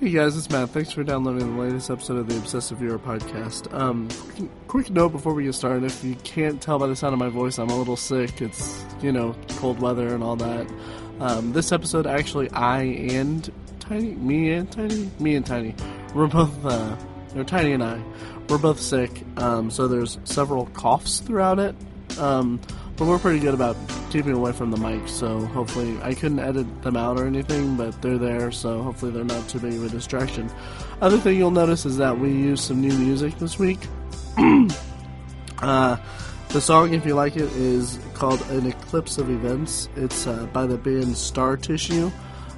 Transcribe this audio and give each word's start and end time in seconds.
Hey 0.00 0.10
guys, 0.10 0.36
it's 0.36 0.48
Matt. 0.48 0.70
Thanks 0.70 0.92
for 0.92 1.02
downloading 1.02 1.56
the 1.56 1.60
latest 1.60 1.90
episode 1.90 2.18
of 2.18 2.28
the 2.28 2.36
Obsessive 2.36 2.78
Viewer 2.78 3.00
podcast. 3.00 3.74
Um, 3.74 4.08
quick, 4.68 4.90
note 4.90 5.08
before 5.08 5.34
we 5.34 5.42
get 5.42 5.56
started: 5.56 5.82
if 5.82 6.04
you 6.04 6.14
can't 6.22 6.62
tell 6.62 6.78
by 6.78 6.86
the 6.86 6.94
sound 6.94 7.14
of 7.14 7.18
my 7.18 7.28
voice, 7.28 7.58
I'm 7.58 7.68
a 7.68 7.76
little 7.76 7.96
sick. 7.96 8.40
It's 8.40 8.84
you 9.02 9.10
know 9.10 9.34
cold 9.56 9.80
weather 9.80 10.14
and 10.14 10.22
all 10.22 10.36
that. 10.36 10.70
Um, 11.18 11.52
this 11.52 11.72
episode, 11.72 12.06
actually, 12.06 12.48
I 12.50 12.82
and 12.82 13.50
Tiny, 13.80 14.14
me 14.14 14.52
and 14.52 14.70
Tiny, 14.70 15.10
me 15.18 15.34
and 15.34 15.44
Tiny, 15.44 15.74
we're 16.14 16.28
both, 16.28 16.64
uh, 16.64 16.96
or 17.34 17.42
Tiny 17.42 17.72
and 17.72 17.82
I, 17.82 18.00
we're 18.48 18.58
both 18.58 18.78
sick. 18.78 19.24
Um, 19.36 19.68
so 19.68 19.88
there's 19.88 20.20
several 20.22 20.66
coughs 20.66 21.18
throughout 21.18 21.58
it. 21.58 21.74
Um, 22.20 22.60
but 22.98 23.06
we're 23.06 23.18
pretty 23.18 23.38
good 23.38 23.54
about 23.54 23.76
keeping 24.10 24.32
away 24.32 24.52
from 24.52 24.70
the 24.72 24.76
mic, 24.76 25.08
so 25.08 25.46
hopefully 25.46 25.96
I 26.02 26.14
couldn't 26.14 26.40
edit 26.40 26.82
them 26.82 26.96
out 26.96 27.18
or 27.18 27.26
anything, 27.26 27.76
but 27.76 28.00
they're 28.02 28.18
there, 28.18 28.50
so 28.50 28.82
hopefully 28.82 29.12
they're 29.12 29.24
not 29.24 29.48
too 29.48 29.60
big 29.60 29.74
of 29.74 29.84
a 29.84 29.88
distraction. 29.88 30.50
Other 31.00 31.18
thing 31.18 31.36
you'll 31.36 31.52
notice 31.52 31.86
is 31.86 31.96
that 31.98 32.18
we 32.18 32.30
use 32.30 32.60
some 32.60 32.80
new 32.80 32.92
music 32.92 33.38
this 33.38 33.58
week. 33.58 33.78
uh, 35.58 35.96
the 36.48 36.60
song, 36.60 36.92
if 36.92 37.06
you 37.06 37.14
like 37.14 37.36
it, 37.36 37.52
is 37.52 38.00
called 38.14 38.40
An 38.50 38.66
Eclipse 38.66 39.18
of 39.18 39.30
Events. 39.30 39.88
It's 39.94 40.26
uh, 40.26 40.46
by 40.46 40.66
the 40.66 40.76
band 40.76 41.16
Star 41.16 41.56
Tissue. 41.56 42.10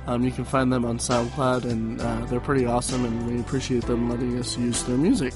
Um, 0.07 0.25
you 0.25 0.31
can 0.31 0.45
find 0.45 0.73
them 0.73 0.85
on 0.87 0.99
SoundCloud, 0.99 1.65
and 1.65 2.01
uh, 2.01 2.25
they're 2.27 2.41
pretty 2.41 2.65
awesome, 2.65 3.05
and 3.05 3.27
we 3.27 3.41
appreciate 3.41 3.85
them 3.85 4.09
letting 4.09 4.39
us 4.39 4.57
use 4.57 4.83
their 4.85 4.97
music. 4.97 5.35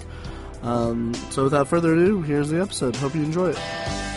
Um, 0.62 1.12
so, 1.30 1.44
without 1.44 1.68
further 1.68 1.92
ado, 1.92 2.22
here's 2.22 2.48
the 2.48 2.62
episode. 2.62 2.96
Hope 2.96 3.14
you 3.14 3.22
enjoy 3.22 3.50
it. 3.50 4.13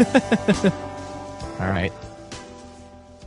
All 1.60 1.68
right. 1.68 1.92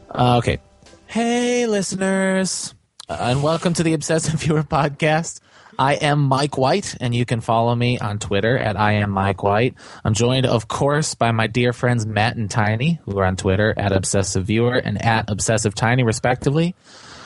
Uh, 0.10 0.38
okay. 0.38 0.58
Hey, 1.06 1.68
listeners, 1.68 2.74
uh, 3.08 3.18
and 3.20 3.44
welcome 3.44 3.76
to 3.76 3.84
the 3.84 3.94
Obsessive 3.94 4.34
Viewer 4.40 4.64
Podcast. 4.64 5.40
I 5.78 5.94
am 5.94 6.24
Mike 6.24 6.58
White, 6.58 6.96
and 7.00 7.14
you 7.14 7.26
can 7.26 7.42
follow 7.42 7.76
me 7.76 8.00
on 8.00 8.18
Twitter 8.18 8.58
at 8.58 8.76
I 8.76 8.94
am 8.94 9.12
Mike 9.12 9.44
White. 9.44 9.76
I'm 10.04 10.16
joined, 10.16 10.48
of 10.48 10.68
course, 10.68 11.14
by 11.14 11.32
my 11.32 11.46
dear 11.46 11.74
friends 11.74 12.08
Matt 12.08 12.38
and 12.38 12.50
Tiny, 12.50 13.00
who 13.04 13.20
are 13.20 13.26
on 13.26 13.36
Twitter 13.36 13.76
at 13.78 13.92
Obsessive 13.92 14.46
Viewer 14.46 14.74
and 14.74 15.00
at 15.00 15.30
Obsessive 15.30 15.76
Tiny, 15.76 16.02
respectively. 16.02 16.74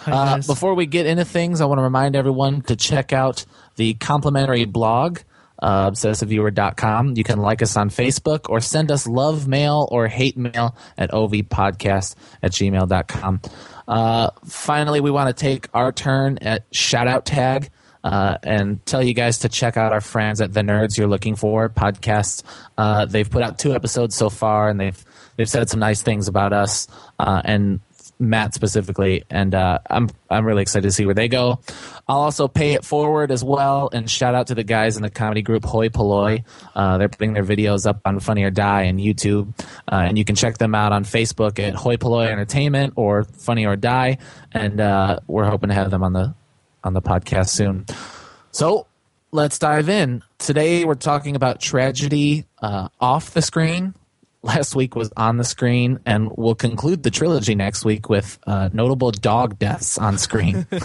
Uh, 0.05 0.41
before 0.45 0.73
we 0.73 0.87
get 0.87 1.05
into 1.05 1.23
things, 1.23 1.61
I 1.61 1.65
want 1.65 1.79
to 1.79 1.83
remind 1.83 2.17
everyone 2.17 2.63
to 2.63 2.75
check 2.75 3.13
out 3.13 3.45
the 3.77 3.93
complimentary 3.93 4.65
blog, 4.65 5.19
uh, 5.59 5.89
obsessiveviewer.com. 5.91 7.15
You 7.15 7.23
can 7.23 7.39
like 7.39 7.61
us 7.61 7.75
on 7.77 7.89
Facebook 7.89 8.49
or 8.49 8.59
send 8.59 8.91
us 8.91 9.07
love 9.07 9.47
mail 9.47 9.87
or 9.91 10.07
hate 10.07 10.37
mail 10.37 10.75
at 10.97 11.11
ovpodcast 11.11 12.15
at 12.41 12.51
gmail.com. 12.51 13.41
Uh, 13.87 14.29
finally, 14.45 14.99
we 14.99 15.11
want 15.11 15.35
to 15.35 15.39
take 15.39 15.67
our 15.73 15.91
turn 15.91 16.37
at 16.39 16.65
shout 16.71 17.07
out 17.07 17.25
tag. 17.25 17.69
Uh, 18.03 18.37
and 18.43 18.85
tell 18.85 19.03
you 19.03 19.13
guys 19.13 19.39
to 19.39 19.49
check 19.49 19.75
out 19.75 19.91
our 19.91 19.99
friends 19.99 20.39
at 20.39 20.53
the 20.53 20.61
Nerds 20.61 20.97
You're 20.97 21.07
Looking 21.07 21.35
For 21.35 21.67
podcast. 21.67 22.43
Uh, 22.77 23.03
they've 23.05 23.29
put 23.29 23.43
out 23.43 23.59
two 23.59 23.73
episodes 23.73 24.15
so 24.15 24.29
far, 24.29 24.69
and 24.69 24.79
they've 24.79 25.03
they've 25.35 25.49
said 25.49 25.67
some 25.69 25.81
nice 25.81 26.03
things 26.03 26.29
about 26.29 26.53
us 26.53 26.87
uh, 27.19 27.41
and 27.43 27.81
Matt 28.19 28.53
specifically, 28.53 29.23
and 29.29 29.53
uh, 29.53 29.79
I'm 29.89 30.09
I'm 30.29 30.45
really 30.45 30.61
excited 30.61 30.87
to 30.87 30.91
see 30.91 31.05
where 31.05 31.15
they 31.15 31.27
go. 31.27 31.59
I'll 32.07 32.21
also 32.21 32.47
pay 32.47 32.73
it 32.73 32.83
forward 32.83 33.31
as 33.31 33.43
well, 33.43 33.89
and 33.91 34.09
shout 34.09 34.35
out 34.35 34.47
to 34.47 34.55
the 34.55 34.63
guys 34.63 34.97
in 34.97 35.03
the 35.03 35.09
comedy 35.09 35.41
group 35.41 35.63
Hoi 35.65 35.89
Polloi. 35.89 36.43
Uh, 36.75 36.97
they're 36.97 37.09
putting 37.09 37.33
their 37.33 37.43
videos 37.43 37.85
up 37.85 38.01
on 38.05 38.19
Funny 38.19 38.43
or 38.43 38.49
Die 38.51 38.81
and 38.83 38.99
YouTube, 38.99 39.53
uh, 39.91 39.95
and 40.07 40.17
you 40.17 40.25
can 40.25 40.35
check 40.35 40.57
them 40.57 40.73
out 40.73 40.91
on 40.91 41.03
Facebook 41.03 41.59
at 41.59 41.75
Hoi 41.75 41.97
Polloi 41.97 42.27
Entertainment 42.27 42.93
or 42.95 43.23
Funny 43.23 43.65
or 43.65 43.75
Die, 43.75 44.17
and 44.51 44.79
uh, 44.79 45.19
we're 45.27 45.45
hoping 45.45 45.69
to 45.69 45.75
have 45.75 45.91
them 45.91 46.03
on 46.03 46.13
the 46.13 46.33
on 46.83 46.93
the 46.93 47.01
podcast 47.01 47.49
soon. 47.49 47.85
So 48.51 48.87
let's 49.31 49.59
dive 49.59 49.89
in. 49.89 50.23
Today 50.39 50.85
we're 50.85 50.95
talking 50.95 51.35
about 51.35 51.59
tragedy 51.59 52.45
uh, 52.61 52.89
off 52.99 53.31
the 53.31 53.41
screen. 53.41 53.93
Last 54.43 54.75
week 54.75 54.95
was 54.95 55.11
on 55.17 55.37
the 55.37 55.43
screen, 55.43 55.99
and 56.05 56.29
we'll 56.37 56.55
conclude 56.55 57.03
the 57.03 57.11
trilogy 57.11 57.55
next 57.55 57.83
week 57.83 58.07
with 58.09 58.37
uh, 58.47 58.69
notable 58.71 59.11
dog 59.11 59.57
deaths 59.59 59.97
on 59.97 60.17
screen. 60.17 60.65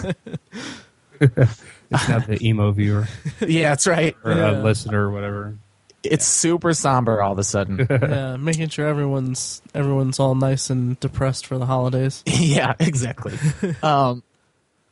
It's 1.21 2.09
not 2.09 2.25
the 2.27 2.39
emo 2.45 2.71
viewer 2.71 3.07
yeah, 3.47 3.69
that's 3.69 3.85
right. 3.87 4.15
or 4.23 4.31
Yeah. 4.33 4.59
a 4.59 4.63
listener 4.63 5.07
or 5.07 5.11
whatever. 5.11 5.57
It's 6.01 6.25
super 6.25 6.73
somber 6.73 7.21
all 7.21 7.31
of 7.33 7.39
a 7.39 7.43
sudden. 7.43 7.85
yeah, 7.89 8.35
making 8.35 8.69
sure 8.69 8.87
everyone's 8.87 9.61
everyone's 9.73 10.19
all 10.19 10.35
nice 10.35 10.69
and 10.69 10.99
depressed 10.99 11.45
for 11.45 11.57
the 11.57 11.65
holidays. 11.65 12.23
yeah, 12.25 12.73
exactly. 12.79 13.37
Um, 13.83 14.23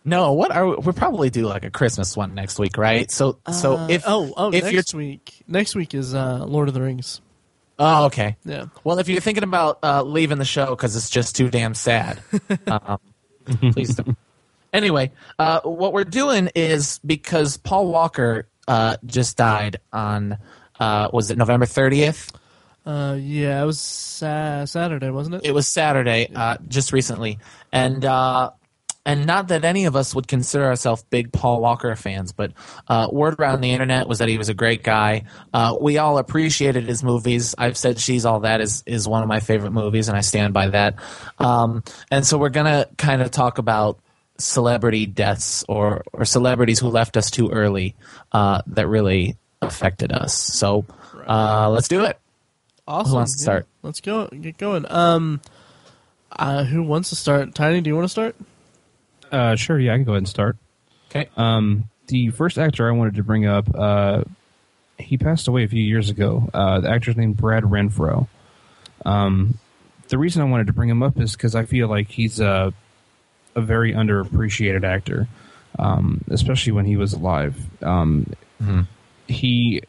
no, 0.05 0.33
what 0.33 0.51
are 0.55 0.65
we, 0.67 0.75
we'll 0.75 0.93
probably 0.93 1.29
do 1.29 1.47
like 1.47 1.65
a 1.65 1.69
Christmas 1.71 2.15
one 2.15 2.33
next 2.35 2.59
week, 2.59 2.77
right? 2.77 3.09
So, 3.11 3.39
so 3.51 3.77
Uh, 3.77 3.87
if 3.89 4.03
oh 4.05 4.31
oh 4.37 4.53
if 4.53 4.63
you're 4.65 4.73
next 4.73 4.93
week 4.93 5.43
next 5.47 5.75
week 5.75 5.93
is 5.93 6.13
uh, 6.13 6.45
Lord 6.45 6.67
of 6.69 6.73
the 6.75 6.81
Rings. 6.81 7.19
Oh 7.81 8.05
okay, 8.05 8.37
Yeah, 8.45 8.65
Well, 8.85 8.99
if 8.99 9.09
you're 9.09 9.19
thinking 9.19 9.43
about 9.43 9.79
uh, 9.83 10.03
leaving 10.03 10.37
the 10.37 10.45
show 10.45 10.67
because 10.69 10.95
it's 10.95 11.09
just 11.09 11.35
too 11.35 11.49
damn 11.49 11.73
sad, 11.73 12.21
um, 12.67 12.99
please 13.73 13.95
don't. 13.95 14.17
Anyway, 14.71 15.11
uh, 15.37 15.59
what 15.61 15.91
we're 15.91 16.05
doing 16.05 16.49
is 16.55 16.99
because 17.05 17.57
Paul 17.57 17.87
Walker 17.91 18.47
uh, 18.69 18.95
just 19.05 19.35
died 19.35 19.77
on, 19.91 20.37
uh, 20.79 21.09
was 21.11 21.29
it 21.31 21.37
November 21.37 21.65
30th? 21.65 22.33
uh, 22.85 23.17
yeah, 23.19 23.61
it 23.61 23.65
was 23.65 23.79
sa- 23.79 24.63
Saturday, 24.65 25.09
wasn't 25.09 25.35
it? 25.35 25.41
It 25.43 25.51
was 25.53 25.67
Saturday, 25.67 26.29
uh, 26.33 26.57
just 26.67 26.93
recently, 26.93 27.37
and 27.71 28.05
uh, 28.05 28.51
and 29.05 29.25
not 29.25 29.47
that 29.47 29.65
any 29.65 29.85
of 29.85 29.95
us 29.95 30.13
would 30.13 30.27
consider 30.27 30.65
ourselves 30.65 31.03
big 31.09 31.31
Paul 31.31 31.61
Walker 31.61 31.95
fans, 31.95 32.31
but 32.31 32.51
uh, 32.87 33.07
word 33.11 33.39
around 33.39 33.61
the 33.61 33.71
internet 33.71 34.07
was 34.07 34.19
that 34.19 34.29
he 34.29 34.37
was 34.37 34.49
a 34.49 34.53
great 34.53 34.83
guy. 34.83 35.23
Uh, 35.53 35.75
we 35.79 35.97
all 35.97 36.17
appreciated 36.17 36.83
his 36.83 37.03
movies. 37.03 37.55
I've 37.57 37.77
said 37.77 37.99
"She's 37.99 38.25
All 38.25 38.41
That" 38.41 38.61
is 38.61 38.83
is 38.85 39.07
one 39.07 39.23
of 39.23 39.27
my 39.27 39.39
favorite 39.39 39.71
movies, 39.71 40.07
and 40.07 40.17
I 40.17 40.21
stand 40.21 40.53
by 40.53 40.67
that. 40.69 40.95
Um, 41.39 41.83
and 42.11 42.25
so 42.25 42.37
we're 42.37 42.49
gonna 42.49 42.87
kind 42.97 43.21
of 43.21 43.31
talk 43.31 43.57
about 43.57 43.99
celebrity 44.37 45.05
deaths 45.07 45.63
or 45.67 46.03
or 46.13 46.25
celebrities 46.25 46.79
who 46.79 46.87
left 46.89 47.17
us 47.17 47.31
too 47.31 47.49
early 47.49 47.95
uh, 48.31 48.61
that 48.67 48.87
really 48.87 49.35
affected 49.63 50.11
us. 50.11 50.35
So 50.35 50.85
uh, 51.27 51.69
let's 51.69 51.87
do 51.87 52.03
it. 52.05 52.19
awesome. 52.87 53.15
wants 53.15 53.37
to 53.37 53.41
yeah. 53.41 53.45
start? 53.45 53.67
Let's 53.81 54.01
go. 54.01 54.27
Get 54.27 54.57
going. 54.57 54.85
Um, 54.89 55.41
uh, 56.31 56.63
who 56.63 56.83
wants 56.83 57.09
to 57.09 57.15
start? 57.15 57.55
Tiny, 57.55 57.81
do 57.81 57.89
you 57.89 57.95
want 57.95 58.05
to 58.05 58.09
start? 58.09 58.35
Uh, 59.31 59.55
sure, 59.55 59.79
yeah, 59.79 59.93
I 59.93 59.95
can 59.95 60.03
go 60.03 60.11
ahead 60.11 60.19
and 60.19 60.27
start. 60.29 60.57
Okay. 61.09 61.29
Um, 61.37 61.85
the 62.07 62.29
first 62.29 62.57
actor 62.57 62.87
I 62.87 62.91
wanted 62.91 63.15
to 63.15 63.23
bring 63.23 63.45
up, 63.45 63.67
uh, 63.73 64.23
he 64.97 65.17
passed 65.17 65.47
away 65.47 65.63
a 65.63 65.67
few 65.67 65.81
years 65.81 66.09
ago. 66.09 66.49
Uh, 66.53 66.81
the 66.81 66.89
actor's 66.89 67.15
named 67.15 67.37
Brad 67.37 67.63
Renfro. 67.63 68.27
Um, 69.05 69.57
the 70.09 70.17
reason 70.17 70.41
I 70.41 70.45
wanted 70.45 70.67
to 70.67 70.73
bring 70.73 70.89
him 70.89 71.01
up 71.01 71.19
is 71.19 71.31
because 71.33 71.55
I 71.55 71.65
feel 71.65 71.87
like 71.87 72.09
he's 72.09 72.39
a, 72.39 72.73
a 73.55 73.61
very 73.61 73.93
underappreciated 73.93 74.83
actor, 74.83 75.27
um, 75.79 76.23
especially 76.29 76.73
when 76.73 76.85
he 76.85 76.97
was 76.97 77.13
alive. 77.13 77.57
Um, 77.81 78.33
He 79.27 79.81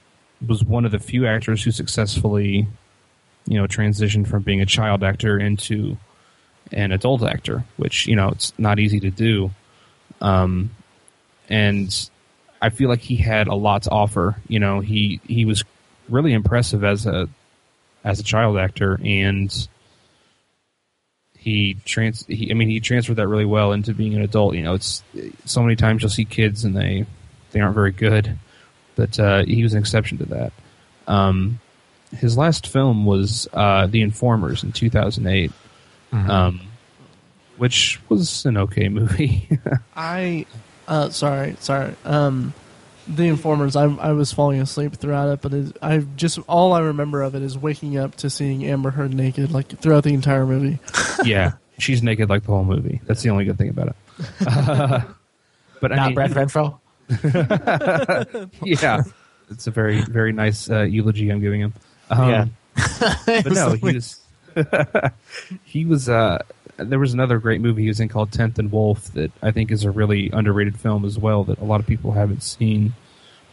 was 0.47 0.65
one 0.65 0.85
of 0.85 0.93
the 0.93 1.01
few 1.01 1.27
actors 1.27 1.65
who 1.65 1.73
successfully, 1.73 2.69
you 3.47 3.59
know, 3.59 3.67
transitioned 3.67 4.29
from 4.29 4.43
being 4.43 4.61
a 4.61 4.67
child 4.67 5.03
actor 5.03 5.39
into 5.39 5.97
an 6.73 6.93
adult 6.93 7.23
actor, 7.23 7.65
which 7.77 8.07
you 8.07 8.17
know 8.17 8.29
it's 8.29 8.53
not 8.59 8.79
easy 8.79 9.01
to 9.01 9.11
do. 9.11 9.51
Um, 10.21 10.71
and 11.49 12.11
I 12.61 12.71
feel 12.71 12.89
like 12.89 13.01
he 13.01 13.17
had 13.17 13.49
a 13.49 13.55
lot 13.55 13.83
to 13.85 13.91
offer. 13.91 14.37
You 14.49 14.61
know, 14.61 14.81
he 14.81 15.21
he 15.27 15.45
was 15.45 15.65
really 16.09 16.33
impressive 16.33 16.85
as 16.85 17.07
a 17.07 17.29
as 18.05 18.21
a 18.21 18.23
child 18.23 18.59
actor, 18.59 19.01
and 19.05 19.69
he 21.37 21.77
trans. 21.85 22.25
He, 22.27 22.51
I 22.51 22.55
mean, 22.55 22.69
he 22.69 22.81
transferred 22.81 23.17
that 23.17 23.29
really 23.29 23.45
well 23.45 23.73
into 23.73 23.95
being 23.95 24.15
an 24.15 24.23
adult. 24.23 24.55
You 24.55 24.63
know, 24.63 24.75
it's 24.75 25.03
so 25.45 25.63
many 25.63 25.77
times 25.77 26.03
you'll 26.03 26.11
see 26.11 26.25
kids 26.25 26.65
and 26.65 26.77
they 26.77 27.07
they 27.51 27.61
aren't 27.61 27.75
very 27.75 27.93
good, 27.93 28.39
but 28.97 29.19
uh, 29.19 29.45
he 29.45 29.63
was 29.63 29.75
an 29.75 29.81
exception 29.81 30.19
to 30.19 30.25
that. 30.27 30.53
Um, 31.09 31.59
his 32.17 32.37
last 32.37 32.67
film 32.67 33.07
was 33.07 33.49
uh, 33.53 33.87
The 33.87 34.03
Informers 34.03 34.63
in 34.63 34.73
2008, 34.73 35.51
um, 36.13 36.61
which 37.57 38.01
was 38.09 38.45
an 38.47 38.57
okay 38.57 38.89
movie. 38.89 39.49
I, 39.97 40.47
uh, 40.89 41.11
sorry, 41.11 41.57
sorry. 41.61 41.95
Um, 42.05 42.53
the 43.09 43.25
Informers. 43.25 43.75
I 43.75 43.85
I 43.85 44.13
was 44.13 44.33
falling 44.33 44.61
asleep 44.61 44.95
throughout 44.95 45.29
it, 45.33 45.41
but 45.43 45.53
it, 45.53 45.77
I 45.83 45.99
just 46.17 46.39
all 46.49 46.73
I 46.73 46.81
remember 46.81 47.23
of 47.23 47.35
it 47.35 47.43
is 47.43 47.59
waking 47.59 47.97
up 47.99 48.15
to 48.17 48.31
seeing 48.31 48.65
Amber 48.65 48.91
Heard 48.91 49.13
naked, 49.13 49.51
like 49.51 49.77
throughout 49.81 50.05
the 50.05 50.15
entire 50.15 50.47
movie. 50.47 50.79
yeah, 51.25 51.53
she's 51.79 52.03
naked 52.03 52.29
like 52.31 52.43
the 52.43 52.53
whole 52.53 52.65
movie. 52.65 53.01
That's 53.07 53.23
the 53.23 53.31
only 53.31 53.45
good 53.45 53.59
thing 53.59 53.71
about 53.71 53.89
it. 53.89 53.97
Uh, 54.47 55.01
but 55.81 55.91
I 55.93 55.97
Not 55.97 56.07
mean, 56.07 56.15
Brad 56.15 56.31
Renfro. 56.31 56.79
yeah, 58.63 59.03
it's 59.51 59.67
a 59.67 59.71
very 59.71 60.03
very 60.03 60.33
nice 60.33 60.71
uh, 60.71 60.83
eulogy 60.83 61.29
I'm 61.31 61.41
giving 61.41 61.61
him. 61.61 61.75
Um, 62.11 62.29
Yeah. 62.29 62.47
but 63.27 63.53
no, 63.53 63.73
he 63.73 63.95
was 63.95 64.21
he 65.65 65.85
was. 65.85 66.09
Uh, 66.09 66.39
there 66.77 66.99
was 66.99 67.13
another 67.13 67.39
great 67.39 67.61
movie 67.61 67.83
he 67.83 67.89
was 67.89 68.01
in 68.01 68.09
called 68.09 68.33
Tenth 68.33 68.59
and 68.59 68.73
Wolf 68.73 69.13
that 69.13 69.31
I 69.43 69.51
think 69.51 69.71
is 69.71 69.85
a 69.85 69.91
really 69.91 70.31
underrated 70.33 70.79
film 70.79 71.05
as 71.05 71.19
well 71.19 71.45
that 71.45 71.59
a 71.59 71.65
lot 71.65 71.81
of 71.81 71.87
people 71.87 72.13
haven't 72.13 72.43
seen. 72.43 72.95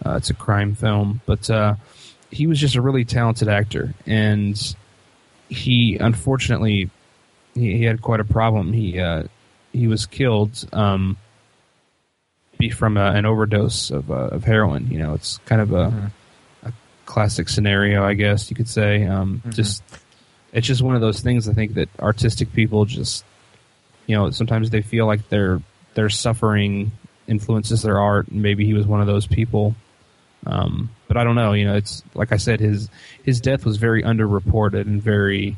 Uh, 0.06 0.16
it's 0.16 0.30
a 0.30 0.34
crime 0.34 0.76
film, 0.76 1.22
but 1.26 1.50
uh, 1.50 1.76
he 2.32 2.48
was 2.48 2.60
just 2.60 2.76
a 2.76 2.82
really 2.82 3.04
talented 3.04 3.50
actor, 3.50 3.94
and 4.06 4.76
he 5.50 5.98
unfortunately 6.00 6.90
he, 7.54 7.78
he 7.78 7.84
had 7.84 8.02
quite 8.02 8.20
a 8.20 8.26
problem. 8.26 8.72
He 8.74 9.00
uh, 9.00 9.24
he 9.74 9.88
was 9.88 10.06
killed 10.06 10.68
um, 10.74 11.18
be 12.58 12.70
from 12.70 12.98
a, 12.98 13.12
an 13.12 13.26
overdose 13.26 13.90
of 13.90 14.12
uh, 14.12 14.28
of 14.28 14.44
heroin. 14.44 14.88
You 14.92 15.00
know, 15.00 15.14
it's 15.14 15.38
kind 15.46 15.62
of 15.62 15.74
a, 15.74 16.12
a 16.64 16.74
classic 17.06 17.50
scenario, 17.50 18.04
I 18.04 18.14
guess 18.14 18.50
you 18.50 18.56
could 18.56 18.70
say. 18.70 19.06
Um, 19.06 19.42
Just 19.50 19.84
it's 20.54 20.68
just 20.68 20.82
one 20.82 20.96
of 20.96 21.02
those 21.02 21.20
things. 21.22 21.48
I 21.48 21.54
think 21.54 21.76
that 21.76 21.90
artistic 22.00 22.52
people 22.54 22.86
just 22.86 23.24
you 24.08 24.16
know 24.16 24.32
sometimes 24.32 24.70
they 24.70 24.82
feel 24.82 25.06
like 25.06 25.30
they're 25.30 25.62
they're 25.94 26.10
suffering 26.10 26.92
influences 27.28 27.82
their 27.84 28.00
art, 28.00 28.28
and 28.30 28.42
maybe 28.42 28.66
he 28.66 28.74
was 28.74 28.88
one 28.88 29.02
of 29.02 29.08
those 29.08 29.28
people. 29.28 29.76
Um, 30.46 30.90
but 31.08 31.18
I 31.18 31.24
don't 31.24 31.36
know. 31.36 31.54
You 31.54 31.66
know, 31.66 31.76
it's 31.76 32.02
like 32.14 32.32
I 32.32 32.38
said, 32.38 32.60
his 32.60 32.90
his 33.24 33.42
death 33.42 33.66
was 33.66 33.78
very 33.78 34.04
underreported 34.04 34.82
and 34.82 35.02
very 35.02 35.58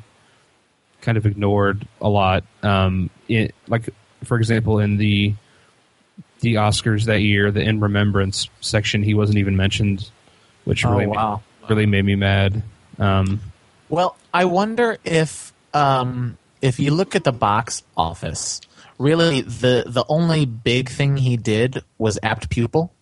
kind 1.02 1.18
of 1.18 1.26
ignored 1.26 1.88
a 2.02 2.10
lot. 2.10 2.44
Um, 2.64 3.10
it, 3.28 3.56
like 3.68 3.90
for 4.24 4.38
example, 4.38 4.80
in 4.80 4.98
the 4.98 5.34
the 6.42 6.56
Oscars 6.56 7.06
that 7.06 7.22
year, 7.22 7.52
the 7.52 7.62
in 7.62 7.80
remembrance 7.80 8.50
section, 8.62 9.04
he 9.04 9.14
wasn't 9.14 9.38
even 9.38 9.56
mentioned, 9.56 10.10
which 10.66 10.84
Oh, 10.86 10.92
really 10.92 11.08
wow. 11.08 11.42
really 11.70 11.86
made 11.86 12.04
me 12.04 12.16
mad. 12.16 12.64
Um, 13.00 13.40
Well, 13.92 14.16
I 14.34 14.46
wonder 14.46 14.98
if 15.04 15.54
um, 15.74 16.38
if 16.62 16.80
you 16.80 16.92
look 16.92 17.16
at 17.16 17.24
the 17.24 17.32
box 17.32 17.84
office, 17.96 18.62
really 18.98 19.42
the 19.42 19.84
the 19.86 20.06
only 20.08 20.46
big 20.46 20.90
thing 20.90 21.18
he 21.18 21.38
did 21.38 21.84
was 21.98 22.18
apt 22.24 22.50
pupil. 22.50 22.94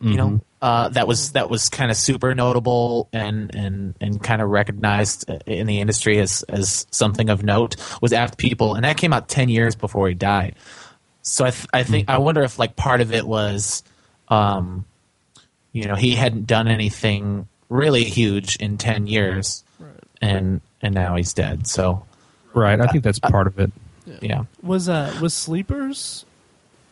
You 0.00 0.16
know, 0.16 0.40
uh, 0.62 0.90
that 0.90 1.08
was 1.08 1.32
that 1.32 1.50
was 1.50 1.68
kind 1.68 1.90
of 1.90 1.96
super 1.96 2.32
notable 2.34 3.08
and 3.12 3.52
and 3.54 3.96
and 4.00 4.22
kind 4.22 4.40
of 4.40 4.48
recognized 4.48 5.28
in 5.46 5.66
the 5.66 5.80
industry 5.80 6.18
as 6.20 6.44
as 6.44 6.86
something 6.92 7.30
of 7.30 7.42
note 7.42 7.74
was 8.00 8.12
apt 8.12 8.38
pupil, 8.38 8.74
and 8.74 8.84
that 8.84 8.96
came 8.96 9.12
out 9.12 9.28
ten 9.28 9.48
years 9.48 9.74
before 9.74 10.08
he 10.08 10.14
died. 10.14 10.54
So 11.22 11.44
I 11.44 11.50
th- 11.50 11.66
I 11.72 11.82
think 11.82 12.08
I 12.08 12.18
wonder 12.18 12.42
if 12.42 12.60
like 12.60 12.76
part 12.76 13.00
of 13.00 13.12
it 13.12 13.26
was, 13.26 13.82
um, 14.28 14.84
you 15.72 15.86
know, 15.86 15.96
he 15.96 16.14
hadn't 16.14 16.46
done 16.46 16.68
anything 16.68 17.48
really 17.68 18.04
huge 18.04 18.54
in 18.56 18.78
ten 18.78 19.08
years, 19.08 19.64
and 20.20 20.60
and 20.82 20.94
now 20.94 21.16
he's 21.16 21.32
dead. 21.32 21.66
So 21.66 22.04
right, 22.54 22.80
I 22.80 22.86
think 22.86 23.04
that's 23.04 23.18
part 23.18 23.46
of 23.46 23.58
it. 23.58 23.72
yeah, 24.20 24.44
Was 24.62 24.88
uh 24.88 25.16
was 25.20 25.34
Sleepers 25.34 26.24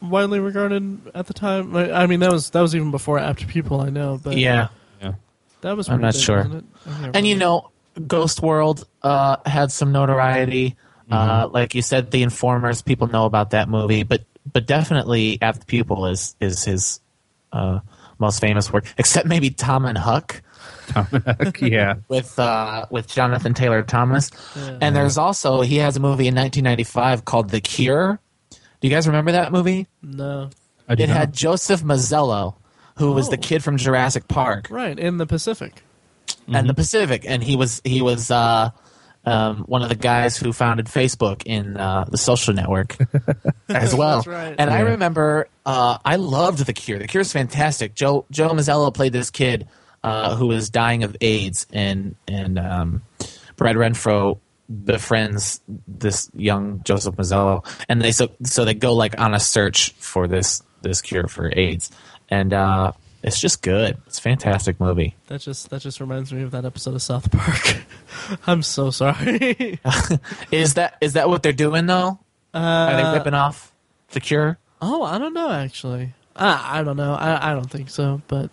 widely 0.03 0.41
regarded 0.41 1.01
at 1.15 1.27
the 1.27 1.35
time? 1.35 1.75
I 1.77 1.93
I 1.93 2.07
mean, 2.07 2.21
that 2.21 2.33
was 2.33 2.51
that 2.51 2.61
was 2.61 2.75
even 2.75 2.91
before 2.91 3.19
Apt 3.19 3.47
Pupil, 3.47 3.81
I 3.81 3.91
know, 3.91 4.21
but 4.23 4.37
yeah. 4.37 4.69
Yeah. 5.01 5.15
that 5.63 5.77
was. 5.77 5.89
I'm 5.89 6.01
not 6.01 6.15
big, 6.15 6.23
sure. 6.23 6.37
wasn't 6.39 6.55
it? 6.55 6.65
I 6.87 7.01
can't 7.01 7.17
And 7.17 7.27
you 7.27 7.37
know, 7.37 7.71
Ghost 8.07 8.43
World 8.43 8.87
uh, 9.03 9.37
had 9.47 9.73
some 9.73 9.93
notoriety. 9.93 10.77
Uh, 11.09 11.49
like 11.53 11.77
you 11.77 11.83
said, 11.83 12.11
The 12.11 12.25
Informers, 12.25 12.83
people 12.83 13.07
know 13.07 13.27
about 13.27 13.51
that 13.51 13.69
movie, 13.69 14.03
but 14.03 14.23
but 14.53 14.67
definitely 14.67 15.39
Apt 15.41 15.67
Pupil 15.69 16.07
is 16.07 16.35
is 16.41 16.65
his 16.65 17.01
uh, 17.53 17.79
most 18.19 18.41
famous 18.41 18.73
work, 18.73 18.93
except 18.99 19.29
maybe 19.29 19.51
Tom 19.51 19.85
and 19.85 19.97
Huck 19.97 20.43
yeah, 21.61 21.95
with 22.09 22.39
uh, 22.39 22.87
with 22.91 23.09
Jonathan 23.09 23.55
Taylor 23.55 23.83
Thomas. 23.83 24.31
And 24.57 24.95
there's 24.95 25.19
also 25.19 25.61
he 25.63 25.77
has 25.79 25.97
a 25.97 26.01
movie 26.01 26.29
in 26.29 26.35
1995 26.35 27.25
called 27.25 27.51
The 27.51 27.61
Cure. 27.61 28.19
Do 28.51 28.89
you 28.89 28.95
guys 28.95 29.07
remember 29.07 29.33
that 29.33 29.53
movie? 29.53 29.87
no, 30.03 30.51
I 30.89 30.93
It 30.95 31.01
not. 31.01 31.09
had 31.09 31.33
Joseph 31.33 31.83
Mazzello, 31.83 32.55
who 32.99 33.13
was 33.13 33.29
the 33.31 33.37
Oh. 33.37 33.41
kid 33.41 33.65
from 33.65 33.77
Jurassic 33.79 34.29
Park. 34.29 34.69
right 34.71 34.99
in 34.99 35.17
the 35.17 35.27
Pacific. 35.27 35.83
and 36.53 36.69
the 36.69 36.75
Pacific, 36.75 37.25
and 37.27 37.43
he 37.43 37.57
was 37.57 37.81
he 37.85 38.01
was 38.03 38.31
uh, 38.31 38.71
um, 39.25 39.65
one 39.67 39.83
of 39.83 39.89
the 39.89 39.97
guys 39.97 40.37
who 40.37 40.53
founded 40.53 40.87
Facebook 40.87 41.43
in 41.47 41.77
uh, 41.77 42.05
the 42.09 42.19
social 42.19 42.55
network 42.55 42.97
as 43.69 43.93
well. 43.95 44.17
That's 44.19 44.27
right. 44.29 44.55
And 44.59 44.71
I 44.71 44.81
remember 44.81 45.49
uh, 45.65 45.99
I 46.05 46.15
loved 46.17 46.65
The 46.65 46.73
Cure. 46.73 46.99
The 47.01 47.09
Cure 47.09 47.23
is 47.23 47.33
fantastic. 47.33 47.95
Joe 47.97 48.25
Joe 48.31 48.51
Mazzello 48.51 48.95
played 48.95 49.13
this 49.13 49.31
kid 49.31 49.67
uh, 50.07 50.37
who 50.37 50.53
dying 50.71 51.03
of 51.05 51.17
AIDS, 51.21 51.67
and 51.73 52.15
and 52.29 52.59
um, 52.59 53.03
Brad 53.57 53.77
Renfro 53.77 54.39
befriends 54.85 55.61
this 55.87 56.31
young 56.35 56.83
Joseph 56.85 57.17
Mazzello, 57.17 57.65
and 57.89 58.01
they 58.01 58.13
so 58.13 58.29
so 58.45 58.65
they 58.65 58.75
go 58.75 58.95
like 58.95 59.21
on 59.21 59.35
a 59.35 59.41
search 59.41 59.93
for 59.99 60.27
this 60.29 60.63
this 60.83 61.03
cure 61.03 61.27
for 61.29 61.53
AIDS, 61.57 61.91
and 62.31 62.53
uh, 62.53 62.93
it's 63.23 63.41
just 63.41 63.63
good. 63.63 63.99
It's 64.07 64.19
a 64.19 64.23
fantastic 64.23 64.79
movie. 64.79 65.15
That 65.27 65.41
just 65.41 65.71
that 65.71 65.83
just 65.83 66.01
reminds 66.01 66.33
me 66.33 66.43
of 66.43 66.53
that 66.53 66.65
episode 66.65 66.95
of 66.95 67.03
South 67.03 67.31
Park. 67.33 67.79
I'm 68.47 68.63
so 68.63 68.91
sorry. 68.91 69.81
Is 70.53 70.75
that 70.75 70.97
is 71.01 71.15
that 71.15 71.29
what 71.29 71.43
they're 71.43 71.53
doing 71.53 71.87
though? 71.87 72.19
Uh, 72.55 72.59
Are 72.59 72.97
they 72.97 73.03
Uh, 73.03 73.15
ripping 73.15 73.35
off 73.35 73.73
the 74.11 74.21
Cure? 74.21 74.59
Oh, 74.81 75.03
I 75.03 75.19
don't 75.19 75.35
know 75.35 75.51
actually. 75.51 76.13
I 76.37 76.81
I 76.81 76.83
don't 76.83 76.97
know. 76.97 77.15
I 77.15 77.51
I 77.51 77.55
don't 77.55 77.71
think 77.71 77.91
so, 77.91 78.21
but 78.29 78.51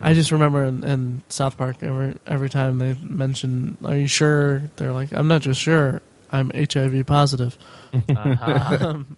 I 0.00 0.12
just 0.14 0.30
remember 0.30 0.64
in, 0.64 0.84
in 0.84 1.22
South 1.28 1.56
Park 1.56 1.76
every 1.82 2.14
every 2.26 2.50
time 2.50 2.78
they 2.78 2.94
mention, 3.02 3.76
"Are 3.84 3.96
you 3.96 4.06
sure?" 4.06 4.62
They're 4.76 4.92
like, 4.92 5.12
"I'm 5.12 5.28
not 5.28 5.40
just 5.42 5.60
sure. 5.60 6.02
I'm 6.30 6.50
HIV 6.54 7.06
positive." 7.06 7.56
Uh-huh. 7.94 8.78
um, 8.88 9.16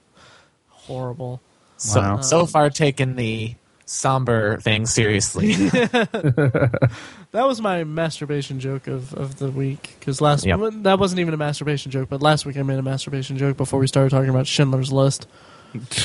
horrible. 0.69 1.41
So 1.79 2.01
Wow. 2.01 2.21
so 2.21 2.41
um, 2.43 2.47
far 2.47 2.71
taking 2.71 3.17
the 3.17 3.55
somber 3.87 4.59
thing 4.61 4.87
seriously. 4.87 5.55
That 7.33 7.47
was 7.47 7.61
my 7.61 7.85
masturbation 7.85 8.59
joke 8.59 8.87
of, 8.87 9.13
of 9.13 9.37
the 9.39 9.51
week 9.51 9.97
because 10.01 10.23
last 10.23 10.47
Yep. 10.47 10.61
that 10.85 10.99
wasn't 10.99 11.21
even 11.21 11.35
a 11.35 11.37
masturbation 11.37 11.91
joke, 11.93 12.09
but 12.09 12.23
last 12.23 12.47
week 12.47 12.57
I 12.57 12.63
made 12.63 12.79
a 12.79 12.83
masturbation 12.83 13.37
joke 13.37 13.59
before 13.59 13.79
we 13.79 13.87
started 13.87 14.09
talking 14.09 14.31
about 14.31 14.47
Schindler's 14.47 14.91
List. 14.91 15.27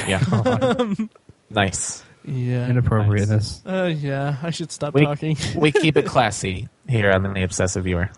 yeah. 0.05 0.21
Um, 0.31 1.09
nice. 1.49 2.03
Yeah. 2.25 2.67
inappropriateness. 2.69 3.62
Uh, 3.65 3.91
yeah, 3.95 4.38
I 4.41 4.50
should 4.51 4.71
stop 4.71 4.93
We, 4.93 5.05
talking. 5.05 5.38
we 5.55 5.71
keep 5.71 5.98
it 5.98 6.05
classy 6.07 6.69
here 6.88 7.12
on 7.12 7.24
the 7.24 7.43
Obsessive 7.43 7.83
Viewer. 7.83 8.09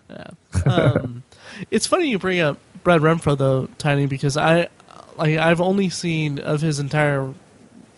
um, 0.65 1.24
it's 1.72 1.88
funny 1.88 2.10
you 2.10 2.20
bring 2.20 2.39
up 2.39 2.58
Brad 2.84 3.01
Renfro 3.01 3.38
though, 3.38 3.68
Tiny, 3.77 4.06
because 4.06 4.38
I 4.38 4.70
like 5.18 5.38
I've 5.38 5.62
only 5.62 5.89
seen 5.89 6.39
of 6.39 6.62
his 6.62 6.80
entire 6.80 7.34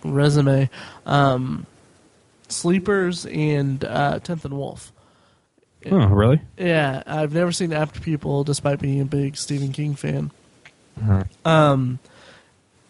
resume, 0.04 0.70
um, 1.06 1.66
Sleepers 2.48 3.26
and 3.26 3.84
uh, 3.84 4.20
Tenth 4.20 4.46
and 4.46 4.56
Wolf. 4.56 4.94
Oh, 5.92 6.06
really? 6.08 6.42
Yeah, 6.58 7.04
I've 7.06 7.34
never 7.34 7.52
seen 7.52 7.72
Apt 7.74 8.02
Pupil, 8.02 8.44
despite 8.44 8.80
being 8.80 9.02
a 9.02 9.06
big 9.06 9.38
Stephen 9.38 9.72
King 9.72 9.96
fan. 9.96 10.32
Uh-huh. 11.02 11.24
Um, 11.46 12.00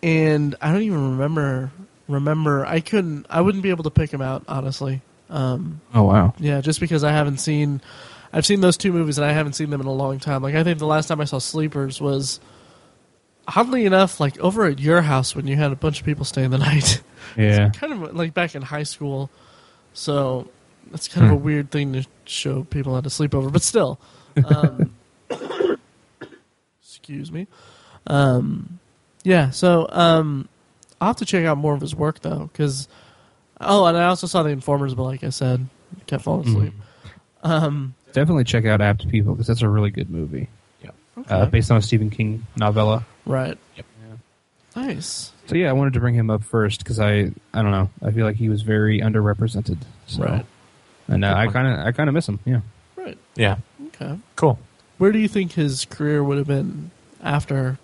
and 0.02 0.56
I 0.62 0.72
don't 0.72 0.82
even 0.84 1.12
remember. 1.12 1.72
Remember, 2.08 2.66
I 2.66 2.80
couldn't. 2.80 3.26
I 3.30 3.42
wouldn't 3.42 3.64
be 3.64 3.70
able 3.70 3.84
to 3.84 3.90
pick 3.92 4.12
him 4.12 4.22
out 4.22 4.44
honestly. 4.48 5.02
Um, 5.30 5.82
Oh, 5.94 6.04
wow. 6.04 6.34
yeah, 6.40 6.62
just 6.62 6.80
because 6.80 7.04
I 7.04 7.12
haven't 7.12 7.38
seen, 7.40 7.82
I've 8.32 8.46
seen 8.46 8.62
those 8.62 8.78
two 8.78 8.94
movies 8.94 9.18
and 9.18 9.26
I 9.26 9.34
haven't 9.34 9.54
seen 9.54 9.70
them 9.70 9.82
in 9.82 9.88
a 9.88 9.92
long 9.94 10.20
time. 10.20 10.42
Like 10.42 10.56
I 10.56 10.64
think 10.64 10.80
the 10.80 10.86
last 10.88 11.08
time 11.08 11.20
I 11.20 11.26
saw 11.26 11.38
Sleepers 11.40 12.00
was, 12.00 12.40
oddly 13.56 13.86
enough, 13.86 14.20
like 14.22 14.40
over 14.40 14.66
at 14.66 14.80
your 14.80 15.02
house 15.02 15.36
when 15.36 15.46
you 15.48 15.58
had 15.58 15.72
a 15.74 15.76
bunch 15.76 16.00
of 16.00 16.06
people 16.06 16.24
staying 16.24 16.52
the 16.52 16.58
night. 16.70 17.02
Yeah. 17.36 17.70
kind 17.72 17.92
of 17.92 18.16
like 18.16 18.34
back 18.34 18.56
in 18.56 18.62
high 18.62 18.84
school. 18.84 19.30
So 19.94 20.48
that's 20.92 21.10
kind 21.10 21.26
of 21.28 21.34
a 21.34 21.36
weird 21.36 21.72
thing 21.72 21.92
to 21.94 22.06
show 22.24 22.64
people 22.64 22.96
how 22.96 23.02
to 23.02 23.10
sleep 23.10 23.36
over, 23.36 23.50
but 23.50 23.62
still. 23.64 24.00
Um, 24.46 24.94
excuse 26.82 27.32
me. 27.32 27.48
Um, 28.06 28.80
yeah, 29.24 29.50
so 29.50 29.88
um, 29.90 30.48
I'll 31.00 31.10
have 31.10 31.18
to 31.18 31.26
check 31.26 31.46
out 31.46 31.58
more 31.58 31.74
of 31.74 31.82
his 31.82 31.96
work 31.96 32.22
though, 32.22 32.50
because 32.52 32.88
oh, 33.62 33.86
and 33.86 33.98
I 33.98 34.06
also 34.06 34.28
saw 34.28 34.44
the 34.44 34.50
Informers, 34.50 34.94
but 34.96 35.04
like 35.04 35.24
I 35.24 35.30
said, 35.30 35.68
kept 36.06 36.24
falling 36.24 36.48
asleep. 36.48 36.74
Um, 37.44 37.94
Definitely 38.14 38.46
check 38.46 38.66
out 38.66 38.82
Apt 38.82 39.08
Pupil 39.08 39.34
because 39.34 39.48
that's 39.48 39.62
a 39.62 39.70
really 39.70 39.92
good 39.92 40.10
movie. 40.10 40.50
okay. 40.84 40.94
Uh, 41.30 41.46
based 41.46 41.72
on 41.72 41.78
a 41.78 41.82
Stephen 41.82 42.10
King 42.10 42.46
novella. 42.56 43.06
right. 43.26 43.58
Yep. 43.76 43.86
Nice. 44.76 45.32
So 45.48 45.56
yeah, 45.56 45.70
I 45.70 45.74
wanted 45.74 45.94
to 45.94 46.00
bring 46.00 46.14
him 46.14 46.30
up 46.30 46.44
first 46.44 46.84
because 46.84 47.00
I 47.00 47.32
I 47.52 47.64
don't 47.64 47.72
know 47.72 47.90
I 48.04 48.12
feel 48.12 48.26
like 48.26 48.36
he 48.36 48.48
was 48.48 48.62
very 48.62 49.02
underrepresented. 49.02 49.80
So. 50.06 50.24
Right. 50.24 50.46
And 51.08 51.26
uh, 51.26 51.34
I 51.34 51.48
kind 51.48 51.68
of 51.68 51.88
I 51.88 51.92
kind 51.94 52.10
of 52.10 52.14
miss 52.14 52.28
him. 52.30 52.40
Yeah. 52.46 52.62
Right. 52.96 53.18
Yeah. 53.36 53.58
Okay. 53.88 54.20
Cool. 54.36 54.60
Where 55.00 55.12
do 55.12 55.18
you 55.18 55.28
think 55.28 55.54
his 55.54 55.86
career 55.86 56.24
would 56.24 56.38
have 56.38 56.48
been 56.48 56.92
after, 57.24 57.80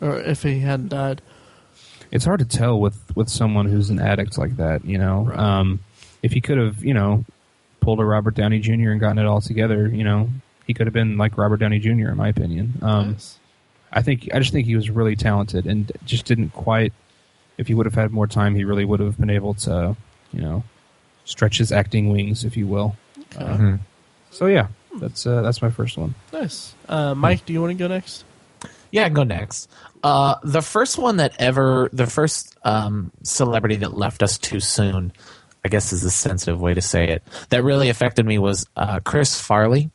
or 0.00 0.18
if 0.20 0.42
he 0.42 0.60
hadn't 0.60 0.88
died? 0.88 1.20
It's 2.10 2.24
hard 2.24 2.38
to 2.40 2.44
tell 2.46 2.80
with 2.80 2.98
with 3.16 3.28
someone 3.28 3.66
who's 3.66 3.90
an 3.90 4.00
addict 4.00 4.38
like 4.38 4.56
that. 4.56 4.84
You 4.84 4.98
know, 4.98 5.30
um, 5.34 5.80
if 6.22 6.32
he 6.32 6.40
could 6.40 6.58
have, 6.58 6.82
you 6.84 6.94
know, 6.94 7.24
pulled 7.80 8.00
a 8.00 8.04
Robert 8.04 8.34
Downey 8.34 8.58
Jr. 8.60 8.90
and 8.90 9.00
gotten 9.00 9.18
it 9.18 9.26
all 9.26 9.40
together, 9.40 9.88
you 9.88 10.04
know, 10.04 10.28
he 10.66 10.74
could 10.74 10.86
have 10.86 10.94
been 10.94 11.16
like 11.16 11.36
Robert 11.38 11.58
Downey 11.58 11.78
Jr. 11.78 12.08
in 12.10 12.16
my 12.16 12.28
opinion. 12.28 12.74
Um, 12.82 13.12
Nice. 13.12 13.38
I 13.92 14.02
think 14.02 14.28
I 14.34 14.38
just 14.38 14.52
think 14.52 14.66
he 14.66 14.76
was 14.76 14.90
really 14.90 15.16
talented 15.16 15.66
and 15.66 15.90
just 16.04 16.26
didn't 16.26 16.50
quite. 16.50 16.92
If 17.56 17.66
he 17.66 17.74
would 17.74 17.86
have 17.86 17.94
had 17.94 18.12
more 18.12 18.26
time, 18.26 18.54
he 18.54 18.62
really 18.64 18.84
would 18.84 19.00
have 19.00 19.18
been 19.18 19.30
able 19.30 19.54
to, 19.54 19.96
you 20.32 20.40
know, 20.40 20.62
stretch 21.24 21.58
his 21.58 21.72
acting 21.72 22.12
wings, 22.12 22.44
if 22.44 22.56
you 22.56 22.66
will. 22.66 22.96
Uh, 23.36 23.78
So 24.30 24.46
yeah, 24.46 24.68
that's 25.00 25.26
uh, 25.26 25.40
that's 25.42 25.62
my 25.62 25.70
first 25.70 25.96
one. 25.96 26.14
Nice. 26.32 26.74
Uh, 26.88 27.14
Mike, 27.14 27.46
do 27.46 27.52
you 27.54 27.60
want 27.62 27.70
to 27.70 27.74
go 27.78 27.88
next? 27.88 28.24
Yeah, 28.90 29.02
I 29.02 29.04
can 29.06 29.14
go 29.14 29.24
next. 29.24 29.70
Uh, 30.02 30.36
the 30.42 30.62
first 30.62 30.98
one 30.98 31.16
that 31.16 31.34
ever, 31.38 31.90
the 31.92 32.06
first 32.06 32.56
um, 32.62 33.12
celebrity 33.22 33.76
that 33.76 33.96
left 33.96 34.22
us 34.22 34.38
too 34.38 34.60
soon, 34.60 35.12
I 35.64 35.68
guess 35.68 35.92
is 35.92 36.04
a 36.04 36.10
sensitive 36.10 36.60
way 36.60 36.74
to 36.74 36.80
say 36.80 37.08
it, 37.08 37.22
that 37.50 37.64
really 37.64 37.88
affected 37.88 38.24
me 38.24 38.38
was 38.38 38.66
uh, 38.76 39.00
Chris 39.00 39.40
Farley. 39.40 39.90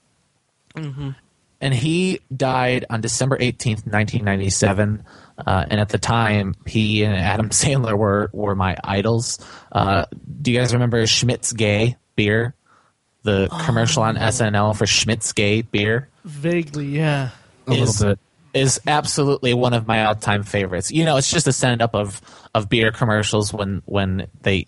And 1.62 1.74
he 1.74 2.20
died 2.36 2.86
on 2.90 3.00
December 3.00 3.38
18th, 3.38 3.86
1997. 3.88 5.06
Uh, 5.38 5.66
and 5.70 5.80
at 5.80 5.90
the 5.90 5.98
time, 5.98 6.56
he 6.66 7.04
and 7.04 7.16
Adam 7.16 7.50
Sandler 7.52 7.98
were, 7.98 8.30
were 8.34 8.56
my 8.56 8.76
idols. 8.84 9.40
Uh, 9.72 10.06
do 10.42 10.52
you 10.52 10.60
guys 10.60 10.74
remember 10.74 11.08
Schmidt's 11.08 11.54
Gay 11.54 11.96
beer? 12.16 12.54
The 13.24 13.48
commercial 13.64 14.04
on 14.04 14.18
SNL 14.18 14.76
for 14.76 14.86
Schmidt's 14.86 15.32
Gay 15.32 15.62
beer? 15.62 16.10
Vaguely, 16.26 16.88
yeah. 16.88 17.30
A 17.68 17.72
is, 17.72 18.02
little 18.02 18.16
bit. 18.16 18.20
Is 18.54 18.80
absolutely 18.88 19.54
one 19.54 19.74
of 19.74 19.88
my 19.88 20.06
all-time 20.06 20.44
favorites. 20.44 20.92
You 20.92 21.06
know, 21.06 21.18
it's 21.18 21.32
just 21.32 21.48
a 21.48 21.54
send 21.54 21.82
up 21.82 21.96
of 21.96 22.22
of 22.54 22.70
beer 22.70 22.92
commercials 22.92 23.54
when 23.54 23.82
when 23.86 24.28
they 24.42 24.68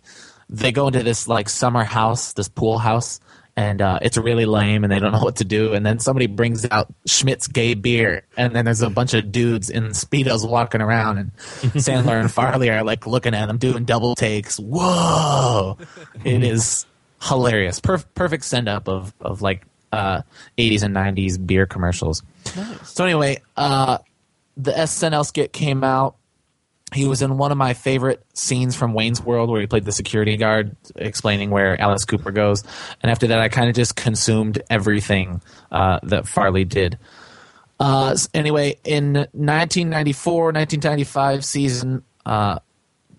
they 0.50 0.72
go 0.72 0.88
into 0.88 1.04
this 1.04 1.28
like 1.28 1.50
summer 1.50 1.84
house, 1.84 2.34
this 2.34 2.48
pool 2.48 2.78
house, 2.78 3.20
and 3.56 3.82
uh, 3.82 4.00
it's 4.02 4.18
really 4.18 4.46
lame, 4.46 4.84
and 4.84 4.92
they 4.92 5.00
don't 5.00 5.12
know 5.12 5.24
what 5.24 5.38
to 5.38 5.46
do. 5.46 5.74
And 5.74 5.86
then 5.86 6.00
somebody 6.00 6.28
brings 6.28 6.66
out 6.70 6.94
Schmidt's 7.06 7.48
gay 7.48 7.74
beer, 7.74 8.24
and 8.38 8.56
then 8.56 8.66
there's 8.66 8.82
a 8.82 8.90
bunch 8.90 9.14
of 9.14 9.32
dudes 9.32 9.70
in 9.70 9.86
speedos 9.90 10.48
walking 10.48 10.82
around, 10.82 11.18
and 11.18 11.36
Sandler 11.38 12.20
and 12.20 12.32
Farley 12.32 12.70
are 12.70 12.84
like 12.84 13.08
looking 13.08 13.34
at 13.34 13.46
them, 13.48 13.58
doing 13.58 13.86
double 13.86 14.16
takes. 14.16 14.58
Whoa! 14.58 15.78
It 16.24 16.44
is 16.44 16.86
hilarious. 17.22 17.80
Perf- 17.80 18.06
perfect 18.14 18.46
send 18.46 18.68
up 18.68 18.88
of 18.88 19.14
of 19.22 19.42
like 19.42 19.66
uh, 19.96 20.22
80s 20.58 20.84
and 20.84 20.96
90s 20.96 21.44
beer 21.44 21.66
commercials. 21.66 22.22
So 22.84 23.06
anyway, 23.06 23.42
uh, 23.56 24.00
the 24.58 24.72
SNL 24.72 25.26
skit 25.26 25.54
came 25.54 25.84
out. 25.84 26.16
He 26.94 27.08
was 27.08 27.22
in 27.22 27.38
one 27.38 27.52
of 27.52 27.58
my 27.58 27.74
favorite 27.74 28.24
scenes 28.34 28.76
from 28.76 28.94
Wayne's 28.94 29.22
World, 29.22 29.50
where 29.50 29.60
he 29.60 29.68
played 29.68 29.86
the 29.86 29.92
security 29.92 30.38
guard, 30.38 30.76
explaining 30.96 31.50
where 31.50 31.80
Alice 31.82 32.06
Cooper 32.06 32.32
goes. 32.32 32.64
And 33.02 33.12
after 33.12 33.28
that, 33.28 33.40
I 33.40 33.50
kind 33.50 33.70
of 33.70 33.76
just 33.76 33.96
consumed 33.96 34.62
everything 34.70 35.42
uh, 35.72 36.00
that 36.04 36.28
Farley 36.28 36.64
did. 36.64 36.98
Uh, 37.80 38.16
anyway, 38.34 38.78
in 38.84 39.14
1994, 39.14 40.44
1995 40.54 41.44
season, 41.44 42.04
uh, 42.26 42.60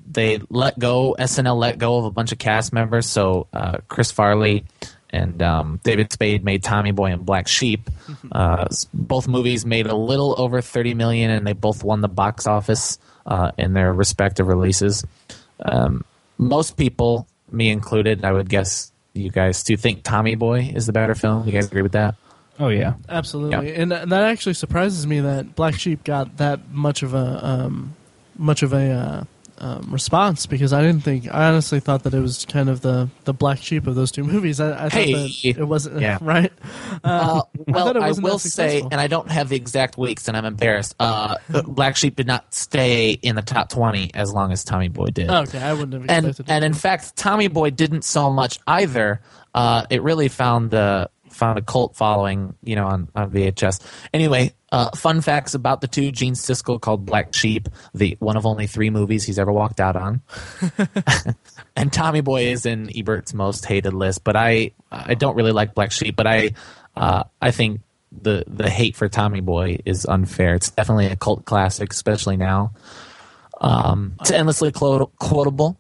they 0.08 0.40
let 0.48 0.78
go. 0.78 1.16
SNL 1.18 1.58
let 1.58 1.78
go 1.78 1.98
of 1.98 2.04
a 2.04 2.10
bunch 2.10 2.32
of 2.32 2.38
cast 2.38 2.72
members. 2.72 3.06
So 3.06 3.48
uh, 3.52 3.78
Chris 3.88 4.10
Farley 4.10 4.64
and 5.10 5.40
um, 5.42 5.80
David 5.82 6.12
Spade 6.12 6.44
made 6.44 6.62
Tommy 6.62 6.90
Boy 6.92 7.12
and 7.12 7.24
Black 7.24 7.48
Sheep. 7.48 7.90
Uh, 8.32 8.66
both 8.92 9.28
movies 9.28 9.64
made 9.64 9.86
a 9.86 9.94
little 9.94 10.34
over 10.38 10.60
30 10.60 10.94
million, 10.94 11.30
and 11.30 11.46
they 11.46 11.52
both 11.52 11.82
won 11.84 12.00
the 12.00 12.08
box 12.08 12.46
office 12.46 12.98
uh, 13.24 13.52
in 13.56 13.72
their 13.72 13.92
respective 13.92 14.46
releases. 14.46 15.04
Um, 15.64 16.04
most 16.36 16.76
people, 16.76 17.26
me 17.50 17.70
included, 17.70 18.24
I 18.24 18.32
would 18.32 18.48
guess 18.48 18.92
you 19.14 19.30
guys 19.30 19.62
do 19.62 19.76
think 19.76 20.02
Tommy 20.02 20.34
Boy 20.34 20.72
is 20.74 20.86
the 20.86 20.92
better 20.92 21.14
film. 21.14 21.46
You 21.46 21.52
guys 21.52 21.66
agree 21.66 21.82
with 21.82 21.92
that? 21.92 22.16
Oh 22.58 22.68
yeah, 22.68 22.94
Absolutely, 23.08 23.74
and 23.74 23.90
th- 23.90 24.08
that 24.08 24.24
actually 24.24 24.54
surprises 24.54 25.06
me 25.06 25.20
that 25.20 25.54
Black 25.54 25.74
Sheep 25.74 26.04
got 26.04 26.38
that 26.38 26.70
much 26.70 27.02
of 27.02 27.14
a 27.14 27.46
um, 27.46 27.94
much 28.36 28.62
of 28.62 28.72
a 28.72 28.90
uh, 28.90 29.24
um, 29.58 29.88
response 29.90 30.46
because 30.46 30.72
I 30.72 30.82
didn't 30.82 31.02
think 31.02 31.26
I 31.32 31.48
honestly 31.48 31.80
thought 31.80 32.02
that 32.04 32.14
it 32.14 32.20
was 32.20 32.44
kind 32.46 32.68
of 32.68 32.80
the, 32.82 33.08
the 33.24 33.32
black 33.32 33.58
sheep 33.58 33.86
of 33.86 33.94
those 33.94 34.10
two 34.12 34.24
movies. 34.24 34.60
I, 34.60 34.86
I 34.86 34.88
Hey. 34.88 35.12
thought 35.12 35.30
that 35.54 35.60
it 35.62 35.64
wasn't 35.64 36.00
Yeah. 36.00 36.18
right. 36.22 36.52
Uh, 37.04 37.42
well, 37.66 37.84
thought 37.86 37.96
it 37.96 38.02
I, 38.02 38.08
wasn't 38.08 38.24
will 38.24 38.38
say, 38.38 38.80
and 38.80 38.94
I 38.94 39.06
don't 39.06 39.30
have 39.30 39.48
the 39.48 39.56
exact 39.56 39.96
weeks, 39.98 40.28
and 40.28 40.36
I'm 40.36 40.44
embarrassed. 40.44 40.94
Uh, 41.00 41.36
Black 41.66 41.96
Sheep 41.96 42.16
did 42.16 42.26
not 42.26 42.52
stay 42.54 43.10
in 43.10 43.36
the 43.36 43.42
top 43.42 43.68
20 43.70 44.12
as 44.14 44.32
long 44.32 44.52
as 44.52 44.64
Tommy 44.64 44.88
Boy 44.88 45.06
did. 45.06 45.30
Okay, 45.30 45.58
I 45.62 45.72
wouldn't 45.72 45.92
have 45.94 46.02
and 46.08 46.26
expected. 46.26 46.52
and 46.52 46.64
it. 46.64 46.66
in 46.66 46.74
fact, 46.74 47.16
Tommy 47.16 47.48
Boy 47.48 47.70
didn't 47.70 48.02
so 48.02 48.30
much 48.30 48.58
either. 48.66 49.20
Uh, 49.54 49.86
it 49.88 50.02
really 50.02 50.28
found 50.28 50.70
the 50.70 51.08
found 51.36 51.58
a 51.58 51.62
cult 51.62 51.94
following, 51.94 52.54
you 52.62 52.74
know, 52.74 52.86
on, 52.86 53.08
on 53.14 53.30
VHS. 53.30 53.80
Anyway, 54.12 54.54
uh, 54.72 54.90
fun 54.96 55.20
facts 55.20 55.54
about 55.54 55.80
the 55.80 55.86
two: 55.86 56.10
Gene 56.10 56.34
Siskel 56.34 56.80
called 56.80 57.06
Black 57.06 57.34
Sheep, 57.34 57.68
the 57.94 58.16
one 58.18 58.36
of 58.36 58.46
only 58.46 58.66
three 58.66 58.90
movies 58.90 59.24
he's 59.24 59.38
ever 59.38 59.52
walked 59.52 59.80
out 59.80 59.96
on, 59.96 60.22
and 61.76 61.92
Tommy 61.92 62.20
Boy 62.20 62.46
is 62.46 62.66
in 62.66 62.90
Ebert's 62.96 63.32
most 63.32 63.64
hated 63.64 63.94
list. 63.94 64.24
But 64.24 64.36
I 64.36 64.72
I 64.90 65.14
don't 65.14 65.36
really 65.36 65.52
like 65.52 65.74
Black 65.74 65.92
Sheep, 65.92 66.16
but 66.16 66.26
I 66.26 66.54
uh, 66.96 67.24
I 67.40 67.52
think 67.52 67.80
the 68.10 68.44
the 68.46 68.68
hate 68.68 68.96
for 68.96 69.08
Tommy 69.08 69.40
Boy 69.40 69.78
is 69.84 70.04
unfair. 70.04 70.54
It's 70.54 70.70
definitely 70.70 71.06
a 71.06 71.16
cult 71.16 71.44
classic, 71.44 71.92
especially 71.92 72.36
now. 72.36 72.72
Um, 73.60 74.16
it's 74.20 74.30
endlessly 74.30 74.72
quotable. 74.72 75.76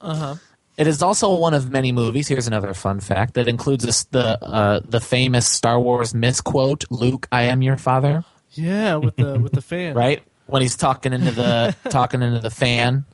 It 0.76 0.86
is 0.86 1.02
also 1.02 1.34
one 1.36 1.54
of 1.54 1.70
many 1.70 1.90
movies. 1.92 2.28
Here's 2.28 2.46
another 2.46 2.74
fun 2.74 3.00
fact 3.00 3.34
that 3.34 3.48
includes 3.48 3.84
this, 3.84 4.04
the 4.04 4.42
uh, 4.44 4.80
the 4.84 5.00
famous 5.00 5.46
Star 5.48 5.80
Wars 5.80 6.14
misquote: 6.14 6.84
"Luke, 6.90 7.26
I 7.32 7.44
am 7.44 7.62
your 7.62 7.76
father." 7.78 8.24
yeah, 8.52 8.96
with 8.96 9.16
the 9.16 9.38
with 9.40 9.52
the 9.52 9.62
fan, 9.62 9.94
Right 9.96 10.22
when 10.46 10.62
he's 10.62 10.76
talking 10.76 11.12
into 11.12 11.30
the 11.30 11.74
talking 11.90 12.22
into 12.22 12.40
the 12.40 12.50
fan, 12.50 13.04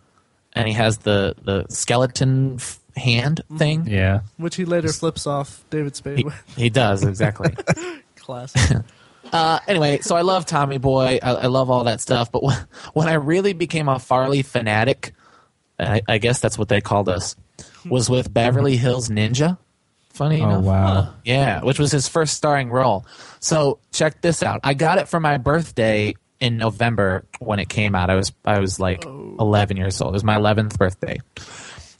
and 0.54 0.66
he 0.66 0.74
has 0.74 0.98
the 0.98 1.34
the 1.42 1.66
skeleton 1.68 2.54
f- 2.56 2.80
hand 2.96 3.40
thing. 3.56 3.86
yeah. 3.86 4.20
Which 4.38 4.56
he 4.56 4.64
later 4.64 4.88
flips 4.92 5.26
off 5.26 5.64
David 5.70 5.94
Spade 5.96 6.18
He, 6.18 6.24
with. 6.24 6.42
he 6.56 6.68
does 6.68 7.04
exactly. 7.04 7.54
Classic. 8.16 8.78
Uh, 9.32 9.58
anyway, 9.66 9.98
so 10.00 10.14
I 10.14 10.20
love 10.22 10.46
Tommy 10.46 10.78
Boy. 10.78 11.18
I, 11.22 11.30
I 11.30 11.46
love 11.46 11.70
all 11.70 11.84
that 11.84 12.00
stuff. 12.00 12.30
But 12.30 12.42
when, 12.42 12.56
when 12.92 13.08
I 13.08 13.14
really 13.14 13.52
became 13.54 13.88
a 13.88 13.98
Farley 13.98 14.42
fanatic, 14.42 15.12
I, 15.78 16.02
I 16.06 16.18
guess 16.18 16.38
that's 16.40 16.58
what 16.58 16.68
they 16.68 16.80
called 16.82 17.08
us, 17.08 17.34
was 17.88 18.08
with 18.10 18.32
Beverly 18.32 18.76
Hills 18.76 19.08
Ninja. 19.08 19.58
Funny 20.10 20.42
Oh 20.42 20.44
enough. 20.50 20.64
wow. 20.64 21.14
Yeah, 21.24 21.62
which 21.62 21.78
was 21.78 21.90
his 21.90 22.06
first 22.08 22.34
starring 22.34 22.68
role. 22.70 23.06
So 23.40 23.78
check 23.92 24.20
this 24.20 24.42
out. 24.42 24.60
I 24.62 24.74
got 24.74 24.98
it 24.98 25.08
for 25.08 25.18
my 25.20 25.38
birthday 25.38 26.14
in 26.38 26.58
November 26.58 27.24
when 27.38 27.58
it 27.60 27.68
came 27.68 27.94
out. 27.94 28.10
I 28.10 28.16
was 28.16 28.32
I 28.44 28.58
was 28.58 28.78
like 28.78 29.04
11 29.04 29.76
years 29.78 30.00
old. 30.00 30.12
It 30.12 30.16
was 30.16 30.24
my 30.24 30.36
11th 30.36 30.76
birthday. 30.78 31.18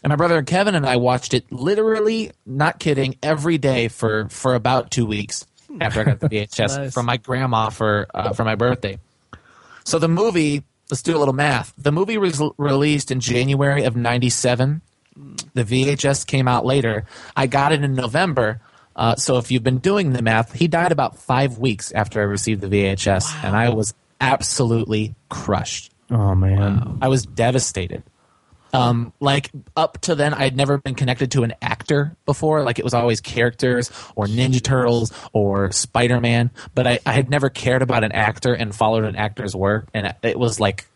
And 0.05 0.11
my 0.11 0.17
brother 0.17 0.43
Kevin 0.43 0.75
and 0.75 0.85
I 0.85 0.97
watched 0.97 1.33
it 1.33 1.51
literally, 1.51 2.33
not 2.45 2.79
kidding, 2.79 3.17
every 3.23 3.57
day 3.57 3.89
for 3.89 4.29
for 4.29 4.55
about 4.55 4.91
2 4.91 5.07
weeks 5.07 5.47
after 5.81 6.01
I 6.01 6.05
got 6.05 6.21
the 6.21 6.29
VHS 6.31 6.77
Nice. 6.77 6.93
from 6.93 7.07
my 7.07 7.17
grandma 7.17 7.71
for 7.71 8.09
uh, 8.15 8.33
for 8.35 8.45
my 8.45 8.57
birthday. 8.57 8.99
So 9.85 9.99
the 9.99 10.09
movie, 10.09 10.65
let's 10.91 11.03
do 11.03 11.17
a 11.17 11.19
little 11.19 11.35
math. 11.35 11.73
The 11.79 11.93
movie 11.93 12.19
was 12.19 12.43
released 12.59 13.11
in 13.11 13.21
January 13.21 13.85
of 13.85 13.97
97. 13.97 14.83
The 15.55 15.65
VHS 15.65 16.27
came 16.27 16.49
out 16.49 16.65
later. 16.65 17.05
I 17.37 17.47
got 17.47 17.73
it 17.73 17.83
in 17.83 17.95
November. 17.95 18.61
Uh, 18.95 19.17
so 19.17 19.39
if 19.39 19.51
you've 19.51 19.63
been 19.63 19.79
doing 19.79 20.13
the 20.13 20.23
math, 20.23 20.53
he 20.53 20.69
died 20.69 20.93
about 20.93 21.19
five 21.19 21.59
weeks 21.59 21.93
after 21.93 22.21
I 22.21 22.25
received 22.25 22.61
the 22.61 22.69
VHS, 22.69 23.45
and 23.45 23.57
I 23.57 23.71
was 23.71 23.95
absolutely 24.21 25.15
crushed. 25.29 25.93
Oh 26.11 26.35
man. 26.35 26.99
I 27.01 27.09
was 27.09 27.25
devastated. 27.25 28.03
Um, 28.75 29.13
like 29.21 29.51
up 29.77 30.01
to 30.03 30.15
then, 30.15 30.33
I'd 30.33 30.57
never 30.57 30.79
been 30.79 30.95
connected 30.95 31.33
to 31.33 31.43
an 31.43 31.53
actor 31.61 32.17
before. 32.25 32.63
Like 32.63 32.79
it 32.79 32.85
was 32.85 32.95
always 32.95 33.21
characters 33.21 33.91
or 34.15 34.27
Ninja 34.27 34.63
Turtles 34.63 35.13
or 35.33 35.73
Spider 35.73 36.21
Man, 36.21 36.51
but 36.75 36.87
I, 36.87 36.99
I 37.05 37.13
had 37.13 37.29
never 37.29 37.51
cared 37.51 37.83
about 37.83 38.03
an 38.03 38.13
actor 38.13 38.55
and 38.55 38.75
followed 38.75 39.05
an 39.05 39.17
actor's 39.17 39.55
work. 39.55 39.89
And 39.93 40.15
it 40.23 40.39
was 40.39 40.59
like, 40.59 40.87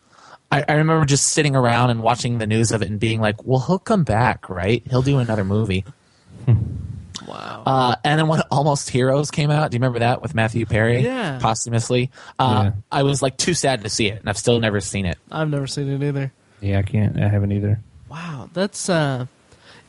I, 0.51 0.63
I 0.67 0.73
remember 0.75 1.05
just 1.05 1.27
sitting 1.29 1.55
around 1.55 1.89
and 1.89 2.01
watching 2.01 2.37
the 2.37 2.47
news 2.47 2.71
of 2.71 2.81
it 2.81 2.89
and 2.89 2.99
being 2.99 3.19
like, 3.19 3.43
well, 3.45 3.59
he'll 3.59 3.79
come 3.79 4.03
back, 4.03 4.49
right? 4.49 4.81
He'll 4.89 5.01
do 5.01 5.19
another 5.19 5.43
movie. 5.43 5.83
wow. 7.27 7.63
Uh, 7.65 7.95
and 8.03 8.19
then 8.19 8.27
when 8.27 8.41
Almost 8.51 8.89
Heroes 8.89 9.31
came 9.31 9.51
out, 9.51 9.71
do 9.71 9.75
you 9.75 9.79
remember 9.79 9.99
that 9.99 10.21
with 10.21 10.35
Matthew 10.35 10.65
Perry? 10.65 11.01
Yeah. 11.01 11.39
Posthumously. 11.41 12.11
Uh, 12.39 12.63
Yeah. 12.65 12.71
I 12.91 13.03
was 13.03 13.21
like 13.21 13.37
too 13.37 13.53
sad 13.53 13.83
to 13.83 13.89
see 13.89 14.07
it, 14.07 14.19
and 14.19 14.29
I've 14.29 14.37
still 14.37 14.59
never 14.59 14.79
seen 14.79 15.05
it. 15.05 15.17
I've 15.31 15.49
never 15.49 15.67
seen 15.67 15.89
it 15.89 16.05
either. 16.05 16.31
Yeah, 16.61 16.79
I 16.79 16.81
can't. 16.83 17.19
I 17.21 17.27
haven't 17.27 17.51
either. 17.51 17.79
Wow, 18.09 18.49
that's 18.53 18.89
uh, 18.89 19.25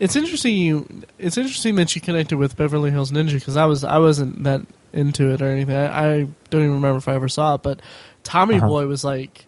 it's 0.00 0.16
interesting. 0.16 0.56
You, 0.56 0.86
it's 1.18 1.38
interesting 1.38 1.76
that 1.76 1.94
you 1.94 2.00
connected 2.02 2.36
with 2.36 2.56
Beverly 2.56 2.90
Hills 2.90 3.12
Ninja 3.12 3.34
because 3.34 3.56
I 3.56 3.66
was 3.66 3.84
I 3.84 3.98
wasn't 3.98 4.42
that 4.44 4.62
into 4.92 5.30
it 5.32 5.40
or 5.40 5.46
anything. 5.46 5.76
I, 5.76 6.14
I 6.14 6.28
don't 6.50 6.62
even 6.62 6.74
remember 6.74 6.98
if 6.98 7.06
I 7.08 7.14
ever 7.14 7.28
saw 7.28 7.54
it, 7.54 7.62
but 7.62 7.80
Tommy 8.24 8.56
Uh-huh. 8.56 8.66
Boy 8.66 8.86
was 8.86 9.04
like 9.04 9.46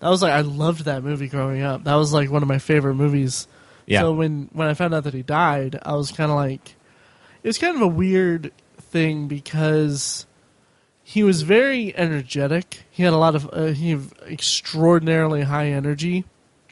that 0.00 0.08
was 0.08 0.22
like 0.22 0.32
I 0.32 0.40
loved 0.42 0.84
that 0.84 1.02
movie 1.02 1.28
growing 1.28 1.62
up. 1.62 1.84
That 1.84 1.94
was 1.96 2.12
like 2.12 2.30
one 2.30 2.42
of 2.42 2.48
my 2.48 2.58
favorite 2.58 2.94
movies. 2.94 3.46
Yeah. 3.86 4.00
So 4.02 4.12
when 4.12 4.48
when 4.52 4.68
I 4.68 4.74
found 4.74 4.94
out 4.94 5.04
that 5.04 5.14
he 5.14 5.22
died, 5.22 5.78
I 5.82 5.94
was 5.94 6.12
kind 6.12 6.30
of 6.30 6.36
like, 6.36 6.76
it 7.42 7.48
was 7.48 7.58
kind 7.58 7.74
of 7.76 7.82
a 7.82 7.88
weird 7.88 8.52
thing 8.80 9.28
because 9.28 10.26
he 11.02 11.22
was 11.22 11.42
very 11.42 11.96
energetic. 11.96 12.82
He 12.90 13.02
had 13.02 13.12
a 13.12 13.16
lot 13.16 13.34
of 13.34 13.48
uh, 13.52 13.66
he 13.66 13.90
had 13.90 14.02
extraordinarily 14.26 15.42
high 15.42 15.68
energy, 15.68 16.24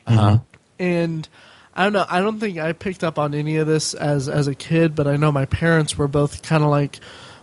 Uh-huh. 0.07 0.39
and 0.79 1.29
I 1.75 1.85
don't 1.85 1.93
know. 1.95 2.07
I 2.09 2.21
don't 2.21 2.39
think 2.41 2.59
I 2.59 2.73
picked 2.73 3.03
up 3.05 3.19
on 3.19 3.35
any 3.35 3.57
of 3.57 3.67
this 3.67 3.95
as 3.95 4.29
as 4.29 4.47
a 4.47 4.55
kid, 4.55 4.95
but 4.95 5.07
I 5.07 5.17
know 5.17 5.33
my 5.33 5.47
parents 5.47 5.97
were 5.99 6.09
both 6.09 6.43
kind 6.43 6.63
of 6.63 6.69
like, 6.71 7.01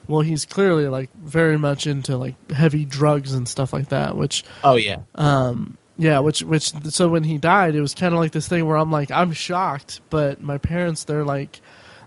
well, 0.08 0.22
he's 0.22 0.46
clearly 0.46 0.88
like 0.88 1.10
very 1.16 1.58
much 1.58 1.88
into 1.88 2.18
like 2.18 2.52
heavy 2.52 2.86
drugs 2.86 3.34
and 3.34 3.48
stuff 3.48 3.74
like 3.74 3.90
that, 3.90 4.16
which 4.18 4.44
Oh 4.64 4.76
yeah. 4.76 5.00
um, 5.16 5.78
yeah, 5.98 6.20
which 6.20 6.42
which 6.44 6.72
so 6.90 7.08
when 7.10 7.24
he 7.24 7.38
died, 7.38 7.76
it 7.76 7.82
was 7.82 7.94
kind 7.94 8.14
of 8.14 8.20
like 8.20 8.32
this 8.32 8.48
thing 8.48 8.66
where 8.66 8.78
I'm 8.78 8.92
like 8.92 9.12
I'm 9.12 9.32
shocked, 9.32 10.02
but 10.10 10.42
my 10.42 10.58
parents 10.58 11.04
they're 11.04 11.24
like 11.26 11.62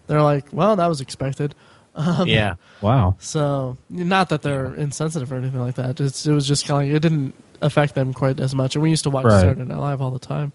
they're 0.07 0.23
like, 0.23 0.47
well, 0.53 0.77
that 0.77 0.87
was 0.87 1.01
expected. 1.01 1.55
Um, 1.95 2.29
yeah. 2.29 2.55
Wow. 2.83 3.17
So 3.19 3.79
not 3.89 4.29
that 4.29 4.43
they're 4.43 4.75
insensitive 4.75 5.33
or 5.33 5.37
anything 5.37 5.61
like 5.61 5.77
that. 5.77 5.99
It's, 6.01 6.27
it 6.27 6.33
was 6.33 6.47
just 6.47 6.67
kind 6.67 6.83
of 6.83 6.89
like 6.89 6.97
it 6.97 7.01
didn't 7.01 7.35
affect 7.63 7.95
them 7.95 8.13
quite 8.13 8.39
as 8.39 8.55
much. 8.55 8.75
And 8.77 8.83
we 8.83 8.91
used 8.91 9.05
to 9.05 9.11
watch 9.11 9.25
Right. 9.25 9.41
Saturday 9.41 9.65
Night 9.65 9.79
Live 9.79 10.03
all 10.03 10.11
the 10.11 10.19
time. 10.19 10.53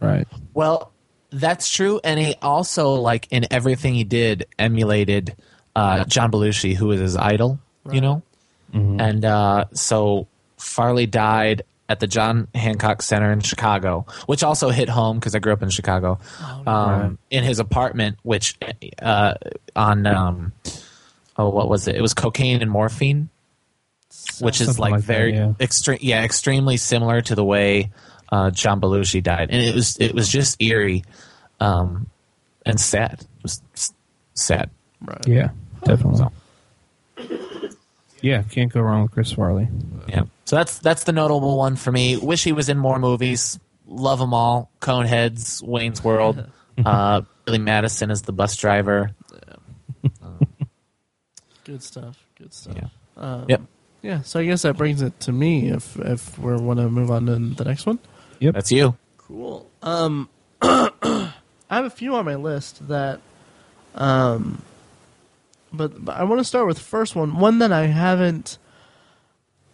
Right. 0.00 0.26
Well, 0.54 0.92
that's 1.30 1.70
true, 1.70 2.00
and 2.04 2.18
he 2.20 2.34
also 2.42 2.94
like 2.94 3.28
in 3.30 3.46
everything 3.50 3.94
he 3.94 4.04
did 4.04 4.46
emulated 4.58 5.36
uh, 5.76 6.04
John 6.04 6.30
Belushi, 6.30 6.74
who 6.74 6.86
was 6.88 7.00
his 7.00 7.16
idol. 7.16 7.58
You 7.86 7.92
Right. 7.92 8.02
know, 8.02 8.22
and 8.72 9.24
uh, 9.24 9.64
so 9.72 10.28
Farley 10.56 11.06
died 11.06 11.62
at 11.88 12.00
the 12.00 12.06
John 12.06 12.48
Hancock 12.54 13.02
Center 13.02 13.32
in 13.32 13.40
Chicago, 13.40 14.06
which 14.26 14.42
also 14.42 14.70
hit 14.70 14.88
home 14.88 15.18
because 15.18 15.34
I 15.34 15.40
grew 15.40 15.52
up 15.52 15.62
in 15.62 15.68
Chicago. 15.70 16.18
um, 16.40 16.64
Right. 16.66 17.10
In 17.30 17.44
his 17.44 17.58
apartment, 17.58 18.18
which 18.22 18.56
uh, 19.02 19.34
on 19.76 20.06
um, 20.06 20.52
oh, 21.36 21.48
what 21.50 21.68
was 21.68 21.88
it? 21.88 21.96
It 21.96 22.02
was 22.02 22.14
cocaine 22.14 22.62
and 22.62 22.70
morphine 22.70 23.28
which 24.40 24.60
is 24.60 24.66
Something 24.66 24.82
like, 24.82 24.90
like 24.92 25.00
that, 25.00 25.06
very 25.06 25.34
yeah. 25.34 25.54
extreme 25.58 25.98
yeah 26.02 26.22
extremely 26.22 26.76
similar 26.76 27.22
to 27.22 27.34
the 27.34 27.44
way 27.44 27.90
uh, 28.30 28.50
John 28.50 28.78
Belushi 28.80 29.22
died 29.22 29.48
and 29.50 29.60
it 29.62 29.74
was 29.74 29.96
it 29.98 30.14
was 30.14 30.28
just 30.28 30.60
eerie 30.62 31.02
um, 31.60 32.08
and 32.66 32.78
sad 32.78 33.22
it 33.22 33.42
was 33.42 33.62
sad 34.34 34.68
Right. 35.04 35.26
Yeah. 35.26 35.48
Definitely. 35.84 36.18
So. 36.18 37.70
Yeah. 38.20 38.42
Can't 38.44 38.72
go 38.72 38.80
wrong 38.80 39.02
with 39.02 39.10
Chris 39.12 39.32
Farley. 39.32 39.68
yeah 40.08 40.22
so 40.44 40.56
that's 40.56 40.78
that's 40.78 41.04
the 41.04 41.12
notable 41.12 41.56
one 41.56 41.76
for 41.76 41.90
me 41.92 42.16
wish 42.16 42.44
he 42.44 42.52
was 42.52 42.68
in 42.68 42.76
more 42.78 42.98
movies 42.98 43.58
love 43.86 44.18
them 44.18 44.34
all 44.34 44.70
Coneheads 44.80 45.62
Wayne's 45.62 46.02
World 46.04 46.44
uh, 46.84 47.22
Billy 47.44 47.58
Madison 47.58 48.10
is 48.10 48.22
the 48.22 48.32
bus 48.32 48.56
driver 48.56 49.12
Good 51.64 51.82
stuff. 51.82 52.18
Good 52.36 52.52
stuff. 52.52 52.76
Yeah. 52.76 52.88
Um, 53.16 53.44
Yep. 53.48 53.62
Yeah. 54.02 54.22
So 54.22 54.40
I 54.40 54.44
guess 54.46 54.62
that 54.62 54.76
brings 54.76 55.00
it 55.00 55.18
to 55.20 55.32
me. 55.32 55.68
If 55.68 55.96
if 55.96 56.36
we 56.38 56.56
want 56.56 56.80
to 56.80 56.88
move 56.90 57.10
on 57.10 57.26
to 57.26 57.36
the 57.38 57.64
next 57.64 57.86
one. 57.86 58.00
that's 58.40 58.72
you 58.72 58.96
Cool. 59.16 59.70
Um, 59.82 60.28
I 60.62 61.32
have 61.70 61.84
a 61.84 61.90
few 61.90 62.16
on 62.16 62.24
my 62.24 62.34
list 62.34 62.88
that, 62.88 63.20
um, 63.94 64.62
but, 65.72 66.04
but 66.04 66.16
I 66.16 66.24
want 66.24 66.40
to 66.40 66.44
start 66.44 66.66
with 66.66 66.76
the 66.76 66.82
first 66.82 67.16
one. 67.16 67.38
One 67.38 67.58
that 67.58 67.72
I 67.72 67.86
haven't. 67.86 68.58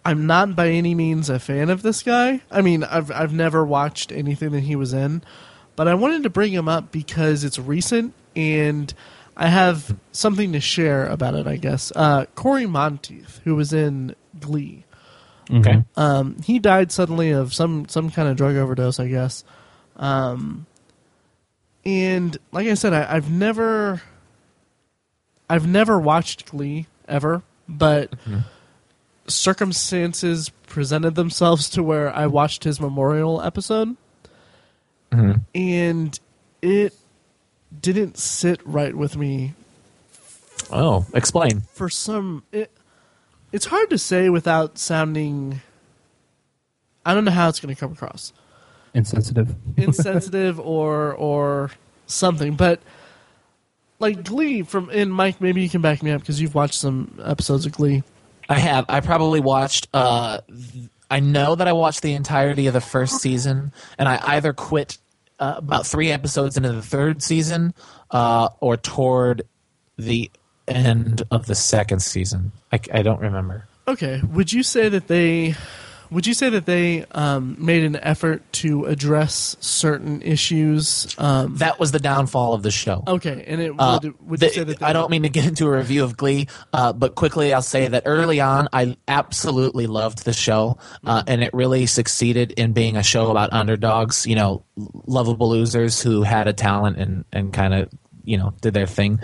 I'm 0.05 0.27
not 0.27 0.57
by 0.57 0.71
any 0.71 0.95
means 0.95 1.29
a 1.29 1.39
fan 1.39 1.69
of 1.69 1.83
this 1.83 2.03
guy. 2.03 2.41
I 2.51 2.63
mean, 2.63 2.83
I've 2.85 3.11
I've 3.11 3.33
never 3.33 3.65
watched 3.65 4.11
anything 4.11 4.53
that 4.53 4.61
he 4.61 4.75
was 4.77 4.95
in, 4.95 5.23
but 5.77 5.87
I 5.87 5.95
wanted 5.95 6.23
to 6.23 6.31
bring 6.31 6.53
him 6.53 6.69
up 6.69 6.91
because 6.91 7.45
it's 7.45 7.59
recent 7.59 8.15
and 8.35 8.93
I 9.37 9.49
have 9.49 9.97
something 10.13 10.53
to 10.53 10.61
share 10.61 11.07
about 11.07 11.35
it. 11.35 11.47
I 11.47 11.57
guess 11.57 11.93
uh, 11.95 12.25
Cory 12.35 12.67
Monteith, 12.67 13.41
who 13.45 13.55
was 13.55 13.73
in 13.73 14.15
Glee. 14.41 14.85
okay 15.53 15.85
Um, 15.97 16.37
he 16.43 16.59
died 16.59 16.91
suddenly 16.91 17.31
of 17.31 17.53
some 17.53 17.87
some 17.89 18.11
kind 18.11 18.29
of 18.29 18.37
drug 18.37 18.57
overdose, 18.57 18.99
I 18.99 19.09
guess. 19.09 19.45
Um, 19.97 20.67
and 21.85 22.37
like 22.53 22.69
I 22.69 22.75
said, 22.75 22.93
I, 22.93 23.15
I've 23.15 23.31
never, 23.31 24.03
I've 25.49 25.67
never 25.67 25.99
watched 25.99 26.47
Glee 26.47 26.87
ever, 27.07 27.43
but 27.69 28.11
mm-hmm. 28.11 28.41
circumstances 29.27 30.51
presented 30.67 31.15
themselves 31.15 31.71
to 31.71 31.83
where 31.83 32.15
I 32.15 32.27
watched 32.27 32.65
his 32.65 32.81
memorial 32.81 33.41
episode, 33.43 33.97
mm-hmm. 35.11 35.41
and 35.55 36.19
it 36.63 36.95
didn't 37.81 38.19
sit 38.19 38.61
right 38.65 38.95
with 38.95 39.17
me. 39.17 39.55
Oh 40.71 41.07
explain. 41.15 41.63
For 41.73 41.89
some 41.89 42.45
it, 42.53 42.71
it's 43.53 43.67
hard 43.67 43.91
to 43.91 43.99
say 43.99 44.29
without 44.29 44.79
sounding 44.79 45.61
i 47.07 47.15
don't 47.15 47.25
know 47.25 47.31
how 47.31 47.49
it's 47.49 47.61
going 47.61 47.75
to 47.75 47.79
come 47.79 47.93
across. 47.93 48.33
Insensitive. 48.95 49.55
insensitive 49.77 50.59
or 50.59 51.15
or 51.15 51.71
something 52.07 52.55
but 52.55 52.81
like 53.99 54.25
glee 54.25 54.63
from 54.63 54.91
and 54.91 55.13
mike 55.13 55.41
maybe 55.41 55.61
you 55.61 55.69
can 55.69 55.81
back 55.81 56.03
me 56.03 56.11
up 56.11 56.21
because 56.21 56.41
you've 56.41 56.55
watched 56.55 56.75
some 56.75 57.19
episodes 57.25 57.67
of 57.67 57.73
glee 57.73 58.03
I 58.49 58.59
have. 58.59 58.87
I 58.89 59.01
probably 59.01 59.41
watched. 59.41 59.89
Uh, 59.93 60.41
I 61.11 61.21
know 61.21 61.55
that 61.55 61.69
I 61.69 61.73
watched 61.73 62.03
the 62.03 62.15
entirety 62.15 62.67
of 62.67 62.75
the 62.75 62.81
first 62.81 63.21
season, 63.21 63.73
and 63.99 64.09
I 64.09 64.21
either 64.37 64.53
quit 64.53 64.99
uh, 65.39 65.55
about 65.59 65.87
three 65.87 66.11
episodes 66.11 66.57
into 66.57 66.73
the 66.73 66.83
third 66.83 67.23
season, 67.23 67.75
uh, 68.11 68.49
or 68.61 68.77
toward 68.77 69.43
the 69.97 70.31
end 70.67 71.23
of 71.31 71.47
the 71.47 71.55
second 71.55 72.01
season. 72.01 72.53
I, 72.73 72.81
I 72.93 73.03
don't 73.03 73.21
remember. 73.21 73.67
okay 73.87 74.21
would 74.33 74.53
you 74.53 74.63
say 74.63 74.91
that 74.91 75.09
they 75.09 75.55
would 76.11 76.27
you 76.27 76.35
say 76.35 76.51
that 76.51 76.67
they 76.67 77.05
um, 77.13 77.57
made 77.59 77.85
an 77.85 77.97
effort 77.97 78.43
to 78.55 78.85
address 78.87 79.57
certain 79.61 80.23
issues 80.23 81.15
um, 81.19 81.57
That 81.57 81.79
was 81.79 81.93
the 81.93 81.99
downfall 81.99 82.55
of 82.55 82.63
the 82.63 82.71
show. 82.71 83.03
okay 83.07 83.45
and 83.47 83.61
it 83.61 83.73
Uh, 83.79 83.99
would, 84.03 84.29
would 84.29 84.41
the- 84.41 84.47
you 84.47 84.53
say 84.53 84.65
that 84.65 84.79
they, 84.79 84.87
I 84.87 84.93
don't 84.93 85.11
mean 85.11 85.23
to 85.23 85.29
get 85.29 85.47
into 85.47 85.67
a 85.67 85.71
review 85.77 86.05
of 86.05 86.17
Glee, 86.17 86.47
uh, 86.73 86.93
but 86.93 87.15
quickly 87.15 87.53
I'll 87.53 87.63
say 87.63 87.89
that 87.89 88.03
early 88.07 88.41
on 88.41 88.69
I 88.73 88.97
absolutely 89.07 89.87
loved 89.87 90.25
the 90.25 90.33
show, 90.33 90.79
uh, 91.05 91.23
and 91.27 91.43
it 91.43 91.53
really 91.55 91.87
succeeded 91.87 92.53
in 92.53 92.73
being 92.73 92.97
a 92.97 93.03
show 93.03 93.31
about 93.31 93.53
underdogs, 93.53 94.27
you 94.27 94.35
know, 94.37 94.63
lovable 95.07 95.49
losers 95.51 96.01
who 96.03 96.23
had 96.23 96.47
a 96.49 96.53
talent 96.53 96.97
and, 96.99 97.25
and 97.33 97.53
kind 97.53 97.75
of 97.75 97.89
you 98.25 98.39
know 98.39 98.55
did 98.61 98.75
their 98.75 98.87
thing, 98.87 99.21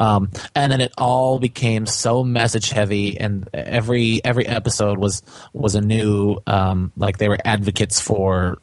um, 0.00 0.30
and 0.54 0.72
then 0.72 0.80
it 0.80 0.92
all 0.98 1.38
became 1.38 1.86
so 1.86 2.24
message 2.24 2.70
heavy, 2.70 3.18
and 3.18 3.48
every 3.52 4.24
every 4.24 4.46
episode 4.46 4.98
was 4.98 5.22
was 5.52 5.74
a 5.74 5.80
new 5.80 6.38
um, 6.46 6.92
like 6.96 7.18
they 7.18 7.28
were 7.28 7.38
advocates 7.44 8.00
for 8.00 8.58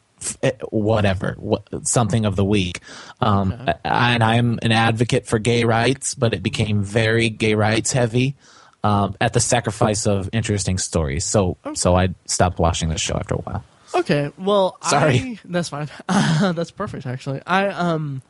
whatever 0.70 1.34
what, 1.38 1.66
something 1.86 2.24
of 2.26 2.36
the 2.36 2.44
week. 2.44 2.78
Um, 3.20 3.68
and 3.84 4.22
i'm 4.22 4.58
an 4.62 4.70
advocate 4.70 5.26
for 5.26 5.40
gay 5.40 5.64
rights 5.64 6.14
but 6.14 6.32
it 6.32 6.44
became 6.44 6.82
very 6.84 7.28
gay 7.28 7.54
rights 7.54 7.92
heavy 7.92 8.36
um, 8.84 9.14
at 9.20 9.32
the 9.32 9.40
sacrifice 9.40 10.06
of 10.06 10.28
interesting 10.32 10.78
stories. 10.78 11.24
So 11.24 11.56
so 11.74 11.96
i 11.96 12.08
stopped 12.26 12.58
watching 12.58 12.88
the 12.88 12.98
show 12.98 13.14
after 13.14 13.34
a 13.34 13.38
while. 13.38 13.64
Okay, 13.94 14.30
well, 14.38 14.78
Sorry. 14.82 15.18
I, 15.18 15.38
that's 15.44 15.68
fine. 15.68 15.90
that's 16.08 16.70
perfect, 16.70 17.06
actually. 17.06 17.42
I 17.46 17.68
um, 17.68 18.22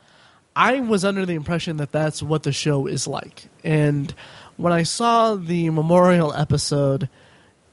I 0.54 0.80
was 0.80 1.04
under 1.04 1.24
the 1.24 1.34
impression 1.34 1.78
that 1.78 1.92
that's 1.92 2.22
what 2.22 2.42
the 2.42 2.52
show 2.52 2.86
is 2.86 3.06
like, 3.06 3.48
and 3.64 4.14
when 4.56 4.72
I 4.72 4.82
saw 4.82 5.34
the 5.34 5.70
memorial 5.70 6.32
episode, 6.34 7.08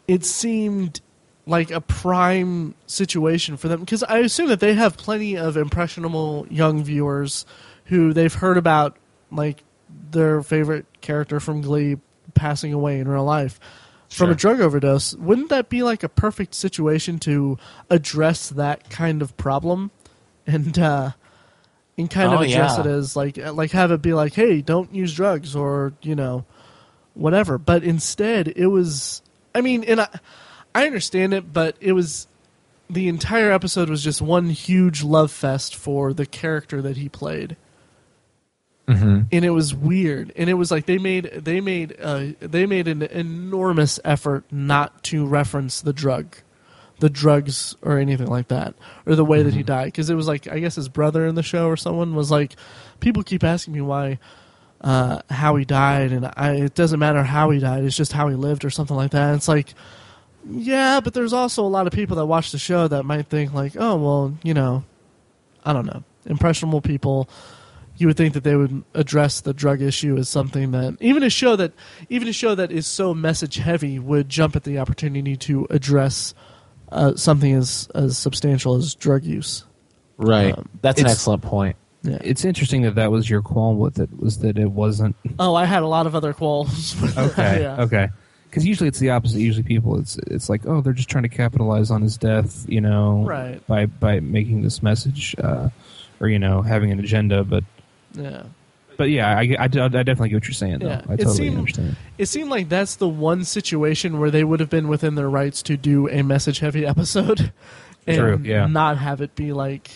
it 0.08 0.26
seemed 0.26 1.02
like 1.46 1.72
a 1.72 1.82
prime 1.82 2.76
situation 2.86 3.58
for 3.58 3.68
them 3.68 3.80
because 3.80 4.04
I 4.04 4.20
assume 4.20 4.48
that 4.50 4.60
they 4.60 4.74
have 4.76 4.98
plenty 4.98 5.36
of 5.36 5.58
impressionable 5.58 6.48
young 6.50 6.84
viewers 6.84 7.46
who 7.86 8.14
they've 8.14 8.34
heard 8.34 8.58
about, 8.58 8.98
like 9.32 9.64
their 10.12 10.42
favorite 10.42 10.86
character 11.02 11.40
from 11.40 11.62
Glee 11.62 11.98
passing 12.36 12.72
away 12.72 13.00
in 13.00 13.08
real 13.08 13.26
life 13.26 13.60
from 14.10 14.30
a 14.30 14.36
drug 14.36 14.60
overdose. 14.60 15.16
Wouldn't 15.16 15.50
that 15.50 15.70
be 15.70 15.84
like 15.84 16.04
a 16.04 16.10
perfect 16.10 16.56
situation 16.56 17.20
to 17.20 17.58
address 17.90 18.50
that 18.50 18.90
kind 18.90 19.22
of 19.22 19.36
problem? 19.38 19.92
And 20.48 20.78
uh, 20.80 21.12
and 22.00 22.10
kind 22.10 22.34
of 22.34 22.40
Oh, 22.40 22.44
address 22.44 22.78
yeah. 22.78 22.82
it 22.82 22.86
as 22.88 23.16
like 23.16 23.38
like 23.38 23.72
have 23.72 23.92
it 23.92 24.02
be 24.02 24.14
like, 24.14 24.34
hey, 24.34 24.62
don't 24.62 24.96
use 24.96 25.14
drugs 25.14 25.56
or 25.56 25.94
you 26.02 26.16
know 26.16 26.46
whatever. 27.14 27.60
But 27.60 27.84
instead, 27.84 28.48
it 28.56 28.68
was. 28.68 29.22
I 29.54 29.62
mean, 29.62 29.84
and 29.84 30.02
I, 30.02 30.08
I 30.74 30.86
understand 30.88 31.34
it, 31.34 31.54
but 31.54 31.76
it 31.80 31.92
was 31.94 32.28
the 32.90 33.08
entire 33.08 33.52
episode 33.52 33.90
was 33.90 34.04
just 34.04 34.22
one 34.22 34.50
huge 34.50 35.04
love 35.04 35.32
fest 35.32 35.76
for 35.76 36.14
the 36.14 36.26
character 36.26 36.82
that 36.82 36.98
he 36.98 37.08
played. 37.10 37.56
mm-hmm. 38.88 39.22
And 39.32 39.46
it 39.46 39.52
was 39.52 39.76
weird, 39.76 40.32
and 40.36 40.50
it 40.50 40.56
was 40.56 40.72
like 40.72 40.86
they 40.86 40.98
made 40.98 41.26
they 41.26 41.62
made 41.62 41.96
uh, 42.02 42.28
they 42.40 42.66
made 42.66 42.88
an 42.88 43.02
enormous 43.04 44.00
effort 44.06 44.46
not 44.52 45.04
to 45.06 45.26
reference 45.26 45.82
the 45.82 45.94
drug, 45.94 46.36
the 47.00 47.10
drugs 47.10 47.76
or 47.82 47.98
anything 47.98 48.28
like 48.28 48.50
that, 48.50 48.76
or 49.06 49.16
the 49.16 49.26
way 49.26 49.44
that 49.44 49.50
Mm-hmm. 49.50 49.58
he 49.58 49.64
died. 49.64 49.86
Because 49.86 50.10
it 50.10 50.16
was 50.16 50.28
like 50.28 50.48
I 50.48 50.60
guess 50.60 50.76
his 50.76 50.90
brother 50.90 51.26
in 51.26 51.36
the 51.36 51.44
show 51.44 51.68
or 51.68 51.78
someone 51.78 52.16
was 52.16 52.30
like, 52.32 52.56
people 53.00 53.24
keep 53.24 53.44
asking 53.44 53.74
me 53.74 53.82
why, 53.82 54.20
uh, 54.82 55.22
how 55.30 55.56
he 55.56 55.66
died, 55.66 56.12
and 56.12 56.32
I, 56.36 56.56
it 56.56 56.76
doesn't 56.76 57.00
matter 57.00 57.24
how 57.24 57.50
he 57.50 57.60
died. 57.60 57.84
It's 57.84 57.96
just 57.98 58.14
how 58.14 58.28
he 58.30 58.36
lived 58.36 58.64
or 58.66 58.70
something 58.70 58.96
like 58.96 59.12
that. 59.12 59.28
And 59.28 59.36
it's 59.38 59.48
like, 59.48 59.74
yeah, 60.50 61.00
but 61.02 61.14
there's 61.14 61.34
also 61.34 61.64
a 61.64 61.68
lot 61.68 61.86
of 61.88 61.94
people 61.94 62.16
that 62.18 62.26
watch 62.26 62.52
the 62.52 62.58
show 62.58 62.88
that 62.88 63.04
might 63.04 63.28
think 63.28 63.54
like, 63.54 63.74
oh 63.78 63.96
well, 63.98 64.38
you 64.44 64.54
know, 64.54 64.84
I 65.66 65.74
don't 65.74 65.86
know, 65.86 66.04
impressionable 66.26 66.82
people. 66.82 67.30
You 67.98 68.08
would 68.08 68.16
think 68.16 68.34
that 68.36 68.46
they 68.46 68.56
would 68.56 68.86
address 68.94 69.42
the 69.42 69.54
drug 69.54 69.82
issue 69.82 70.16
as 70.16 70.30
something 70.30 70.72
that 70.72 70.96
even 71.02 71.22
a 71.22 71.30
show 71.30 71.58
that 71.58 71.74
even 72.08 72.30
a 72.30 72.34
show 72.34 72.56
that 72.56 72.72
is 72.72 72.88
so 72.88 73.14
message 73.14 73.58
heavy 73.58 74.00
would 74.00 74.30
jump 74.30 74.56
at 74.56 74.64
the 74.64 74.80
opportunity 74.80 75.36
to 75.36 75.68
address 75.70 76.34
uh, 76.92 77.16
something 77.16 77.54
as 77.54 77.90
as 77.96 78.18
substantial 78.18 78.76
as 78.76 78.96
drug 78.96 79.24
use. 79.24 79.64
Right. 80.18 80.58
Um, 80.58 80.68
That's 80.82 81.00
an 81.00 81.06
it's- 81.06 81.18
excellent 81.18 81.44
point. 81.44 81.76
Yeah. 82.02 82.18
It's 82.22 82.46
interesting 82.46 82.84
that 82.84 82.96
that 82.96 83.12
was 83.12 83.30
your 83.30 83.42
qualm 83.42 83.78
with 83.78 84.00
it 84.00 84.10
was 84.18 84.38
that 84.40 84.58
it 84.58 84.72
wasn't 84.72 85.18
oh, 85.38 85.54
I 85.54 85.66
had 85.66 85.84
a 85.84 85.88
lot 85.88 86.08
of 86.08 86.16
other 86.16 86.32
qualms. 86.34 86.96
okay. 87.18 87.62
yeah. 87.62 87.82
Okay. 87.82 88.08
Because 88.50 88.66
usually 88.66 88.88
it's 88.88 89.00
the 89.00 89.10
opposite. 89.10 89.40
Usually 89.40 89.64
people, 89.64 90.00
it's 90.00 90.18
it's 90.28 90.50
like, 90.50 90.66
oh, 90.66 90.80
they're 90.82 90.94
just 90.94 91.10
trying 91.10 91.24
to 91.24 91.30
capitalize 91.30 91.92
on 91.92 92.02
his 92.02 92.18
death, 92.18 92.66
you 92.70 92.80
know, 92.82 93.24
Right. 93.26 93.66
by 93.68 93.86
by 93.88 94.22
making 94.22 94.62
this 94.62 94.82
message, 94.82 95.36
uh, 95.44 95.70
or 96.22 96.30
you 96.30 96.40
know, 96.40 96.62
having 96.62 96.92
an 96.92 97.00
agenda. 97.00 97.44
But 97.44 97.64
Yeah. 98.14 98.44
But 99.00 99.10
yeah, 99.10 99.30
I, 99.36 99.56
I, 99.58 99.64
I 99.64 99.68
definitely 99.70 100.30
get 100.30 100.36
what 100.36 100.44
you're 100.48 100.54
saying. 100.54 100.80
Though. 100.80 100.90
Yeah. 100.90 101.02
I 101.08 101.14
It 101.14 101.18
totally 101.18 101.36
seemed- 101.38 101.58
understand. 101.58 101.96
It 102.18 102.26
seemed 102.28 102.50
like 102.50 102.68
that's 102.70 102.98
the 102.98 103.08
one 103.08 103.46
situation 103.46 104.20
where 104.20 104.30
they 104.30 104.44
would 104.44 104.60
have 104.60 104.70
been 104.70 104.90
within 104.90 105.16
their 105.16 105.30
rights 105.30 105.64
to 105.64 105.78
do 105.78 106.10
a 106.10 106.22
message 106.22 106.60
heavy 106.60 106.86
episode. 106.94 107.54
And 108.06 108.18
True, 108.18 108.42
yeah. 108.44 108.68
Not 108.68 108.98
have 108.98 109.22
it 109.22 109.36
be 109.36 109.54
like 109.54 109.90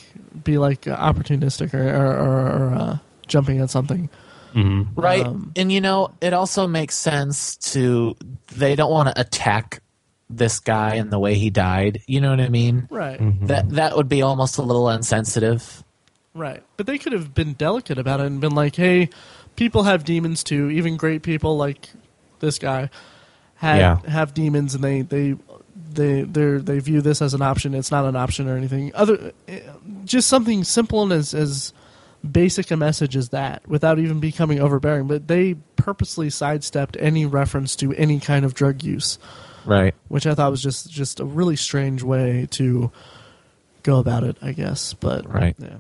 be 0.44 0.58
like 0.58 0.88
uh, 0.88 0.96
opportunistic 0.96 1.74
or 1.74 1.84
or, 1.88 2.18
or, 2.18 2.48
or 2.70 2.74
uh, 2.74 2.98
jumping 3.28 3.60
at 3.60 3.70
something. 3.70 4.10
hmm 4.54 4.84
Right. 4.96 5.26
Um, 5.26 5.52
and 5.56 5.70
you 5.72 5.82
know, 5.82 6.12
it 6.22 6.32
also 6.34 6.66
makes 6.68 6.96
sense 6.96 7.58
to 7.74 8.16
they 8.56 8.76
don't 8.76 8.92
want 8.92 9.10
to 9.14 9.20
attack 9.20 9.82
this 10.30 10.60
guy 10.60 10.96
and 10.96 11.12
the 11.12 11.20
way 11.20 11.36
he 11.36 11.50
died. 11.50 12.02
You 12.08 12.22
know 12.22 12.30
what 12.30 12.40
I 12.42 12.50
mean? 12.50 12.88
Right. 12.90 13.20
Mm-hmm. 13.20 13.48
That 13.48 13.70
that 13.72 13.96
would 13.98 14.08
be 14.10 14.22
almost 14.22 14.58
a 14.58 14.62
little 14.62 14.90
insensitive. 14.90 15.84
Right. 16.34 16.64
But 16.78 16.88
they 16.88 16.98
could 16.98 17.14
have 17.14 17.34
been 17.34 17.54
delicate 17.54 17.98
about 17.98 18.20
it 18.20 18.26
and 18.26 18.42
been 18.42 18.56
like, 18.56 18.76
"Hey, 18.76 19.10
people 19.56 19.84
have 19.84 20.04
demons 20.04 20.44
too. 20.44 20.70
Even 20.72 20.98
great 20.98 21.22
people 21.22 21.58
like 21.58 21.90
this 22.40 22.58
guy 22.58 22.90
have 23.56 23.78
Yeah. 23.78 24.10
have 24.12 24.34
demons, 24.34 24.74
and 24.74 24.84
they 24.84 25.02
they 25.02 25.36
they 25.94 26.24
they 26.24 26.58
they 26.58 26.80
view 26.80 27.02
this 27.02 27.22
as 27.22 27.34
an 27.36 27.42
option. 27.44 27.76
It's 27.76 27.92
not 27.92 28.06
an 28.06 28.16
option 28.16 28.50
or 28.50 28.58
anything. 28.58 28.92
Other, 28.96 29.32
just 30.06 30.28
something 30.28 30.64
simple 30.64 31.04
and 31.04 31.12
as 31.14 31.34
as 31.36 31.72
basic 32.30 32.72
a 32.72 32.78
message 32.78 33.16
as 33.16 33.30
that, 33.30 33.68
without 33.68 34.00
even 34.00 34.20
becoming 34.20 34.60
overbearing. 34.60 35.08
But 35.08 35.28
they 35.28 35.56
purposely 35.76 36.30
sidestepped 36.32 36.98
any 37.00 37.26
reference 37.28 37.76
to 37.76 37.94
any 37.94 38.20
kind 38.20 38.44
of 38.44 38.54
drug 38.56 38.82
use, 38.82 39.20
Right. 39.66 39.94
which 40.08 40.26
I 40.26 40.34
thought 40.34 40.50
was 40.50 40.64
just 40.64 40.90
just 40.90 41.20
a 41.20 41.26
really 41.26 41.58
strange 41.58 42.02
way 42.02 42.48
to 42.52 42.92
go 43.84 44.00
about 44.00 44.24
it. 44.24 44.38
I 44.42 44.54
guess, 44.54 44.94
but 44.96 45.32
Right. 45.32 45.56
yeah. 45.60 45.78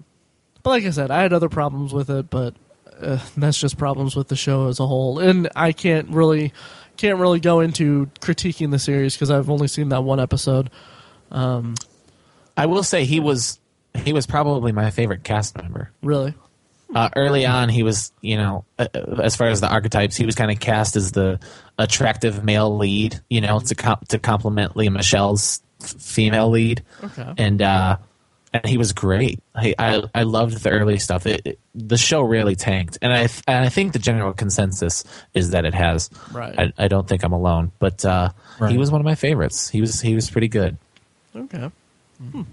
But 0.63 0.69
like 0.71 0.85
I 0.85 0.89
said, 0.91 1.11
I 1.11 1.21
had 1.21 1.33
other 1.33 1.49
problems 1.49 1.93
with 1.93 2.09
it, 2.09 2.29
but 2.29 2.55
uh, 3.01 3.19
that's 3.37 3.59
just 3.59 3.77
problems 3.77 4.15
with 4.15 4.29
the 4.29 4.35
show 4.35 4.67
as 4.67 4.79
a 4.79 4.87
whole, 4.87 5.19
and 5.19 5.49
I 5.55 5.71
can't 5.73 6.09
really 6.09 6.53
can't 6.95 7.19
really 7.19 7.39
go 7.39 7.59
into 7.59 8.05
critiquing 8.21 8.71
the 8.71 8.79
series 8.79 9.15
because 9.15 9.29
I've 9.31 9.49
only 9.49 9.67
seen 9.67 9.89
that 9.89 10.03
one 10.03 10.19
episode. 10.19 10.69
Um, 11.31 11.75
I 12.55 12.67
will 12.67 12.83
say 12.83 13.03
he 13.05 13.19
was 13.19 13.59
he 14.03 14.13
was 14.13 14.25
probably 14.25 14.71
my 14.71 14.89
favorite 14.91 15.23
cast 15.23 15.57
member. 15.57 15.91
really, 16.01 16.33
Uh, 16.95 17.09
early 17.15 17.45
on, 17.45 17.69
he 17.69 17.83
was, 17.83 18.11
you 18.21 18.37
know, 18.37 18.63
uh, 18.79 18.87
uh, 18.93 19.21
as 19.23 19.35
far 19.35 19.47
as 19.47 19.59
the 19.61 19.67
archetypes, 19.69 20.15
he 20.15 20.25
was 20.25 20.35
kind 20.35 20.49
of 20.51 20.59
cast 20.59 20.95
as 20.95 21.11
the 21.11 21.39
attractive 21.77 22.43
male 22.43 22.77
lead, 22.77 23.19
you 23.29 23.41
know, 23.41 23.59
to 23.59 23.75
com- 23.75 23.99
to 24.09 24.17
complement 24.19 24.77
Lea 24.77 24.89
Michele's 24.89 25.61
f- 25.81 25.89
female 25.99 26.49
lead, 26.49 26.83
okay, 27.03 27.33
and 27.37 27.61
uh, 27.61 27.97
and 28.53 28.65
he 28.65 28.77
was 28.77 28.93
great. 28.93 29.39
I 29.55 29.73
I, 29.79 30.03
I 30.13 30.23
loved 30.23 30.63
the 30.63 30.69
early 30.69 30.99
stuff. 30.99 31.25
It, 31.25 31.41
it- 31.45 31.59
the 31.75 31.97
show 31.97 32.21
really 32.21 32.55
tanked, 32.55 32.99
and 33.01 33.11
I 33.11 33.25
th- 33.25 33.41
and 33.47 33.65
I 33.65 33.69
think 33.69 33.93
the 33.93 33.99
general 33.99 34.31
consensus 34.33 35.03
is 35.33 35.49
that 35.51 35.65
it 35.65 35.73
has. 35.73 36.09
Right. 36.31 36.53
I, 36.57 36.71
I 36.77 36.87
don't 36.87 37.07
think 37.07 37.23
I'm 37.23 37.33
alone, 37.33 37.71
but 37.79 38.05
uh, 38.05 38.29
Right. 38.59 38.71
he 38.71 38.77
was 38.77 38.91
one 38.91 39.01
of 39.01 39.05
my 39.05 39.15
favorites. 39.15 39.69
He 39.69 39.81
was 39.81 39.99
he 39.99 40.13
was 40.13 40.29
pretty 40.29 40.47
good. 40.49 40.77
okay. 41.35 41.71
Hmm. 42.31 42.43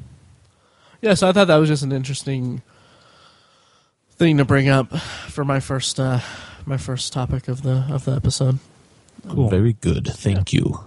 Yeah, 1.02 1.12
so 1.14 1.28
I 1.28 1.32
thought 1.32 1.48
that 1.48 1.56
was 1.56 1.68
just 1.68 1.82
an 1.82 1.92
interesting 1.92 2.62
thing 4.12 4.38
to 4.38 4.44
bring 4.46 4.68
up 4.70 4.96
for 5.28 5.44
my 5.44 5.60
first 5.60 6.00
uh, 6.00 6.20
my 6.64 6.76
first 6.78 7.12
topic 7.12 7.46
of 7.48 7.62
the 7.62 7.86
of 7.90 8.06
the 8.06 8.12
episode. 8.12 8.58
Cool. 9.28 9.50
Very 9.50 9.74
good. 9.74 10.06
Thank 10.06 10.52
you. 10.54 10.80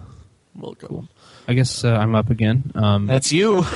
Welcome. 0.56 1.08
I 1.46 1.54
guess 1.54 1.84
uh, 1.84 1.92
I'm 1.94 2.14
up 2.16 2.30
again. 2.30 2.72
Um, 2.74 3.06
That's 3.06 3.32
you. 3.32 3.64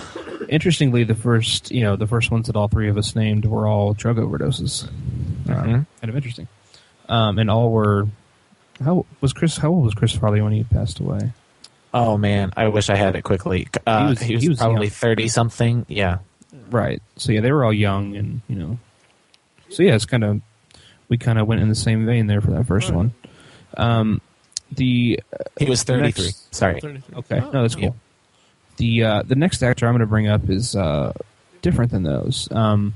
interestingly, 0.49 1.05
the 1.05 1.15
first 1.15 1.71
you 1.71 1.83
know 1.83 1.97
the 1.97 2.07
first 2.07 2.31
ones 2.31 2.47
that 2.47 2.57
all 2.57 2.69
three 2.69 2.89
of 2.89 2.97
us 2.99 3.15
named 3.15 3.45
were 3.47 3.67
all 3.67 3.95
drug 3.95 4.17
overdoses. 4.17 4.89
Uh, 5.49 5.53
Mhm. 5.63 5.87
kind 6.01 6.09
of 6.11 6.17
interesting, 6.17 6.49
um, 7.09 7.39
and 7.39 7.51
all 7.51 7.71
were. 7.71 8.07
How 8.85 9.07
was 9.21 9.33
Chris? 9.33 9.57
How 9.57 9.71
old 9.71 9.85
was 9.85 9.95
Chris 9.95 10.13
Farley 10.13 10.41
when 10.41 10.53
he 10.53 10.63
passed 10.65 11.01
away? 11.01 11.33
Oh 11.93 12.17
man, 12.19 12.53
I 12.57 12.69
wish 12.69 12.91
I 12.91 12.97
had 12.97 13.17
it 13.17 13.23
quickly. 13.23 13.67
Uh, 13.87 14.05
He 14.05 14.09
was- 14.11 14.21
he 14.21 14.35
was, 14.35 14.43
he 14.43 14.49
was 14.51 14.59
probably 14.59 14.89
thirty 14.89 15.27
something. 15.29 15.85
Yeah. 15.89 16.19
Right. 16.71 17.03
So 17.17 17.33
yeah, 17.33 17.41
they 17.41 17.51
were 17.51 17.65
all 17.65 17.73
young, 17.73 18.15
and 18.17 18.41
you 18.49 18.57
know. 18.57 18.79
So 19.71 19.83
yeah, 19.83 19.95
it's 19.95 20.05
kind 20.05 20.23
of 20.25 20.41
we 21.09 21.17
kind 21.19 21.39
of 21.39 21.47
went 21.47 21.61
in 21.63 21.69
the 21.69 21.75
same 21.75 22.05
vein 22.07 22.27
there 22.27 22.41
for 22.41 22.51
that 22.53 22.67
first 22.67 22.91
Right. 22.91 22.97
one. 22.97 23.15
Um, 23.77 24.21
the 24.71 25.19
He 25.59 25.65
was 25.65 25.83
thirty 25.83 26.13
three. 26.13 26.31
Sorry. 26.51 26.81
33. 26.81 27.03
okay, 27.21 27.41
Oh, 27.41 27.51
no, 27.51 27.63
that's 27.63 27.75
cool. 27.75 27.85
Yeah. 27.85 27.91
The 28.79 29.05
uh, 29.05 29.23
the 29.23 29.35
next 29.37 29.62
actor 29.62 29.87
I'm 29.87 29.93
going 29.93 30.01
to 30.01 30.07
bring 30.07 30.29
up 30.29 30.49
is 30.49 30.75
uh, 30.75 31.12
different 31.62 31.91
than 31.91 32.03
those. 32.05 32.49
Um, 32.51 32.95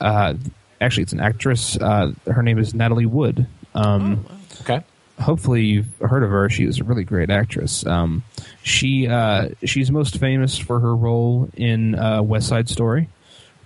uh, 0.00 0.34
actually, 0.80 1.04
it's 1.04 1.12
an 1.12 1.20
actress. 1.20 1.76
Uh, 1.76 2.12
her 2.26 2.42
name 2.42 2.58
is 2.58 2.74
Natalie 2.74 3.06
Wood. 3.06 3.46
Um, 3.74 4.26
Oh, 4.28 4.32
wow. 4.32 4.38
Okay. 4.62 4.84
hopefully 5.20 5.64
you've 5.64 5.98
heard 6.00 6.22
of 6.22 6.30
her. 6.30 6.48
She 6.48 6.66
was 6.66 6.80
a 6.80 6.84
really 6.84 7.04
great 7.04 7.30
actress. 7.30 7.84
Um, 7.86 8.22
she 8.62 9.06
uh, 9.08 9.50
she's 9.64 9.90
most 9.90 10.18
famous 10.18 10.56
for 10.58 10.80
her 10.80 10.96
role 10.96 11.48
in 11.54 11.94
uh, 11.98 12.22
West 12.22 12.48
Side 12.48 12.68
Story, 12.68 13.08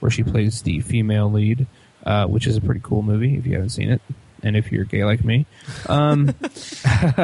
where 0.00 0.10
she 0.10 0.22
plays 0.24 0.62
the 0.62 0.80
female 0.80 1.30
lead, 1.30 1.66
uh, 2.04 2.26
which 2.26 2.46
is 2.46 2.56
a 2.56 2.60
pretty 2.60 2.80
cool 2.82 3.02
movie 3.02 3.36
if 3.36 3.46
you 3.46 3.52
haven't 3.54 3.70
seen 3.70 3.90
it, 3.90 4.02
and 4.42 4.56
if 4.56 4.72
you're 4.72 4.84
gay 4.84 5.04
like 5.04 5.24
me. 5.24 5.46
Um, 5.88 6.34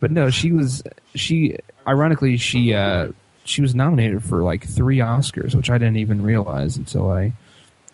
but 0.00 0.10
no, 0.10 0.30
she 0.30 0.52
was 0.52 0.82
she. 1.14 1.56
Ironically, 1.86 2.36
she 2.36 2.74
uh, 2.74 3.08
she 3.44 3.60
was 3.62 3.74
nominated 3.74 4.22
for 4.24 4.42
like 4.42 4.66
three 4.66 4.98
Oscars, 4.98 5.54
which 5.54 5.70
I 5.70 5.78
didn't 5.78 5.96
even 5.96 6.22
realize 6.22 6.76
until 6.76 7.10
I 7.10 7.32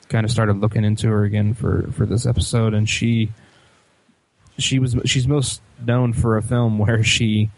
kind 0.08 0.24
of 0.24 0.30
started 0.30 0.58
looking 0.58 0.84
into 0.84 1.08
her 1.08 1.24
again 1.24 1.54
for 1.54 1.90
for 1.92 2.06
this 2.06 2.26
episode, 2.26 2.74
and 2.74 2.88
she 2.88 3.30
she 4.58 4.78
was 4.78 4.96
she's 5.06 5.26
most 5.26 5.60
known 5.84 6.12
for 6.12 6.36
a 6.36 6.42
film 6.42 6.78
where 6.78 7.02
she 7.02 7.50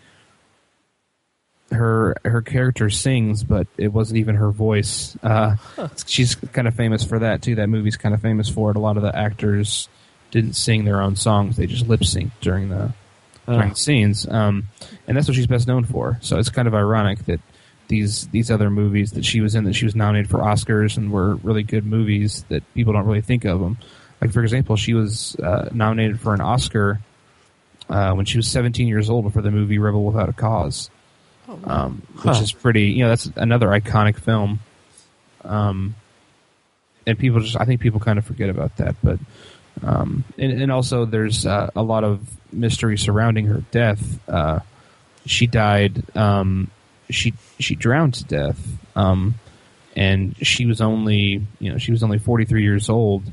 her 1.70 2.16
her 2.24 2.42
character 2.42 2.90
sings, 2.90 3.44
but 3.44 3.66
it 3.76 3.88
wasn't 3.88 4.18
even 4.18 4.36
her 4.36 4.50
voice. 4.50 5.16
Uh, 5.22 5.56
She's 6.06 6.34
kind 6.34 6.68
of 6.68 6.74
famous 6.74 7.04
for 7.04 7.18
that 7.20 7.42
too. 7.42 7.56
That 7.56 7.68
movie's 7.68 7.96
kind 7.96 8.14
of 8.14 8.20
famous 8.20 8.48
for 8.48 8.70
it. 8.70 8.76
A 8.76 8.80
lot 8.80 8.96
of 8.96 9.02
the 9.02 9.16
actors 9.16 9.88
didn't 10.30 10.54
sing 10.54 10.84
their 10.84 11.02
own 11.02 11.16
songs; 11.16 11.56
they 11.56 11.66
just 11.66 11.88
lip 11.88 12.00
synced 12.00 12.32
during 12.40 12.68
the 12.68 12.92
during 13.56 13.70
the 13.70 13.76
scenes, 13.76 14.26
um, 14.28 14.68
and 15.06 15.16
that's 15.16 15.28
what 15.28 15.34
she's 15.34 15.46
best 15.46 15.66
known 15.68 15.84
for. 15.84 16.18
So 16.20 16.38
it's 16.38 16.48
kind 16.50 16.66
of 16.68 16.74
ironic 16.74 17.24
that 17.26 17.40
these 17.88 18.26
these 18.28 18.50
other 18.50 18.70
movies 18.70 19.12
that 19.12 19.24
she 19.24 19.40
was 19.40 19.54
in 19.54 19.64
that 19.64 19.74
she 19.74 19.84
was 19.84 19.94
nominated 19.94 20.30
for 20.30 20.38
Oscars 20.38 20.96
and 20.96 21.10
were 21.12 21.34
really 21.36 21.62
good 21.62 21.84
movies 21.84 22.44
that 22.48 22.62
people 22.74 22.92
don't 22.92 23.04
really 23.06 23.20
think 23.20 23.44
of 23.44 23.60
them. 23.60 23.76
Like 24.20 24.32
for 24.32 24.42
example, 24.42 24.76
she 24.76 24.94
was 24.94 25.36
uh, 25.36 25.68
nominated 25.72 26.20
for 26.20 26.32
an 26.32 26.40
Oscar 26.40 27.00
uh, 27.90 28.12
when 28.14 28.24
she 28.24 28.38
was 28.38 28.46
17 28.48 28.86
years 28.88 29.10
old 29.10 29.30
for 29.32 29.42
the 29.42 29.50
movie 29.50 29.78
Rebel 29.78 30.04
Without 30.04 30.28
a 30.28 30.32
Cause, 30.32 30.90
um, 31.64 32.02
which 32.22 32.36
Huh. 32.36 32.42
is 32.42 32.52
pretty. 32.52 32.84
You 32.92 33.02
know, 33.04 33.08
that's 33.08 33.26
another 33.36 33.66
iconic 33.68 34.16
film. 34.18 34.60
Um, 35.44 35.96
and 37.06 37.18
people 37.18 37.40
just, 37.40 37.60
I 37.60 37.64
think 37.64 37.80
people 37.80 37.98
kind 37.98 38.16
of 38.18 38.24
forget 38.24 38.48
about 38.48 38.76
that, 38.76 38.94
but 39.02 39.18
um, 39.82 40.24
and, 40.38 40.62
and 40.62 40.72
also 40.72 41.04
there's 41.04 41.44
uh, 41.46 41.70
a 41.74 41.82
lot 41.82 42.04
of 42.04 42.20
mystery 42.52 42.96
surrounding 42.98 43.46
her 43.46 43.62
death. 43.70 44.20
Uh, 44.28 44.60
she 45.26 45.46
died. 45.46 46.02
Um, 46.16 46.70
she 47.10 47.34
she 47.58 47.74
drowned 47.74 48.14
to 48.14 48.24
death, 48.24 48.60
um, 48.96 49.34
and 49.96 50.34
she 50.46 50.66
was 50.66 50.80
only 50.80 51.46
you 51.58 51.70
know 51.72 51.78
she 51.78 51.92
was 51.92 52.02
only 52.02 52.18
43 52.18 52.62
years 52.62 52.88
old, 52.88 53.24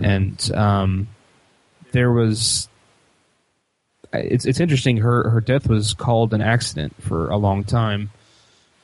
and 0.00 0.50
um, 0.54 1.08
there 1.92 2.12
was. 2.12 2.68
It's 4.12 4.44
it's 4.44 4.60
interesting. 4.60 4.98
Her 4.98 5.30
her 5.30 5.40
death 5.40 5.68
was 5.68 5.94
called 5.94 6.34
an 6.34 6.42
accident 6.42 6.94
for 7.02 7.30
a 7.30 7.36
long 7.38 7.64
time, 7.64 8.10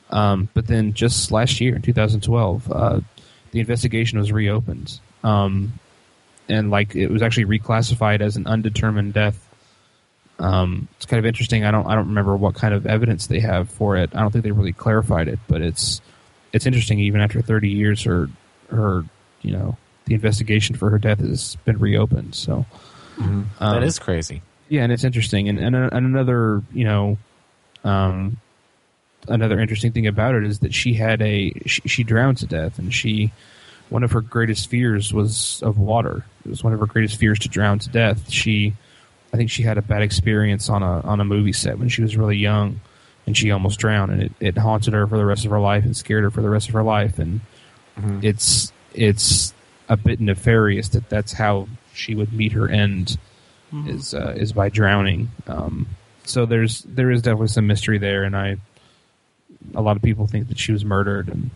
Um, 0.09 0.49
but 0.55 0.65
then 0.65 0.93
just 0.93 1.31
last 1.31 1.61
year, 1.61 1.75
in 1.75 1.83
2012, 1.83 2.71
uh, 2.71 2.99
the 3.51 3.59
investigation 3.59 4.17
was 4.17 4.31
reopened, 4.31 4.99
um, 5.23 5.73
and 6.49 6.71
like 6.71 6.95
it 6.95 7.09
was 7.09 7.21
actually 7.21 7.45
reclassified 7.45 8.21
as 8.21 8.35
an 8.35 8.47
undetermined 8.47 9.13
death. 9.13 9.45
Um, 10.39 10.87
it's 10.97 11.05
kind 11.05 11.19
of 11.19 11.25
interesting. 11.25 11.63
I 11.65 11.71
don't 11.71 11.85
I 11.85 11.95
don't 11.95 12.07
remember 12.07 12.35
what 12.35 12.55
kind 12.55 12.73
of 12.73 12.85
evidence 12.85 13.27
they 13.27 13.39
have 13.39 13.69
for 13.69 13.97
it. 13.97 14.09
I 14.15 14.21
don't 14.21 14.31
think 14.31 14.43
they 14.43 14.51
really 14.51 14.73
clarified 14.73 15.27
it, 15.27 15.39
but 15.47 15.61
it's 15.61 16.01
it's 16.53 16.65
interesting. 16.65 16.99
Even 16.99 17.21
after 17.21 17.41
30 17.41 17.69
years, 17.69 18.03
her 18.03 18.29
her 18.69 19.03
you 19.41 19.51
know 19.51 19.77
the 20.05 20.15
investigation 20.15 20.75
for 20.75 20.89
her 20.89 20.97
death 20.97 21.19
has 21.19 21.55
been 21.65 21.77
reopened. 21.77 22.35
So 22.35 22.65
um, 23.59 23.75
that 23.75 23.83
is 23.83 23.99
crazy. 23.99 24.41
yeah, 24.69 24.83
and 24.83 24.91
it's 24.91 25.03
interesting. 25.03 25.49
And 25.49 25.59
and, 25.59 25.75
and 25.75 25.93
another, 25.93 26.63
you 26.73 26.85
know, 26.85 27.17
um, 27.83 28.37
another 29.27 29.59
interesting 29.59 29.91
thing 29.91 30.07
about 30.07 30.35
it 30.35 30.45
is 30.45 30.59
that 30.59 30.73
she 30.73 30.93
had 30.93 31.21
a 31.21 31.51
she, 31.65 31.81
she 31.81 32.03
drowned 32.03 32.37
to 32.37 32.47
death, 32.47 32.79
and 32.79 32.93
she 32.93 33.31
one 33.89 34.03
of 34.03 34.11
her 34.11 34.21
greatest 34.21 34.69
fears 34.69 35.13
was 35.13 35.61
of 35.63 35.77
water. 35.77 36.25
It 36.45 36.49
was 36.49 36.63
one 36.63 36.73
of 36.73 36.79
her 36.79 36.85
greatest 36.85 37.17
fears 37.17 37.39
to 37.39 37.49
drown 37.49 37.79
to 37.79 37.89
death. 37.89 38.29
She, 38.29 38.75
I 39.33 39.37
think, 39.37 39.49
she 39.49 39.63
had 39.63 39.77
a 39.77 39.81
bad 39.81 40.01
experience 40.01 40.69
on 40.69 40.83
a 40.83 41.01
on 41.01 41.19
a 41.19 41.25
movie 41.25 41.53
set 41.53 41.79
when 41.79 41.89
she 41.89 42.01
was 42.01 42.15
really 42.15 42.37
young, 42.37 42.81
and 43.25 43.35
she 43.35 43.51
almost 43.51 43.79
drowned, 43.79 44.11
and 44.11 44.23
it, 44.23 44.31
it 44.39 44.57
haunted 44.57 44.93
her 44.93 45.07
for 45.07 45.17
the 45.17 45.25
rest 45.25 45.45
of 45.45 45.51
her 45.51 45.59
life 45.59 45.85
and 45.85 45.95
scared 45.95 46.23
her 46.23 46.31
for 46.31 46.41
the 46.41 46.49
rest 46.49 46.67
of 46.67 46.73
her 46.73 46.83
life. 46.83 47.19
And 47.19 47.41
it's 48.23 48.71
it's 48.93 49.53
a 49.87 49.97
bit 49.97 50.19
nefarious 50.19 50.89
that 50.89 51.09
that's 51.09 51.33
how 51.33 51.67
she 51.93 52.15
would 52.15 52.31
meet 52.31 52.53
her 52.53 52.69
end 52.69 53.17
is 53.87 54.13
uh, 54.13 54.33
is 54.35 54.53
by 54.53 54.69
drowning. 54.69 55.29
Um, 55.47 55.87
so 56.23 56.45
there's 56.45 56.81
there 56.83 57.11
is 57.11 57.21
definitely 57.21 57.47
some 57.47 57.67
mystery 57.67 57.97
there, 57.97 58.23
and 58.23 58.35
I 58.35 58.57
a 59.73 59.81
lot 59.81 59.97
of 59.97 60.03
people 60.03 60.27
think 60.27 60.47
that 60.49 60.59
she 60.59 60.71
was 60.71 60.85
murdered, 60.85 61.27
and 61.27 61.49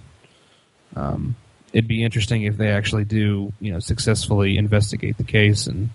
um, 0.96 1.36
it'd 1.74 1.88
be 1.88 2.04
interesting 2.04 2.44
if 2.44 2.56
they 2.56 2.70
actually 2.70 3.04
do 3.04 3.52
you 3.60 3.74
know 3.74 3.80
successfully 3.80 4.58
investigate 4.58 5.18
the 5.18 5.24
case 5.24 5.68
and 5.68 5.90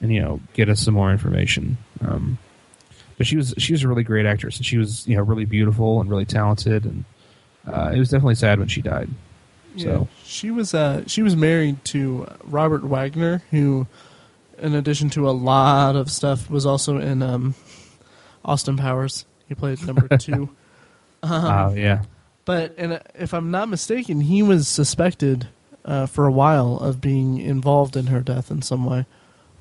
and 0.00 0.12
you 0.12 0.20
know 0.20 0.40
get 0.52 0.68
us 0.68 0.80
some 0.80 0.94
more 0.94 1.10
information. 1.10 1.78
Um, 2.00 2.38
but 3.16 3.26
she 3.26 3.36
was 3.36 3.54
she 3.58 3.72
was 3.72 3.82
a 3.82 3.88
really 3.88 4.04
great 4.04 4.26
actress, 4.26 4.58
and 4.58 4.66
she 4.66 4.78
was 4.78 5.06
you 5.08 5.16
know 5.16 5.22
really 5.22 5.44
beautiful 5.44 6.00
and 6.00 6.10
really 6.10 6.26
talented, 6.26 6.84
and 6.84 7.04
uh, 7.66 7.92
it 7.94 7.98
was 7.98 8.10
definitely 8.10 8.34
sad 8.34 8.58
when 8.58 8.68
she 8.68 8.82
died. 8.82 9.08
So 9.76 10.08
she 10.24 10.50
was 10.50 10.74
uh, 10.74 11.04
she 11.06 11.22
was 11.22 11.34
married 11.34 11.82
to 11.86 12.26
Robert 12.44 12.84
Wagner, 12.84 13.42
who, 13.50 13.86
in 14.58 14.74
addition 14.74 15.08
to 15.10 15.28
a 15.28 15.32
lot 15.32 15.96
of 15.96 16.10
stuff, 16.10 16.50
was 16.50 16.66
also 16.66 16.98
in 16.98 17.22
um, 17.22 17.54
Austin 18.44 18.76
Powers. 18.76 19.24
He 19.48 19.54
played 19.54 19.84
number 19.86 20.08
two. 20.18 20.50
oh 21.22 21.72
yeah, 21.74 22.02
But 22.44 22.74
and 22.76 22.94
uh, 22.94 22.98
if 23.14 23.32
I'm 23.34 23.50
not 23.50 23.68
mistaken, 23.68 24.20
he 24.22 24.42
was 24.42 24.66
suspected 24.68 25.48
uh, 25.84 26.06
for 26.06 26.26
a 26.26 26.32
while 26.32 26.76
of 26.78 27.00
being 27.00 27.38
involved 27.38 27.96
in 27.96 28.06
her 28.06 28.20
death 28.20 28.50
in 28.50 28.62
some 28.62 28.84
way. 28.84 29.06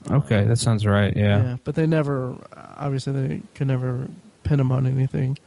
okay, 0.10 0.46
that 0.46 0.58
sounds 0.58 0.86
right. 0.86 1.16
Yeah, 1.16 1.44
yeah 1.44 1.58
but 1.64 1.76
they 1.76 1.86
never, 1.86 2.36
obviously, 2.78 3.14
they 3.14 3.42
could 3.56 3.68
never 3.68 4.08
pin 4.44 4.60
him 4.60 4.72
on 4.72 4.88
anything. 4.88 5.38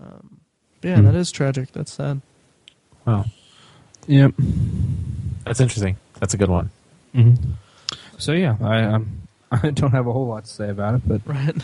Um, 0.00 0.40
yeah, 0.82 0.96
Hmm. 1.00 1.06
that 1.06 1.14
is 1.14 1.30
tragic. 1.32 1.72
That's 1.72 1.92
sad. 1.92 2.20
Wow, 3.06 3.24
yep. 4.06 4.32
that's 5.44 5.60
interesting. 5.60 5.96
That's 6.20 6.34
a 6.34 6.36
good 6.36 6.50
one. 6.50 6.70
hmm 7.12 7.34
So 8.18 8.32
yeah, 8.32 8.56
I 8.62 8.82
um, 8.84 9.22
I 9.52 9.70
don't 9.70 9.92
have 9.92 10.06
a 10.06 10.12
whole 10.12 10.26
lot 10.28 10.44
to 10.44 10.50
say 10.50 10.68
about 10.70 10.94
it, 10.94 11.02
but 11.06 11.20
Right. 11.26 11.56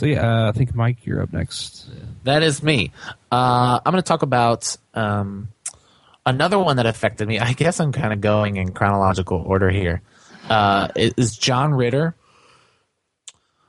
So 0.00 0.06
yeah, 0.06 0.46
uh, 0.46 0.48
I 0.48 0.52
think 0.52 0.74
Mike, 0.74 1.04
you're 1.04 1.20
up 1.20 1.30
next. 1.30 1.86
That 2.24 2.42
is 2.42 2.62
me. 2.62 2.90
Uh, 3.30 3.80
I'm 3.84 3.92
going 3.92 4.02
to 4.02 4.08
talk 4.08 4.22
about 4.22 4.74
um, 4.94 5.48
another 6.24 6.58
one 6.58 6.76
that 6.76 6.86
affected 6.86 7.28
me. 7.28 7.38
I 7.38 7.52
guess 7.52 7.80
I'm 7.80 7.92
kind 7.92 8.14
of 8.14 8.22
going 8.22 8.56
in 8.56 8.72
chronological 8.72 9.42
order 9.42 9.68
here. 9.68 10.00
Uh, 10.48 10.88
it 10.96 11.12
is 11.18 11.36
John 11.36 11.74
Ritter. 11.74 12.14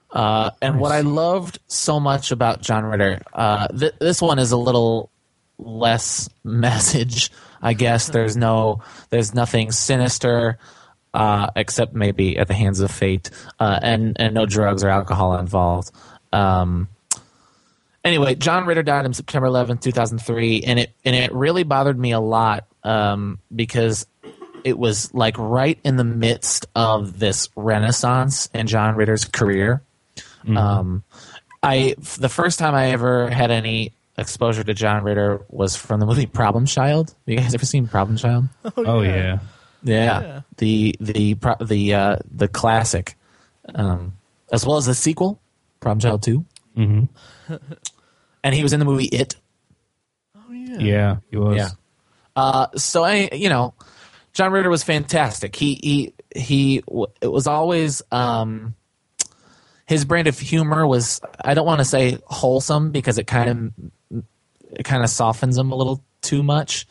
Uh, 0.10 0.52
and 0.62 0.80
what 0.80 0.94
I 0.94 1.02
loved 1.02 1.60
so 1.68 2.00
much 2.00 2.32
about 2.32 2.62
John 2.62 2.86
Ritter, 2.86 3.22
uh, 3.34 3.68
th- 3.68 3.96
this 4.00 4.22
one 4.22 4.40
is 4.40 4.54
a 4.54 4.58
little 4.58 5.12
less 5.58 6.30
message. 6.46 7.30
I 7.62 7.74
guess 7.74 8.08
there's 8.08 8.38
no, 8.38 8.80
there's 9.10 9.34
nothing 9.34 9.74
sinister, 9.74 10.60
uh, 11.14 11.52
except 11.58 11.94
maybe 11.94 12.38
at 12.38 12.48
the 12.48 12.54
hands 12.54 12.80
of 12.80 12.90
fate, 12.90 13.30
uh, 13.60 13.80
and 13.84 14.16
and 14.18 14.34
no 14.34 14.46
drugs 14.46 14.82
or 14.82 14.90
alcohol 14.90 15.38
involved. 15.38 15.92
Um, 16.34 16.88
anyway, 18.04 18.36
John 18.36 18.66
Ritter 18.66 18.84
died 18.84 19.06
on 19.06 19.14
September 19.14 19.48
11th, 19.48 19.82
2003, 19.82 20.62
and 20.64 20.80
it 20.80 20.92
and 21.06 21.16
it 21.16 21.34
really 21.34 21.64
bothered 21.64 21.98
me 22.00 22.12
a 22.12 22.20
lot 22.20 22.66
um, 22.84 23.40
because 23.54 24.08
it 24.64 24.78
was 24.78 25.14
like 25.14 25.36
right 25.38 25.80
in 25.84 25.96
the 25.98 26.04
midst 26.04 26.68
of 26.76 27.18
this 27.20 27.50
renaissance 27.56 28.48
in 28.54 28.68
John 28.68 28.96
Ritter's 28.96 29.26
career. 29.26 29.82
Um, 30.56 31.04
I 31.62 31.96
the 32.20 32.30
first 32.30 32.58
time 32.60 32.74
I 32.74 32.88
ever 32.92 33.30
had 33.30 33.52
any 33.52 33.94
exposure 34.18 34.64
to 34.64 34.74
John 34.74 35.04
Ritter 35.04 35.42
was 35.50 35.76
from 35.76 36.00
the 36.00 36.06
movie 36.06 36.26
Problem 36.26 36.66
Child. 36.66 37.14
You 37.26 37.38
guys 37.38 37.54
ever 37.54 37.66
seen 37.66 37.88
Problem 37.88 38.18
Child? 38.18 38.46
Oh, 38.78 39.02
yeah. 39.02 39.40
Yeah, 39.84 40.22
Yeah. 40.22 40.42
the 40.58 40.96
the 41.00 41.38
the 41.60 41.94
uh, 41.94 42.16
the 42.30 42.48
classic, 42.48 43.16
um, 43.74 44.14
as 44.52 44.66
well 44.66 44.78
as 44.78 44.86
the 44.86 44.94
sequel, 44.96 45.40
Problem 45.82 46.00
Child 46.00 46.24
Two, 46.24 46.46
hmm 46.76 47.04
and 48.44 48.56
he 48.56 48.64
was 48.64 48.72
in 48.72 48.80
the 48.80 48.86
movie 48.86 49.06
It. 49.06 49.36
Oh 50.36 50.52
yeah. 50.52 50.80
yeah, 50.80 51.16
he 51.30 51.38
was. 51.38 51.58
Yeah. 51.58 51.70
Uh, 52.36 52.68
so 52.78 53.04
I, 53.04 53.30
you 53.34 53.50
know, 53.50 53.74
John 54.34 54.52
Ritter 54.54 54.70
was 54.70 54.84
fantastic. 54.84 55.56
He 55.56 55.76
he 55.84 56.14
he. 56.34 56.84
It 57.22 57.28
was 57.28 57.48
always 57.48 58.02
um, 58.12 58.76
his 59.86 60.06
brand 60.06 60.28
of 60.28 60.40
humor 60.40 60.88
was. 60.88 61.20
I 61.44 61.54
don't 61.54 61.66
want 61.66 61.80
to 61.80 61.86
say 61.86 62.18
wholesome 62.26 62.92
because 62.92 63.18
it 63.18 63.28
kind 63.28 63.50
of 63.50 64.24
it 64.72 64.84
kind 64.86 65.04
of 65.04 65.10
softens 65.10 65.58
him 65.58 65.72
a 65.72 65.76
little 65.76 66.04
too 66.22 66.44
much. 66.44 66.88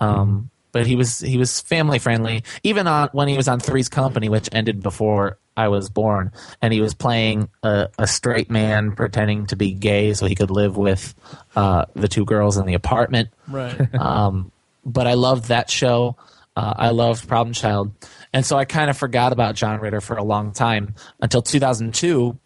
Um, 0.00 0.49
but 0.72 0.86
he 0.86 0.96
was 0.96 1.20
he 1.20 1.36
was 1.36 1.60
family 1.60 1.98
friendly. 1.98 2.44
Even 2.62 2.86
on 2.86 3.08
when 3.12 3.28
he 3.28 3.36
was 3.36 3.48
on 3.48 3.60
Three's 3.60 3.88
Company, 3.88 4.28
which 4.28 4.48
ended 4.52 4.82
before 4.82 5.38
I 5.56 5.68
was 5.68 5.90
born, 5.90 6.32
and 6.62 6.72
he 6.72 6.80
was 6.80 6.94
playing 6.94 7.48
a, 7.62 7.88
a 7.98 8.06
straight 8.06 8.50
man 8.50 8.92
pretending 8.92 9.46
to 9.46 9.56
be 9.56 9.72
gay 9.72 10.14
so 10.14 10.26
he 10.26 10.34
could 10.34 10.50
live 10.50 10.76
with 10.76 11.14
uh, 11.56 11.86
the 11.94 12.08
two 12.08 12.24
girls 12.24 12.56
in 12.56 12.66
the 12.66 12.74
apartment 12.74 13.30
Right. 13.50 13.94
um, 14.00 14.52
but 14.84 15.06
I 15.06 15.14
loved 15.14 15.46
that 15.46 15.70
show. 15.70 16.16
Uh, 16.56 16.74
I 16.76 16.90
loved 16.90 17.28
Problem 17.28 17.52
Child, 17.54 17.92
and 18.32 18.44
so 18.44 18.56
I 18.56 18.64
kind 18.64 18.90
of 18.90 18.96
forgot 18.96 19.32
about 19.32 19.54
John 19.54 19.80
Ritter 19.80 20.00
for 20.00 20.16
a 20.16 20.24
long 20.24 20.52
time 20.52 20.94
until 21.20 21.42
2002, 21.42 22.38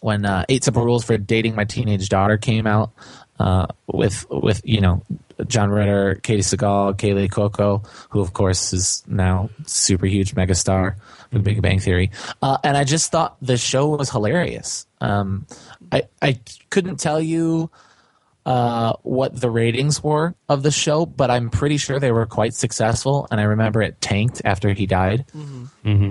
when 0.00 0.24
uh, 0.24 0.44
Eight 0.48 0.64
Simple 0.64 0.84
Rules 0.84 1.04
for 1.04 1.18
Dating 1.18 1.54
My 1.54 1.64
Teenage 1.64 2.08
Daughter 2.08 2.38
came 2.38 2.66
out 2.66 2.92
uh, 3.38 3.66
with 3.86 4.26
with 4.30 4.60
you 4.64 4.80
know 4.80 5.02
John 5.46 5.70
Ritter, 5.70 6.18
Katey 6.22 6.38
Sagal, 6.38 6.94
Kaley 6.96 7.28
Cuoco, 7.28 7.86
who 8.10 8.20
of 8.20 8.32
course 8.32 8.72
is 8.72 9.02
now 9.06 9.50
super 9.66 10.06
huge 10.06 10.34
megastar 10.34 10.96
for 11.30 11.38
The 11.38 11.40
Big 11.40 11.60
Bang 11.62 11.80
Theory, 11.80 12.10
uh, 12.42 12.58
and 12.64 12.76
I 12.76 12.84
just 12.84 13.12
thought 13.12 13.36
the 13.42 13.56
show 13.56 13.88
was 13.88 14.10
hilarious. 14.10 14.86
Um, 15.00 15.46
I 15.92 16.04
I 16.22 16.38
couldn't 16.70 16.98
tell 16.98 17.20
you 17.20 17.70
uh, 18.46 18.92
what 19.02 19.38
the 19.38 19.50
ratings 19.50 20.02
were 20.04 20.32
of 20.48 20.62
the 20.62 20.70
show, 20.70 21.04
but 21.04 21.32
I'm 21.32 21.50
pretty 21.50 21.78
sure 21.78 21.98
they 21.98 22.12
were 22.12 22.26
quite 22.26 22.54
successful. 22.54 23.26
And 23.32 23.40
I 23.40 23.44
remember 23.44 23.82
it 23.82 24.00
tanked 24.00 24.40
after 24.44 24.72
he 24.72 24.86
died. 24.86 25.24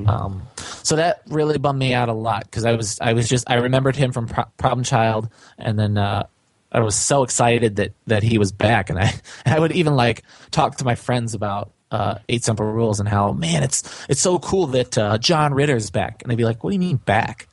Um, 0.09 0.43
so 0.83 0.97
that 0.97 1.21
really 1.27 1.57
bummed 1.57 1.79
me 1.79 1.93
out 1.93 2.09
a 2.09 2.13
lot 2.13 2.43
because 2.43 2.65
I 2.65 2.73
was 2.73 2.99
I 2.99 3.13
was 3.13 3.29
just 3.29 3.49
I 3.49 3.55
remembered 3.55 3.95
him 3.95 4.11
from 4.11 4.27
Pro- 4.27 4.51
Problem 4.57 4.83
Child, 4.83 5.29
and 5.57 5.79
then 5.79 5.97
uh, 5.97 6.27
I 6.75 6.81
was 6.81 6.95
so 6.95 7.23
excited 7.23 7.77
that 7.77 7.93
that 8.07 8.23
he 8.23 8.37
was 8.37 8.51
back, 8.51 8.89
and 8.89 8.99
I 8.99 9.13
I 9.45 9.59
would 9.59 9.71
even 9.71 9.95
like 9.95 10.23
talk 10.51 10.77
to 10.77 10.85
my 10.85 10.95
friends 10.95 11.33
about. 11.33 11.71
Uh, 11.91 12.17
Eight 12.27 12.43
Simple 12.43 12.65
Rules 12.65 12.99
and 12.99 13.07
how 13.07 13.31
man 13.31 13.61
it's 13.63 14.05
it's 14.09 14.19
so 14.19 14.39
cool 14.39 14.67
that 14.67 14.97
uh, 14.97 15.17
John 15.19 15.53
Ritter's 15.53 15.91
back 15.91 16.21
and 16.21 16.31
they'd 16.31 16.35
be 16.35 16.43
like 16.43 16.61
what 16.61 16.71
do 16.71 16.73
you 16.73 16.79
mean 16.79 16.97
back 16.97 17.47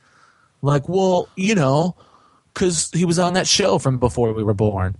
like 0.61 0.89
well 0.89 1.29
you 1.37 1.53
know 1.53 1.95
because 2.53 2.91
he 2.91 3.05
was 3.05 3.19
on 3.19 3.33
that 3.33 3.47
show 3.47 3.79
from 3.79 3.97
before 3.97 4.33
we 4.33 4.43
were 4.43 4.53
born. 4.53 4.95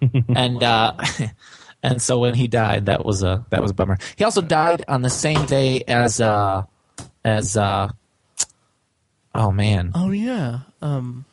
and 0.28 0.62
uh, 0.62 0.92
and 1.82 2.00
so 2.00 2.18
when 2.18 2.34
he 2.34 2.46
died, 2.46 2.86
that 2.86 3.04
was 3.04 3.22
a 3.22 3.44
that 3.50 3.62
was 3.62 3.70
a 3.70 3.74
bummer. 3.74 3.98
He 4.16 4.24
also 4.24 4.42
died 4.42 4.84
on 4.88 5.02
the 5.02 5.10
same 5.10 5.46
day 5.46 5.82
as 5.88 6.20
uh, 6.20 6.64
as 7.24 7.56
uh, 7.56 7.88
oh 9.34 9.52
man, 9.52 9.92
oh 9.94 10.10
yeah. 10.10 10.60
Um. 10.82 11.24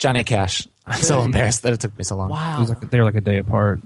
Johnny 0.00 0.24
Cash. 0.24 0.66
I'm 0.86 1.00
so 1.00 1.22
embarrassed 1.22 1.62
that 1.62 1.72
it 1.72 1.78
took 1.80 1.96
me 1.96 2.02
so 2.02 2.16
long. 2.16 2.30
It 2.30 2.32
Wow. 2.32 2.58
was 2.58 2.68
like 2.70 2.90
they're 2.90 3.04
like 3.04 3.14
a 3.14 3.20
day 3.20 3.38
apart. 3.38 3.80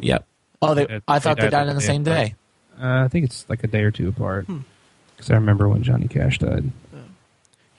Yep. 0.00 0.26
Oh, 0.60 0.74
they, 0.74 0.86
They- 0.86 1.00
I 1.06 1.20
thought 1.20 1.36
they 1.36 1.42
they 1.44 1.50
died 1.50 1.64
died 1.64 1.68
on 1.68 1.76
the 1.76 1.82
a 1.82 1.84
same 1.84 2.02
day 2.02 2.34
Uh, 2.80 3.04
I 3.04 3.08
think 3.08 3.26
it's 3.26 3.46
like 3.48 3.62
a 3.62 3.68
day 3.68 3.82
or 3.82 3.92
two 3.92 4.08
apart. 4.08 4.46
Because 5.16 5.30
I 5.30 5.34
remember 5.34 5.68
when 5.68 5.84
Johnny 5.84 6.08
Cash 6.08 6.40
died. 6.40 6.64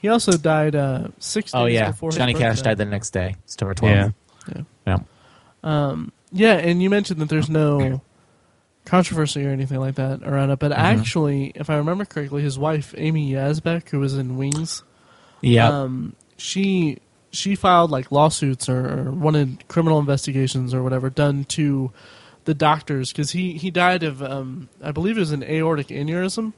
He 0.01 0.07
also 0.09 0.33
died 0.38 0.75
uh, 0.75 1.07
six 1.19 1.51
days 1.51 1.59
Oh 1.62 1.65
yeah, 1.65 1.91
before 1.91 2.09
his 2.09 2.17
Johnny 2.17 2.33
Cash 2.33 2.57
birthday. 2.57 2.69
died 2.71 2.77
the 2.77 2.86
next 2.86 3.09
day, 3.12 3.36
September 3.45 3.73
12th. 3.73 4.13
Yeah. 4.55 4.62
Yeah. 5.65 5.95
Yeah, 6.36 6.53
and 6.57 6.81
you 6.81 6.89
mentioned 6.89 7.21
that 7.21 7.29
there's 7.29 7.49
no 7.49 8.01
controversy 8.86 9.45
or 9.45 9.49
anything 9.49 9.79
like 9.79 9.95
that 9.95 10.23
around 10.23 10.49
it, 10.51 10.59
but 10.59 10.71
Mm-hmm. 10.71 10.81
actually, 10.81 11.51
if 11.55 11.69
I 11.69 11.77
remember 11.77 12.05
correctly, 12.05 12.41
his 12.41 12.57
wife 12.59 12.93
Amy 12.97 13.31
Yasbeck, 13.31 13.89
who 13.89 13.99
was 13.99 14.17
in 14.17 14.36
Wings, 14.38 14.83
Yeah. 15.41 15.69
um, 15.69 16.15
she 16.38 16.97
she 17.33 17.55
filed 17.55 17.91
like 17.91 18.11
lawsuits 18.11 18.69
or, 18.69 19.07
or 19.07 19.11
wanted 19.11 19.67
criminal 19.67 19.99
investigations 19.99 20.73
or 20.73 20.81
whatever 20.81 21.09
done 21.09 21.43
to 21.45 21.91
the 22.45 22.53
doctors 22.53 23.11
because 23.11 23.31
he 23.31 23.53
he 23.57 23.69
died 23.71 24.03
of 24.03 24.23
um, 24.23 24.69
I 24.81 24.91
believe 24.91 25.17
it 25.17 25.19
was 25.21 25.31
an 25.33 25.43
aortic 25.43 25.87
aneurysm, 25.87 26.53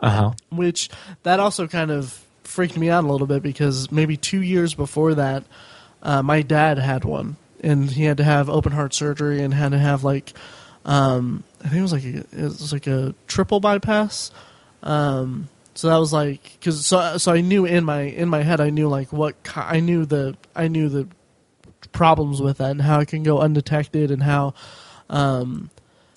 Uh 0.00 0.10
huh. 0.10 0.32
which 0.50 0.88
that 1.24 1.40
also 1.40 1.66
kind 1.68 1.90
of 1.90 2.24
freaked 2.44 2.76
me 2.78 2.88
out 2.88 3.04
a 3.04 3.06
little 3.08 3.26
bit 3.26 3.42
because 3.42 3.90
maybe 3.92 4.16
two 4.16 4.40
years 4.42 4.74
before 4.74 5.14
that, 5.14 5.44
uh, 6.02 6.22
my 6.22 6.42
dad 6.42 6.78
had 6.78 7.04
one 7.04 7.36
and 7.62 7.90
he 7.90 8.04
had 8.04 8.16
to 8.18 8.24
have 8.24 8.48
open 8.50 8.72
heart 8.72 8.92
surgery 8.94 9.42
and 9.42 9.54
had 9.54 9.72
to 9.72 9.78
have 9.78 10.02
like 10.04 10.32
um, 10.84 11.44
I 11.64 11.68
think 11.68 11.78
it 11.78 11.82
was 11.82 11.92
like 11.92 12.04
a, 12.04 12.18
it 12.18 12.42
was 12.42 12.72
like 12.72 12.86
a 12.88 13.14
triple 13.28 13.60
bypass. 13.60 14.30
Um, 14.82 15.48
so 15.74 15.88
that 15.88 15.96
was 15.96 16.12
like 16.12 16.42
because 16.58 16.84
so 16.86 17.16
so 17.18 17.32
I 17.32 17.40
knew 17.40 17.64
in 17.64 17.84
my 17.84 18.02
in 18.02 18.28
my 18.28 18.42
head 18.42 18.60
I 18.60 18.70
knew 18.70 18.88
like 18.88 19.12
what 19.12 19.34
I 19.56 19.80
knew 19.80 20.04
the 20.04 20.36
I 20.54 20.68
knew 20.68 20.88
the 20.88 21.08
problems 21.92 22.40
with 22.40 22.58
that 22.58 22.70
and 22.70 22.82
how 22.82 23.00
it 23.00 23.08
can 23.08 23.22
go 23.22 23.38
undetected 23.38 24.10
and 24.10 24.22
how 24.22 24.54
um, 25.10 25.70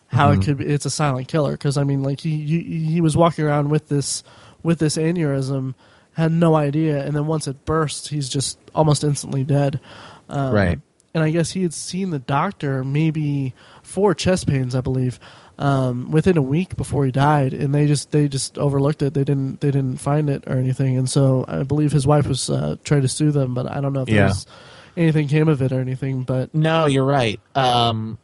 how 0.08 0.32
it 0.32 0.42
could 0.42 0.58
be, 0.58 0.66
it's 0.66 0.86
a 0.86 0.90
silent 0.90 1.28
killer. 1.28 1.52
Because 1.54 1.78
I 1.78 1.84
mean 1.84 2.04
like 2.04 2.22
he, 2.22 2.38
he 2.46 2.62
he 2.86 3.02
was 3.02 3.18
walking 3.18 3.46
around 3.46 3.70
with 3.70 3.88
this 3.90 4.24
with 4.64 4.80
this 4.80 4.98
aneurysm 4.98 5.74
had 6.14 6.32
no 6.32 6.56
idea 6.56 7.06
and 7.06 7.14
then 7.16 7.28
once 7.28 7.46
it 7.48 7.66
bursts 7.66 8.08
he's 8.08 8.30
just 8.30 8.58
almost 8.74 9.04
instantly 9.04 9.44
dead. 9.44 9.80
Um, 10.30 10.54
Right. 10.54 10.80
and 11.14 11.24
I 11.24 11.30
guess 11.30 11.52
he 11.52 11.62
had 11.64 11.74
seen 11.74 12.10
the 12.10 12.20
doctor 12.20 12.84
maybe 12.84 13.54
for 13.84 14.14
chest 14.16 14.48
pains 14.48 14.76
I 14.76 14.82
believe 14.82 15.20
um, 15.58 16.12
within 16.12 16.38
a 16.38 16.42
week 16.42 16.76
before 16.76 17.06
he 17.06 17.12
died 17.12 17.54
and 17.54 17.74
they 17.74 17.88
just 17.88 18.12
they 18.12 18.28
just 18.28 18.58
overlooked 18.58 19.02
it 19.02 19.14
they 19.14 19.24
didn't 19.24 19.62
they 19.62 19.72
didn't 19.72 19.98
find 19.98 20.30
it 20.30 20.44
or 20.48 20.58
anything 20.58 20.98
and 20.98 21.10
so 21.10 21.46
I 21.48 21.64
believe 21.64 21.92
his 21.92 22.06
wife 22.06 22.28
was 22.28 22.50
uh, 22.50 22.76
trying 22.84 23.02
to 23.04 23.08
sue 23.08 23.32
them 23.32 23.54
but 23.54 23.70
I 23.70 23.80
don't 23.82 23.94
know 23.94 24.02
if 24.02 24.10
Yeah. 24.10 24.26
there's 24.26 24.46
anything 24.98 25.28
came 25.28 25.48
of 25.48 25.62
it 25.62 25.72
or 25.72 25.80
anything 25.80 26.24
but 26.24 26.54
No, 26.54 26.86
you're 26.88 27.06
right. 27.06 27.40
Um, 27.56 28.18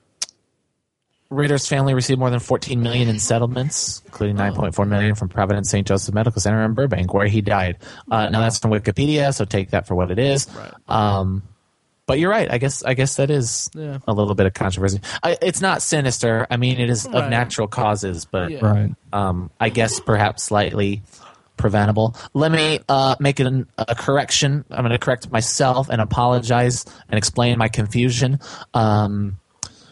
Ritter's 1.29 1.65
family 1.65 1.93
received 1.93 2.19
more 2.19 2.29
than 2.29 2.41
14 2.41 2.83
million 2.83 3.07
in 3.07 3.17
settlements, 3.17 4.01
including 4.05 4.35
9.4 4.35 4.85
million 4.85 5.15
from 5.15 5.29
Providence 5.29 5.69
St. 5.69 5.87
Joseph 5.87 6.13
Medical 6.13 6.41
Center 6.41 6.61
in 6.65 6.73
Burbank, 6.73 7.13
where 7.13 7.25
he 7.27 7.39
died. 7.39 7.77
Uh, 8.11 8.27
now 8.27 8.41
that's 8.41 8.59
from 8.59 8.71
Wikipedia, 8.71 9.33
so 9.33 9.45
take 9.45 9.69
that 9.69 9.87
for 9.87 9.95
what 9.95 10.11
it 10.11 10.19
is. 10.19 10.49
Right. 10.53 10.73
Um, 10.89 11.43
but 12.11 12.19
you're 12.19 12.29
right. 12.29 12.51
I 12.51 12.57
guess 12.57 12.83
I 12.83 12.93
guess 12.93 13.15
that 13.15 13.29
is 13.31 13.69
Yeah. 13.73 13.99
a 14.05 14.11
little 14.11 14.35
bit 14.35 14.45
of 14.45 14.53
controversy. 14.53 14.99
I, 15.23 15.37
it's 15.41 15.61
not 15.61 15.81
sinister. 15.81 16.45
I 16.51 16.57
mean, 16.57 16.77
it 16.77 16.89
is 16.89 17.05
Right. 17.05 17.23
of 17.23 17.29
natural 17.29 17.67
causes, 17.69 18.25
but 18.25 18.51
Yeah. 18.51 18.59
Right. 18.65 18.93
um, 19.13 19.49
I 19.61 19.69
guess 19.69 20.01
perhaps 20.01 20.43
slightly 20.43 21.03
preventable. 21.55 22.15
Let 22.33 22.51
me 22.51 22.79
uh, 22.89 23.15
make 23.21 23.39
an, 23.39 23.67
a 23.77 23.95
correction. 23.95 24.65
I'm 24.71 24.79
going 24.81 24.91
to 24.91 24.97
correct 24.97 25.31
myself 25.31 25.87
and 25.89 26.01
apologize 26.01 26.83
and 27.09 27.17
explain 27.17 27.57
my 27.57 27.69
confusion. 27.69 28.39
Um, 28.73 29.37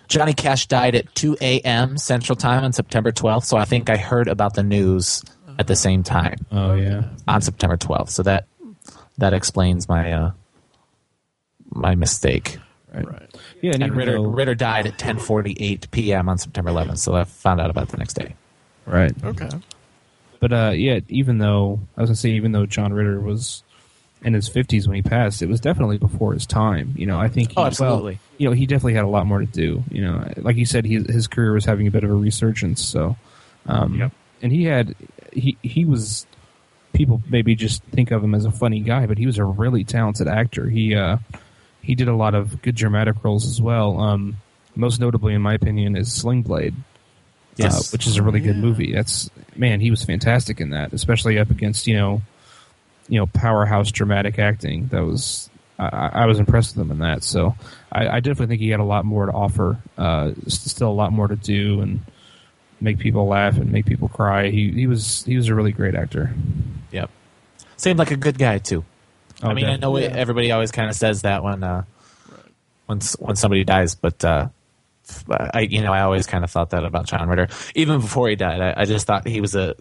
Johnny 0.10 0.34
Cash 0.34 0.68
died 0.68 0.96
at 0.96 1.14
2 1.16 1.38
a.m. 1.40 1.98
Central 1.98 2.36
Time 2.36 2.64
on 2.66 2.74
September 2.74 3.12
12th, 3.12 3.44
so 3.46 3.56
I 3.58 3.64
think 3.66 3.90
I 3.90 3.96
heard 3.98 4.28
about 4.28 4.56
the 4.56 4.64
news 4.64 5.24
at 5.60 5.68
the 5.68 5.76
same 5.76 6.04
time 6.04 6.38
Oh 6.52 6.74
yeah. 6.74 7.04
on 7.28 7.42
September 7.42 7.78
12th. 7.78 8.10
So 8.10 8.24
that 8.24 8.46
that 9.20 9.34
explains 9.34 9.88
my 9.88 10.12
uh, 10.14 10.32
my 11.72 11.96
mistake. 11.96 12.58
Right. 12.94 13.06
right 13.08 13.36
Yeah. 13.62 13.72
And, 13.76 13.84
And 13.84 13.96
Ritter, 13.96 14.14
though- 14.14 14.24
Ritter 14.28 14.56
died 14.56 14.88
at 14.88 14.98
10:48 14.98 15.92
p.m. 15.92 16.28
on 16.30 16.38
September 16.38 16.72
11th, 16.72 16.98
so 17.00 17.16
I 17.16 17.24
found 17.24 17.62
out 17.62 17.70
about 17.70 17.84
it 17.84 17.90
the 17.90 17.98
next 17.98 18.14
day. 18.14 18.36
Right. 18.86 19.14
okay 19.24 19.50
But 20.40 20.54
uh, 20.54 20.72
yeah, 20.76 21.00
even 21.10 21.38
though 21.38 21.80
I 21.98 22.02
was 22.02 22.10
gonna 22.10 22.16
say, 22.16 22.32
even 22.32 22.52
though 22.52 22.66
John 22.66 22.92
Ritter 22.94 23.20
was 23.20 23.64
in 24.24 24.34
his 24.34 24.48
fifties 24.50 24.88
when 24.88 24.96
he 24.96 25.02
passed, 25.02 25.42
it 25.42 25.48
was 25.48 25.60
definitely 25.62 25.98
before 25.98 26.34
his 26.34 26.46
time. 26.46 26.94
You 26.98 27.06
know, 27.06 27.20
I 27.20 27.28
think. 27.30 27.52
He, 27.52 27.56
Oh, 27.58 27.66
absolutely. 27.66 28.14
Well, 28.14 28.20
you 28.38 28.48
know, 28.50 28.54
he 28.54 28.66
definitely 28.66 28.96
had 28.96 29.04
a 29.06 29.08
lot 29.08 29.26
more 29.28 29.40
to 29.40 29.46
do. 29.46 29.84
You 29.92 30.02
know, 30.02 30.28
like 30.38 30.56
you 30.58 30.66
said, 30.66 30.84
he, 30.86 30.96
his 30.96 31.28
career 31.28 31.54
was 31.54 31.66
having 31.66 31.88
a 31.88 31.92
bit 31.92 32.04
of 32.04 32.10
a 32.10 32.14
resurgence. 32.16 32.84
So, 32.84 33.16
um, 33.68 33.96
Yep. 34.00 34.12
and 34.42 34.52
he 34.52 34.64
had 34.66 34.96
he 35.32 35.58
he 35.62 35.86
was 35.86 36.26
people 36.94 37.22
maybe 37.30 37.54
just 37.56 37.84
think 37.84 38.10
of 38.12 38.24
him 38.24 38.34
as 38.34 38.46
a 38.46 38.52
funny 38.52 38.80
guy, 38.80 39.06
but 39.06 39.18
he 39.20 39.26
was 39.28 39.38
a 39.38 39.46
really 39.46 39.84
talented 39.84 40.28
actor. 40.28 40.68
He 40.70 40.96
uh, 40.96 41.18
he 41.82 41.96
did 41.96 42.08
a 42.08 42.16
lot 42.16 42.36
of 42.36 42.62
good 42.62 42.76
dramatic 42.76 43.24
roles 43.24 43.46
as 43.48 43.62
well. 43.62 44.00
Um, 44.00 44.38
most 44.76 45.00
notably, 45.00 45.34
in 45.34 45.42
my 45.42 45.54
opinion, 45.54 45.96
is 45.96 46.12
Sling 46.14 46.42
Blade 46.44 46.76
Yes. 47.56 47.90
uh, 47.90 47.92
which 47.92 48.08
is 48.08 48.18
a 48.18 48.24
really 48.24 48.40
good 48.40 48.56
Yeah. 48.56 48.62
movie. 48.62 48.94
That's 48.94 49.30
man, 49.56 49.80
he 49.82 49.90
was 49.90 50.04
fantastic 50.06 50.62
in 50.62 50.70
that, 50.70 50.94
especially 50.94 51.38
up 51.40 51.50
against 51.52 51.88
you 51.88 51.96
know, 51.96 52.22
you 53.10 53.20
know, 53.20 53.26
powerhouse 53.28 53.92
dramatic 53.92 54.40
acting. 54.40 54.88
That 54.88 55.04
was 55.06 55.50
I, 55.78 55.88
I 55.88 56.08
I 56.14 56.26
was 56.26 56.40
impressed 56.40 56.76
with 56.78 56.86
him 56.86 56.92
in 56.92 57.00
that. 57.00 57.24
So 57.24 57.56
I, 57.92 58.08
I 58.08 58.20
definitely 58.20 58.48
think 58.48 58.62
he 58.62 58.70
had 58.70 58.80
a 58.80 58.84
lot 58.86 59.04
more 59.06 59.26
to 59.26 59.32
offer. 59.32 59.78
Uh, 59.98 60.32
still 60.48 60.90
a 60.90 60.94
lot 60.94 61.12
more 61.12 61.28
to 61.28 61.36
do 61.36 61.82
and 61.82 62.00
make 62.80 62.98
people 63.00 63.28
laugh 63.28 63.58
and 63.58 63.72
make 63.74 63.86
people 63.86 64.08
cry. 64.08 64.50
He 64.52 64.72
he 64.72 64.88
was 64.88 65.24
he 65.26 65.36
was 65.36 65.50
a 65.50 65.56
really 65.56 65.72
great 65.74 65.96
actor. 65.96 66.34
Yep. 66.92 67.10
Seemed 67.76 68.00
like 68.00 68.12
a 68.12 68.18
good 68.18 68.38
guy 68.38 68.58
too. 68.60 68.86
I 69.42 69.52
Oh, 69.52 69.54
mean, 69.54 69.66
I 69.66 69.78
know 69.78 69.98
Yeah. 69.98 70.08
it, 70.08 70.16
everybody 70.16 70.52
always 70.52 70.72
kind 70.72 70.90
of 70.90 70.96
says 70.96 71.22
that 71.24 71.44
when 71.44 71.64
uh, 71.64 71.84
when 72.88 73.00
when 73.20 73.36
somebody 73.36 73.64
dies, 73.64 73.96
but 73.96 74.24
uh, 74.26 74.48
f- 75.08 75.26
I 75.54 75.62
you 75.62 75.82
know 75.82 75.94
I 75.94 76.02
always 76.02 76.28
kind 76.28 76.44
of 76.44 76.52
thought 76.52 76.72
that 76.72 76.84
about 76.84 77.06
John 77.08 77.28
Ritter. 77.30 77.48
Even 77.76 78.02
before 78.02 78.28
he 78.30 78.36
died, 78.36 78.62
I, 78.62 78.82
I 78.82 78.86
just 78.86 79.06
thought 79.08 79.28
he 79.28 79.42
was 79.42 79.56
a 79.56 79.76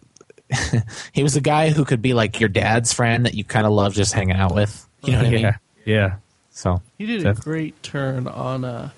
he 1.13 1.23
was 1.23 1.37
a 1.37 1.41
guy 1.41 1.71
who 1.71 1.85
could 1.85 2.03
be 2.03 2.15
like 2.15 2.41
your 2.41 2.49
dad's 2.49 2.93
friend 2.93 3.27
that 3.27 3.35
you 3.35 3.45
kind 3.45 3.67
of 3.67 3.73
love 3.73 3.95
just 3.95 4.13
hanging 4.13 4.37
out 4.37 4.55
with. 4.55 4.87
You 5.05 5.13
know 5.13 5.19
what 5.19 5.27
I 5.27 5.31
yeah, 5.31 5.43
mean? 5.43 5.55
yeah. 5.85 6.15
So 6.51 6.83
He 6.99 7.07
did 7.07 7.25
a 7.27 7.35
great 7.35 7.81
turn 7.85 8.27
on 8.27 8.65
uh, 8.65 8.91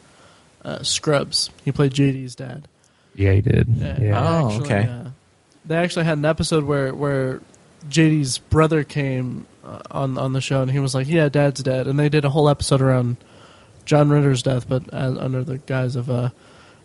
uh, 0.65 0.83
Scrubs. 0.83 1.51
He 1.65 1.73
played 1.73 1.93
JD's 1.93 2.35
dad. 2.35 2.67
Yeah, 3.15 3.33
he 3.33 3.41
did. 3.43 3.69
Yeah. 3.69 4.01
Yeah. 4.01 4.19
Oh, 4.41 4.49
Actually, 4.51 4.65
okay. 4.65 4.89
uh, 4.89 5.09
they 5.67 5.77
actually 5.77 6.05
had 6.07 6.17
an 6.19 6.25
episode 6.25 6.65
where 6.65 6.95
where 6.95 7.41
JD's 7.89 8.39
brother 8.39 8.83
came 8.85 9.47
on 9.91 10.19
on 10.19 10.33
the 10.33 10.41
show, 10.41 10.63
and 10.63 10.71
he 10.71 10.79
was 10.79 10.95
like, 10.95 11.09
"Yeah, 11.09 11.29
Dad's 11.29 11.63
dead," 11.63 11.87
and 11.87 11.99
they 11.99 12.09
did 12.09 12.25
a 12.25 12.31
whole 12.31 12.49
episode 12.49 12.81
around 12.81 13.17
John 13.85 14.09
Ritter's 14.11 14.43
death, 14.43 14.69
but 14.69 14.93
as, 14.93 15.17
under 15.19 15.45
the 15.45 15.59
guise 15.59 15.97
of 15.97 16.11
uh, 16.11 16.31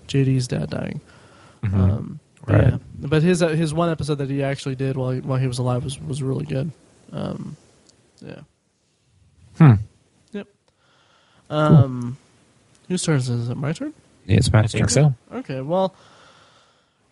JD's 0.07 0.47
dad 0.47 0.69
dying. 0.69 1.01
Um, 1.63 2.19
Right. 2.47 2.63
Yeah, 2.73 2.77
but 2.99 3.23
his 3.23 3.41
uh, 3.41 3.49
his 3.49 3.73
one 3.73 3.89
episode 3.89 4.15
that 4.15 4.29
he 4.29 4.43
actually 4.43 4.75
did 4.75 4.97
while 4.97 5.11
he, 5.11 5.19
while 5.19 5.39
he 5.39 5.47
was 5.47 5.57
alive 5.57 5.83
was 5.83 5.99
was 5.99 6.21
really 6.21 6.45
good. 6.45 6.71
Um, 7.11 7.57
yeah. 8.21 8.41
Hmm. 9.57 9.73
Yep. 10.31 10.47
Um, 11.49 12.17
whose 12.87 13.01
turn 13.01 13.17
is 13.17 13.29
it? 13.29 13.33
Is 13.35 13.49
it 13.49 13.57
my 13.57 13.73
turn? 13.73 13.93
Yeah, 14.27 14.37
it's 14.37 14.49
I 14.49 14.61
Matt 14.61 14.69
think 14.69 14.91
so. 14.91 15.15
Okay, 15.33 15.61
well, 15.61 15.95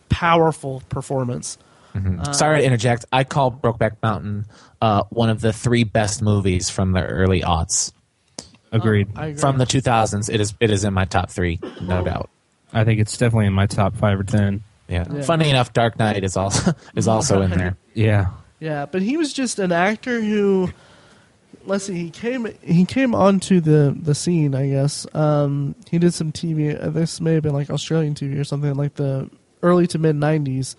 powerful 0.09 0.83
performance. 0.89 1.59
Mm-hmm. 1.95 2.33
Sorry 2.33 2.61
to 2.61 2.65
interject. 2.65 3.05
I 3.13 3.25
call 3.25 3.51
Brokeback 3.51 3.97
Mountain 4.03 4.47
uh, 4.81 5.05
one 5.11 5.31
of 5.31 5.41
the 5.41 5.53
three 5.53 5.85
best 5.85 6.23
movies 6.23 6.71
from 6.71 6.93
the 6.93 7.05
early 7.05 7.41
aughts. 7.41 7.93
Agreed. 8.71 9.09
I 9.17 9.29
agree. 9.29 9.41
From 9.41 9.59
the 9.59 9.65
2000s, 9.65 10.33
it 10.33 10.41
is 10.41 10.55
it 10.61 10.71
is 10.71 10.85
in 10.85 10.93
my 10.93 11.07
top 11.07 11.31
three, 11.31 11.59
no 11.81 12.05
doubt. 12.05 12.29
I 12.73 12.85
think 12.85 13.01
it's 13.01 13.17
definitely 13.17 13.47
in 13.47 13.55
my 13.55 13.67
top 13.67 13.97
five 13.97 14.21
or 14.21 14.25
ten. 14.25 14.63
Yeah. 14.89 15.05
Yeah. 15.11 15.23
Funny 15.23 15.49
enough, 15.49 15.73
Dark 15.73 15.99
Knight 15.99 16.23
is 16.23 16.37
also 16.37 16.73
is 16.95 17.09
also 17.09 17.41
in 17.41 17.51
there. 17.51 17.77
Yeah. 17.95 18.33
Yeah, 18.61 18.87
but 18.87 19.03
he 19.03 19.17
was 19.17 19.33
just 19.33 19.61
an 19.61 19.71
actor 19.71 20.21
who, 20.21 20.71
let's 21.65 21.85
see, 21.85 21.95
he 21.95 22.11
came 22.11 22.47
he 22.63 22.85
came 22.85 23.15
onto 23.15 23.61
the 23.61 23.97
the 24.01 24.15
scene. 24.15 24.55
I 24.55 24.69
guess 24.69 25.07
um, 25.15 25.75
he 25.91 25.99
did 25.99 26.15
some 26.15 26.33
TV. 26.33 26.81
uh, 26.83 26.91
This 26.91 27.21
may 27.21 27.35
have 27.35 27.43
been 27.43 27.53
like 27.55 27.71
Australian 27.71 28.15
TV 28.15 28.39
or 28.39 28.45
something 28.45 28.75
like 28.75 28.95
the 28.95 29.29
early 29.63 29.87
to 29.89 29.99
mid 29.99 30.17
'90s. 30.17 30.77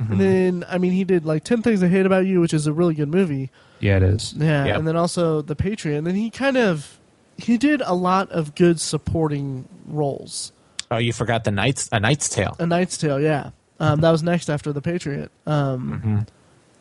And 0.00 0.20
then, 0.20 0.64
I 0.68 0.78
mean, 0.78 0.92
he 0.92 1.02
did 1.02 1.26
like 1.26 1.42
Ten 1.42 1.60
Things 1.60 1.82
I 1.82 1.88
Hate 1.88 2.06
About 2.06 2.24
You, 2.24 2.40
which 2.40 2.54
is 2.54 2.68
a 2.68 2.72
really 2.72 2.94
good 2.94 3.08
movie. 3.08 3.50
Yeah, 3.80 3.96
it 3.96 4.04
is. 4.04 4.32
Yeah, 4.36 4.66
Yep. 4.66 4.76
and 4.78 4.86
then 4.86 4.94
also 4.94 5.42
The 5.42 5.56
Patriot. 5.56 5.98
And 5.98 6.06
then 6.06 6.14
he 6.14 6.30
kind 6.30 6.56
of 6.56 7.00
he 7.36 7.58
did 7.58 7.80
a 7.84 7.94
lot 7.94 8.30
of 8.30 8.54
good 8.54 8.78
supporting 8.80 9.68
roles. 9.88 10.52
Oh, 10.92 10.98
you 10.98 11.12
forgot 11.12 11.42
the 11.42 11.50
Knight's 11.50 11.88
a 11.90 11.98
Knight's 11.98 12.28
Tale. 12.28 12.54
A 12.60 12.66
Knight's 12.66 12.96
Tale, 12.96 13.20
yeah. 13.20 13.50
Um, 13.80 14.00
that 14.02 14.10
was 14.12 14.22
next 14.22 14.48
after 14.48 14.72
The 14.72 14.80
Patriot. 14.82 15.32
Um, 15.46 16.26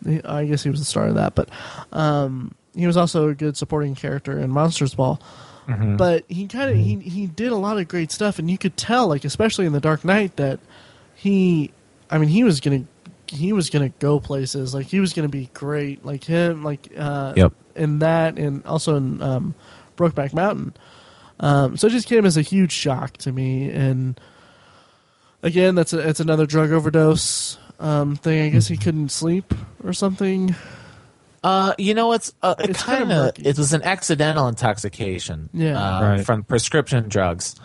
he- 0.06 0.24
I 0.24 0.46
guess 0.46 0.62
he 0.62 0.70
was 0.70 0.80
the 0.80 0.86
star 0.86 1.08
of 1.08 1.16
that, 1.16 1.34
but 1.34 1.50
um, 1.92 2.54
he 2.78 2.88
was 2.88 2.98
also 2.98 3.30
a 3.30 3.34
good 3.36 3.58
supporting 3.58 3.96
character 3.96 4.38
in 4.40 4.50
Monsters 4.52 4.94
Ball. 4.96 5.20
But 5.98 6.24
he 6.30 6.48
kind 6.48 6.70
of 6.72 6.78
he 6.78 6.96
he 7.00 7.28
did 7.28 7.52
a 7.52 7.58
lot 7.58 7.78
of 7.78 7.88
great 7.90 8.10
stuff, 8.12 8.40
and 8.40 8.50
you 8.50 8.58
could 8.58 8.78
tell, 8.78 9.08
like 9.10 9.26
especially 9.26 9.66
in 9.66 9.74
The 9.74 9.82
Dark 9.82 10.06
Knight, 10.06 10.38
that 10.38 10.60
he, 11.14 11.72
I 12.10 12.18
mean, 12.20 12.30
he 12.30 12.46
was 12.46 12.62
gonna 12.62 12.86
he 13.28 13.52
was 13.52 13.70
gonna 13.70 13.90
go 14.00 14.20
places. 14.22 14.74
Like 14.74 14.86
he 14.86 15.02
was 15.02 15.12
gonna 15.12 15.28
be 15.28 15.50
great. 15.54 16.06
Like 16.06 16.24
him, 16.24 16.64
like 16.64 16.88
uh, 16.98 17.34
Yep. 17.36 17.54
in 17.76 18.00
that, 18.00 18.38
and 18.40 18.66
also 18.66 18.96
in 18.96 19.22
um, 19.22 19.56
Brokeback 19.98 20.34
Mountain. 20.34 20.74
Um, 21.42 21.76
so 21.76 21.88
it 21.88 21.92
just 21.92 22.08
came 22.08 22.26
as 22.26 22.38
a 22.38 22.42
huge 22.42 22.72
shock 22.72 23.18
to 23.18 23.34
me, 23.34 23.70
and 23.70 24.18
again, 25.44 25.76
that's 25.76 25.92
a, 25.92 26.00
it's 26.08 26.22
another 26.22 26.46
drug 26.46 26.72
overdose 26.72 27.58
um, 27.82 28.16
thing. 28.16 28.42
I 28.44 28.50
guess 28.50 28.68
he 28.68 28.78
couldn't 28.78 29.10
sleep 29.10 29.54
or 29.84 29.92
something. 29.92 30.56
Uh, 31.44 31.74
you 31.78 31.94
know, 31.94 32.14
it's 32.14 32.34
uh, 32.42 32.56
it 32.60 32.72
It's 32.72 32.84
kinda 32.84 33.00
kind 33.00 33.12
of 33.12 33.18
murky. 33.26 33.44
it 33.46 33.58
was 33.58 33.74
an 33.74 33.84
accidental 33.84 34.48
intoxication. 34.48 35.50
Yeah. 35.54 35.80
uh, 35.80 36.02
Right. 36.02 36.26
from 36.26 36.44
prescription 36.44 37.08
drugs, 37.10 37.56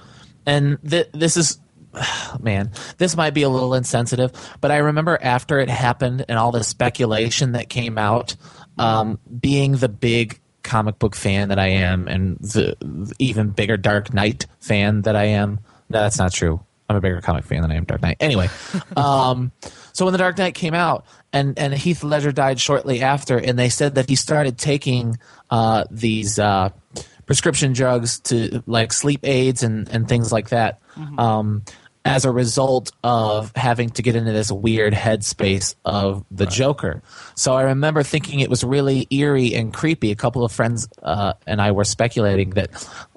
and 0.47 0.79
th- 0.89 1.09
this 1.13 1.37
is. 1.37 1.59
Man, 2.41 2.71
this 2.97 3.17
might 3.19 3.35
be 3.35 3.43
a 3.43 3.51
little 3.51 3.75
insensitive, 3.75 4.33
but 4.63 4.71
I 4.71 4.79
remember 4.79 5.19
after 5.21 5.59
it 5.61 5.69
happened 5.69 6.25
and 6.27 6.39
all 6.39 6.51
the 6.51 6.65
speculation 6.65 7.53
that 7.53 7.69
came 7.69 7.99
out, 7.99 8.35
um, 8.79 9.19
being 9.41 9.73
the 9.73 9.91
big 9.91 10.41
comic 10.63 10.99
book 10.99 11.15
fan 11.15 11.49
that 11.51 11.59
I 11.59 11.67
am, 11.69 12.09
and 12.09 12.39
the, 12.39 12.77
the 12.81 13.15
even 13.19 13.51
bigger 13.51 13.77
Dark 13.77 14.15
Knight 14.15 14.47
fan 14.59 15.03
that 15.03 15.17
I 15.17 15.25
am. 15.25 15.61
No, 15.91 16.01
that's 16.01 16.17
not 16.19 16.33
true. 16.33 16.65
I'm 16.89 16.97
a 16.97 17.01
bigger 17.01 17.21
comic 17.21 17.45
fan 17.45 17.63
than 17.63 17.71
I 17.73 17.77
am 17.77 17.85
Dark 17.85 18.03
Knight. 18.03 18.17
Anyway, 18.21 18.49
um, 18.97 19.53
so 19.93 20.05
when 20.05 20.13
the 20.13 20.19
Dark 20.19 20.39
Knight 20.39 20.55
came 20.55 20.75
out, 20.75 21.05
and 21.33 21.59
and 21.59 21.73
Heath 21.73 22.03
Ledger 22.05 22.33
died 22.33 22.61
shortly 22.61 23.03
after, 23.03 23.39
and 23.39 23.59
they 23.59 23.69
said 23.69 23.95
that 23.95 24.09
he 24.09 24.17
started 24.17 24.59
taking 24.59 25.19
uh, 25.51 25.85
these 25.91 26.39
uh, 26.39 26.71
prescription 27.27 27.73
drugs 27.73 28.21
to 28.21 28.63
like 28.67 28.93
sleep 28.93 29.21
aids 29.23 29.63
and 29.63 29.89
and 29.89 30.09
things 30.09 30.33
like 30.33 30.51
that. 30.51 30.81
Um, 31.19 31.63
as 32.05 32.25
a 32.25 32.33
result 32.33 32.91
of 33.05 33.53
having 33.55 33.89
to 33.91 34.03
get 34.03 34.17
into 34.17 34.33
this 34.33 34.51
weird 34.51 34.93
headspace 34.93 35.77
of 35.85 36.25
the 36.33 36.47
Joker. 36.47 37.01
So 37.37 37.55
I 37.55 37.63
remember 37.63 38.03
thinking 38.03 38.41
it 38.41 38.51
was 38.51 38.65
really 38.65 39.07
eerie 39.09 39.55
and 39.55 39.73
creepy. 39.73 40.11
A 40.11 40.17
couple 40.17 40.45
of 40.45 40.51
friends 40.51 40.89
uh, 41.01 41.35
and 41.47 41.63
I 41.63 41.71
were 41.71 41.85
speculating 41.85 42.51
that 42.51 42.71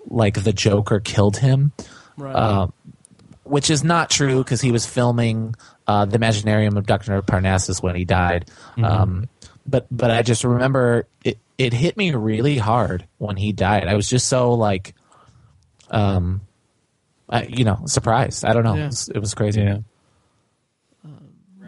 like 0.05 0.43
the 0.43 0.53
Joker 0.53 0.99
killed 0.99 1.35
him 1.37 1.71
Right. 2.15 2.35
uh, 2.35 2.67
which 3.45 3.69
is 3.69 3.83
not 3.83 4.09
true 4.09 4.43
because 4.43 4.59
he 4.59 4.71
was 4.71 4.85
filming 4.85 5.55
uh, 5.87 6.05
the 6.05 6.17
Imaginarium 6.17 6.77
of 6.77 6.85
Dr. 6.85 7.21
Parnassus 7.21 7.81
when 7.81 7.95
he 7.95 8.03
died. 8.05 8.49
Um, 8.83 9.29
but 9.65 9.87
but 9.89 10.11
I 10.11 10.21
just 10.21 10.43
remember 10.43 11.07
it, 11.23 11.37
it 11.57 11.73
hit 11.73 11.95
me 11.97 12.11
really 12.11 12.57
hard 12.57 13.07
when 13.17 13.37
he 13.37 13.51
died. 13.53 13.87
I 13.87 13.95
was 13.95 14.09
just 14.09 14.27
so 14.27 14.53
like, 14.53 14.93
um, 15.89 16.41
I, 17.29 17.43
you 17.43 17.63
know, 17.63 17.81
surprised. 17.85 18.45
I 18.45 18.53
don't 18.53 18.63
know. 18.63 18.75
Yeah. 18.75 18.83
It, 18.83 18.87
was, 18.87 19.09
it 19.09 19.19
was 19.19 19.33
crazy. 19.33 19.61
Yeah. 19.61 19.77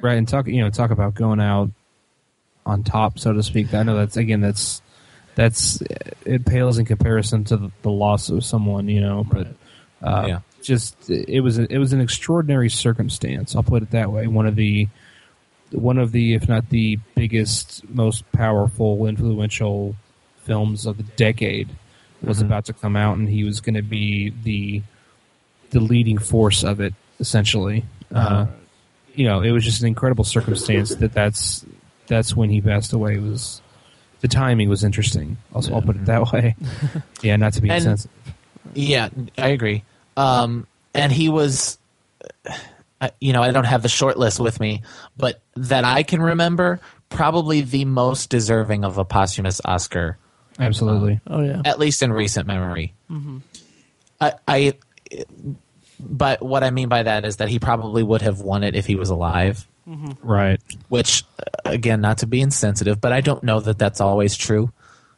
Right, 0.01 0.17
and 0.17 0.27
talk 0.27 0.47
you 0.47 0.61
know 0.61 0.69
talk 0.69 0.91
about 0.91 1.15
going 1.15 1.39
out 1.39 1.71
on 2.65 2.83
top, 2.83 3.17
so 3.17 3.33
to 3.33 3.41
speak. 3.41 3.73
I 3.73 3.81
know 3.83 3.95
that's 3.95 4.17
again 4.17 4.41
that's 4.41 4.81
that's 5.33 5.81
it 6.25 6.45
pales 6.45 6.77
in 6.77 6.85
comparison 6.85 7.43
to 7.45 7.57
the, 7.57 7.71
the 7.81 7.89
loss 7.89 8.29
of 8.29 8.43
someone, 8.43 8.89
you 8.89 9.01
know. 9.01 9.23
But 9.23 9.47
uh, 10.03 10.25
Yeah. 10.27 10.39
Just 10.67 11.09
it 11.09 11.41
was 11.41 11.57
a, 11.57 11.71
it 11.73 11.77
was 11.77 11.93
an 11.93 12.01
extraordinary 12.01 12.69
circumstance. 12.69 13.55
I'll 13.55 13.63
put 13.63 13.81
it 13.81 13.91
that 13.91 14.11
way. 14.11 14.27
One 14.27 14.45
of 14.45 14.55
the 14.55 14.87
one 15.71 15.97
of 15.97 16.11
the 16.11 16.35
if 16.35 16.47
not 16.47 16.69
the 16.69 16.99
biggest, 17.15 17.87
most 17.89 18.29
powerful, 18.31 19.07
influential 19.07 19.95
films 20.43 20.85
of 20.85 20.97
the 20.97 21.03
decade 21.03 21.69
was 22.21 22.37
mm-hmm. 22.37 22.47
about 22.47 22.65
to 22.65 22.73
come 22.73 22.95
out, 22.95 23.17
and 23.17 23.27
he 23.27 23.43
was 23.43 23.61
going 23.61 23.75
to 23.75 23.81
be 23.81 24.33
the 24.43 24.81
the 25.71 25.79
leading 25.79 26.17
force 26.17 26.63
of 26.63 26.79
it, 26.79 26.93
essentially. 27.19 27.85
uh 28.13 28.17
uh-huh. 28.17 28.45
you 29.15 29.25
know, 29.25 29.41
it 29.41 29.51
was 29.51 29.63
just 29.63 29.81
an 29.81 29.87
incredible 29.87 30.23
circumstance 30.23 30.93
that 30.95 31.13
that's 31.13 31.65
that's 32.07 32.35
when 32.35 32.49
he 32.49 32.61
passed 32.61 32.93
away. 32.93 33.15
It 33.15 33.21
was 33.21 33.61
the 34.21 34.27
timing 34.27 34.69
was 34.69 34.83
interesting. 34.83 35.37
I'll, 35.53 35.63
I'll 35.73 35.81
put 35.81 35.95
it 35.95 36.03
mm-hmm. 36.03 36.05
that 36.05 36.31
way. 36.31 36.55
yeah, 37.21 37.35
not 37.37 37.53
to 37.53 37.61
be 37.61 37.69
And- 37.69 37.77
insensitive. 37.77 38.11
Yeah, 38.73 39.09
I 39.37 39.49
agree. 39.49 39.83
Um, 40.17 40.67
and 40.93 41.11
he 41.11 41.29
was, 41.29 41.77
uh, 42.99 43.09
you 43.21 43.33
know, 43.33 43.43
I 43.43 43.51
don't 43.51 43.65
have 43.65 43.83
the 43.83 43.89
short 43.89 44.17
list 44.17 44.39
with 44.39 44.59
me, 44.59 44.81
but 45.15 45.41
that 45.55 45.83
I 45.85 46.03
can 46.03 46.21
remember, 46.21 46.79
probably 47.09 47.61
the 47.61 47.85
most 47.85 48.29
deserving 48.29 48.83
of 48.83 48.97
a 48.97 49.05
posthumous 49.05 49.61
Oscar, 49.63 50.17
Absolutely. 50.59 51.21
oh 51.27 51.41
yeah. 51.41 51.61
at 51.65 51.77
least 51.79 52.01
in 52.01 52.11
recent 52.11 52.47
memory. 52.47 52.93
I, 54.19 54.33
I, 54.47 54.73
but 55.99 56.41
what 56.41 56.63
I 56.63 56.71
mean 56.71 56.89
by 56.89 57.03
that 57.03 57.25
is 57.25 57.37
that 57.37 57.49
he 57.49 57.59
probably 57.59 58.03
would 58.03 58.21
have 58.23 58.41
won 58.41 58.63
it 58.63 58.75
if 58.75 58.85
he 58.85 58.95
was 58.95 59.09
alive. 59.09 59.67
Right. 60.21 60.59
Which, 60.89 61.23
uh, 61.39 61.43
again, 61.69 62.01
not 62.01 62.17
to 62.19 62.27
be 62.27 62.41
insensitive, 62.41 62.99
but 62.99 63.13
I 63.13 63.21
don't 63.21 63.41
know 63.43 63.59
that 63.61 63.77
that's 63.79 64.01
always 64.01 64.35
true. 64.35 64.71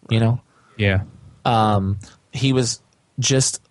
You 0.09 0.19
know, 0.19 0.41
Yeah. 0.77 1.03
um, 1.45 1.97
he 2.33 2.53
was 2.53 2.79
just 3.17 3.61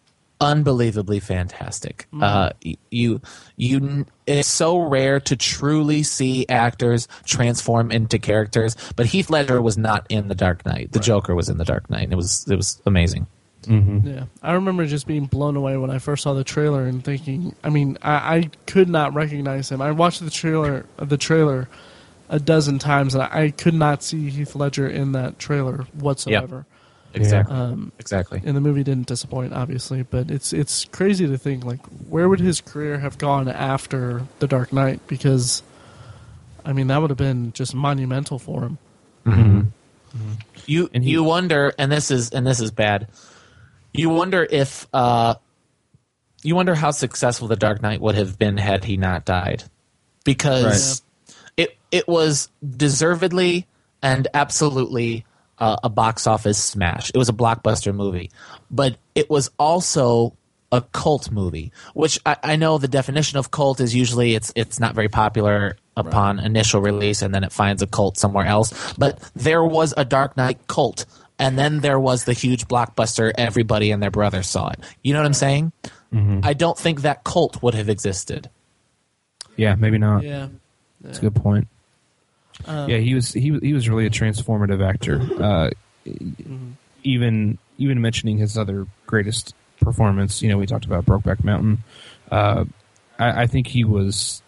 unbelievably 0.41 1.21
fantastic. 1.21 2.07
Uh, 2.21 2.51
you, 2.91 3.21
you, 3.57 4.07
it's 4.27 4.49
so 4.49 4.79
rare 4.79 5.21
to 5.21 5.37
truly 5.37 6.03
see 6.03 6.47
actors 6.49 7.09
transform 7.25 7.91
into 7.91 8.19
characters. 8.19 8.77
But 8.97 9.07
Heath 9.07 9.31
Ledger 9.31 9.61
was 9.61 9.77
not 9.77 10.07
in 10.09 10.29
The 10.29 10.35
Dark 10.35 10.65
Knight. 10.65 10.93
The 10.93 11.01
Joker 11.01 11.35
was 11.35 11.49
in 11.49 11.59
The 11.59 11.65
Dark 11.65 11.91
Knight. 11.91 12.05
And 12.05 12.13
it 12.13 12.17
was, 12.17 12.47
it 12.49 12.57
was 12.57 12.81
amazing. 12.87 13.27
Yeah, 13.67 14.25
I 14.43 14.53
remember 14.53 14.87
just 14.87 15.07
being 15.07 15.27
blown 15.27 15.57
away 15.57 15.77
when 15.77 15.91
I 15.91 15.99
first 15.99 16.23
saw 16.23 16.33
the 16.33 16.45
trailer 16.45 16.85
and 16.85 17.05
thinking. 17.05 17.55
I 17.63 17.69
mean, 17.69 17.99
I, 18.01 18.37
I 18.37 18.51
could 18.67 18.89
not 18.89 19.13
recognize 19.13 19.71
him. 19.71 19.83
I 19.83 19.91
watched 19.91 20.25
the 20.25 20.31
trailer, 20.31 20.87
the 20.97 21.19
trailer, 21.19 21.69
a 22.31 22.39
dozen 22.39 22.79
times, 22.79 23.15
and 23.15 23.23
I, 23.25 23.43
I 23.43 23.51
could 23.51 23.75
not 23.75 24.03
see 24.03 24.31
Heath 24.31 24.55
Ledger 24.55 24.89
in 24.89 25.13
that 25.13 25.39
trailer 25.39 25.87
whatsoever. 25.93 26.65
Exactly. 27.15 27.55
Um, 27.57 27.93
exactly. 27.99 28.43
and 28.45 28.57
the 28.57 28.61
movie 28.61 28.85
didn't 28.85 29.07
disappoint, 29.07 29.53
obviously, 29.53 30.03
but 30.03 30.31
it's 30.31 30.53
it's 30.53 30.85
crazy 30.87 31.27
to 31.27 31.39
think 31.39 31.65
like 31.65 31.85
where 32.09 32.29
would 32.29 32.41
his 32.41 32.61
career 32.61 32.99
have 32.99 33.19
gone 33.19 33.49
after 33.49 34.23
The 34.41 34.47
Dark 34.47 34.73
Knight? 34.73 35.01
Because, 35.07 35.63
I 36.65 36.73
mean, 36.73 36.89
that 36.89 37.01
would 37.01 37.11
have 37.11 37.17
been 37.19 37.53
just 37.55 37.75
monumental 37.75 38.39
for 38.39 38.63
him. 38.63 38.79
You 40.67 40.91
And 40.93 41.03
he- 41.03 41.11
you 41.11 41.23
wonder, 41.25 41.73
and 41.79 41.91
this 41.91 42.11
is 42.11 42.31
and 42.31 42.47
this 42.47 42.61
is 42.61 42.71
bad. 42.71 43.09
You 43.93 44.11
wonder 44.11 44.47
if 44.49 44.87
uh, 44.93 45.35
you 46.43 46.55
wonder 46.55 46.75
how 46.75 46.91
successful 46.91 47.49
the 47.49 47.57
Dark 47.57 47.83
Knight 47.83 48.01
would 48.01 48.15
have 48.17 48.39
been 48.39 48.57
had 48.59 48.85
he 48.85 48.97
not 48.97 49.25
died, 49.25 49.65
because 50.25 51.03
it 51.57 51.77
it 51.91 52.07
was 52.07 52.49
deservedly 52.77 53.67
and 54.03 54.29
absolutely 54.35 55.25
uh, 55.59 55.77
a 55.83 55.89
box 55.89 56.27
office 56.27 56.63
smash. 56.63 57.11
It 57.11 57.17
was 57.17 57.29
a 57.29 57.33
blockbuster 57.33 57.95
movie, 57.95 58.31
but 58.71 58.97
it 59.15 59.29
was 59.31 59.51
also 59.59 60.37
a 60.71 60.83
cult 60.83 61.31
movie, 61.31 61.73
which 61.95 62.19
I, 62.27 62.37
I 62.43 62.57
know 62.57 62.79
the 62.79 62.89
definition 62.89 63.39
of 63.39 63.51
cult 63.51 63.81
is 63.81 63.95
usually 63.95 64.35
it's 64.35 64.53
it's 64.55 64.79
not 64.79 64.95
very 64.95 65.09
popular 65.09 65.77
upon 65.97 66.39
initial 66.39 66.81
release, 66.81 67.23
and 67.23 67.35
then 67.35 67.43
it 67.45 67.53
finds 67.53 67.83
a 67.83 67.87
cult 67.87 68.19
somewhere 68.19 68.47
else. 68.47 68.95
But 68.95 69.19
there 69.35 69.65
was 69.65 69.95
a 69.97 70.05
Dark 70.05 70.37
Knight 70.37 70.67
cult 70.67 71.07
and 71.39 71.59
then 71.59 71.81
there 71.81 72.01
was 72.01 72.25
the 72.25 72.33
huge 72.33 72.67
blockbuster. 72.67 73.33
Everybody 73.39 73.91
and 73.93 74.03
their 74.03 74.11
brother 74.11 74.43
saw 74.43 74.71
it. 74.71 74.81
You 75.03 75.13
know 75.13 75.21
what 75.21 75.27
I'm 75.27 75.35
saying? 75.35 75.73
I 76.43 76.55
don't 76.55 76.77
think 76.77 77.03
that 77.03 77.23
cult 77.25 77.63
would 77.63 77.75
have 77.75 77.89
existed. 77.89 78.51
Yeah, 79.57 79.75
maybe 79.75 79.99
not. 79.99 80.23
Yeah. 80.23 80.49
That's 81.01 81.19
a 81.19 81.21
good 81.21 81.35
point. 81.35 81.69
Yeah, 82.67 82.99
he 82.99 83.15
was 83.15 83.33
he 83.33 83.51
was- 83.51 83.63
he 83.63 83.73
was 83.73 83.89
really 83.89 84.07
a 84.07 84.11
transformative 84.11 84.83
actor. 84.87 85.21
Uh, 85.43 85.71
Even 87.05 87.59
even 87.79 88.01
mentioning 88.01 88.39
his 88.39 88.59
other 88.59 88.87
greatest 89.07 89.55
performance, 89.81 90.43
you 90.43 90.49
know, 90.49 90.59
we 90.59 90.67
talked 90.67 90.85
about 90.85 91.07
Brokeback 91.07 91.45
Mountain. 91.45 91.79
Uh, 92.31 92.65
I, 93.19 93.43
I 93.43 93.47
think 93.47 93.69
he 93.69 93.85
was 93.85 94.43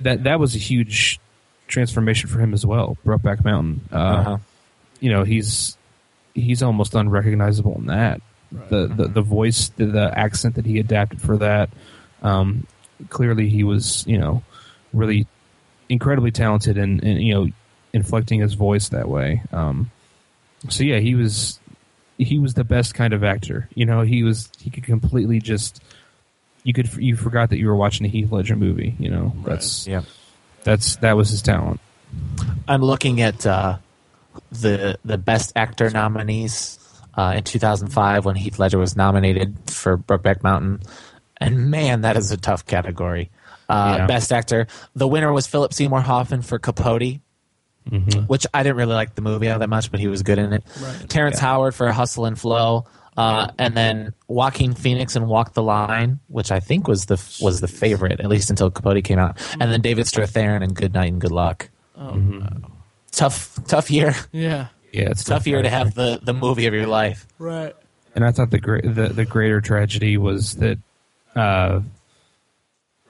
that 0.00 0.22
that 0.24 0.38
was 0.38 0.54
a 0.54 0.58
huge 0.58 1.18
transformation 1.66 2.28
for 2.28 2.38
him 2.38 2.54
as 2.54 2.64
well. 2.64 2.96
Brokeback 3.04 3.44
Mountain. 3.44 3.80
Uh, 3.92 3.96
Uh-huh. 3.96 4.38
You 5.00 5.10
know, 5.10 5.24
he's 5.24 5.76
he's 6.34 6.62
almost 6.62 6.94
unrecognizable 6.94 7.74
in 7.78 7.86
that. 7.86 8.22
The, 8.70 8.86
the 8.86 9.08
the 9.08 9.22
voice, 9.22 9.70
the, 9.70 9.86
the 9.86 10.16
accent 10.16 10.54
that 10.54 10.66
he 10.66 10.78
adapted 10.78 11.20
for 11.20 11.38
that. 11.38 11.70
Um, 12.22 12.66
clearly, 13.08 13.48
he 13.48 13.64
was 13.64 14.06
you 14.06 14.18
know 14.18 14.42
really 14.92 15.26
incredibly 15.88 16.30
talented 16.30 16.78
and, 16.78 17.02
and 17.02 17.22
you 17.22 17.34
know 17.34 17.48
inflecting 17.92 18.40
his 18.40 18.54
voice 18.54 18.88
that 18.90 19.08
way. 19.08 19.42
Um, 19.52 19.90
so 20.68 20.84
yeah, 20.84 20.98
he 20.98 21.14
was 21.14 21.58
he 22.18 22.38
was 22.38 22.54
the 22.54 22.64
best 22.64 22.94
kind 22.94 23.12
of 23.12 23.24
actor. 23.24 23.68
You 23.74 23.86
know, 23.86 24.02
he 24.02 24.22
was 24.22 24.50
he 24.60 24.70
could 24.70 24.84
completely 24.84 25.40
just 25.40 25.82
you 26.64 26.72
could 26.72 26.92
you 26.96 27.16
forgot 27.16 27.50
that 27.50 27.58
you 27.58 27.66
were 27.66 27.76
watching 27.76 28.06
a 28.06 28.08
Heath 28.08 28.30
Ledger 28.30 28.56
movie. 28.56 28.94
You 28.98 29.10
know, 29.10 29.32
that's 29.44 29.86
Yeah. 29.86 30.02
that's 30.64 30.96
that 30.96 31.16
was 31.16 31.30
his 31.30 31.42
talent. 31.42 31.80
I'm 32.68 32.82
looking 32.82 33.20
at 33.20 33.44
uh, 33.46 33.78
the 34.50 34.98
the 35.04 35.18
best 35.18 35.52
actor 35.56 35.90
nominees 35.90 36.78
uh, 37.14 37.34
in 37.36 37.44
2005 37.44 38.24
when 38.24 38.36
Heath 38.36 38.58
Ledger 38.58 38.78
was 38.78 38.96
nominated 38.96 39.56
for 39.66 39.98
Brokeback 39.98 40.42
Mountain, 40.42 40.80
and 41.38 41.70
man, 41.70 42.02
that 42.02 42.16
is 42.16 42.30
a 42.30 42.36
tough 42.36 42.64
category. 42.66 43.30
Uh, 43.72 43.96
Yeah. 43.98 44.06
Best 44.06 44.32
actor, 44.32 44.66
the 44.94 45.08
winner 45.08 45.32
was 45.32 45.46
Philip 45.46 45.72
Seymour 45.72 46.00
Hoffman 46.02 46.42
for 46.42 46.58
Capote, 46.58 47.20
which 48.26 48.46
I 48.54 48.62
didn't 48.62 48.76
really 48.76 48.94
like 48.94 49.14
the 49.14 49.22
movie 49.22 49.48
all 49.50 49.58
that 49.58 49.68
much, 49.68 49.90
but 49.90 49.98
he 50.00 50.06
was 50.08 50.22
good 50.22 50.38
in 50.38 50.52
it. 50.52 50.62
Right. 50.80 51.08
Terrence 51.08 51.38
Howard 51.38 51.74
for 51.74 51.90
Hustle 51.90 52.26
and 52.26 52.38
Flow. 52.38 52.86
Uh, 53.16 53.48
and 53.58 53.76
then 53.76 54.14
Joaquin 54.26 54.72
Phoenix 54.74 55.16
and 55.16 55.26
Walk 55.28 55.52
the 55.52 55.62
Line, 55.62 56.18
which 56.28 56.50
I 56.50 56.60
think 56.60 56.88
was 56.88 57.06
the 57.06 57.16
was 57.42 57.60
the 57.60 57.68
favorite 57.68 58.20
at 58.20 58.26
least 58.28 58.48
until 58.48 58.70
Capote 58.70 59.04
came 59.04 59.18
out, 59.18 59.36
and 59.60 59.70
then 59.70 59.82
David 59.82 60.06
Strathairn 60.06 60.62
and 60.62 60.74
Good 60.74 60.94
Night 60.94 61.12
and 61.12 61.20
Good 61.20 61.30
Luck 61.32 61.68
tough 63.10 63.58
tough 63.66 63.90
year 63.90 64.14
Yeah. 64.32 64.68
Yeah, 64.92 65.10
it's 65.10 65.24
tough 65.24 65.46
year 65.46 65.60
to 65.62 65.68
have 65.68 65.94
the 65.94 66.20
the 66.22 66.32
movie 66.34 66.66
of 66.66 66.74
your 66.74 66.86
life 66.86 67.26
Right. 67.38 67.74
And 68.14 68.24
I 68.24 68.32
thought 68.32 68.50
the 68.50 68.58
great 68.60 68.82
the, 68.84 69.08
the 69.08 69.24
greater 69.24 69.60
tragedy 69.60 70.16
was 70.16 70.56
that 70.56 70.78
uh, 71.36 71.80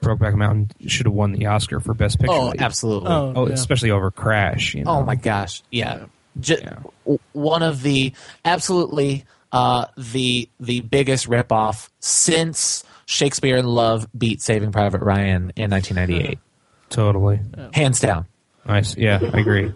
Brokeback 0.02 0.34
Mountain 0.34 0.70
should 0.86 1.06
have 1.06 1.14
won 1.14 1.32
the 1.32 1.46
Oscar 1.46 1.80
for 1.80 1.94
Best 1.94 2.18
Picture. 2.18 2.32
oh 2.34 2.52
absolutely 2.58 3.08
Oh, 3.10 3.32
Oh, 3.34 3.46
yeah. 3.46 3.54
especially 3.54 3.90
over 3.90 4.10
Crash. 4.10 4.74
You 4.74 4.84
know? 4.84 4.90
oh 4.90 5.02
my 5.04 5.14
gosh 5.14 5.62
yeah, 5.70 6.06
Ju- 6.40 6.58
Yeah. 6.60 7.16
one 7.32 7.62
of 7.62 7.82
the 7.82 8.12
absolutely 8.44 9.24
uh 9.52 9.86
the 9.96 10.48
the 10.60 10.80
biggest 10.80 11.28
ripoff 11.28 11.88
since 12.00 12.84
Shakespeare 13.06 13.56
in 13.56 13.66
Love 13.66 14.06
beat 14.16 14.40
Saving 14.42 14.72
Private 14.72 15.02
Ryan 15.02 15.52
in 15.56 15.70
1998 15.70 16.38
Totally. 16.90 17.40
hands 17.72 18.00
down 18.00 18.26
Nice. 18.64 18.96
Yeah, 18.96 19.18
I 19.20 19.40
agree. 19.40 19.74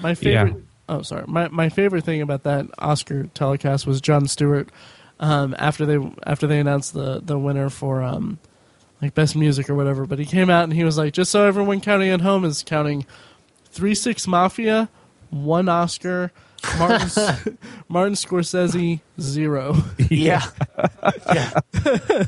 My 0.00 0.14
favorite. 0.14 0.52
Yeah. 0.54 0.60
Oh, 0.88 1.02
sorry. 1.02 1.24
My 1.26 1.48
my 1.48 1.68
favorite 1.70 2.04
thing 2.04 2.22
about 2.22 2.44
that 2.44 2.66
Oscar 2.78 3.24
telecast 3.34 3.84
was 3.86 4.00
Jon 4.00 4.28
Stewart. 4.28 4.68
Um, 5.18 5.56
after 5.58 5.84
they 5.86 5.98
after 6.24 6.46
they 6.46 6.60
announced 6.60 6.94
the 6.94 7.20
the 7.20 7.36
winner 7.36 7.68
for 7.68 8.02
um, 8.04 8.38
like 9.02 9.14
best 9.14 9.36
music 9.36 9.68
or 9.70 9.74
whatever, 9.74 10.06
but 10.06 10.18
he 10.18 10.24
came 10.24 10.48
out 10.50 10.64
and 10.64 10.72
he 10.72 10.84
was 10.84 10.96
like, 10.98 11.12
just 11.12 11.30
so 11.30 11.46
everyone 11.46 11.80
counting 11.80 12.10
at 12.10 12.20
home 12.20 12.44
is 12.44 12.62
counting, 12.62 13.04
three 13.66 13.94
six 13.94 14.26
Mafia, 14.26 14.88
one 15.30 15.68
Oscar, 15.68 16.32
Martin 16.78 17.58
Martin 17.88 18.14
Scorsese 18.14 19.00
zero, 19.20 19.76
yeah 20.10 20.42
yeah 21.34 21.60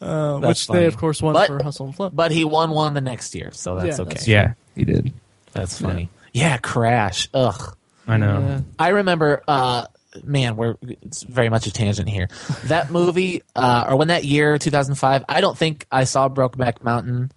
uh, 0.00 0.38
That's 0.38 0.60
which 0.60 0.66
funny. 0.66 0.80
they 0.80 0.86
of 0.86 0.96
course 0.96 1.20
won 1.22 1.34
But- 1.34 1.46
for 1.48 1.62
Hustle 1.62 1.86
and 1.86 1.94
Flow. 1.96 2.10
but 2.10 2.30
he 2.30 2.44
won 2.44 2.70
one 2.70 2.94
the 2.94 3.00
next 3.00 3.34
year 3.34 3.50
so 3.52 3.76
that's 3.76 3.98
Yeah, 3.98 4.02
okay 4.02 4.08
that's- 4.08 4.28
Yeah, 4.28 4.52
he 4.74 4.84
did. 4.84 5.12
that's 5.52 5.80
funny 5.80 6.08
yeah 6.32 6.58
Crash 6.58 7.28
ugh 7.34 7.76
I 8.06 8.18
know. 8.18 8.38
Yeah. 8.38 8.60
I 8.78 8.88
remember, 8.88 9.42
uh, 9.48 9.86
man, 10.22 10.56
we're 10.56 10.76
it's 10.82 11.22
very 11.22 11.48
much 11.48 11.66
a 11.66 11.72
tangent 11.72 12.08
here. 12.08 12.28
That 12.64 12.90
movie, 12.90 13.42
uh, 13.56 13.86
or 13.88 13.96
when 13.96 14.08
that 14.08 14.24
year, 14.24 14.58
2005, 14.58 15.24
I 15.28 15.40
don't 15.40 15.56
think 15.56 15.86
I 15.90 16.04
saw 16.04 16.28
Brokeback 16.28 16.82
Mountain. 16.82 17.32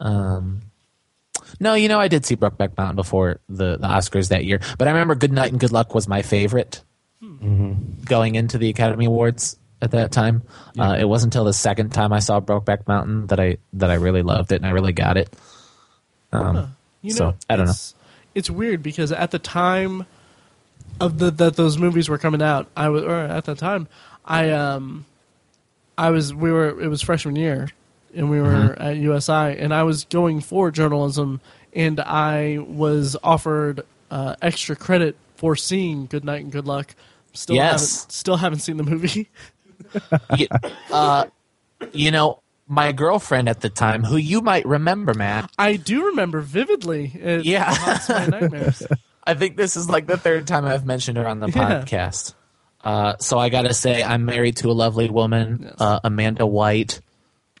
Um, 0.00 0.62
no, 1.60 1.74
you 1.74 1.88
know, 1.88 1.98
I 1.98 2.08
did 2.08 2.26
see 2.26 2.36
Brokeback 2.36 2.76
Mountain 2.76 2.96
before 2.96 3.40
the, 3.48 3.78
the 3.78 3.86
Oscars 3.88 4.28
that 4.28 4.44
year, 4.44 4.60
but 4.76 4.86
I 4.86 4.90
remember 4.92 5.14
Good 5.14 5.32
Night 5.32 5.50
and 5.50 5.58
Good 5.60 5.72
Luck 5.72 5.94
was 5.94 6.06
my 6.08 6.22
favorite 6.22 6.82
going 8.04 8.34
into 8.36 8.58
the 8.58 8.68
Academy 8.68 9.06
Awards 9.06 9.56
at 9.82 9.90
that 9.92 10.12
time. 10.12 10.42
Uh, 10.78 10.96
it 10.98 11.04
wasn't 11.04 11.34
until 11.34 11.44
the 11.44 11.52
second 11.52 11.90
time 11.92 12.12
I 12.12 12.20
saw 12.20 12.40
Brokeback 12.40 12.86
Mountain 12.86 13.28
that 13.28 13.40
I 13.40 13.58
that 13.74 13.90
I 13.90 13.94
really 13.94 14.22
loved 14.22 14.52
it 14.52 14.56
and 14.56 14.66
I 14.66 14.70
really 14.70 14.92
got 14.92 15.16
it. 15.16 15.34
Um, 16.32 16.76
You 17.02 17.10
So, 17.12 17.34
I 17.48 17.56
don't 17.56 17.66
know. 17.66 17.74
It's 18.34 18.50
weird 18.50 18.82
because 18.82 19.10
at 19.10 19.30
the 19.30 19.38
time 19.38 20.06
of 21.00 21.18
the 21.18 21.30
that 21.30 21.56
those 21.56 21.78
movies 21.78 22.08
were 22.08 22.18
coming 22.18 22.42
out, 22.42 22.66
I 22.76 22.88
was 22.88 23.02
or 23.04 23.14
at 23.16 23.44
that 23.46 23.58
time, 23.58 23.88
I 24.24 24.50
um, 24.50 25.04
I 25.96 26.10
was 26.10 26.34
we 26.34 26.50
were 26.52 26.80
it 26.80 26.88
was 26.88 27.02
freshman 27.02 27.36
year, 27.36 27.68
and 28.14 28.30
we 28.30 28.40
were 28.40 28.48
Mm-hmm. 28.48 28.82
at 28.82 28.96
USI, 28.96 29.58
and 29.62 29.72
I 29.74 29.82
was 29.84 30.04
going 30.04 30.40
for 30.40 30.70
journalism, 30.70 31.40
and 31.72 32.00
I 32.00 32.58
was 32.66 33.16
offered 33.22 33.82
uh, 34.10 34.36
extra 34.42 34.74
credit 34.76 35.16
for 35.36 35.54
seeing 35.56 36.06
Good 36.06 36.24
Night 36.24 36.42
and 36.42 36.50
Good 36.52 36.66
Luck. 36.66 36.94
Still 37.32 37.56
Yes. 37.56 37.70
haven't 38.02 38.12
still 38.12 38.36
haven't 38.36 38.60
seen 38.60 38.76
the 38.76 38.82
movie. 38.84 39.28
you, 40.36 40.46
uh, 40.90 41.26
you 41.92 42.10
know, 42.10 42.40
my 42.66 42.92
girlfriend 42.92 43.48
at 43.48 43.60
the 43.60 43.68
time, 43.70 44.02
who 44.04 44.16
you 44.16 44.40
might 44.40 44.66
remember, 44.66 45.14
Matt. 45.14 45.50
I 45.58 45.76
do 45.76 46.06
remember 46.06 46.40
vividly. 46.40 47.12
It 47.14 47.44
Yeah. 47.44 47.72
haunts 47.74 48.08
my 48.08 48.26
nightmares. 48.26 48.82
I 49.28 49.34
think 49.34 49.56
this 49.56 49.76
is 49.76 49.88
like 49.88 50.06
the 50.06 50.16
third 50.16 50.46
time 50.46 50.64
I've 50.64 50.84
mentioned 50.86 51.18
her 51.18 51.26
on 51.28 51.38
the 51.40 51.46
Yeah. 51.54 51.82
podcast. 51.84 52.34
Uh, 52.82 53.16
so 53.18 53.38
I 53.38 53.48
got 53.48 53.62
to 53.62 53.74
say, 53.74 54.02
I'm 54.02 54.24
married 54.24 54.56
to 54.58 54.70
a 54.70 54.72
lovely 54.72 55.10
woman, 55.10 55.60
Yes. 55.64 55.74
uh, 55.78 56.00
Amanda 56.04 56.46
White. 56.46 57.00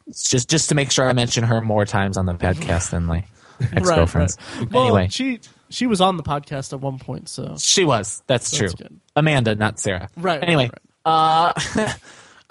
It's 0.06 0.30
just 0.30 0.48
just 0.48 0.70
to 0.70 0.74
make 0.74 0.90
sure 0.90 1.08
I 1.08 1.12
mention 1.12 1.44
her 1.44 1.60
more 1.60 1.84
times 1.84 2.16
on 2.16 2.24
the 2.26 2.32
podcast 2.34 2.90
than 2.90 3.04
my 3.04 3.24
ex 3.60 3.88
girlfriends. 3.88 4.36
Right, 4.54 4.60
right. 4.60 4.72
Well, 4.72 4.82
Anyway, 4.84 5.08
she 5.10 5.40
she 5.68 5.86
was 5.86 6.00
on 6.00 6.16
the 6.16 6.22
podcast 6.22 6.72
at 6.72 6.80
one 6.80 6.98
point, 6.98 7.28
so 7.28 7.56
she 7.58 7.84
was. 7.84 8.22
That's 8.26 8.56
true. 8.56 8.68
That's. 8.68 8.90
Amanda, 9.16 9.54
not 9.54 9.78
Sarah. 9.78 10.08
Right, 10.16 10.42
Anyway, 10.42 10.70
right, 11.04 11.52
uh, 11.78 11.92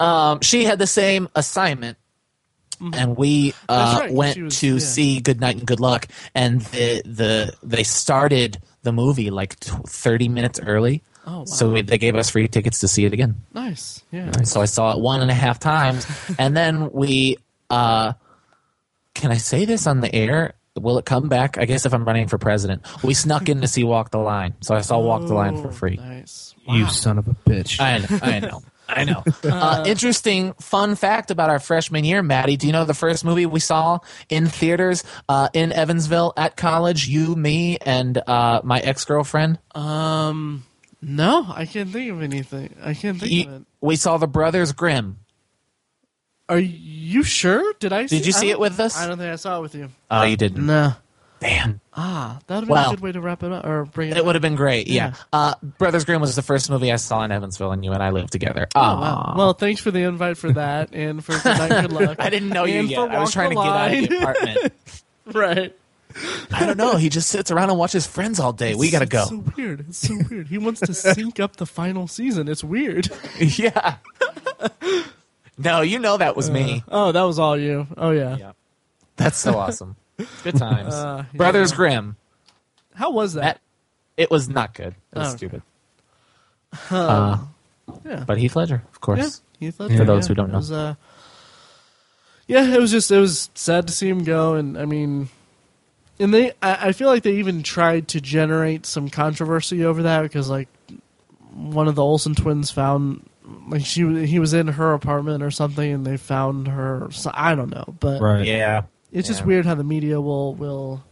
um, 0.04 0.40
she 0.42 0.64
had 0.64 0.78
the 0.78 0.86
same 0.86 1.28
assignment. 1.34 1.98
And 2.92 3.16
we 3.16 3.54
uh, 3.68 3.74
Mm-hmm. 3.96 3.98
Right, 4.00 4.12
went 4.12 4.38
was- 4.42 4.60
to 4.60 4.74
yeah. 4.74 4.78
see 4.78 5.20
Good 5.20 5.40
Night 5.40 5.56
and 5.56 5.66
Good 5.66 5.80
Luck, 5.80 6.06
and 6.36 6.60
the 6.60 7.02
the 7.04 7.52
they 7.64 7.82
started 7.82 8.58
the 8.82 8.92
movie 8.92 9.30
like 9.30 9.58
t- 9.60 9.72
thirty 9.86 10.28
minutes 10.28 10.60
early. 10.60 11.02
Oh, 11.26 11.40
wow. 11.40 11.44
So 11.44 11.72
we, 11.72 11.82
they 11.82 11.98
gave 11.98 12.14
us 12.16 12.30
free 12.30 12.48
tickets 12.48 12.80
to 12.80 12.88
see 12.88 13.04
it 13.04 13.12
again. 13.12 13.36
nice. 13.52 14.02
Yeah. 14.10 14.30
So 14.42 14.60
I 14.62 14.64
saw 14.64 14.92
it 14.92 15.00
one 15.00 15.20
and 15.20 15.30
a 15.30 15.34
half 15.34 15.58
times, 15.58 16.06
and 16.38 16.56
then 16.56 16.90
we. 16.92 17.38
Uh, 17.70 18.14
can 19.14 19.30
I 19.32 19.36
say 19.36 19.64
this 19.64 19.86
on 19.86 20.00
the 20.00 20.14
air? 20.14 20.54
Will 20.76 20.96
it 20.98 21.04
come 21.04 21.28
back? 21.28 21.58
I 21.58 21.64
guess 21.64 21.84
if 21.86 21.92
I'm 21.92 22.04
running 22.04 22.28
for 22.28 22.38
president, 22.38 22.82
we 23.02 23.12
snuck 23.12 23.48
in 23.48 23.60
to 23.62 23.66
see 23.68 23.82
Walk 23.82 24.10
the 24.10 24.18
Line, 24.18 24.54
so 24.60 24.74
I 24.76 24.80
saw 24.80 25.00
Walk 25.00 25.26
the 25.26 25.34
Line 25.34 25.60
for 25.60 25.68
Oh, 25.68 25.72
free. 25.72 25.96
Nice. 25.96 26.54
You 26.68 26.86
son 26.88 27.18
of 27.18 27.26
a 27.26 27.34
bitch. 27.34 27.80
I 27.80 27.98
know, 27.98 28.18
I 28.22 28.38
know, 28.40 28.62
I 28.88 29.04
know. 29.04 29.22
Uh, 29.44 29.84
interesting 29.86 30.52
fun 30.54 30.94
fact 30.96 31.30
about 31.30 31.50
our 31.50 31.58
freshman 31.58 32.04
year, 32.04 32.22
Maddie. 32.22 32.56
Do 32.56 32.66
you 32.66 32.72
know 32.72 32.84
the 32.84 32.94
first 32.94 33.24
movie 33.24 33.44
we 33.46 33.60
saw 33.60 33.98
in 34.28 34.46
theaters 34.46 35.04
uh, 35.28 35.48
in 35.52 35.72
Evansville 35.72 36.32
at 36.36 36.56
college? 36.56 37.06
You, 37.08 37.34
me, 37.36 37.78
and 37.78 38.16
uh, 38.18 38.60
my 38.64 38.78
ex 38.80 39.04
girlfriend. 39.04 39.58
Um, 39.74 40.64
no, 41.02 41.46
I 41.48 41.66
can't 41.66 41.90
think 41.90 42.10
of 42.12 42.22
anything. 42.22 42.74
I 42.82 42.94
can't 42.94 43.20
think 43.20 43.46
of 43.48 43.54
it. 43.54 43.62
We 43.80 43.96
saw 43.96 44.16
The 44.16 44.26
Brothers 44.28 44.72
Grimm. 44.72 45.18
Are 46.48 46.58
you 46.58 47.22
sure? 47.22 47.74
Did 47.80 47.92
I? 47.92 48.06
Did 48.06 48.24
you 48.26 48.32
I 48.34 48.38
see 48.38 48.46
don't- 48.46 48.52
it 48.56 48.60
with 48.60 48.80
us? 48.80 48.96
I 48.96 49.06
don't 49.06 49.18
think 49.18 49.32
I 49.32 49.36
saw 49.36 49.58
it 49.58 49.62
with 49.62 49.74
you. 49.74 49.90
Oh, 50.10 50.22
you 50.22 50.36
didn't. 50.36 50.64
No. 50.66 50.94
Damn. 51.40 51.80
Ah, 51.94 52.38
that 52.48 52.56
would 52.60 52.66
be 52.66 52.72
Well, 52.72 52.88
a 52.88 52.90
good 52.94 53.00
way 53.00 53.12
to 53.12 53.20
wrap 53.20 53.42
it 53.42 53.52
up 53.52 53.64
or 53.64 53.84
bring 53.84 54.10
it. 54.10 54.16
It 54.16 54.24
would 54.24 54.34
have 54.34 54.42
been 54.42 54.56
great. 54.56 54.88
Yeah. 54.88 55.08
Yeah. 55.10 55.14
Uh, 55.32 55.54
Brothers 55.78 56.04
Grimm 56.04 56.20
was 56.20 56.34
the 56.36 56.42
first 56.42 56.68
movie 56.70 56.90
I 56.92 56.96
saw 56.96 57.22
in 57.24 57.30
Evansville, 57.32 57.72
and 57.72 57.84
you 57.84 57.92
and 57.92 58.02
I 58.02 58.10
lived 58.10 58.32
together. 58.32 58.66
Oh, 58.74 58.80
wow. 58.80 59.34
Well, 59.36 59.52
thanks 59.52 59.80
for 59.80 59.90
the 59.90 60.02
invite 60.02 60.36
for 60.36 60.52
that, 60.52 60.90
and 60.92 61.24
for 61.24 61.38
good 61.38 61.70
good 61.70 61.92
luck. 61.92 62.16
I 62.20 62.30
didn't 62.30 62.48
know 62.48 62.64
you 62.64 62.80
And 62.80 62.90
yet. 62.90 62.98
I 63.10 63.20
was 63.20 63.32
trying 63.32 63.50
to 63.50 63.56
get 63.56 63.64
out 63.66 63.92
of 63.94 64.08
the 64.08 64.16
apartment. 64.18 64.72
right. 65.32 65.74
I 66.52 66.66
don't 66.66 66.76
know. 66.78 66.96
He 66.96 67.08
just 67.10 67.28
sits 67.28 67.50
around 67.52 67.70
and 67.70 67.78
watches 67.78 68.06
Friends 68.06 68.40
all 68.40 68.52
day. 68.52 68.74
we 68.74 68.90
gotta 68.90 69.04
It's 69.04 69.12
go. 69.12 69.24
so 69.26 69.44
weird. 69.56 69.80
It's 69.88 69.98
so 69.98 70.18
weird. 70.28 70.48
He 70.48 70.58
wants 70.58 70.80
to 70.80 70.94
sync 70.94 71.38
up 71.38 71.56
the 71.56 71.66
final 71.66 72.08
season. 72.08 72.48
It's 72.48 72.64
weird. 72.64 73.08
yeah. 73.38 73.96
no, 75.56 75.80
you 75.82 75.98
know 75.98 76.16
that 76.16 76.36
was 76.36 76.50
me. 76.50 76.82
Oh, 76.88 77.12
that 77.12 77.22
was 77.22 77.38
all 77.38 77.56
you. 77.56 77.86
Oh 77.96 78.10
yeah. 78.10 78.36
Yeah. 78.36 78.52
That's 79.16 79.38
so 79.38 79.56
awesome. 79.58 79.96
Good 80.42 80.56
times. 80.56 80.94
Uh, 80.94 81.24
yeah. 81.32 81.36
Brothers 81.36 81.72
Grimm. 81.72 82.16
How 82.94 83.10
was 83.12 83.34
that? 83.34 83.42
That 83.42 83.60
it 84.16 84.30
was 84.30 84.48
not 84.48 84.74
good. 84.74 84.94
It 85.12 85.18
was 85.18 85.26
Oh, 85.26 85.30
okay. 85.30 85.36
stupid. 85.36 85.62
Uh, 86.90 87.38
yeah. 88.04 88.24
but 88.26 88.38
Heath 88.38 88.56
Ledger, 88.56 88.76
of 88.76 88.80
yeah. 88.94 88.98
course. 89.00 89.42
Heath 89.60 89.78
Ledger, 89.80 89.96
For 89.96 90.04
those 90.04 90.24
yeah. 90.24 90.28
who 90.28 90.34
don't 90.34 90.48
It 90.48 90.52
know. 90.52 90.58
was, 90.58 90.72
uh, 90.72 90.94
yeah, 92.46 92.74
it 92.74 92.80
was 92.80 92.90
just 92.90 93.10
it 93.10 93.18
was 93.18 93.50
sad 93.54 93.86
to 93.86 93.92
see 93.92 94.08
him 94.08 94.24
go, 94.24 94.54
and 94.54 94.76
I 94.78 94.84
mean, 94.84 95.28
and 96.18 96.32
they 96.34 96.52
I, 96.62 96.88
I 96.88 96.92
feel 96.92 97.08
like 97.08 97.22
they 97.22 97.36
even 97.36 97.62
tried 97.62 98.08
to 98.08 98.20
generate 98.20 98.86
some 98.86 99.08
controversy 99.08 99.84
over 99.84 100.02
that 100.04 100.22
because 100.22 100.48
like 100.50 100.68
one 101.52 101.88
of 101.88 101.94
the 101.94 102.02
Olsen 102.02 102.34
twins 102.34 102.70
found 102.70 103.28
like 103.68 103.84
she 103.84 104.26
he 104.26 104.38
was 104.38 104.52
in 104.54 104.68
her 104.68 104.92
apartment 104.94 105.42
or 105.42 105.50
something, 105.50 105.92
and 105.92 106.06
they 106.06 106.16
found 106.16 106.68
her. 106.68 107.08
So, 107.12 107.30
I 107.34 107.54
don't 107.54 107.70
know, 107.70 107.94
but 108.00 108.20
Right. 108.20 108.46
Yeah. 108.46 108.82
It's 109.12 109.28
just 109.28 109.44
weird 109.44 109.66
how 109.66 109.74
the 109.74 109.84
media 109.84 110.20
will 110.20 110.54
will 110.54 111.04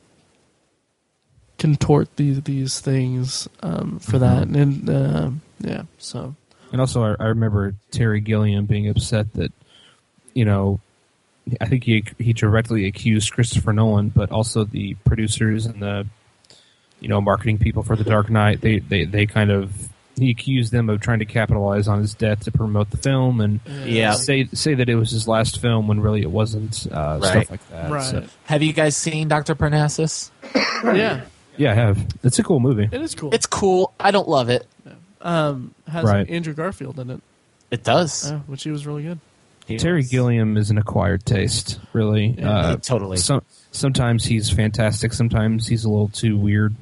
contort 1.58 2.16
these 2.16 2.42
these 2.42 2.80
things 2.80 3.48
um, 3.62 3.98
for 3.98 4.18
that, 4.18 4.48
and 4.48 4.88
uh, 4.88 5.30
yeah, 5.60 5.82
so. 5.98 6.34
And 6.72 6.80
also, 6.80 7.02
I, 7.02 7.16
I 7.20 7.26
remember 7.28 7.74
Terry 7.90 8.20
Gilliam 8.20 8.66
being 8.66 8.88
upset 8.88 9.32
that, 9.34 9.52
you 10.34 10.44
know, 10.44 10.80
I 11.60 11.66
think 11.66 11.84
he 11.84 12.04
he 12.18 12.32
directly 12.32 12.86
accused 12.86 13.32
Christopher 13.32 13.72
Nolan, 13.72 14.08
but 14.08 14.30
also 14.30 14.64
the 14.64 14.94
producers 15.04 15.64
and 15.66 15.80
the, 15.80 16.06
you 17.00 17.08
know, 17.08 17.20
marketing 17.20 17.58
people 17.58 17.82
for 17.82 17.94
The 17.94 18.04
Dark 18.04 18.30
Knight. 18.30 18.60
They 18.60 18.80
they 18.80 19.04
they 19.04 19.26
kind 19.26 19.50
of 19.50 19.88
he 20.18 20.30
accused 20.30 20.72
them 20.72 20.88
of 20.88 21.00
trying 21.00 21.18
to 21.18 21.24
capitalize 21.26 21.88
on 21.88 21.98
his 22.00 22.14
death 22.14 22.40
to 22.44 22.50
promote 22.52 22.90
the 22.90 22.96
film 22.96 23.40
and 23.40 23.60
Yeah. 23.84 24.12
say 24.14 24.46
say 24.52 24.74
that 24.74 24.88
it 24.88 24.94
was 24.94 25.10
his 25.10 25.28
last 25.28 25.60
film 25.60 25.88
when 25.88 26.00
really 26.00 26.22
it 26.22 26.30
wasn't. 26.30 26.86
Uh, 26.90 27.18
Right. 27.22 27.30
Stuff 27.46 27.50
like 27.50 27.68
that. 27.70 27.90
right, 27.90 28.02
So, 28.04 28.24
Have 28.44 28.62
you 28.62 28.72
guys 28.72 28.96
seen 28.96 29.28
Dr. 29.28 29.54
Parnassus? 29.54 30.30
yeah, 30.84 31.22
yeah, 31.56 31.72
I 31.72 31.74
have. 31.74 32.06
It's 32.22 32.38
a 32.38 32.42
cool 32.42 32.60
movie. 32.60 32.88
it 32.90 33.00
is 33.00 33.14
cool. 33.14 33.32
It's 33.34 33.46
cool. 33.46 33.92
I 34.00 34.10
don't 34.10 34.28
love 34.28 34.48
it. 34.48 34.66
um 35.22 35.74
has 35.88 36.04
Right. 36.04 36.28
Andrew 36.30 36.54
Garfield 36.54 36.98
in 37.00 37.10
it, 37.10 37.20
It 37.70 37.82
does. 37.84 38.30
uh, 38.30 38.38
which 38.46 38.62
he 38.62 38.70
was 38.70 38.86
really 38.86 39.02
good. 39.02 39.18
He 39.66 39.76
Terry 39.78 39.96
was- 39.98 40.08
Gilliam 40.10 40.56
is 40.56 40.70
an 40.70 40.78
acquired 40.78 41.26
taste, 41.26 41.80
really. 41.92 42.36
Yeah. 42.38 42.50
Uh, 42.50 42.76
totally. 42.76 43.16
some, 43.16 43.42
sometimes 43.72 44.24
he's 44.24 44.48
fantastic. 44.48 45.12
Sometimes 45.12 45.66
he's 45.66 45.84
a 45.84 45.88
little 45.90 46.08
too 46.08 46.36
weird. 46.38 46.74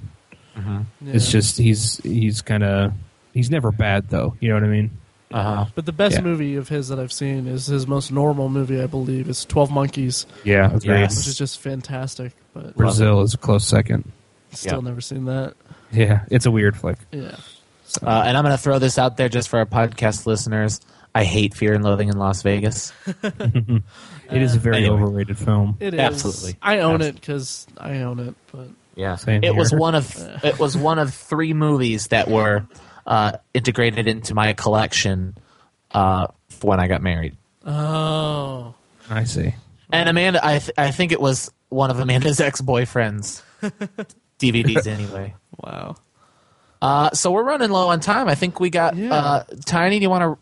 It's 1.06 1.26
Yeah. 1.26 1.30
just 1.30 1.58
he's 1.58 1.96
he's 2.04 2.42
kind 2.42 2.62
of 2.62 2.92
he's 3.34 3.50
never 3.50 3.70
bad 3.70 4.08
though. 4.08 4.34
You 4.40 4.48
know 4.48 4.54
what 4.54 4.64
I 4.64 4.68
mean? 4.68 4.90
Uh-huh. 5.32 5.64
But 5.74 5.84
the 5.84 5.92
best 5.92 6.16
Yeah. 6.16 6.22
movie 6.22 6.54
of 6.56 6.68
his 6.68 6.88
that 6.88 6.98
I've 7.00 7.12
seen 7.12 7.46
is 7.48 7.66
his 7.66 7.86
most 7.88 8.12
normal 8.12 8.48
movie, 8.48 8.80
I 8.80 8.86
believe, 8.86 9.28
is 9.28 9.44
Twelve 9.44 9.70
Monkeys, 9.70 10.26
Yeah, 10.44 10.66
agreed. 10.66 10.84
Yes. 11.00 11.16
which 11.18 11.26
is 11.28 11.36
just 11.36 11.58
fantastic. 11.60 12.32
But 12.54 12.76
Brazil 12.76 13.20
is 13.22 13.34
a 13.34 13.38
close 13.38 13.66
second. 13.66 14.10
still 14.52 14.78
Yeah. 14.82 14.88
never 14.88 15.00
seen 15.00 15.24
that. 15.24 15.54
Yeah, 15.92 16.20
it's 16.30 16.46
a 16.46 16.50
weird 16.52 16.76
flick. 16.76 16.98
Yeah, 17.10 17.34
Uh, 18.02 18.22
and 18.26 18.36
I'm 18.36 18.44
going 18.44 18.56
to 18.56 18.62
throw 18.62 18.78
this 18.78 18.98
out 18.98 19.16
there 19.16 19.28
just 19.28 19.48
for 19.48 19.58
our 19.58 19.66
podcast 19.66 20.26
listeners. 20.26 20.80
I 21.14 21.24
hate 21.24 21.54
Fear 21.54 21.74
and 21.74 21.84
Loathing 21.84 22.08
in 22.08 22.16
Las 22.18 22.42
Vegas. 22.42 22.92
It 24.30 24.40
is 24.40 24.54
a 24.54 24.58
very 24.58 24.78
Anyway. 24.78 24.94
overrated 25.02 25.36
film. 25.38 25.76
it 25.80 25.94
is. 25.94 26.00
Absolutely. 26.00 26.56
I 26.62 26.78
own 26.78 26.94
Absolutely. 26.94 27.08
it 27.08 27.14
because 27.20 27.66
I 27.76 27.98
own 27.98 28.18
it. 28.20 28.34
But 28.52 28.68
Yeah, 28.96 29.16
Same 29.16 29.44
it 29.44 29.54
was 29.54 29.72
one 29.72 29.94
of 29.94 30.16
it 30.44 30.58
was 30.58 30.76
one 30.76 30.98
of 30.98 31.12
three 31.12 31.52
movies 31.52 32.06
that 32.08 32.28
were 32.28 32.64
uh, 33.06 33.32
integrated 33.52 34.06
into 34.08 34.34
my 34.34 34.52
collection 34.52 35.36
uh, 35.92 36.26
when 36.62 36.80
I 36.80 36.86
got 36.88 37.02
married. 37.02 37.36
oh, 37.66 38.74
I 39.10 39.24
see. 39.24 39.54
And 39.92 40.08
Amanda, 40.08 40.44
I 40.44 40.58
th- 40.58 40.72
I 40.78 40.90
think 40.90 41.12
it 41.12 41.20
was 41.20 41.50
one 41.68 41.90
of 41.90 41.98
Amanda's 42.00 42.40
ex 42.40 42.60
boyfriends 42.60 43.42
DVDs 44.38 44.86
anyway. 44.86 45.34
wow. 45.62 45.96
Uh, 46.82 47.10
so 47.12 47.30
we're 47.32 47.44
running 47.44 47.70
low 47.70 47.88
on 47.88 48.00
time. 48.00 48.28
I 48.28 48.34
think 48.34 48.60
we 48.60 48.68
got 48.70 48.96
Yeah. 48.96 49.14
uh, 49.14 49.44
Tiny. 49.64 49.98
Do 49.98 50.02
you 50.02 50.10
want 50.10 50.22
to 50.22 50.38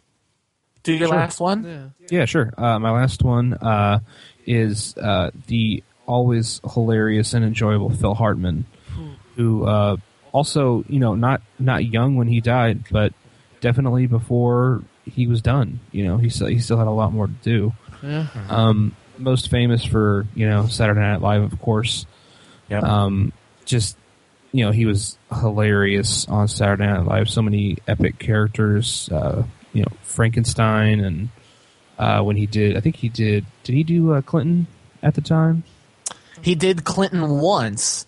do 0.82 0.92
your 0.94 1.08
Sure. 1.08 1.16
last 1.16 1.38
one? 1.40 1.64
Yeah. 1.64 2.18
Yeah, 2.20 2.24
sure. 2.24 2.52
Uh, 2.58 2.78
my 2.80 2.90
last 2.90 3.22
one 3.22 3.54
uh, 3.54 4.00
is 4.46 4.96
uh, 4.96 5.30
the 5.46 5.84
always 6.06 6.60
hilarious 6.74 7.32
and 7.34 7.44
enjoyable 7.44 7.90
Phil 7.90 8.14
Hartman, 8.14 8.64
who 9.36 9.64
uh, 9.66 9.96
also, 10.32 10.84
you 10.88 10.98
know, 10.98 11.14
not 11.14 11.42
not 11.58 11.84
young 11.84 12.16
when 12.16 12.28
he 12.28 12.40
died, 12.40 12.84
but 12.90 13.12
definitely 13.60 14.06
before 14.06 14.82
he 15.04 15.26
was 15.26 15.40
done. 15.42 15.80
You 15.92 16.04
know, 16.04 16.16
he 16.16 16.30
still 16.30 16.48
he 16.48 16.58
still 16.58 16.78
had 16.78 16.86
a 16.86 16.90
lot 16.90 17.12
more 17.12 17.26
to 17.26 17.34
do. 17.42 17.72
Yeah. 18.02 18.26
Um, 18.48 18.96
most 19.18 19.50
famous 19.50 19.84
for 19.84 20.26
you 20.34 20.48
know 20.48 20.66
Saturday 20.66 21.00
Night 21.00 21.20
Live, 21.20 21.42
of 21.42 21.60
course. 21.60 22.06
Yep. 22.68 22.82
Um, 22.82 23.32
just 23.64 23.96
you 24.52 24.64
know, 24.64 24.70
he 24.70 24.86
was 24.86 25.18
hilarious 25.40 26.28
on 26.28 26.48
Saturday 26.48 26.86
Night 26.86 27.04
Live. 27.04 27.30
So 27.30 27.42
many 27.42 27.78
epic 27.88 28.18
characters. 28.18 29.08
Uh, 29.10 29.44
you 29.72 29.82
know, 29.82 29.92
Frankenstein, 30.02 31.00
and 31.00 31.28
uh, 31.98 32.22
when 32.22 32.36
he 32.36 32.46
did, 32.46 32.76
I 32.76 32.80
think 32.80 32.96
he 32.96 33.08
did. 33.08 33.46
Did 33.64 33.74
he 33.74 33.82
do 33.82 34.12
uh, 34.12 34.20
Clinton 34.20 34.66
at 35.02 35.14
the 35.14 35.20
time? 35.22 35.64
He 36.42 36.54
did 36.54 36.84
Clinton 36.84 37.40
once, 37.40 38.06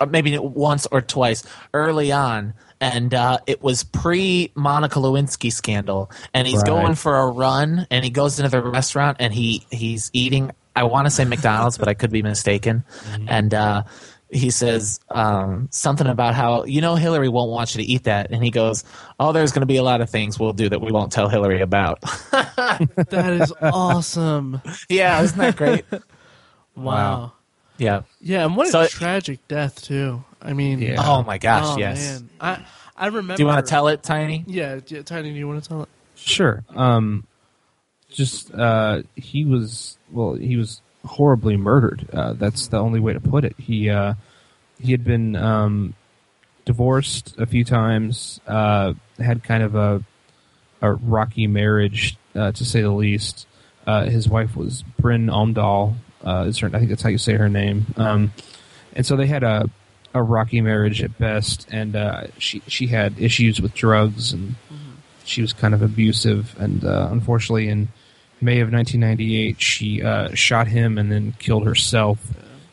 uh, 0.00 0.06
maybe 0.06 0.38
once 0.38 0.86
or 0.90 1.00
twice 1.00 1.44
early 1.74 2.12
on, 2.12 2.54
and 2.80 3.14
uh, 3.14 3.38
it 3.46 3.62
was 3.62 3.84
pre 3.84 4.50
Monica 4.54 4.98
Lewinsky 4.98 5.52
scandal. 5.52 6.10
And 6.34 6.46
he's 6.46 6.58
Right. 6.58 6.66
going 6.66 6.94
for 6.94 7.16
a 7.16 7.26
run, 7.30 7.86
and 7.90 8.04
he 8.04 8.10
goes 8.10 8.38
into 8.38 8.50
the 8.50 8.62
restaurant, 8.62 9.16
and 9.20 9.32
he 9.32 9.66
he's 9.70 10.10
eating. 10.12 10.50
I 10.74 10.82
want 10.84 11.06
to 11.06 11.10
say 11.10 11.24
McDonald's, 11.24 11.78
but 11.78 11.88
I 11.88 11.94
could 11.94 12.10
be 12.10 12.22
mistaken. 12.22 12.84
And 13.28 13.54
uh, 13.54 13.84
he 14.28 14.50
says 14.50 15.00
um, 15.08 15.68
something 15.70 16.06
about 16.06 16.34
how 16.34 16.64
you 16.64 16.82
know 16.82 16.96
Hillary 16.96 17.30
won't 17.30 17.50
want 17.50 17.74
you 17.74 17.82
to 17.82 17.88
eat 17.90 18.04
that, 18.04 18.30
and 18.30 18.44
he 18.44 18.50
goes, 18.50 18.84
"Oh, 19.18 19.32
there's 19.32 19.52
going 19.52 19.62
to 19.62 19.66
be 19.66 19.78
a 19.78 19.82
lot 19.82 20.02
of 20.02 20.10
things 20.10 20.38
we'll 20.38 20.52
do 20.52 20.68
that 20.68 20.80
we 20.82 20.92
won't 20.92 21.12
tell 21.12 21.28
Hillary 21.30 21.62
about." 21.62 22.00
That 22.32 23.32
is 23.40 23.52
awesome. 23.62 24.60
yeah, 24.90 25.22
isn't 25.22 25.38
that 25.38 25.56
great? 25.56 25.84
Wow. 26.76 27.32
Yeah. 27.78 28.02
Yeah, 28.20 28.44
and 28.44 28.56
what 28.56 28.74
a 28.74 28.88
tragic 28.88 29.46
death 29.48 29.82
too. 29.82 30.24
I 30.40 30.52
mean, 30.52 30.80
Yeah. 30.80 30.96
Oh 30.98 31.22
my 31.22 31.38
gosh, 31.38 31.64
oh, 31.66 31.78
yes. 31.78 32.20
man. 32.20 32.30
I 32.40 32.64
I 32.96 33.06
remember. 33.08 33.36
Do 33.36 33.42
you 33.42 33.46
want 33.46 33.64
to 33.64 33.68
tell 33.70 33.88
it, 33.88 34.02
Tiny? 34.02 34.44
Yeah, 34.46 34.80
yeah, 34.86 35.02
Tiny. 35.02 35.32
Do 35.32 35.38
you 35.38 35.48
want 35.48 35.62
to 35.62 35.68
tell 35.68 35.82
it? 35.82 35.88
Sure. 36.14 36.64
Um, 36.74 37.26
just 38.10 38.52
uh, 38.54 39.02
he 39.16 39.44
was 39.44 39.98
well, 40.10 40.34
he 40.34 40.56
was 40.56 40.80
horribly 41.04 41.56
murdered. 41.56 42.08
Uh, 42.12 42.32
that's 42.32 42.68
the 42.68 42.78
only 42.78 43.00
way 43.00 43.12
to 43.12 43.20
put 43.20 43.44
it. 43.44 43.54
He 43.58 43.90
uh, 43.90 44.14
he 44.80 44.92
had 44.92 45.04
been 45.04 45.36
um, 45.36 45.94
divorced 46.64 47.34
a 47.38 47.46
few 47.46 47.64
times. 47.64 48.40
Uh, 48.46 48.94
had 49.18 49.42
kind 49.44 49.62
of 49.62 49.74
a 49.74 50.02
a 50.82 50.92
rocky 50.92 51.46
marriage, 51.46 52.16
uh, 52.34 52.52
to 52.52 52.64
say 52.64 52.82
the 52.82 52.90
least. 52.90 53.46
Uh, 53.86 54.04
his 54.04 54.28
wife 54.28 54.56
was 54.56 54.84
Brynn 55.00 55.30
Omdahl. 55.30 55.94
Uh, 56.26 56.44
is 56.48 56.58
her, 56.58 56.66
I 56.68 56.78
think 56.78 56.88
that's 56.90 57.02
how 57.02 57.08
you 57.08 57.18
say 57.18 57.34
her 57.34 57.48
name. 57.48 57.86
Um, 57.96 58.32
and 58.92 59.06
so 59.06 59.16
they 59.16 59.26
had 59.26 59.44
a 59.44 59.70
a 60.14 60.22
rocky 60.22 60.60
marriage 60.62 61.02
at 61.02 61.16
best, 61.18 61.66
and 61.70 61.94
uh, 61.94 62.26
she 62.38 62.62
she 62.66 62.86
had 62.88 63.18
issues 63.18 63.60
with 63.60 63.74
drugs, 63.74 64.32
and 64.32 64.56
she 65.24 65.42
was 65.42 65.52
kind 65.52 65.74
of 65.74 65.82
abusive. 65.82 66.56
And 66.58 66.84
uh, 66.84 67.08
unfortunately, 67.10 67.68
in 67.68 67.88
May 68.40 68.60
of 68.60 68.72
1998, 68.72 69.60
she 69.60 70.02
uh, 70.02 70.34
shot 70.34 70.68
him 70.68 70.98
and 70.98 71.12
then 71.12 71.34
killed 71.38 71.66
herself 71.66 72.18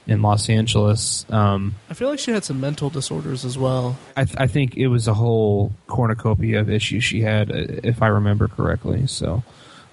in 0.07 0.21
Los 0.21 0.49
Angeles. 0.49 1.25
Um, 1.29 1.75
I 1.89 1.93
feel 1.93 2.09
like 2.09 2.19
she 2.19 2.31
had 2.31 2.43
some 2.43 2.59
mental 2.59 2.89
disorders 2.89 3.45
as 3.45 3.57
well. 3.57 3.97
I, 4.17 4.25
th- 4.25 4.37
I 4.37 4.47
think 4.47 4.75
it 4.75 4.87
was 4.87 5.07
a 5.07 5.13
whole 5.13 5.73
cornucopia 5.87 6.59
of 6.59 6.69
issues 6.69 7.03
she 7.03 7.21
had, 7.21 7.51
uh, 7.51 7.79
if 7.83 8.01
I 8.01 8.07
remember 8.07 8.47
correctly. 8.47 9.07
So 9.07 9.43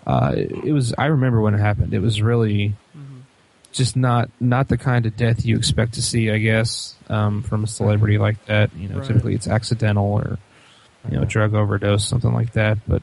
uh, 0.06 0.34
it, 0.36 0.50
it 0.66 0.72
was. 0.72 0.94
I 0.98 1.06
remember 1.06 1.40
when 1.40 1.54
it 1.54 1.60
happened. 1.60 1.94
It 1.94 2.00
was 2.00 2.22
really 2.22 2.74
just 3.72 3.96
not 3.96 4.30
not 4.40 4.68
the 4.68 4.76
kind 4.76 5.06
of 5.06 5.16
death 5.16 5.44
you 5.44 5.56
expect 5.56 5.94
to 5.94 6.02
see. 6.02 6.30
I 6.30 6.38
guess 6.38 6.94
um, 7.08 7.42
from 7.42 7.64
a 7.64 7.66
celebrity 7.66 8.18
like 8.18 8.44
that. 8.46 8.74
You 8.76 8.88
know, 8.88 8.98
Right. 8.98 9.06
typically 9.06 9.34
it's 9.34 9.48
accidental 9.48 10.06
or 10.06 10.38
you 11.10 11.18
know 11.18 11.24
drug 11.24 11.54
overdose, 11.54 12.06
something 12.06 12.32
like 12.32 12.52
that. 12.54 12.78
But 12.88 13.02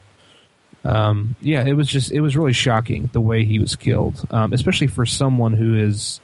um, 0.84 1.36
yeah, 1.40 1.64
it 1.66 1.72
was 1.72 1.88
just 1.88 2.12
it 2.12 2.20
was 2.20 2.36
really 2.36 2.52
shocking 2.52 3.10
the 3.12 3.20
way 3.20 3.44
he 3.44 3.58
was 3.58 3.76
killed, 3.76 4.24
um, 4.30 4.52
especially 4.52 4.86
for 4.86 5.04
someone 5.06 5.52
who 5.54 5.74
is 5.74 6.20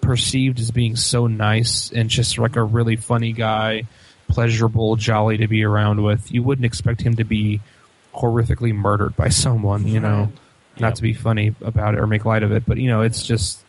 perceived 0.00 0.60
as 0.60 0.70
being 0.70 0.96
so 0.96 1.26
nice 1.26 1.90
and 1.92 2.08
just 2.08 2.38
like 2.38 2.56
a 2.56 2.62
really 2.62 2.96
funny 2.96 3.32
guy, 3.32 3.82
pleasurable, 4.28 4.96
jolly 4.96 5.36
to 5.38 5.48
be 5.48 5.64
around 5.64 6.02
with. 6.02 6.32
You 6.32 6.42
wouldn't 6.42 6.64
expect 6.66 7.00
him 7.02 7.16
to 7.16 7.24
be 7.24 7.60
horrifically 8.14 8.74
murdered 8.74 9.16
by 9.16 9.28
someone, 9.28 9.86
you 9.86 10.00
know. 10.00 10.32
Right. 10.78 10.82
Not 10.82 10.88
Yep. 10.88 10.94
to 10.96 11.02
be 11.02 11.12
funny 11.14 11.54
about 11.62 11.94
it 11.94 12.00
or 12.00 12.06
make 12.06 12.24
light 12.24 12.42
of 12.42 12.52
it, 12.52 12.64
but 12.66 12.78
you 12.78 12.88
know, 12.88 13.02
it's 13.02 13.26
just 13.26 13.60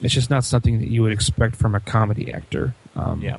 it's 0.00 0.14
just 0.14 0.30
not 0.30 0.44
something 0.44 0.78
that 0.80 0.88
you 0.88 1.02
would 1.02 1.12
expect 1.12 1.56
from 1.56 1.74
a 1.74 1.80
comedy 1.80 2.32
actor. 2.32 2.74
Um, 2.96 3.20
Yeah. 3.20 3.36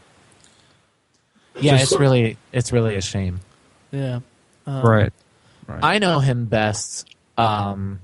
Yeah, 1.59 1.77
Just- 1.77 1.91
it's 1.93 1.99
really 1.99 2.37
it's 2.51 2.71
really 2.71 2.95
a 2.95 3.01
shame. 3.01 3.39
Yeah. 3.91 4.19
Um, 4.65 4.81
right. 4.83 5.13
Right. 5.67 5.79
I 5.83 5.97
know 5.99 6.19
him 6.19 6.45
best 6.45 7.13
um, 7.37 7.99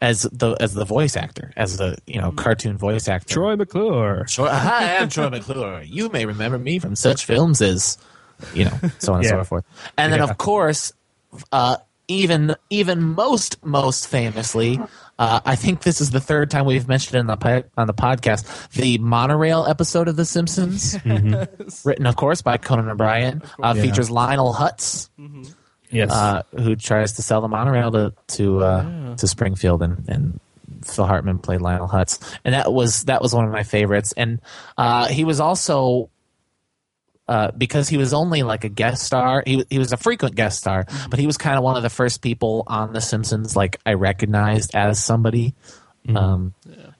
as 0.00 0.22
the 0.32 0.56
as 0.60 0.74
the 0.74 0.84
voice 0.84 1.16
actor, 1.16 1.52
as 1.56 1.76
the 1.76 1.96
you 2.06 2.20
know 2.20 2.32
cartoon 2.32 2.76
voice 2.76 3.06
actor. 3.08 3.34
Troy 3.34 3.56
McClure. 3.56 4.24
Troy, 4.28 4.48
hi, 4.48 4.96
I'm 4.98 5.08
Troy 5.08 5.30
McClure. 5.30 5.82
You 5.82 6.08
may 6.08 6.26
remember 6.26 6.58
me 6.58 6.78
from 6.80 6.96
such 6.96 7.24
films 7.24 7.62
as, 7.62 7.98
you 8.54 8.64
know, 8.64 8.78
so 8.98 9.12
on 9.12 9.18
and 9.20 9.24
Yeah. 9.24 9.30
so 9.30 9.44
forth. 9.44 9.64
And 9.96 10.12
then, 10.12 10.20
of 10.20 10.36
course, 10.38 10.92
uh, 11.52 11.76
even 12.12 12.54
even 12.70 13.02
most 13.02 13.64
most 13.64 14.06
famously, 14.08 14.78
uh, 15.18 15.40
I 15.44 15.56
think 15.56 15.82
this 15.82 16.00
is 16.00 16.10
the 16.10 16.20
third 16.20 16.50
time 16.50 16.66
we've 16.66 16.86
mentioned 16.88 17.16
it 17.16 17.20
in 17.20 17.26
the 17.26 17.36
pi- 17.36 17.64
on 17.76 17.86
the 17.86 17.94
podcast. 17.94 18.70
The 18.72 18.98
monorail 18.98 19.64
episode 19.66 20.08
of 20.08 20.16
The 20.16 20.24
Simpsons, 20.24 20.96
written 21.84 22.06
of 22.06 22.16
course 22.16 22.42
by 22.42 22.58
Conan 22.58 22.88
O'Brien, 22.88 23.42
uh, 23.62 23.72
Yeah. 23.76 23.82
features 23.82 24.10
Lionel 24.10 24.52
Hutz, 24.54 25.08
Yes. 25.90 26.10
uh, 26.10 26.42
who 26.58 26.76
tries 26.76 27.12
to 27.14 27.22
sell 27.22 27.40
the 27.40 27.48
monorail 27.48 27.90
to 27.92 28.12
to 28.36 28.64
uh, 28.64 29.16
to 29.16 29.26
Springfield, 29.28 29.82
and, 29.82 30.08
and 30.08 30.40
Phil 30.84 31.06
Hartman 31.06 31.38
played 31.38 31.60
Lionel 31.60 31.88
Hutz, 31.88 32.18
and 32.44 32.54
that 32.54 32.72
was 32.72 33.04
that 33.04 33.22
was 33.22 33.34
one 33.34 33.44
of 33.44 33.52
my 33.52 33.62
favorites. 33.62 34.12
And 34.16 34.40
uh, 34.78 35.08
he 35.08 35.24
was 35.24 35.38
also 35.40 36.10
uh, 37.28 37.50
because 37.52 37.88
he 37.88 37.96
was 37.96 38.12
only 38.12 38.42
like 38.42 38.64
a 38.64 38.68
guest 38.68 39.04
star. 39.04 39.42
He 39.46 39.64
he 39.70 39.78
was 39.78 39.92
a 39.92 39.96
frequent 39.96 40.34
guest 40.34 40.58
star, 40.58 40.86
but 41.08 41.18
he 41.18 41.26
was 41.26 41.38
kind 41.38 41.56
of 41.56 41.64
one 41.64 41.76
of 41.76 41.82
the 41.82 41.90
first 41.90 42.22
people 42.22 42.64
on 42.66 42.92
The 42.92 43.00
Simpsons 43.00 43.56
like 43.56 43.78
I 43.86 43.94
recognized 43.94 44.74
as 44.74 45.02
somebody. 45.02 45.54
Um, 46.08 46.52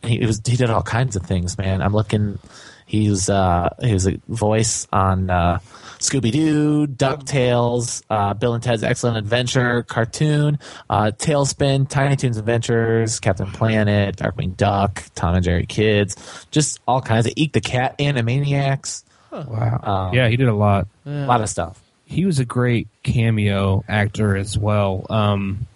and 0.03 0.13
he 0.13 0.25
was 0.25 0.41
he 0.47 0.57
did 0.57 0.71
all 0.71 0.83
kinds 0.83 1.17
of 1.17 1.23
things, 1.23 1.59
man. 1.59 1.83
I'm 1.83 1.93
looking. 1.93 2.39
He 2.87 3.09
was 3.09 3.29
uh, 3.29 3.75
he 3.81 3.93
was 3.93 4.07
a 4.07 4.21
voice 4.29 4.87
on 4.93 5.29
uh, 5.29 5.59
Scooby 5.99 6.31
Doo, 6.31 6.87
Ducktales, 6.87 8.03
uh, 8.11 8.35
Bill 8.35 8.55
and 8.55 8.63
Ted's 8.63 8.83
Excellent 8.83 9.17
Adventure 9.17 9.83
cartoon, 9.83 10.59
uh, 10.91 11.13
TaleSpin, 11.17 11.89
Tiny 11.89 12.17
Toons 12.17 12.37
Adventures, 12.37 13.19
Captain 13.19 13.51
Planet, 13.51 14.17
Darkwing 14.17 14.57
Duck, 14.57 15.03
Tom 15.15 15.35
and 15.35 15.45
Jerry 15.45 15.67
Kids, 15.67 16.47
just 16.51 16.81
all 16.87 17.01
kinds 17.01 17.27
of 17.27 17.33
Eek 17.37 17.53
the 17.53 17.61
Cat, 17.61 17.97
Animaniacs, 17.99 19.05
wow. 19.33 19.81
um, 20.09 20.15
yeah, 20.15 20.29
he 20.29 20.37
did 20.37 20.49
a 20.49 20.55
lot. 20.55 20.87
a 21.07 21.11
lot 21.27 21.41
of 21.41 21.49
stuff. 21.49 21.81
he 22.05 22.25
was 22.27 22.39
a 22.39 22.45
great 22.45 22.89
cameo 23.03 23.83
actor 23.89 24.37
as 24.37 24.57
well. 24.59 25.07
Um, 25.11 25.67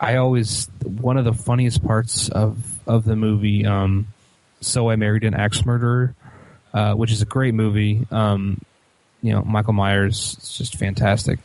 I 0.00 0.16
always 0.16 0.68
one 0.84 1.16
of 1.16 1.24
the 1.24 1.32
funniest 1.32 1.82
parts 1.84 2.28
of 2.28 2.58
of 2.86 3.04
the 3.04 3.16
movie. 3.16 3.64
Um, 3.66 4.08
so 4.60 4.90
I 4.90 4.96
married 4.96 5.24
an 5.24 5.34
axe 5.34 5.64
murderer, 5.64 6.14
uh, 6.74 6.94
which 6.94 7.10
is 7.12 7.22
a 7.22 7.26
great 7.26 7.54
movie. 7.54 8.06
Um, 8.10 8.60
you 9.22 9.32
know, 9.32 9.42
Michael 9.42 9.72
Myers 9.72 10.36
is 10.42 10.56
just 10.58 10.76
fantastic. 10.76 11.38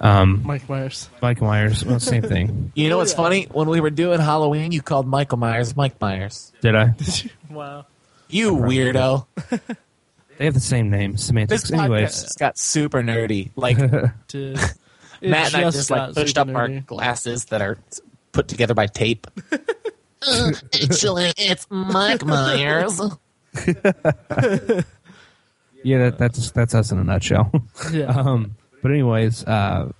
Um, 0.00 0.42
Mike 0.44 0.68
Myers. 0.68 1.08
Michael 1.22 1.46
Myers, 1.46 1.82
well, 1.84 1.98
same 2.00 2.22
thing. 2.22 2.70
You 2.74 2.88
know 2.90 2.98
what's 2.98 3.12
Yeah. 3.12 3.16
funny? 3.16 3.48
When 3.50 3.68
we 3.70 3.80
were 3.80 3.88
doing 3.90 4.20
Halloween, 4.20 4.72
you 4.72 4.82
called 4.82 5.06
Michael 5.06 5.38
Myers 5.38 5.74
Mike 5.74 5.98
Myers. 6.00 6.52
Did 6.60 6.74
I? 6.74 6.94
Wow. 7.50 7.86
You 8.28 8.52
weirdo. 8.56 9.26
They 10.38 10.44
have 10.44 10.54
the 10.54 10.60
same 10.60 10.90
name, 10.90 11.16
semantics. 11.16 11.62
This 11.62 11.70
podcast 11.70 11.84
Anyways, 11.84 12.22
just 12.22 12.38
got 12.38 12.58
super 12.58 13.02
nerdy. 13.02 13.50
Like 13.56 13.78
To, 14.28 14.54
Matt 15.22 15.54
and 15.54 15.56
I 15.56 15.62
just 15.62 15.76
just 15.76 15.90
like 15.90 16.14
pushed 16.14 16.36
up 16.38 16.48
super 16.48 16.58
our 16.58 16.68
glasses 16.80 17.46
that 17.46 17.62
are 17.62 17.78
put 18.32 18.48
together 18.48 18.74
by 18.74 18.86
tape. 18.86 19.26
Uh, 20.28 20.50
actually, 20.82 21.30
it's 21.36 21.66
Mike 21.70 22.24
Myers. 22.24 22.98
yeah, 25.84 25.98
that, 25.98 26.16
that's 26.18 26.50
that's 26.50 26.74
us 26.74 26.90
in 26.90 26.98
a 26.98 27.04
nutshell. 27.04 27.52
Yeah. 27.92 28.06
Um, 28.06 28.56
but 28.82 28.90
anyways, 28.90 29.44
uh, 29.44 29.92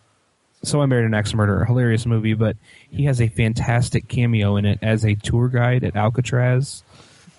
so 0.65 0.81
I 0.81 0.87
married 0.87 1.05
an 1.05 1.15
ex 1.15 1.35
murderer, 1.35 1.65
hilarious 1.65 2.07
movie, 2.07 2.35
but 2.35 2.57
he 2.91 3.05
has 3.05 3.21
a 3.21 3.29
fantastic 3.29 4.09
cameo 4.09 4.57
in 4.57 4.65
it 4.65 4.79
as 4.83 5.05
a 5.05 5.15
tour 5.15 5.49
guide 5.49 5.85
at 5.85 5.97
Alcatraz. 5.97 6.83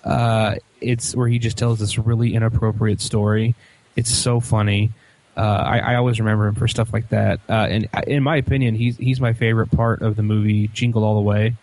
Uh, 0.04 0.56
it's 0.80 1.14
where 1.16 1.28
he 1.28 1.38
just 1.38 1.58
tells 1.58 1.78
this 1.78 1.98
really 1.98 2.34
inappropriate 2.34 3.00
story. 3.00 3.54
It's 3.96 4.10
so 4.14 4.40
funny. 4.40 4.90
Uh, 5.36 5.40
I, 5.40 5.78
I 5.78 5.94
always 5.96 6.18
remember 6.18 6.46
him 6.48 6.54
for 6.54 6.66
stuff 6.68 6.92
like 6.92 7.08
that. 7.10 7.40
Uh, 7.48 7.52
and 7.70 7.88
in 8.06 8.22
my 8.22 8.36
opinion, 8.36 8.74
he's 8.74 8.96
he's 8.96 9.20
my 9.20 9.32
favorite 9.32 9.70
part 9.70 10.02
of 10.02 10.16
the 10.16 10.22
movie 10.22 10.68
Jingle 10.68 11.04
All 11.04 11.14
the 11.16 11.20
Way, 11.20 11.54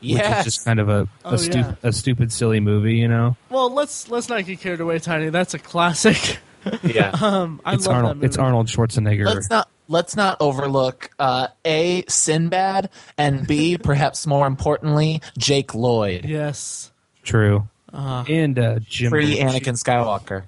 which 0.00 0.12
is 0.20 0.44
just 0.44 0.64
kind 0.64 0.80
of 0.80 0.88
a 0.88 1.02
a, 1.02 1.08
Oh, 1.24 1.36
stu- 1.36 1.58
yeah. 1.58 1.74
a 1.82 1.92
stupid, 1.92 2.32
silly 2.32 2.60
movie, 2.60 2.96
you 2.96 3.08
know. 3.08 3.36
well, 3.50 3.70
let's 3.72 4.08
let's 4.08 4.28
not 4.28 4.44
get 4.46 4.60
carried 4.60 4.80
away, 4.80 4.98
Tiny. 4.98 5.28
That's 5.30 5.54
a 5.54 5.58
classic. 5.58 6.38
yeah. 6.82 7.10
Um, 7.22 7.60
I 7.64 7.74
It's 7.74 7.86
love 7.86 7.96
Arnold. 7.96 8.10
that 8.10 8.14
movie. 8.16 8.26
It's 8.26 8.36
Arnold 8.38 8.66
Schwarzenegger. 8.68 9.24
Let's 9.26 9.50
not 9.50 9.68
let's 9.88 10.16
not 10.16 10.36
overlook 10.40 11.10
uh, 11.18 11.48
a 11.64 12.04
Sinbad 12.08 12.90
and 13.18 13.46
b 13.46 13.76
perhaps 13.82 14.26
more 14.26 14.46
importantly 14.46 15.20
Jake 15.38 15.74
Lloyd, 15.74 16.24
Yes. 16.26 16.90
True. 17.22 17.68
Uh, 17.92 18.24
and 18.28 18.58
uh, 18.58 18.78
Jim 18.80 19.10
pretty 19.10 19.36
Belushi. 19.36 19.60
Anakin 19.60 19.76
Skywalker. 19.82 20.44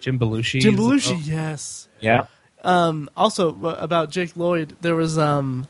Jim 0.00 0.18
Belushi. 0.18 0.60
Jim 0.60 0.74
is- 0.74 0.80
Belushi. 0.80 1.26
Yes. 1.26 1.88
Yeah. 2.00 2.26
Um, 2.62 3.08
also 3.16 3.56
about 3.64 4.10
Jake 4.10 4.36
Lloyd, 4.36 4.76
there 4.80 4.94
was 4.94 5.18
um. 5.18 5.66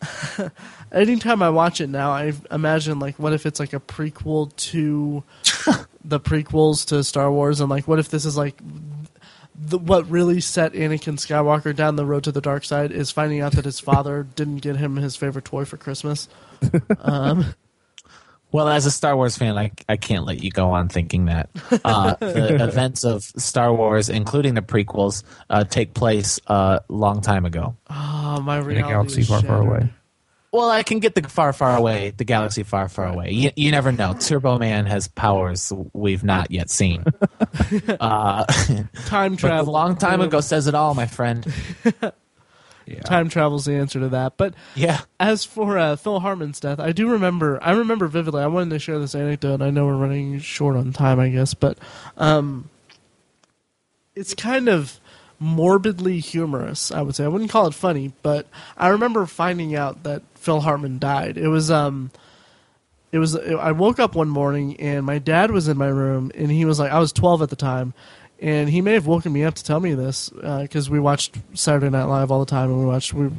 anytime 0.92 1.42
I 1.42 1.50
watch 1.50 1.80
it 1.80 1.88
now, 1.88 2.10
I 2.10 2.32
imagine 2.50 2.98
like, 2.98 3.18
what 3.18 3.32
if 3.34 3.44
it's 3.44 3.60
like 3.60 3.74
a 3.74 3.80
prequel 3.80 4.54
to 4.56 5.22
the 6.04 6.18
prequels 6.20 6.86
to 6.86 7.04
Star 7.04 7.30
Wars, 7.30 7.60
and 7.60 7.68
like, 7.68 7.86
what 7.86 7.98
if 7.98 8.08
this 8.08 8.24
is 8.24 8.36
like. 8.36 8.60
The, 9.62 9.76
what 9.76 10.08
really 10.08 10.40
set 10.40 10.72
Anakin 10.72 11.18
Skywalker 11.18 11.76
down 11.76 11.96
the 11.96 12.06
road 12.06 12.24
to 12.24 12.32
the 12.32 12.40
dark 12.40 12.64
side 12.64 12.92
is 12.92 13.10
finding 13.10 13.40
out 13.42 13.52
that 13.52 13.66
his 13.66 13.78
father 13.78 14.22
didn't 14.34 14.58
get 14.58 14.76
him 14.76 14.96
his 14.96 15.16
favorite 15.16 15.44
toy 15.44 15.66
for 15.66 15.76
Christmas. 15.76 16.30
Um, 16.98 17.54
Well, 18.52 18.68
as 18.68 18.86
a 18.86 18.90
Star 18.90 19.16
Wars 19.16 19.36
fan, 19.36 19.56
I, 19.56 19.70
I 19.88 19.96
can't 19.96 20.24
let 20.24 20.42
you 20.42 20.50
go 20.50 20.70
on 20.72 20.88
thinking 20.88 21.26
that. 21.26 21.50
Uh, 21.84 22.14
the 22.14 22.62
events 22.68 23.04
of 23.04 23.22
Star 23.22 23.72
Wars, 23.72 24.08
including 24.08 24.54
the 24.54 24.62
prequels, 24.62 25.22
uh, 25.48 25.64
take 25.64 25.94
place 25.94 26.40
a 26.46 26.80
long 26.88 27.20
time 27.20 27.44
ago. 27.46 27.76
oh, 27.88 28.40
my 28.40 28.58
in 28.60 28.78
a 28.78 28.82
galaxy 28.82 29.20
is 29.20 29.28
far, 29.28 29.42
far 29.42 29.60
away. 29.60 29.90
Well, 30.52 30.68
I 30.68 30.82
can 30.82 30.98
get 30.98 31.14
the 31.14 31.22
far, 31.28 31.52
far 31.52 31.76
away, 31.76 32.12
the 32.16 32.24
galaxy 32.24 32.64
far, 32.64 32.88
far 32.88 33.06
away. 33.06 33.30
You, 33.30 33.50
you 33.54 33.70
never 33.70 33.92
know. 33.92 34.14
Turbo 34.14 34.58
Man 34.58 34.84
has 34.86 35.06
powers 35.06 35.72
we've 35.92 36.24
not 36.24 36.50
yet 36.50 36.70
seen. 36.70 37.04
uh, 38.00 38.44
Time 39.06 39.36
travel. 39.36 39.70
a 39.70 39.72
long 39.72 39.96
time 39.96 40.20
ago 40.20 40.40
says 40.40 40.66
it 40.66 40.74
all, 40.74 40.94
my 40.94 41.06
friend. 41.06 41.46
Yeah. 42.90 43.00
Time 43.02 43.28
travel's 43.28 43.64
the 43.66 43.74
answer 43.74 44.00
to 44.00 44.08
that. 44.10 44.36
But 44.36 44.54
Yeah. 44.74 45.00
as 45.20 45.44
for 45.44 45.78
uh, 45.78 45.96
Phil 45.96 46.20
Hartman's 46.20 46.58
death, 46.60 46.80
I 46.80 46.92
do 46.92 47.08
remember. 47.10 47.58
I 47.62 47.70
remember 47.72 48.08
vividly. 48.08 48.42
I 48.42 48.46
wanted 48.48 48.70
to 48.70 48.78
share 48.78 48.98
this 48.98 49.14
anecdote. 49.14 49.62
I 49.62 49.70
know 49.70 49.86
we're 49.86 49.96
running 49.96 50.38
short 50.40 50.76
on 50.76 50.92
time, 50.92 51.20
I 51.20 51.28
guess, 51.28 51.54
but 51.54 51.78
um, 52.16 52.68
it's 54.14 54.34
kind 54.34 54.68
of 54.68 54.98
morbidly 55.38 56.18
humorous. 56.20 56.90
I 56.90 57.02
would 57.02 57.14
say 57.14 57.24
I 57.24 57.28
wouldn't 57.28 57.50
call 57.50 57.66
it 57.66 57.74
funny, 57.74 58.12
but 58.22 58.46
I 58.76 58.88
remember 58.88 59.24
finding 59.26 59.74
out 59.74 60.02
that 60.02 60.22
Phil 60.34 60.60
Hartman 60.60 60.98
died. 60.98 61.38
It 61.38 61.48
was 61.48 61.70
um, 61.70 62.10
it 63.12 63.18
was. 63.18 63.36
I 63.36 63.72
woke 63.72 63.98
up 63.98 64.14
one 64.14 64.28
morning 64.28 64.78
and 64.80 65.04
my 65.06 65.18
dad 65.18 65.50
was 65.50 65.68
in 65.68 65.76
my 65.78 65.88
room, 65.88 66.30
and 66.34 66.50
he 66.50 66.64
was 66.64 66.78
like, 66.78 66.92
I 66.92 66.98
was 66.98 67.12
12 67.12 67.42
at 67.42 67.50
the 67.50 67.56
time. 67.56 67.94
And 68.40 68.70
he 68.70 68.80
may 68.80 68.94
have 68.94 69.06
woken 69.06 69.32
me 69.32 69.44
up 69.44 69.54
to 69.54 69.64
tell 69.64 69.80
me 69.80 69.94
this 69.94 70.30
because 70.30 70.88
we 70.88 70.98
watched 70.98 71.38
Saturday 71.54 71.90
Night 71.90 72.04
Live 72.04 72.30
all 72.30 72.40
the 72.40 72.50
time, 72.50 72.70
and 72.70 72.78
we 72.80 72.86
watched 72.86 73.12
we 73.12 73.30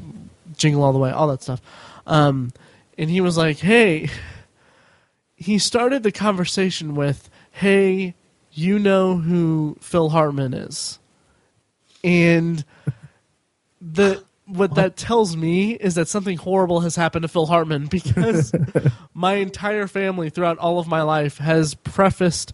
Jingle 0.57 0.83
All 0.83 0.93
the 0.93 0.99
Way, 0.99 1.09
all 1.09 1.27
that 1.29 1.41
stuff. 1.41 1.59
Um, 2.05 2.53
and 2.97 3.09
he 3.09 3.19
was 3.19 3.35
like, 3.35 3.57
"Hey," 3.57 4.09
he 5.35 5.57
started 5.57 6.03
the 6.03 6.11
conversation 6.11 6.93
with, 6.93 7.29
"Hey, 7.49 8.13
you 8.51 8.77
know 8.77 9.17
who 9.17 9.75
Phil 9.81 10.09
Hartman 10.09 10.53
is," 10.53 10.99
and 12.03 12.63
the 13.81 14.23
what 14.45 14.75
that 14.75 14.97
tells 14.97 15.35
me 15.35 15.73
is 15.73 15.95
that 15.95 16.09
something 16.09 16.37
horrible 16.37 16.81
has 16.81 16.95
happened 16.95 17.23
to 17.23 17.27
Phil 17.29 17.45
Hartman 17.45 17.85
because 17.89 18.53
my 19.13 19.35
entire 19.35 19.87
family 19.87 20.29
throughout 20.29 20.57
all 20.57 20.77
of 20.77 20.87
my 20.87 21.01
life 21.01 21.37
has 21.37 21.73
prefaced 21.73 22.53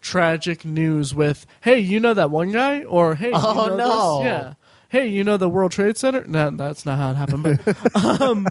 tragic 0.00 0.64
news 0.64 1.14
with, 1.14 1.46
"Hey, 1.62 1.78
you 1.78 2.00
know 2.00 2.14
that 2.14 2.30
one 2.30 2.52
guy?" 2.52 2.82
or 2.84 3.14
"Hey, 3.14 3.30
Oh, 3.34 3.64
you 3.64 3.70
know 3.70 3.76
no. 3.76 4.18
this? 4.18 4.26
yeah." 4.26 4.54
Hey, 4.88 5.06
you 5.06 5.22
know 5.22 5.36
the 5.36 5.48
World 5.48 5.70
Trade 5.70 5.96
Center? 5.96 6.24
No, 6.26 6.50
that's 6.50 6.84
not 6.84 6.98
how 6.98 7.10
it 7.12 7.14
happened. 7.14 7.60
But 7.64 8.04
um, 8.20 8.48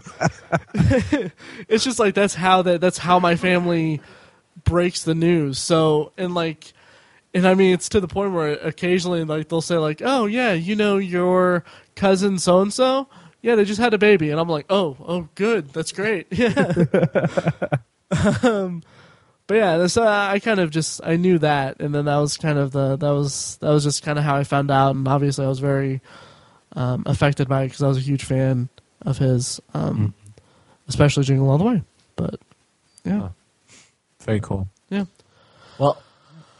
it's 1.68 1.84
just 1.84 1.98
like 1.98 2.14
that's 2.14 2.34
how 2.34 2.62
that 2.62 2.80
that's 2.80 2.96
how 2.98 3.18
my 3.18 3.36
family 3.36 4.00
breaks 4.64 5.02
the 5.02 5.14
news. 5.14 5.58
So 5.58 6.12
and 6.16 6.34
like, 6.34 6.72
and 7.34 7.46
I 7.46 7.54
mean 7.54 7.74
it's 7.74 7.90
to 7.90 8.00
the 8.00 8.08
point 8.08 8.32
where 8.32 8.52
occasionally 8.52 9.24
like 9.24 9.48
they'll 9.50 9.60
say 9.60 9.76
like, 9.76 10.00
"Oh 10.02 10.24
yeah, 10.26 10.52
you 10.52 10.76
know 10.76 10.96
your 10.96 11.64
cousin 11.94 12.38
so 12.38 12.60
and 12.60 12.72
so." 12.72 13.08
Yeah, 13.42 13.54
they 13.54 13.64
just 13.64 13.80
had 13.80 13.94
a 13.94 13.98
baby, 13.98 14.28
and 14.30 14.38
I'm 14.38 14.50
like, 14.50 14.66
oh, 14.68 14.98
oh, 15.00 15.26
good, 15.34 15.70
that's 15.72 15.92
great. 15.92 16.26
Yeah, 16.32 16.72
um, 18.42 18.82
but 19.50 19.56
yeah, 19.56 19.86
so 19.88 20.06
I 20.06 20.38
kind 20.38 20.60
of 20.60 20.70
just 20.70 21.00
I 21.02 21.16
knew 21.16 21.36
that, 21.40 21.80
and 21.80 21.92
then 21.92 22.04
that 22.04 22.18
was 22.18 22.36
kind 22.36 22.56
of 22.56 22.70
the 22.70 22.94
that 22.94 23.10
was 23.10 23.56
that 23.56 23.70
was 23.70 23.82
just 23.82 24.04
kind 24.04 24.16
of 24.16 24.22
how 24.22 24.36
I 24.36 24.44
found 24.44 24.70
out, 24.70 24.94
and 24.94 25.08
obviously 25.08 25.44
I 25.44 25.48
was 25.48 25.58
very 25.58 26.00
um, 26.76 27.02
affected 27.04 27.48
by 27.48 27.62
it 27.64 27.66
because 27.66 27.82
I 27.82 27.88
was 27.88 27.96
a 27.96 28.00
huge 28.00 28.22
fan 28.22 28.68
of 29.02 29.18
his, 29.18 29.60
um, 29.74 30.14
especially 30.86 31.24
Jingle 31.24 31.50
All 31.50 31.58
the 31.58 31.64
Way. 31.64 31.82
But 32.14 32.38
yeah, 33.04 33.22
Oh. 33.22 33.30
Very 34.20 34.38
cool. 34.38 34.68
yeah, 34.88 35.06
Well, 35.80 36.00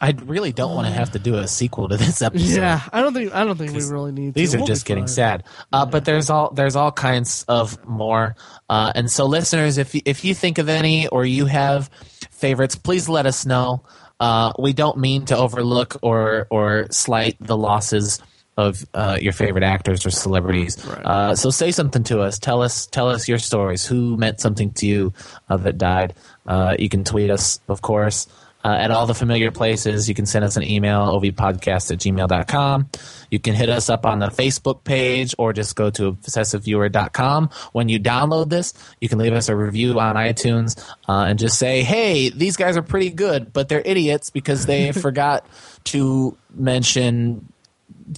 I 0.01 0.15
really 0.25 0.51
don't 0.51 0.73
want 0.73 0.87
to 0.87 0.93
have 0.93 1.11
to 1.11 1.19
do 1.19 1.35
a 1.35 1.47
sequel 1.47 1.87
to 1.87 1.95
this 1.95 2.21
episode. 2.23 2.57
yeah. 2.59 2.81
I 2.91 3.01
don't 3.01 3.13
think 3.13 3.33
I 3.35 3.43
don't 3.45 3.55
think 3.55 3.71
we 3.73 3.83
really 3.85 4.11
need. 4.11 4.33
These 4.33 4.51
to. 4.51 4.57
are 4.57 4.59
We'll 4.61 4.67
just 4.67 4.85
getting 4.85 5.03
fine. 5.03 5.07
sad. 5.13 5.43
Uh, 5.71 5.85
But 5.85 6.05
there's 6.05 6.29
all 6.31 6.49
there's 6.51 6.75
all 6.75 6.91
kinds 6.91 7.45
of 7.47 7.85
more. 7.87 8.35
Uh, 8.67 8.91
and 8.95 9.11
so, 9.11 9.25
listeners, 9.27 9.77
if 9.77 9.93
you, 9.93 10.01
if 10.05 10.25
you 10.25 10.33
think 10.33 10.57
of 10.57 10.67
any 10.69 11.07
or 11.07 11.23
you 11.23 11.45
have 11.45 11.89
favorites, 12.31 12.75
please 12.75 13.07
let 13.07 13.25
us 13.27 13.45
know. 13.45 13.83
Uh, 14.19 14.53
we 14.59 14.73
don't 14.73 14.97
mean 14.97 15.25
to 15.25 15.37
overlook 15.37 15.97
or 16.01 16.47
or 16.49 16.87
slight 16.91 17.37
the 17.39 17.55
losses 17.57 18.19
of 18.57 18.85
uh, 18.93 19.17
your 19.21 19.33
favorite 19.33 19.63
actors 19.63 20.05
or 20.05 20.09
celebrities. 20.11 20.83
Right. 20.85 21.05
Uh, 21.05 21.35
so 21.35 21.49
say 21.51 21.71
something 21.71 22.03
to 22.05 22.21
us. 22.21 22.37
Tell 22.39 22.61
us 22.61 22.85
tell 22.87 23.09
us 23.09 23.27
your 23.27 23.39
stories. 23.39 23.85
Who 23.85 24.17
meant 24.17 24.39
something 24.41 24.71
to 24.73 24.85
you 24.87 25.13
uh, 25.49 25.57
that 25.57 25.77
died? 25.77 26.15
Uh, 26.45 26.75
you 26.77 26.89
can 26.89 27.03
tweet 27.03 27.29
us, 27.29 27.59
of 27.67 27.81
course. 27.81 28.27
Uh, 28.63 28.69
at 28.69 28.91
all 28.91 29.05
the 29.07 29.15
familiar 29.15 29.49
places, 29.51 30.07
you 30.07 30.13
can 30.15 30.25
send 30.25 30.45
us 30.45 30.55
an 30.55 30.63
email, 30.63 31.07
ovpodcast 31.19 31.91
at 31.91 31.97
gmail.com. 31.99 32.89
You 33.31 33.39
can 33.39 33.55
hit 33.55 33.69
us 33.69 33.89
up 33.89 34.05
on 34.05 34.19
the 34.19 34.27
Facebook 34.27 34.83
page 34.83 35.33
or 35.37 35.51
just 35.53 35.75
go 35.75 35.89
to 35.91 36.11
obsessiveviewer.com. 36.13 37.49
When 37.71 37.89
you 37.89 37.99
download 37.99 38.49
this, 38.49 38.73
you 38.99 39.09
can 39.09 39.17
leave 39.19 39.33
us 39.33 39.49
a 39.49 39.55
review 39.55 39.99
on 39.99 40.15
iTunes 40.15 40.79
uh, 41.09 41.25
and 41.27 41.39
just 41.39 41.57
say, 41.57 41.81
hey, 41.81 42.29
these 42.29 42.55
guys 42.57 42.77
are 42.77 42.81
pretty 42.81 43.09
good, 43.09 43.51
but 43.53 43.67
they're 43.69 43.81
idiots 43.83 44.29
because 44.29 44.65
they 44.65 44.91
forgot 44.91 45.45
to 45.85 46.37
mention 46.53 47.51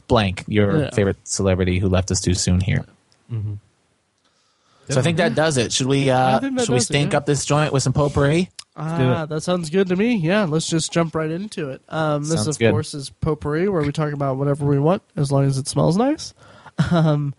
blank, 0.08 0.44
your 0.48 0.82
Yeah. 0.84 0.90
favorite 0.92 1.18
celebrity 1.28 1.80
who 1.80 1.88
left 1.88 2.12
us 2.12 2.20
too 2.20 2.34
soon 2.34 2.60
here. 2.60 2.84
So 4.90 5.00
I 5.00 5.04
think 5.04 5.18
that 5.18 5.34
does 5.34 5.58
it. 5.58 5.72
Should 5.72 5.88
we 5.88 6.10
uh, 6.10 6.38
I 6.38 6.40
think 6.40 6.58
that 6.58 6.66
should 6.66 6.74
we 6.74 6.78
does 6.78 6.84
it, 6.84 6.94
stink 6.94 7.12
yeah. 7.12 7.18
up 7.18 7.26
this 7.26 7.46
joint 7.46 7.72
with 7.72 7.84
some 7.84 7.94
potpourri? 7.94 8.50
Ah, 8.76 9.26
that 9.28 9.42
sounds 9.42 9.70
good 9.70 9.88
to 9.90 9.96
me. 9.96 10.16
Yeah, 10.16 10.46
let's 10.46 10.68
just 10.68 10.92
jump 10.92 11.14
right 11.14 11.30
into 11.30 11.70
it. 11.70 11.82
Um, 11.90 12.24
this, 12.24 12.44
Sounds 12.44 12.48
of 12.48 12.60
good. 12.60 12.72
course, 12.72 12.94
is 12.94 13.12
potpourri, 13.12 13.70
where 13.70 13.84
we 13.84 13.92
talk 13.92 14.14
about 14.14 14.38
whatever 14.38 14.66
we 14.66 14.80
want, 14.80 15.04
as 15.16 15.32
long 15.32 15.46
as 15.46 15.58
it 15.58 15.68
smells 15.68 15.98
nice. 15.98 16.34
Um, 16.92 17.36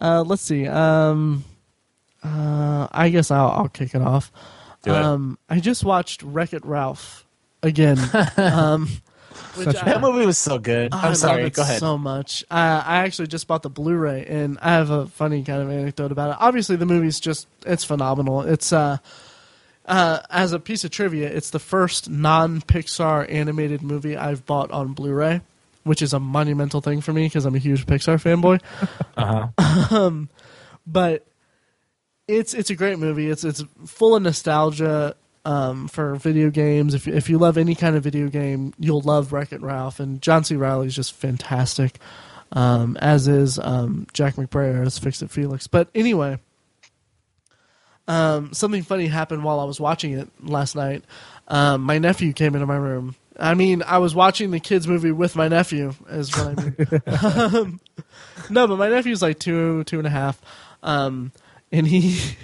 uh, 0.00 0.22
let's 0.22 0.42
see. 0.42 0.68
Um, 0.68 1.44
uh, 2.22 2.86
I 2.92 3.08
guess 3.08 3.32
I'll, 3.32 3.48
I'll 3.50 3.68
kick 3.68 3.96
it 3.96 4.00
off. 4.00 4.30
Do 4.84 4.92
it. 4.92 4.96
Um, 4.96 5.38
I 5.48 5.58
just 5.58 5.84
watched 5.84 6.22
Wreck 6.22 6.52
It 6.52 6.64
Ralph 6.64 7.26
again. 7.64 7.98
um, 9.56 9.64
which 9.66 9.76
I- 9.76 9.84
That 9.84 10.00
movie 10.00 10.26
was 10.26 10.38
so 10.38 10.58
good. 10.58 10.92
I 10.94 11.08
I'm 11.08 11.14
sorry. 11.14 11.38
love 11.42 11.46
it 11.48 11.54
Go 11.54 11.62
ahead. 11.62 11.80
so 11.80 11.96
much. 11.98 12.44
Uh, 12.50 12.82
I 12.86 12.98
actually 13.04 13.28
just 13.28 13.46
bought 13.46 13.62
the 13.62 13.70
Blu-ray, 13.70 14.26
and 14.26 14.58
I 14.60 14.70
have 14.72 14.90
a 14.90 15.06
funny 15.06 15.42
kind 15.44 15.62
of 15.62 15.70
anecdote 15.70 16.12
about 16.12 16.30
it. 16.30 16.36
Obviously, 16.40 16.76
the 16.76 16.86
movie's 16.86 17.20
just 17.20 17.46
it's 17.66 17.84
phenomenal. 17.84 18.42
It's 18.42 18.72
uh, 18.72 18.98
uh, 19.86 20.20
as 20.30 20.52
a 20.52 20.58
piece 20.60 20.84
of 20.84 20.90
trivia, 20.90 21.28
it's 21.28 21.50
the 21.50 21.58
first 21.58 22.08
non-Pixar 22.08 23.30
animated 23.32 23.82
movie 23.82 24.16
I've 24.16 24.46
bought 24.46 24.70
on 24.70 24.92
Blu-ray, 24.92 25.40
which 25.84 26.02
is 26.02 26.12
a 26.12 26.20
monumental 26.20 26.80
thing 26.80 27.00
for 27.00 27.12
me 27.12 27.26
because 27.26 27.44
I'm 27.44 27.54
a 27.54 27.58
huge 27.58 27.86
Pixar 27.86 28.16
fanboy. 28.22 28.60
uh-huh. 29.16 30.10
but 30.86 31.26
it's 32.28 32.54
it's 32.54 32.70
a 32.70 32.76
great 32.76 32.98
movie. 32.98 33.28
It's 33.28 33.42
it's 33.42 33.64
full 33.86 34.14
of 34.14 34.22
nostalgia 34.22 35.16
um, 35.44 35.88
for 35.88 36.14
video 36.16 36.50
games. 36.50 36.94
If 36.94 37.08
if 37.08 37.28
you 37.30 37.38
love 37.38 37.56
any 37.56 37.74
kind 37.74 37.96
of 37.96 38.02
video 38.02 38.28
game, 38.28 38.74
you'll 38.78 39.00
love 39.00 39.32
Wreck 39.32 39.52
It 39.52 39.62
Ralph. 39.62 40.00
And 40.00 40.20
John 40.20 40.44
C. 40.44 40.56
Reilly 40.56 40.86
is 40.86 40.96
just 40.96 41.14
fantastic, 41.14 41.98
um, 42.52 42.96
as 42.98 43.28
is 43.28 43.58
um, 43.58 44.06
Jack 44.12 44.34
McBrayer 44.34 44.86
as 44.86 44.98
Fix 44.98 45.22
It 45.22 45.30
Felix. 45.30 45.66
But 45.66 45.88
anyway, 45.94 46.38
um, 48.08 48.52
something 48.52 48.82
funny 48.82 49.06
happened 49.06 49.44
while 49.44 49.60
I 49.60 49.64
was 49.64 49.80
watching 49.80 50.12
it 50.12 50.28
last 50.42 50.74
night. 50.74 51.04
Um, 51.48 51.82
my 51.82 51.98
nephew 51.98 52.32
came 52.32 52.54
into 52.54 52.66
my 52.66 52.76
room. 52.76 53.16
I 53.38 53.54
mean, 53.54 53.82
I 53.82 53.98
was 53.98 54.14
watching 54.14 54.50
the 54.50 54.60
kids' 54.60 54.86
movie 54.86 55.12
with 55.12 55.34
my 55.34 55.48
nephew, 55.48 55.94
is 56.10 56.30
what 56.36 56.58
I 56.58 57.64
mean. 57.64 57.80
no, 58.50 58.66
but 58.66 58.76
my 58.76 58.88
nephew's 58.88 59.22
like 59.22 59.38
two, 59.38 59.82
two 59.84 59.98
and 59.98 60.06
a 60.06 60.10
half, 60.10 60.40
um, 60.82 61.32
and 61.72 61.86
he 61.86 62.36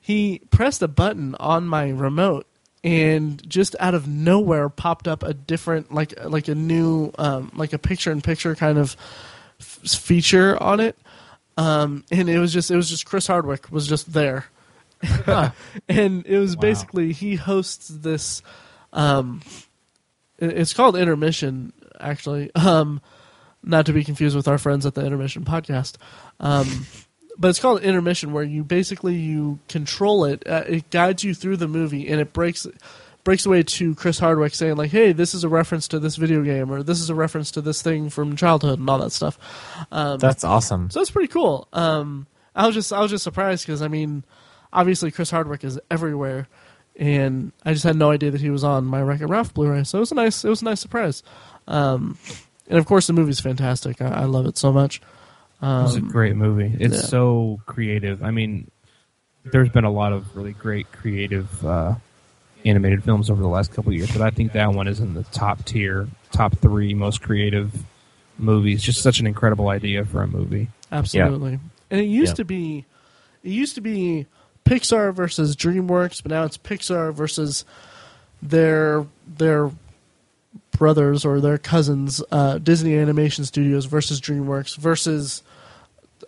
he 0.00 0.40
pressed 0.50 0.82
a 0.82 0.88
button 0.88 1.34
on 1.36 1.66
my 1.66 1.88
remote, 1.90 2.46
and 2.84 3.46
just 3.48 3.74
out 3.80 3.94
of 3.94 4.06
nowhere 4.06 4.68
popped 4.68 5.08
up 5.08 5.22
a 5.22 5.34
different, 5.34 5.92
like 5.92 6.14
like 6.24 6.48
a 6.48 6.54
new, 6.54 7.12
um, 7.18 7.50
like 7.54 7.72
a 7.72 7.78
picture-in-picture 7.78 8.54
kind 8.54 8.78
of 8.78 8.96
f- 9.60 9.80
feature 9.98 10.60
on 10.62 10.80
it, 10.80 10.96
um, 11.56 12.04
and 12.10 12.28
it 12.28 12.38
was 12.38 12.52
just 12.52 12.70
it 12.70 12.76
was 12.76 12.88
just 12.88 13.06
Chris 13.06 13.26
Hardwick 13.26 13.70
was 13.70 13.86
just 13.86 14.12
there, 14.12 14.46
and 15.88 16.26
it 16.26 16.38
was 16.38 16.56
basically 16.56 17.12
he 17.12 17.34
hosts 17.36 17.88
this. 17.88 18.42
Um, 18.92 19.42
it's 20.38 20.72
called 20.72 20.96
intermission, 20.96 21.72
actually. 22.00 22.54
Um, 22.54 23.00
not 23.62 23.86
to 23.86 23.92
be 23.92 24.04
confused 24.04 24.36
with 24.36 24.48
our 24.48 24.58
friends 24.58 24.86
at 24.86 24.94
the 24.94 25.04
intermission 25.04 25.44
podcast. 25.44 25.96
But 27.38 27.48
it's 27.48 27.60
called 27.60 27.82
intermission, 27.82 28.32
where 28.32 28.42
you 28.42 28.64
basically 28.64 29.14
you 29.14 29.60
control 29.68 30.24
it. 30.24 30.42
Uh, 30.46 30.64
it 30.66 30.90
guides 30.90 31.22
you 31.22 31.34
through 31.34 31.58
the 31.58 31.68
movie, 31.68 32.08
and 32.08 32.20
it 32.20 32.32
breaks 32.32 32.66
breaks 33.24 33.44
away 33.44 33.62
to 33.62 33.94
Chris 33.94 34.18
Hardwick 34.18 34.54
saying 34.54 34.76
like, 34.76 34.90
"Hey, 34.90 35.12
this 35.12 35.34
is 35.34 35.44
a 35.44 35.48
reference 35.48 35.86
to 35.88 35.98
this 36.00 36.16
video 36.16 36.42
game, 36.42 36.70
or 36.70 36.82
this 36.82 37.00
is 37.00 37.10
a 37.10 37.14
reference 37.14 37.50
to 37.52 37.60
this 37.60 37.80
thing 37.82 38.10
from 38.10 38.34
childhood, 38.36 38.80
and 38.80 38.90
all 38.90 38.98
that 38.98 39.12
stuff." 39.12 39.38
Um, 39.92 40.18
That's 40.18 40.42
awesome. 40.44 40.90
so 40.90 41.00
it's 41.00 41.10
pretty 41.12 41.28
cool. 41.28 41.68
Um, 41.72 42.26
I 42.56 42.66
was 42.66 42.74
just 42.74 42.92
I 42.92 43.00
was 43.00 43.10
just 43.10 43.22
surprised 43.22 43.64
because 43.66 43.82
I 43.82 43.88
mean, 43.88 44.24
obviously 44.72 45.10
Chris 45.12 45.30
Hardwick 45.30 45.62
is 45.62 45.78
everywhere, 45.90 46.48
and 46.96 47.52
I 47.64 47.72
just 47.72 47.84
had 47.84 47.94
no 47.94 48.10
idea 48.10 48.32
that 48.32 48.40
he 48.40 48.50
was 48.50 48.64
on 48.64 48.84
my 48.84 49.00
Wreck-It 49.00 49.26
Ralph 49.26 49.54
Blu-ray. 49.54 49.84
So 49.84 49.98
it 49.98 50.00
was 50.00 50.10
a 50.12 50.16
nice 50.16 50.44
it 50.44 50.48
was 50.48 50.62
a 50.62 50.64
nice 50.64 50.80
surprise. 50.80 51.22
Um, 51.68 52.18
and 52.68 52.78
of 52.78 52.86
course 52.86 53.06
the 53.06 53.12
movie's 53.12 53.38
fantastic. 53.40 54.02
I, 54.02 54.08
I 54.08 54.24
love 54.24 54.46
it 54.46 54.58
so 54.58 54.72
much. 54.72 55.00
It's 55.60 55.96
a 55.96 56.00
great 56.00 56.36
movie. 56.36 56.72
It's 56.78 56.96
yeah. 56.96 57.02
so 57.02 57.60
creative. 57.66 58.22
I 58.22 58.30
mean, 58.30 58.70
there's 59.44 59.68
been 59.68 59.84
a 59.84 59.90
lot 59.90 60.12
of 60.12 60.36
really 60.36 60.52
great 60.52 60.90
creative 60.92 61.64
uh, 61.66 61.94
animated 62.64 63.04
films 63.04 63.30
over 63.30 63.42
the 63.42 63.48
last 63.48 63.72
couple 63.72 63.90
of 63.90 63.96
years, 63.96 64.10
but 64.12 64.22
I 64.22 64.30
think 64.30 64.52
that 64.52 64.72
one 64.72 64.86
is 64.86 65.00
in 65.00 65.14
the 65.14 65.24
top 65.24 65.64
tier, 65.64 66.08
top 66.32 66.56
three 66.58 66.94
most 66.94 67.22
creative 67.22 67.72
movies. 68.38 68.82
Just 68.82 69.02
such 69.02 69.20
an 69.20 69.26
incredible 69.26 69.68
idea 69.68 70.04
for 70.04 70.22
a 70.22 70.28
movie. 70.28 70.68
Absolutely. 70.92 71.58
And 71.90 72.00
it 72.00 72.04
used 72.04 72.32
Yeah. 72.32 72.36
to 72.36 72.44
be 72.44 72.84
it 73.42 73.50
used 73.50 73.76
to 73.76 73.80
be 73.80 74.26
Pixar 74.64 75.14
versus 75.14 75.56
DreamWorks, 75.56 76.22
but 76.22 76.30
now 76.30 76.44
it's 76.44 76.58
Pixar 76.58 77.12
versus 77.14 77.64
their 78.42 79.06
their 79.26 79.70
brothers 80.72 81.24
or 81.24 81.40
their 81.40 81.58
cousins, 81.58 82.22
uh, 82.30 82.58
Disney 82.58 82.96
Animation 82.96 83.44
Studios 83.44 83.86
versus 83.86 84.20
DreamWorks 84.20 84.76
versus 84.76 85.42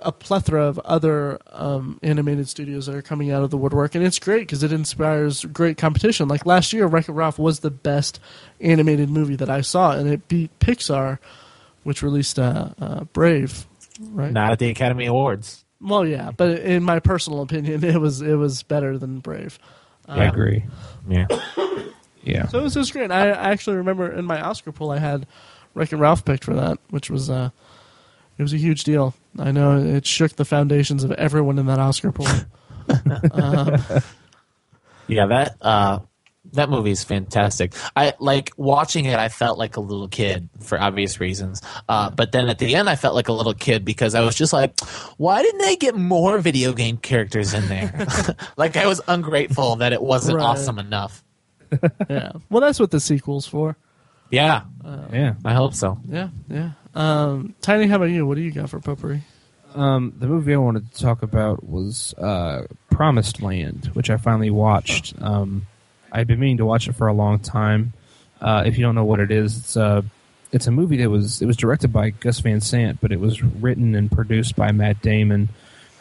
a 0.00 0.12
plethora 0.12 0.64
of 0.64 0.78
other 0.80 1.38
um, 1.52 1.98
animated 2.02 2.48
studios 2.48 2.86
that 2.86 2.94
are 2.94 3.02
coming 3.02 3.30
out 3.30 3.42
of 3.42 3.50
the 3.50 3.56
woodwork, 3.56 3.94
and 3.94 4.04
it's 4.04 4.18
great 4.18 4.40
because 4.40 4.62
it 4.62 4.72
inspires 4.72 5.44
great 5.44 5.76
competition. 5.76 6.28
Like 6.28 6.46
last 6.46 6.72
year, 6.72 6.86
Wreck-It 6.86 7.12
Ralph 7.12 7.38
was 7.38 7.60
the 7.60 7.70
best 7.70 8.20
animated 8.60 9.10
movie 9.10 9.36
that 9.36 9.50
I 9.50 9.60
saw, 9.60 9.92
and 9.92 10.08
it 10.08 10.28
beat 10.28 10.56
Pixar, 10.58 11.18
which 11.84 12.02
released 12.02 12.38
uh, 12.38 12.70
uh, 12.80 13.04
Brave, 13.04 13.66
right? 14.00 14.32
Not 14.32 14.52
at 14.52 14.58
the 14.58 14.68
Academy 14.68 15.06
Awards. 15.06 15.64
Well, 15.80 16.06
yeah, 16.06 16.30
but 16.30 16.60
in 16.60 16.82
my 16.82 17.00
personal 17.00 17.42
opinion, 17.42 17.84
it 17.84 18.00
was 18.00 18.20
it 18.20 18.34
was 18.34 18.62
better 18.62 18.98
than 18.98 19.20
Brave. 19.20 19.58
I 20.08 20.24
agree. 20.24 20.64
Yeah. 21.08 21.26
Yeah. 22.22 22.48
So 22.48 22.58
it 22.58 22.62
was 22.62 22.74
just 22.74 22.92
great. 22.92 23.10
I, 23.10 23.30
I 23.30 23.50
actually 23.50 23.76
remember 23.76 24.10
in 24.10 24.24
my 24.24 24.40
Oscar 24.40 24.72
poll, 24.72 24.90
I 24.90 24.98
had 24.98 25.26
Wreck-It 25.74 25.96
Ralph 25.96 26.24
picked 26.24 26.44
for 26.44 26.54
that, 26.54 26.78
which 26.90 27.10
was 27.10 27.30
uh, 27.30 27.50
it 28.40 28.42
was 28.42 28.54
a 28.54 28.56
huge 28.56 28.84
deal. 28.84 29.12
I 29.38 29.52
know 29.52 29.76
it 29.78 30.06
shook 30.06 30.36
the 30.36 30.46
foundations 30.46 31.04
of 31.04 31.12
everyone 31.12 31.58
in 31.58 31.66
that 31.66 31.78
Oscar 31.78 32.10
poll. 32.10 32.26
Yeah, 35.08 35.26
that 35.26 35.56
uh 35.60 35.98
that 36.52 36.70
movie 36.70 36.90
is 36.92 37.04
fantastic. 37.04 37.74
I 37.94 38.14
like 38.18 38.52
watching 38.56 39.04
it. 39.04 39.18
I 39.18 39.28
felt 39.28 39.58
like 39.58 39.76
a 39.76 39.80
little 39.80 40.08
kid 40.08 40.48
for 40.60 40.80
obvious 40.80 41.20
reasons, 41.20 41.60
uh, 41.88 42.10
but 42.10 42.32
then 42.32 42.48
at 42.48 42.58
the 42.58 42.74
end, 42.74 42.88
I 42.88 42.96
felt 42.96 43.14
like 43.14 43.28
a 43.28 43.32
little 43.32 43.52
kid 43.54 43.84
because 43.84 44.14
I 44.14 44.20
was 44.22 44.34
just 44.36 44.52
like, 44.52 44.78
"Why 45.18 45.42
didn't 45.42 45.60
they 45.60 45.76
get 45.76 45.94
more 45.96 46.38
video 46.38 46.72
game 46.72 46.96
characters 46.96 47.52
in 47.54 47.68
there?" 47.68 48.06
like 48.56 48.76
I 48.76 48.86
was 48.86 49.00
ungrateful 49.06 49.76
that 49.76 49.92
it 49.92 50.00
wasn't 50.00 50.38
Right. 50.38 50.44
awesome 50.44 50.78
enough. 50.78 51.22
yeah. 52.08 52.32
Well, 52.48 52.60
that's 52.62 52.80
what 52.80 52.90
the 52.90 53.00
sequel's 53.00 53.46
for. 53.46 53.76
Yeah, 54.30 54.62
Yeah. 55.12 55.34
I 55.44 55.54
hope 55.54 55.74
so. 55.74 55.98
Yeah, 56.08 56.28
yeah. 56.48 56.70
Um, 56.94 57.54
Tiny, 57.60 57.86
how 57.86 57.96
about 57.96 58.06
you? 58.10 58.26
What 58.26 58.36
do 58.36 58.40
you 58.42 58.50
got 58.50 58.70
for 58.70 58.80
potpourri? 58.80 59.22
Um, 59.74 60.12
the 60.18 60.26
movie 60.26 60.52
I 60.54 60.56
wanted 60.56 60.92
to 60.92 61.00
talk 61.00 61.22
about 61.22 61.64
was 61.68 62.12
uh, 62.14 62.66
Promised 62.90 63.40
Land, 63.40 63.90
which 63.92 64.10
I 64.10 64.16
finally 64.16 64.50
watched. 64.50 65.14
Um, 65.22 65.66
I've 66.10 66.26
been 66.26 66.40
meaning 66.40 66.56
to 66.56 66.64
watch 66.64 66.88
it 66.88 66.94
for 66.96 67.06
a 67.06 67.12
long 67.12 67.38
time. 67.38 67.92
Uh, 68.40 68.64
if 68.66 68.76
you 68.76 68.84
don't 68.84 68.94
know 68.96 69.04
what 69.04 69.20
it 69.20 69.30
is, 69.30 69.56
it's 69.58 69.76
a 69.76 70.04
it's 70.52 70.66
a 70.66 70.72
movie 70.72 70.96
that 70.96 71.08
was 71.10 71.40
it 71.40 71.46
was 71.46 71.56
directed 71.56 71.92
by 71.92 72.10
Gus 72.10 72.40
Van 72.40 72.60
Sant, 72.60 73.00
but 73.00 73.12
it 73.12 73.20
was 73.20 73.42
written 73.42 73.94
and 73.94 74.10
produced 74.10 74.56
by 74.56 74.72
Matt 74.72 75.00
Damon. 75.02 75.50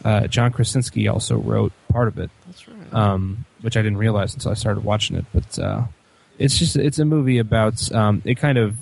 Uh, 0.04 0.26
John 0.28 0.52
Krasinski 0.52 1.08
also 1.08 1.38
wrote 1.38 1.74
part 1.90 2.08
of 2.08 2.18
it, 2.18 2.32
That's 2.48 2.68
right. 2.68 2.94
um, 2.94 3.46
which 3.62 3.76
I 3.78 3.82
didn't 3.84 3.98
realize 3.98 4.34
until 4.34 4.50
I 4.50 4.56
started 4.56 4.84
watching 4.84 5.18
it. 5.18 5.26
But 5.32 5.60
uh, 5.60 5.84
it's 6.40 6.58
just 6.58 6.76
it's 6.76 6.98
a 6.98 7.06
movie 7.06 7.38
about 7.38 7.92
um, 7.92 8.24
it 8.26 8.36
kind 8.36 8.58
of 8.58 8.78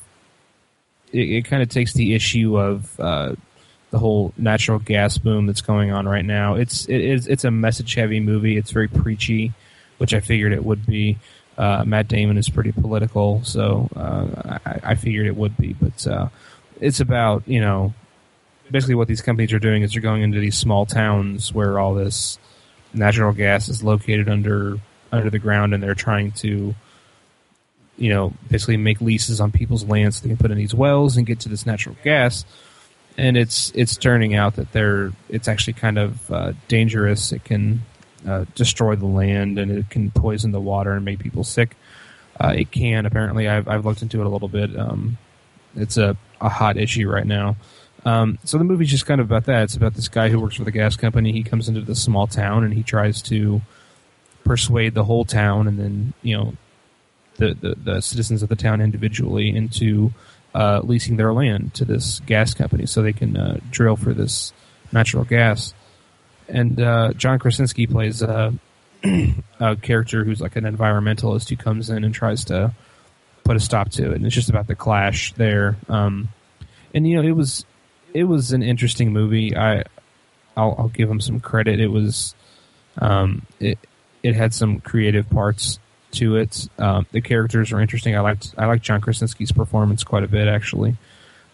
it, 1.11 1.19
it 1.19 1.45
kind 1.45 1.61
of 1.63 1.69
takes 1.69 1.93
the 1.93 2.13
issue 2.13 2.57
of 2.57 2.99
uh, 2.99 3.35
the 3.91 3.99
whole 3.99 4.33
natural 4.37 4.79
gas 4.79 5.17
boom 5.17 5.45
that's 5.45 5.61
going 5.61 5.91
on 5.91 6.07
right 6.07 6.25
now. 6.25 6.55
It's 6.55 6.87
it 6.87 7.01
is 7.01 7.27
it's 7.27 7.43
a 7.43 7.51
message 7.51 7.93
heavy 7.95 8.19
movie. 8.19 8.57
It's 8.57 8.71
very 8.71 8.87
preachy, 8.87 9.53
which 9.97 10.13
I 10.13 10.19
figured 10.19 10.53
it 10.53 10.63
would 10.63 10.85
be. 10.85 11.17
Uh, 11.57 11.83
Matt 11.85 12.07
Damon 12.07 12.37
is 12.37 12.49
pretty 12.49 12.71
political, 12.71 13.43
so 13.43 13.89
uh, 13.95 14.59
I, 14.65 14.91
I 14.91 14.95
figured 14.95 15.25
it 15.25 15.35
would 15.35 15.57
be. 15.57 15.73
But 15.73 16.05
uh, 16.05 16.29
it's 16.79 16.99
about 16.99 17.47
you 17.47 17.61
know 17.61 17.93
basically 18.69 18.95
what 18.95 19.07
these 19.07 19.21
companies 19.21 19.53
are 19.53 19.59
doing 19.59 19.83
is 19.83 19.93
they're 19.93 20.01
going 20.01 20.21
into 20.21 20.39
these 20.39 20.57
small 20.57 20.85
towns 20.85 21.53
where 21.53 21.79
all 21.79 21.93
this 21.93 22.37
natural 22.93 23.33
gas 23.33 23.69
is 23.69 23.83
located 23.83 24.29
under 24.29 24.77
under 25.11 25.29
the 25.29 25.39
ground, 25.39 25.73
and 25.73 25.81
they're 25.81 25.95
trying 25.95 26.31
to 26.33 26.75
you 27.97 28.09
know 28.09 28.33
basically 28.49 28.77
make 28.77 29.01
leases 29.01 29.41
on 29.41 29.51
people's 29.51 29.83
land 29.83 30.13
so 30.13 30.21
they 30.23 30.29
can 30.29 30.37
put 30.37 30.51
in 30.51 30.57
these 30.57 30.73
wells 30.73 31.17
and 31.17 31.25
get 31.25 31.39
to 31.39 31.49
this 31.49 31.65
natural 31.65 31.95
gas 32.03 32.45
and 33.17 33.35
it's 33.35 33.71
it's 33.75 33.97
turning 33.97 34.35
out 34.35 34.55
that 34.55 34.71
they're 34.71 35.11
it's 35.29 35.47
actually 35.47 35.73
kind 35.73 35.97
of 35.97 36.31
uh, 36.31 36.53
dangerous. 36.67 37.31
It 37.31 37.43
can 37.43 37.81
uh, 38.27 38.45
destroy 38.55 38.95
the 38.95 39.07
land 39.07 39.57
and 39.57 39.71
it 39.71 39.89
can 39.89 40.11
poison 40.11 40.51
the 40.51 40.61
water 40.61 40.91
and 40.91 41.03
make 41.03 41.19
people 41.19 41.43
sick. 41.43 41.75
Uh, 42.39 42.53
it 42.55 42.71
can 42.71 43.05
apparently. 43.05 43.47
I've 43.47 43.67
I've 43.67 43.85
looked 43.85 44.03
into 44.03 44.21
it 44.21 44.27
a 44.27 44.29
little 44.29 44.47
bit. 44.47 44.77
Um, 44.77 45.17
it's 45.75 45.97
a, 45.97 46.15
a 46.39 46.49
hot 46.49 46.77
issue 46.77 47.09
right 47.09 47.25
now. 47.25 47.55
Um, 48.05 48.37
so 48.43 48.57
the 48.57 48.63
movie's 48.63 48.91
just 48.91 49.05
kind 49.05 49.19
of 49.19 49.27
about 49.27 49.45
that. 49.45 49.63
It's 49.63 49.75
about 49.75 49.95
this 49.95 50.07
guy 50.07 50.29
who 50.29 50.39
works 50.39 50.55
for 50.55 50.63
the 50.63 50.71
gas 50.71 50.95
company. 50.95 51.31
He 51.31 51.43
comes 51.43 51.67
into 51.67 51.81
this 51.81 52.01
small 52.01 52.27
town 52.27 52.63
and 52.63 52.73
he 52.73 52.83
tries 52.83 53.21
to 53.23 53.61
persuade 54.43 54.93
the 54.93 55.03
whole 55.03 55.25
town 55.25 55.67
and 55.67 55.77
then 55.77 56.13
you 56.21 56.37
know 56.37 56.53
the 57.37 57.53
the, 57.53 57.75
the 57.75 58.01
citizens 58.01 58.43
of 58.43 58.49
the 58.49 58.55
town 58.55 58.81
individually 58.81 59.55
into 59.55 60.11
uh, 60.53 60.81
leasing 60.83 61.17
their 61.17 61.33
land 61.33 61.73
to 61.75 61.85
this 61.85 62.19
gas 62.21 62.53
company 62.53 62.85
so 62.85 63.01
they 63.01 63.13
can 63.13 63.37
uh, 63.37 63.59
drill 63.69 63.95
for 63.95 64.13
this 64.13 64.53
natural 64.91 65.23
gas. 65.23 65.73
And 66.49 66.79
uh, 66.79 67.13
John 67.13 67.39
Krasinski 67.39 67.87
plays 67.87 68.21
a, 68.21 68.53
a 69.59 69.75
character 69.75 70.23
who's 70.23 70.41
like 70.41 70.55
an 70.55 70.63
environmentalist 70.63 71.49
who 71.49 71.57
comes 71.57 71.89
in 71.89 72.03
and 72.03 72.13
tries 72.13 72.45
to 72.45 72.73
put 73.43 73.55
a 73.55 73.59
stop 73.59 73.89
to 73.91 74.11
it. 74.11 74.15
And 74.15 74.25
it's 74.25 74.35
just 74.35 74.49
about 74.49 74.67
the 74.67 74.75
clash 74.75 75.33
there. 75.33 75.77
Um, 75.89 76.29
and 76.93 77.07
you 77.07 77.21
know, 77.21 77.27
it 77.27 77.35
was 77.35 77.65
it 78.13 78.23
was 78.23 78.51
an 78.51 78.63
interesting 78.63 79.13
movie. 79.13 79.55
I 79.55 79.83
I'll, 80.55 80.75
I'll 80.77 80.87
give 80.87 81.09
him 81.09 81.21
some 81.21 81.39
credit. 81.39 81.79
It 81.79 81.89
was 81.89 82.33
um, 82.97 83.45
it 83.59 83.77
it 84.23 84.35
had 84.35 84.53
some 84.53 84.79
creative 84.79 85.29
parts 85.29 85.79
to 86.17 86.37
it. 86.37 86.67
Um, 86.77 87.05
the 87.11 87.21
characters 87.21 87.71
are 87.71 87.79
interesting. 87.79 88.15
I 88.15 88.21
liked 88.21 88.53
I 88.57 88.65
liked 88.65 88.83
John 88.83 89.01
Krasinski's 89.01 89.51
performance 89.51 90.03
quite 90.03 90.23
a 90.23 90.27
bit 90.27 90.47
actually. 90.47 90.97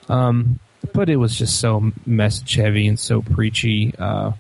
Um, 0.10 0.60
but 0.94 1.10
it 1.10 1.16
was 1.16 1.36
just 1.36 1.60
so 1.60 1.92
message 2.06 2.56
heavy 2.56 2.88
and 2.88 3.00
so 3.00 3.22
preachy 3.22 3.94
uh, 3.98 4.34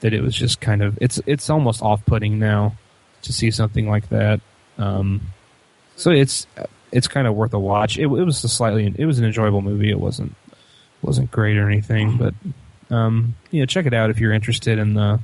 that 0.00 0.12
it 0.12 0.22
was 0.22 0.34
just 0.34 0.60
kind 0.60 0.82
of 0.82 0.98
it's 1.00 1.20
it's 1.26 1.50
almost 1.50 1.82
off 1.82 2.04
putting 2.06 2.38
now 2.38 2.76
to 3.22 3.32
see 3.32 3.50
something 3.50 3.88
like 3.88 4.08
that. 4.10 4.40
Um, 4.78 5.20
so 5.96 6.10
it's 6.10 6.46
it's 6.92 7.08
kind 7.08 7.26
of 7.26 7.34
worth 7.34 7.52
a 7.54 7.58
watch. 7.58 7.98
It, 7.98 8.04
it 8.04 8.06
was 8.06 8.44
a 8.44 8.48
slightly 8.48 8.94
it 8.96 9.06
was 9.06 9.18
an 9.18 9.24
enjoyable 9.24 9.62
movie. 9.62 9.90
It 9.90 9.98
wasn't 9.98 10.34
wasn't 11.02 11.30
great 11.30 11.56
or 11.56 11.68
anything, 11.68 12.16
but 12.16 12.34
um, 12.94 13.34
you 13.50 13.60
know 13.60 13.66
check 13.66 13.86
it 13.86 13.94
out 13.94 14.10
if 14.10 14.20
you're 14.20 14.32
interested 14.32 14.78
in 14.78 14.94
the 14.94 15.20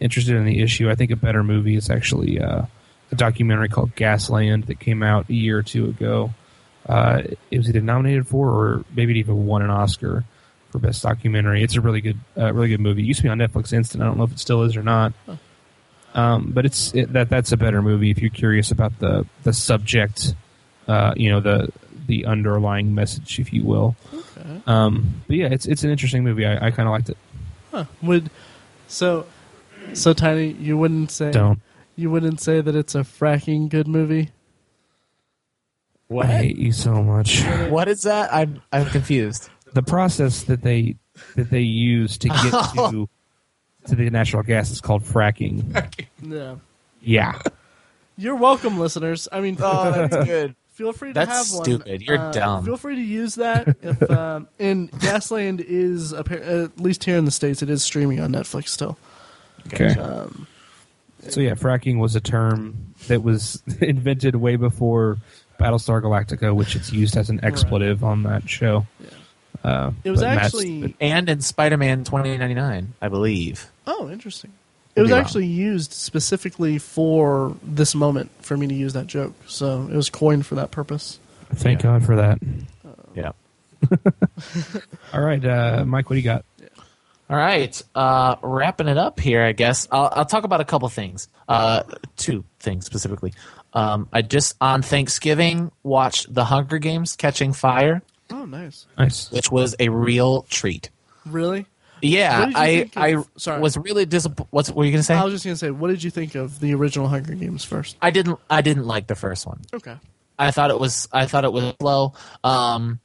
interested 0.00 0.36
in 0.36 0.44
the 0.44 0.60
issue. 0.60 0.90
I 0.90 0.94
think 0.94 1.10
a 1.10 1.16
better 1.16 1.42
movie 1.42 1.76
is 1.76 1.90
actually 1.90 2.40
uh, 2.40 2.66
a 3.10 3.14
documentary 3.14 3.68
called 3.68 3.94
Gasland 3.94 4.66
that 4.66 4.80
came 4.80 5.02
out 5.02 5.28
a 5.28 5.34
year 5.34 5.58
or 5.58 5.62
two 5.62 5.86
ago. 5.86 6.34
Uh, 6.88 7.22
it 7.50 7.58
was 7.58 7.68
either 7.68 7.80
nominated 7.80 8.28
for 8.28 8.48
or 8.48 8.84
maybe 8.94 9.12
it 9.12 9.18
even 9.18 9.46
won 9.46 9.62
an 9.62 9.70
Oscar 9.70 10.24
for 10.70 10.78
best 10.78 11.02
documentary. 11.02 11.62
It's 11.62 11.76
a 11.76 11.80
really 11.80 12.00
good, 12.00 12.18
uh, 12.36 12.52
really 12.52 12.68
good 12.68 12.80
movie. 12.80 13.02
It 13.02 13.06
used 13.06 13.18
to 13.18 13.22
be 13.24 13.28
on 13.28 13.38
Netflix 13.38 13.72
Instant. 13.72 14.02
I 14.02 14.06
don't 14.06 14.18
know 14.18 14.24
if 14.24 14.32
it 14.32 14.38
still 14.38 14.62
is 14.62 14.76
or 14.76 14.82
not. 14.82 15.12
Um, 16.14 16.52
but 16.54 16.64
it's 16.64 16.94
it, 16.94 17.12
that 17.12 17.28
that's 17.28 17.52
a 17.52 17.56
better 17.56 17.82
movie 17.82 18.10
if 18.10 18.20
you're 18.20 18.30
curious 18.30 18.70
about 18.70 18.98
the 19.00 19.26
the 19.42 19.52
subject, 19.52 20.34
uh, 20.88 21.12
you 21.14 21.30
know 21.30 21.40
the 21.40 21.70
the 22.06 22.24
underlying 22.24 22.94
message, 22.94 23.38
if 23.38 23.52
you 23.52 23.64
will. 23.64 23.96
Okay. 24.14 24.62
Um, 24.66 25.22
but 25.26 25.36
yeah, 25.36 25.48
it's 25.50 25.66
it's 25.66 25.84
an 25.84 25.90
interesting 25.90 26.24
movie. 26.24 26.46
I, 26.46 26.68
I 26.68 26.70
kind 26.70 26.88
of 26.88 26.92
liked 26.92 27.10
it. 27.10 27.18
Huh. 27.70 27.84
Would 28.00 28.30
so 28.88 29.26
so 29.92 30.14
tiny? 30.14 30.52
You 30.52 30.78
wouldn't 30.78 31.10
say 31.10 31.32
Don't 31.32 31.60
you 31.96 32.10
wouldn't 32.10 32.40
say 32.40 32.60
that 32.60 32.76
it's 32.76 32.94
a 32.94 33.00
fracking 33.00 33.68
good 33.68 33.88
movie. 33.88 34.30
What? 36.08 36.26
I 36.26 36.36
hate 36.38 36.56
you 36.58 36.72
so 36.72 37.02
much. 37.02 37.42
What 37.68 37.88
is 37.88 38.02
that? 38.02 38.32
I'm 38.32 38.62
I'm 38.72 38.86
confused. 38.86 39.48
the 39.72 39.82
process 39.82 40.44
that 40.44 40.62
they 40.62 40.96
that 41.34 41.50
they 41.50 41.60
use 41.62 42.18
to 42.18 42.28
get 42.28 42.50
to 42.74 43.08
to 43.88 43.94
the 43.94 44.10
natural 44.10 44.42
gas 44.42 44.70
is 44.70 44.80
called 44.80 45.02
fracking. 45.02 45.72
Yeah. 46.22 46.56
Yeah, 47.02 47.38
You're 48.16 48.34
welcome, 48.34 48.78
listeners. 48.80 49.28
I 49.30 49.40
mean, 49.40 49.56
Oh, 49.60 49.92
that's 49.92 50.16
good. 50.26 50.56
feel 50.72 50.92
free 50.92 51.10
to 51.10 51.14
That's 51.14 51.30
have 51.50 51.54
one. 51.56 51.64
stupid. 51.64 52.02
You're 52.02 52.18
Uh, 52.18 52.32
dumb. 52.32 52.64
Feel 52.64 52.76
free 52.76 52.96
to 52.96 53.00
use 53.00 53.36
that. 53.36 53.76
If 53.80 54.10
um, 54.10 54.48
and 54.58 54.90
Gasland 54.90 55.60
is 55.64 56.12
appar- 56.12 56.64
at 56.64 56.80
least 56.80 57.04
here 57.04 57.16
in 57.16 57.24
the 57.26 57.30
states, 57.30 57.62
it 57.62 57.70
is 57.70 57.84
streaming 57.84 58.18
on 58.18 58.32
Netflix 58.32 58.68
still. 58.70 58.98
okay. 59.68 59.90
Um, 60.00 60.48
So 61.32 61.40
yeah, 61.40 61.52
fracking 61.52 61.98
was 61.98 62.16
a 62.16 62.20
term 62.20 62.94
that 63.08 63.22
was 63.22 63.62
invented 63.80 64.36
way 64.36 64.56
before 64.56 65.18
Battlestar 65.58 66.02
Galactica, 66.02 66.54
which 66.54 66.76
it's 66.76 66.92
used 66.92 67.16
as 67.16 67.30
an 67.30 67.40
expletive 67.42 68.04
on 68.04 68.24
that 68.24 68.48
show. 68.48 68.86
Uh, 69.64 69.90
it 70.04 70.10
was 70.10 70.20
but 70.20 70.28
actually 70.28 70.94
And 71.00 71.28
in 71.28 71.40
Spider-Man 71.40 72.04
2099, 72.04 72.94
I 73.00 73.08
believe. 73.08 73.70
oh, 73.86 74.08
interesting. 74.10 74.52
It 74.94 75.00
was 75.00 75.10
be 75.10 75.12
wrong. 75.12 75.20
actually 75.20 75.46
used 75.46 75.92
specifically 75.92 76.78
for 76.78 77.54
this 77.62 77.94
moment 77.94 78.30
for 78.40 78.56
me 78.56 78.66
to 78.66 78.74
use 78.74 78.94
that 78.94 79.06
joke. 79.06 79.34
So 79.46 79.82
it 79.90 79.94
was 79.94 80.08
coined 80.08 80.46
for 80.46 80.54
that 80.54 80.70
purpose. 80.70 81.18
Thank 81.52 81.80
Yeah. 81.80 81.90
God 81.90 82.04
for 82.06 82.16
that. 82.16 82.38
Yeah. 83.14 83.32
All 85.12 85.20
right, 85.20 85.44
uh, 85.44 85.84
Mike, 85.86 86.08
what 86.08 86.14
do 86.14 86.20
you 86.20 86.24
got? 86.24 86.44
All 87.28 87.36
right, 87.36 87.82
uh, 87.94 88.36
wrapping 88.42 88.86
it 88.88 88.98
up 88.98 89.18
here, 89.18 89.42
I 89.42 89.50
guess. 89.52 89.88
I'll, 89.90 90.08
I'll 90.14 90.24
talk 90.26 90.44
about 90.44 90.60
a 90.60 90.64
couple 90.64 90.88
things. 90.88 91.28
Uh, 91.48 91.82
two 92.16 92.44
things 92.60 92.86
specifically. 92.86 93.32
Um, 93.72 94.08
I 94.12 94.22
just 94.22 94.54
on 94.60 94.82
Thanksgiving 94.82 95.72
watched 95.82 96.32
The 96.32 96.44
Hunger 96.44 96.78
Games: 96.78 97.16
Catching 97.16 97.52
Fire, 97.52 98.02
Oh, 98.30 98.44
nice. 98.44 98.86
Nice. 98.96 99.30
which 99.32 99.50
was 99.50 99.74
a 99.80 99.88
real 99.88 100.42
treat. 100.42 100.90
Really? 101.24 101.66
Yeah, 102.02 102.38
What 102.40 102.46
did 102.46 102.54
you 102.54 102.60
I 102.60 102.66
of- 103.16 103.26
I 103.26 103.38
sorry. 103.38 103.60
was 103.60 103.76
really 103.76 104.04
disappointed. 104.06 104.48
What 104.50 104.70
were 104.70 104.84
you 104.84 104.92
gonna 104.92 105.02
say? 105.02 105.14
I 105.14 105.24
was 105.24 105.32
just 105.32 105.44
gonna 105.44 105.56
say, 105.56 105.70
what 105.70 105.88
did 105.88 106.04
you 106.04 106.10
think 106.10 106.34
of 106.36 106.60
the 106.60 106.74
original 106.74 107.08
Hunger 107.08 107.34
Games 107.34 107.64
first? 107.64 107.96
I 108.00 108.10
didn't 108.10 108.38
I 108.48 108.60
didn't 108.60 108.86
like 108.86 109.08
the 109.08 109.14
first 109.16 109.46
one. 109.46 109.62
Okay. 109.74 109.96
I 110.38 110.50
thought 110.52 110.70
it 110.70 110.78
was 110.78 111.08
I 111.12 111.26
thought 111.26 111.44
it 111.44 111.52
was 111.52 111.74
slow. 111.80 112.12
Um, 112.44 113.00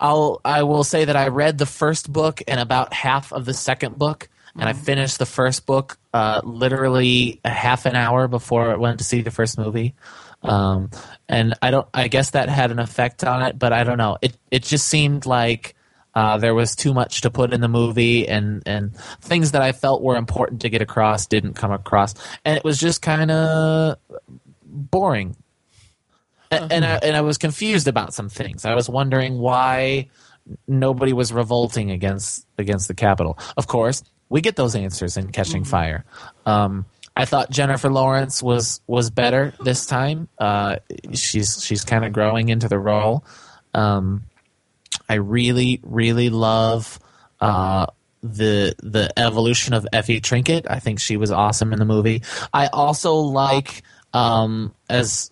I'll 0.00 0.40
I 0.44 0.62
will 0.62 0.82
say 0.82 1.04
that 1.04 1.16
I 1.16 1.28
read 1.28 1.58
the 1.58 1.66
first 1.66 2.12
book 2.12 2.42
and 2.48 2.58
about 2.58 2.92
half 2.94 3.32
of 3.32 3.44
the 3.44 3.54
second 3.54 3.98
book, 3.98 4.28
and 4.54 4.68
I 4.68 4.72
finished 4.72 5.18
the 5.18 5.26
first 5.26 5.66
book 5.66 5.98
uh, 6.14 6.40
literally 6.42 7.40
a 7.44 7.50
half 7.50 7.86
an 7.86 7.94
hour 7.94 8.26
before 8.26 8.72
I 8.72 8.76
went 8.76 8.98
to 8.98 9.04
see 9.04 9.20
the 9.20 9.30
first 9.30 9.58
movie. 9.58 9.94
Um, 10.42 10.90
and 11.28 11.54
I 11.60 11.70
don't 11.70 11.86
I 11.92 12.08
guess 12.08 12.30
that 12.30 12.48
had 12.48 12.70
an 12.70 12.78
effect 12.78 13.22
on 13.24 13.42
it, 13.42 13.58
but 13.58 13.74
I 13.74 13.84
don't 13.84 13.98
know. 13.98 14.16
It 14.22 14.36
it 14.50 14.62
just 14.62 14.88
seemed 14.88 15.26
like. 15.26 15.76
Uh, 16.12 16.38
there 16.38 16.56
was 16.56 16.74
too 16.74 16.92
much 16.92 17.20
to 17.20 17.30
put 17.30 17.52
in 17.52 17.60
the 17.60 17.68
movie, 17.68 18.26
and, 18.26 18.64
and 18.66 18.96
things 19.20 19.52
that 19.52 19.62
I 19.62 19.70
felt 19.70 20.02
were 20.02 20.16
important 20.16 20.62
to 20.62 20.68
get 20.68 20.82
across 20.82 21.26
didn't 21.26 21.54
come 21.54 21.70
across, 21.70 22.14
and 22.44 22.56
it 22.56 22.64
was 22.64 22.80
just 22.80 23.00
kind 23.00 23.30
of 23.30 23.96
boring 24.64 25.36
and, 26.50 26.72
and 26.72 26.84
I 26.84 26.96
and 27.02 27.16
I 27.16 27.20
was 27.20 27.38
confused 27.38 27.88
about 27.88 28.14
some 28.14 28.28
things. 28.28 28.64
I 28.64 28.74
was 28.74 28.88
wondering 28.88 29.38
why 29.38 30.08
nobody 30.66 31.12
was 31.12 31.32
revolting 31.32 31.90
against 31.90 32.46
against 32.58 32.88
the 32.88 32.94
Capitol. 32.94 33.38
Of 33.56 33.66
course, 33.66 34.02
we 34.28 34.40
get 34.40 34.56
those 34.56 34.74
answers 34.74 35.16
in 35.16 35.30
Catching 35.30 35.64
Fire. 35.64 36.04
Um, 36.46 36.86
I 37.16 37.24
thought 37.24 37.50
Jennifer 37.50 37.90
Lawrence 37.90 38.42
was 38.42 38.80
was 38.86 39.10
better 39.10 39.54
this 39.62 39.86
time. 39.86 40.28
Uh, 40.38 40.76
she's 41.12 41.64
she's 41.64 41.84
kind 41.84 42.04
of 42.04 42.12
growing 42.12 42.48
into 42.48 42.68
the 42.68 42.78
role. 42.78 43.24
Um, 43.74 44.24
I 45.08 45.14
really 45.14 45.80
really 45.82 46.30
love. 46.30 46.98
Uh, 47.40 47.86
the 48.22 48.74
the 48.82 49.10
evolution 49.18 49.72
of 49.72 49.86
Effie 49.94 50.20
Trinket. 50.20 50.66
I 50.68 50.78
think 50.78 51.00
she 51.00 51.16
was 51.16 51.30
awesome 51.30 51.72
in 51.72 51.78
the 51.78 51.86
movie. 51.86 52.22
I 52.52 52.66
also 52.66 53.14
like 53.14 53.82
um, 54.12 54.74
as 54.90 55.30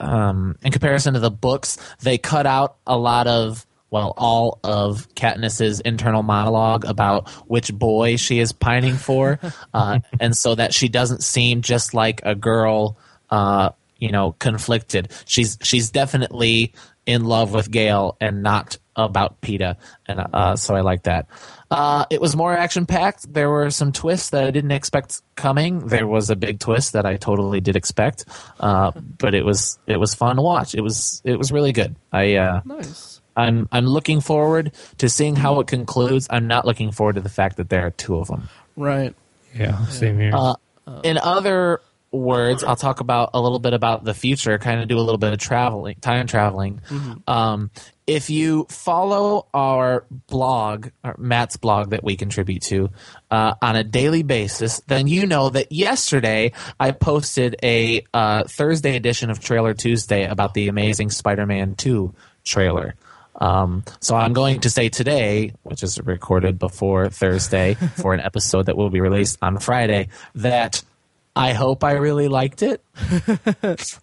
um, 0.00 0.56
in 0.62 0.72
comparison 0.72 1.14
to 1.14 1.20
the 1.20 1.30
books, 1.30 1.78
they 2.02 2.18
cut 2.18 2.46
out 2.46 2.76
a 2.86 2.96
lot 2.96 3.26
of 3.26 3.66
well, 3.94 4.12
all 4.16 4.58
of 4.64 5.08
Katniss's 5.14 5.78
internal 5.78 6.24
monologue 6.24 6.84
about 6.84 7.28
which 7.46 7.72
boy 7.72 8.16
she 8.16 8.40
is 8.40 8.50
pining 8.50 8.96
for, 8.96 9.38
uh, 9.74 10.00
and 10.18 10.36
so 10.36 10.56
that 10.56 10.74
she 10.74 10.88
doesn't 10.88 11.22
seem 11.22 11.62
just 11.62 11.94
like 11.94 12.20
a 12.24 12.34
girl, 12.34 12.98
uh, 13.30 13.70
you 13.98 14.10
know, 14.10 14.32
conflicted. 14.40 15.12
She's 15.26 15.58
she's 15.62 15.90
definitely 15.90 16.74
in 17.06 17.24
love 17.24 17.54
with 17.54 17.70
Gale 17.70 18.16
and 18.20 18.42
not 18.42 18.78
about 18.96 19.40
Peeta, 19.40 19.76
and 20.06 20.26
uh, 20.32 20.56
so 20.56 20.74
I 20.74 20.80
like 20.80 21.04
that. 21.04 21.28
Uh, 21.74 22.04
it 22.08 22.20
was 22.20 22.36
more 22.36 22.56
action 22.56 22.86
packed. 22.86 23.32
There 23.32 23.50
were 23.50 23.68
some 23.70 23.90
twists 23.90 24.30
that 24.30 24.44
I 24.44 24.50
didn't 24.52 24.70
expect 24.70 25.22
coming. 25.34 25.80
There 25.88 26.06
was 26.06 26.30
a 26.30 26.36
big 26.36 26.60
twist 26.60 26.92
that 26.92 27.04
I 27.04 27.16
totally 27.16 27.60
did 27.60 27.74
expect, 27.74 28.26
uh, 28.60 28.92
but 29.18 29.34
it 29.34 29.44
was 29.44 29.78
it 29.86 29.98
was 29.98 30.14
fun 30.14 30.36
to 30.36 30.42
watch. 30.42 30.74
It 30.74 30.82
was 30.82 31.20
it 31.24 31.36
was 31.36 31.50
really 31.50 31.72
good. 31.72 31.96
I 32.12 32.36
uh, 32.36 32.60
Nice. 32.64 33.20
I'm 33.36 33.68
I'm 33.72 33.86
looking 33.86 34.20
forward 34.20 34.72
to 34.98 35.08
seeing 35.08 35.34
how 35.34 35.58
it 35.60 35.66
concludes. 35.66 36.28
I'm 36.30 36.46
not 36.46 36.64
looking 36.64 36.92
forward 36.92 37.16
to 37.16 37.20
the 37.20 37.28
fact 37.28 37.56
that 37.56 37.68
there 37.70 37.84
are 37.86 37.90
two 37.90 38.16
of 38.18 38.28
them. 38.28 38.48
Right. 38.76 39.14
Yeah, 39.54 39.84
same 39.86 40.18
here. 40.18 40.32
Uh, 40.32 40.54
in 41.02 41.18
other 41.18 41.80
words, 42.12 42.62
I'll 42.62 42.76
talk 42.76 43.00
about 43.00 43.30
a 43.34 43.40
little 43.40 43.58
bit 43.58 43.72
about 43.72 44.04
the 44.04 44.14
future, 44.14 44.58
kind 44.58 44.80
of 44.80 44.86
do 44.88 44.96
a 44.96 45.00
little 45.00 45.18
bit 45.18 45.32
of 45.32 45.38
traveling, 45.40 45.96
time 46.00 46.26
traveling. 46.28 46.80
Um, 47.26 47.70
if 48.06 48.28
you 48.28 48.66
follow 48.68 49.46
our 49.54 50.04
blog, 50.26 50.88
or 51.02 51.14
Matt's 51.18 51.56
blog 51.56 51.90
that 51.90 52.04
we 52.04 52.16
contribute 52.16 52.62
to, 52.64 52.90
uh, 53.30 53.54
on 53.62 53.76
a 53.76 53.84
daily 53.84 54.22
basis, 54.22 54.80
then 54.86 55.06
you 55.06 55.26
know 55.26 55.48
that 55.50 55.72
yesterday 55.72 56.52
I 56.78 56.90
posted 56.90 57.56
a 57.62 58.04
uh, 58.12 58.44
Thursday 58.44 58.96
edition 58.96 59.30
of 59.30 59.40
Trailer 59.40 59.74
Tuesday 59.74 60.24
about 60.24 60.54
the 60.54 60.68
Amazing 60.68 61.10
Spider-Man 61.10 61.76
2 61.76 62.14
trailer. 62.44 62.94
Um, 63.36 63.84
so 64.00 64.14
I'm 64.14 64.32
going 64.32 64.60
to 64.60 64.70
say 64.70 64.88
today, 64.90 65.54
which 65.62 65.82
is 65.82 66.00
recorded 66.00 66.58
before 66.58 67.08
Thursday 67.08 67.74
for 67.96 68.14
an 68.14 68.20
episode 68.20 68.66
that 68.66 68.76
will 68.76 68.90
be 68.90 69.00
released 69.00 69.38
on 69.42 69.58
Friday, 69.58 70.08
that 70.36 70.82
I 71.34 71.52
hope 71.52 71.82
I 71.82 71.92
really 71.92 72.28
liked 72.28 72.62
it. 72.62 72.82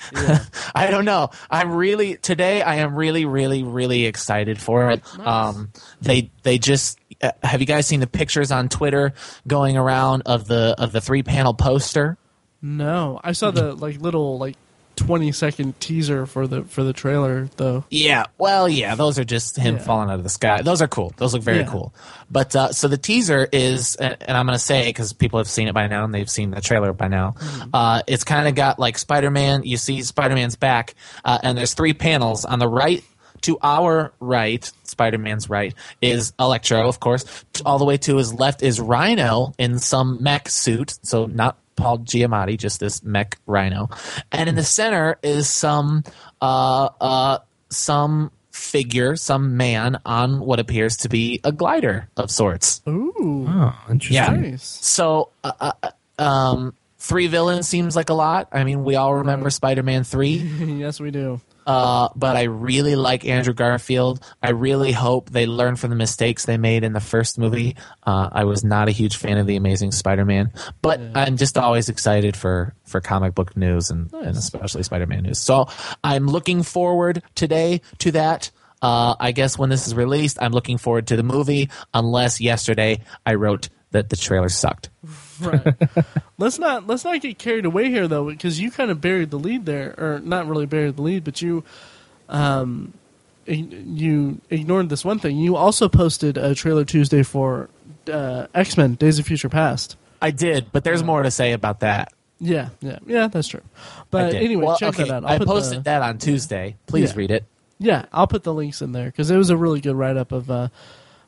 I 0.74 0.88
don't 0.90 1.04
know. 1.04 1.30
I'm 1.50 1.72
really 1.72 2.16
today. 2.16 2.62
I 2.62 2.76
am 2.76 2.94
really, 2.94 3.24
really, 3.24 3.62
really 3.62 4.04
excited 4.04 4.60
for 4.60 4.90
it. 4.90 5.02
Um, 5.18 5.72
they 6.00 6.30
they 6.42 6.58
just 6.58 6.98
uh, 7.22 7.32
have 7.42 7.60
you 7.60 7.66
guys 7.66 7.86
seen 7.86 8.00
the 8.00 8.06
pictures 8.06 8.50
on 8.50 8.68
Twitter 8.68 9.14
going 9.46 9.76
around 9.76 10.22
of 10.26 10.46
the 10.46 10.74
of 10.78 10.92
the 10.92 11.00
three 11.00 11.22
panel 11.22 11.54
poster? 11.54 12.18
No, 12.62 13.20
I 13.22 13.32
saw 13.32 13.50
the 13.50 13.74
like 13.74 14.00
little 14.00 14.38
like 14.38 14.56
twenty 14.96 15.30
second 15.32 15.78
teaser 15.80 16.26
for 16.26 16.46
the 16.46 16.64
for 16.64 16.82
the 16.82 16.92
trailer 16.92 17.48
though. 17.56 17.84
Yeah, 17.90 18.24
well, 18.38 18.68
yeah, 18.68 18.94
those 18.94 19.18
are 19.18 19.24
just 19.24 19.56
him 19.56 19.76
Yeah. 19.76 19.82
falling 19.82 20.08
out 20.10 20.14
of 20.16 20.22
the 20.24 20.28
sky. 20.30 20.62
Those 20.62 20.82
are 20.82 20.88
cool. 20.88 21.12
Those 21.16 21.34
look 21.34 21.42
very 21.42 21.58
Yeah. 21.58 21.66
cool. 21.66 21.94
But 22.30 22.56
uh, 22.56 22.72
so 22.72 22.88
the 22.88 22.96
teaser 22.98 23.48
is, 23.52 23.94
and 23.96 24.16
and 24.20 24.36
I'm 24.36 24.46
going 24.46 24.58
to 24.58 24.64
say 24.64 24.86
because 24.86 25.12
people 25.12 25.38
have 25.38 25.48
seen 25.48 25.68
it 25.68 25.74
by 25.74 25.86
now 25.86 26.04
and 26.04 26.12
they've 26.12 26.28
seen 26.30 26.50
the 26.50 26.60
trailer 26.60 26.92
by 26.92 27.08
now. 27.08 27.34
Mm-hmm. 27.38 27.70
Uh, 27.72 28.02
it's 28.06 28.24
kind 28.24 28.48
of 28.48 28.54
got 28.54 28.78
like 28.78 28.98
Spider-Man. 28.98 29.62
You 29.64 29.76
see 29.76 30.02
Spider-Man's 30.02 30.56
back, 30.56 30.94
uh, 31.24 31.38
and 31.42 31.56
there's 31.56 31.74
three 31.74 31.92
panels 31.94 32.44
on 32.44 32.58
the 32.58 32.68
right. 32.68 33.04
To 33.42 33.58
our 33.62 34.12
right, 34.18 34.68
Spider-Man's 34.84 35.48
right 35.50 35.74
is 36.00 36.32
Electro, 36.40 36.88
of 36.88 36.98
course. 37.00 37.44
All 37.66 37.78
the 37.78 37.84
way 37.84 37.98
to 37.98 38.16
his 38.16 38.32
left 38.34 38.62
is 38.62 38.80
Rhino 38.80 39.52
in 39.58 39.78
some 39.78 40.20
mech 40.22 40.48
suit, 40.48 40.94
so 41.02 41.26
not 41.26 41.56
Paul 41.76 41.98
Giamatti, 41.98 42.58
just 42.58 42.80
this 42.80 43.02
mech 43.02 43.38
Rhino. 43.46 43.90
And 44.32 44.48
in 44.48 44.54
the 44.54 44.64
center 44.64 45.18
is 45.22 45.48
some 45.48 46.04
uh, 46.40 46.88
uh, 47.00 47.38
some 47.68 48.30
figure, 48.50 49.16
some 49.16 49.56
man 49.56 50.00
on 50.04 50.40
what 50.40 50.58
appears 50.58 50.96
to 50.98 51.08
be 51.08 51.40
a 51.44 51.52
glider 51.52 52.08
of 52.16 52.30
sorts. 52.30 52.82
Ooh, 52.88 53.46
oh, 53.48 53.78
interesting. 53.90 54.44
Yeah. 54.44 54.56
So, 54.58 55.30
uh, 55.44 55.72
uh, 55.82 55.90
um, 56.18 56.74
three 56.98 57.26
villains 57.26 57.68
seems 57.68 57.94
like 57.94 58.08
a 58.08 58.14
lot. 58.14 58.48
I 58.52 58.64
mean, 58.64 58.84
we 58.84 58.96
all 58.96 59.14
remember 59.14 59.50
Spider-Man 59.50 60.04
three. 60.04 60.36
yes, 60.78 60.98
we 60.98 61.10
do. 61.10 61.40
Uh, 61.66 62.08
but 62.14 62.36
I 62.36 62.44
really 62.44 62.94
like 62.94 63.24
Andrew 63.24 63.52
Garfield. 63.52 64.22
I 64.40 64.50
really 64.50 64.92
hope 64.92 65.30
they 65.30 65.46
learn 65.46 65.76
from 65.76 65.90
the 65.90 65.96
mistakes 65.96 66.44
they 66.44 66.56
made 66.56 66.84
in 66.84 66.92
the 66.92 67.00
first 67.00 67.38
movie. 67.38 67.76
Uh, 68.04 68.28
I 68.30 68.44
was 68.44 68.62
not 68.62 68.88
a 68.88 68.92
huge 68.92 69.16
fan 69.16 69.38
of 69.38 69.46
the 69.46 69.56
Amazing 69.56 69.92
Spider-Man, 69.92 70.52
but 70.80 71.00
I'm 71.14 71.36
just 71.36 71.58
always 71.58 71.88
excited 71.88 72.36
for 72.36 72.74
for 72.84 73.00
comic 73.00 73.34
book 73.34 73.56
news 73.56 73.90
and, 73.90 74.12
and 74.12 74.36
especially 74.36 74.84
Spider-Man 74.84 75.24
news. 75.24 75.40
So 75.40 75.68
I'm 76.04 76.26
looking 76.26 76.62
forward 76.62 77.22
today 77.34 77.80
to 77.98 78.12
that. 78.12 78.50
Uh, 78.80 79.16
I 79.18 79.32
guess 79.32 79.58
when 79.58 79.70
this 79.70 79.86
is 79.86 79.94
released, 79.94 80.38
I'm 80.40 80.52
looking 80.52 80.78
forward 80.78 81.08
to 81.08 81.16
the 81.16 81.22
movie. 81.22 81.70
Unless 81.92 82.40
yesterday 82.40 83.00
I 83.24 83.34
wrote 83.34 83.70
that 83.96 84.10
the 84.10 84.16
trailer 84.16 84.48
sucked. 84.48 84.90
Right. 85.40 85.74
let's 86.38 86.58
not 86.58 86.86
let's 86.86 87.04
not 87.04 87.20
get 87.20 87.38
carried 87.38 87.64
away 87.64 87.88
here 87.90 88.06
though, 88.06 88.26
because 88.28 88.60
you 88.60 88.70
kind 88.70 88.90
of 88.90 89.00
buried 89.00 89.30
the 89.30 89.38
lead 89.38 89.66
there, 89.66 89.94
or 89.98 90.20
not 90.22 90.46
really 90.46 90.66
buried 90.66 90.96
the 90.96 91.02
lead, 91.02 91.24
but 91.24 91.40
you, 91.42 91.64
um, 92.28 92.92
you 93.46 94.40
ignored 94.50 94.88
this 94.88 95.04
one 95.04 95.18
thing. 95.18 95.36
You 95.36 95.56
also 95.56 95.88
posted 95.88 96.36
a 96.36 96.54
trailer 96.54 96.84
Tuesday 96.84 97.22
for 97.22 97.68
uh, 98.10 98.46
X 98.54 98.76
Men: 98.76 98.94
Days 98.94 99.18
of 99.18 99.26
Future 99.26 99.48
Past. 99.48 99.96
I 100.20 100.30
did, 100.30 100.72
but 100.72 100.84
there's 100.84 101.02
more 101.02 101.22
to 101.22 101.30
say 101.30 101.52
about 101.52 101.80
that. 101.80 102.12
Yeah, 102.38 102.70
yeah, 102.80 102.98
yeah. 103.06 103.28
That's 103.28 103.48
true. 103.48 103.62
But 104.10 104.34
anyway, 104.34 104.64
Well, 104.66 104.76
check 104.76 104.94
okay, 104.98 105.04
that 105.04 105.12
out. 105.12 105.24
I'll 105.24 105.42
I 105.42 105.44
posted 105.44 105.78
the, 105.80 105.82
that 105.84 106.02
on 106.02 106.18
Tuesday. 106.18 106.76
Please 106.86 107.10
Yeah. 107.12 107.16
read 107.16 107.30
it. 107.30 107.44
Yeah, 107.78 108.06
I'll 108.12 108.26
put 108.26 108.42
the 108.42 108.54
links 108.54 108.80
in 108.80 108.92
there 108.92 109.06
because 109.06 109.30
it 109.30 109.36
was 109.36 109.50
a 109.50 109.56
really 109.56 109.80
good 109.80 109.94
write 109.96 110.16
up 110.16 110.32
of 110.32 110.50
uh, 110.50 110.68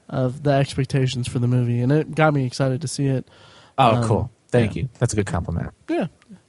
of 0.09 0.42
the 0.42 0.50
expectations 0.50 1.28
for 1.28 1.38
the 1.38 1.46
movie, 1.46 1.80
and 1.80 1.92
it 1.92 2.14
got 2.14 2.34
me 2.34 2.44
excited 2.46 2.80
to 2.82 2.88
see 2.88 3.06
it. 3.06 3.26
Oh, 3.76 3.96
Um, 3.96 4.04
cool. 4.04 4.30
Thank 4.48 4.74
yeah. 4.76 4.82
you. 4.82 4.88
That's 4.98 5.12
a 5.12 5.16
good 5.16 5.26
compliment. 5.26 5.70
Yeah, 5.88 6.06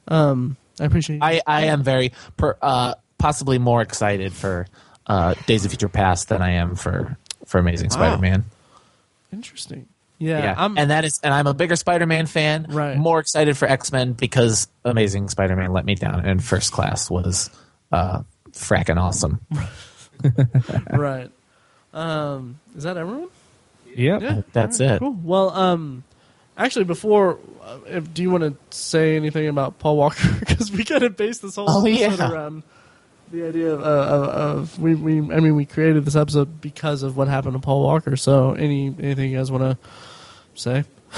um, 0.07 0.55
I 0.79 0.85
appreciate. 0.85 1.21
I, 1.21 1.41
I 1.45 1.65
am 1.65 1.83
very 1.83 2.13
per, 2.37 2.55
uh, 2.61 2.95
possibly 3.17 3.59
more 3.59 3.81
excited 3.81 4.33
for 4.33 4.67
uh, 5.07 5.33
Days 5.45 5.65
of 5.65 5.71
Future 5.71 5.89
Past 5.89 6.29
than 6.29 6.41
I 6.41 6.51
am 6.53 6.75
for 6.75 7.17
for 7.45 7.57
Amazing 7.57 7.89
Spider-Man. 7.89 8.45
Interesting. 9.33 9.87
Yeah, 10.17 10.39
Yeah, 10.43 10.55
I'm, 10.57 10.77
and 10.77 10.91
that 10.91 11.05
is, 11.05 11.19
and 11.23 11.33
I'm 11.33 11.47
a 11.47 11.53
bigger 11.53 11.75
Spider-Man 11.75 12.25
fan. 12.25 12.65
Right. 12.69 12.97
More 12.97 13.19
excited 13.19 13.57
for 13.57 13.67
X-Men 13.67 14.13
because 14.13 14.67
Amazing 14.83 15.29
Spider-Man 15.29 15.71
let 15.71 15.85
me 15.85 15.95
down, 15.95 16.25
and 16.25 16.43
First 16.43 16.71
Class 16.73 17.09
was 17.09 17.49
uh, 17.91 18.23
fracking 18.51 18.97
awesome. 19.01 19.39
right. 20.91 21.31
Um, 21.93 22.59
is 22.75 22.83
that 22.83 22.97
everyone? 22.97 23.29
Yep. 23.95 24.21
Yeah, 24.21 24.41
That's 24.53 24.79
All 24.81 24.87
right, 24.87 24.95
it. 24.95 24.99
Cool. 24.99 25.17
Well, 25.23 25.49
um, 25.51 26.03
actually, 26.57 26.85
before, 26.85 27.39
uh, 27.63 27.77
if, 27.87 28.13
do 28.13 28.21
you 28.21 28.29
want 28.31 28.43
to 28.43 28.55
say 28.77 29.15
anything 29.15 29.47
about 29.47 29.79
Paul 29.79 29.97
Walker? 29.97 30.27
Because 30.39 30.71
we 30.71 30.83
kind 30.83 31.03
of 31.03 31.15
based 31.17 31.41
this 31.41 31.55
whole 31.55 31.65
Oh, 31.69 31.85
episode 31.85 32.19
yeah. 32.19 32.31
around 32.31 32.63
the 33.31 33.47
idea 33.47 33.73
of, 33.73 33.81
uh, 33.81 33.85
of, 33.85 34.23
of 34.29 34.79
we, 34.79 34.95
we. 34.95 35.17
I 35.19 35.39
mean, 35.39 35.55
we 35.55 35.65
created 35.65 36.03
this 36.05 36.15
episode 36.15 36.61
because 36.61 37.03
of 37.03 37.15
what 37.17 37.27
happened 37.27 37.53
to 37.53 37.59
Paul 37.59 37.83
Walker. 37.83 38.15
So, 38.17 38.53
any 38.53 38.87
anything 38.99 39.31
you 39.31 39.37
guys 39.37 39.51
want 39.51 39.63
to 39.63 39.77
say? 40.55 40.83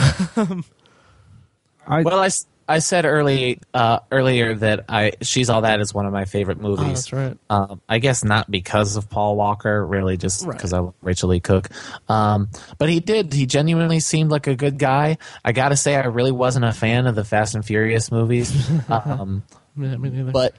I, 1.87 2.01
Well, 2.03 2.19
I, 2.19 2.27
s- 2.27 2.45
I 2.71 2.79
said 2.79 3.05
early 3.05 3.59
uh, 3.73 3.99
earlier 4.11 4.55
that 4.55 4.85
I 4.89 5.13
She's 5.21 5.49
All 5.49 5.61
That 5.61 5.79
is 5.81 5.93
one 5.93 6.05
of 6.05 6.13
my 6.13 6.25
favorite 6.25 6.57
Oh, 6.59 6.63
movies. 6.63 6.87
that's 6.87 7.13
right. 7.13 7.37
Um, 7.49 7.81
I 7.89 7.99
guess 7.99 8.23
not 8.23 8.49
because 8.49 8.95
of 8.95 9.09
Paul 9.09 9.35
Walker, 9.35 9.85
really, 9.85 10.17
just 10.17 10.45
Right. 10.45 10.55
because 10.57 10.73
I 10.73 10.79
love 10.79 10.93
Rachael 11.01 11.29
Leigh 11.29 11.39
Cook. 11.39 11.69
Um, 12.09 12.49
but 12.77 12.89
he 12.89 12.99
did. 12.99 13.33
He 13.33 13.45
genuinely 13.45 13.99
seemed 13.99 14.31
like 14.31 14.47
a 14.47 14.55
good 14.55 14.77
guy. 14.79 15.17
I 15.45 15.51
got 15.51 15.69
to 15.69 15.77
say, 15.77 15.95
I 15.95 16.05
really 16.05 16.31
wasn't 16.31 16.65
a 16.65 16.71
fan 16.73 17.07
of 17.07 17.15
the 17.15 17.23
Fast 17.23 17.55
and 17.55 17.65
Furious 17.65 18.11
movies. 18.11 18.51
um, 18.89 19.43
Yeah, 19.77 19.95
but 20.31 20.55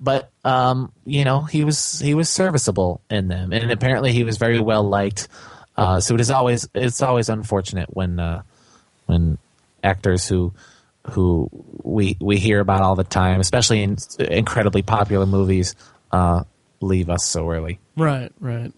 but 0.00 0.30
um, 0.44 0.92
you 1.04 1.24
know, 1.24 1.40
he 1.42 1.64
was 1.64 2.00
he 2.00 2.14
was 2.14 2.28
serviceable 2.28 3.00
in 3.10 3.28
them, 3.28 3.52
and 3.52 3.70
apparently 3.70 4.12
he 4.12 4.24
was 4.24 4.36
very 4.38 4.60
well 4.60 4.82
liked. 4.82 5.28
Uh, 5.76 6.00
so 6.00 6.14
it 6.14 6.20
is 6.20 6.30
always 6.30 6.68
it's 6.74 7.02
always 7.02 7.28
unfortunate 7.28 7.88
when 7.94 8.18
uh, 8.18 8.42
when 9.06 9.38
actors 9.84 10.26
who 10.28 10.52
who 11.10 11.48
we 11.82 12.16
we 12.20 12.38
hear 12.38 12.60
about 12.60 12.82
all 12.82 12.96
the 12.96 13.04
time, 13.04 13.40
especially 13.40 13.82
in 13.82 13.96
incredibly 14.18 14.82
popular 14.82 15.26
movies, 15.26 15.74
uh, 16.12 16.44
leave 16.80 17.10
us 17.10 17.24
so 17.24 17.50
early. 17.50 17.78
right, 17.96 18.32
right. 18.40 18.72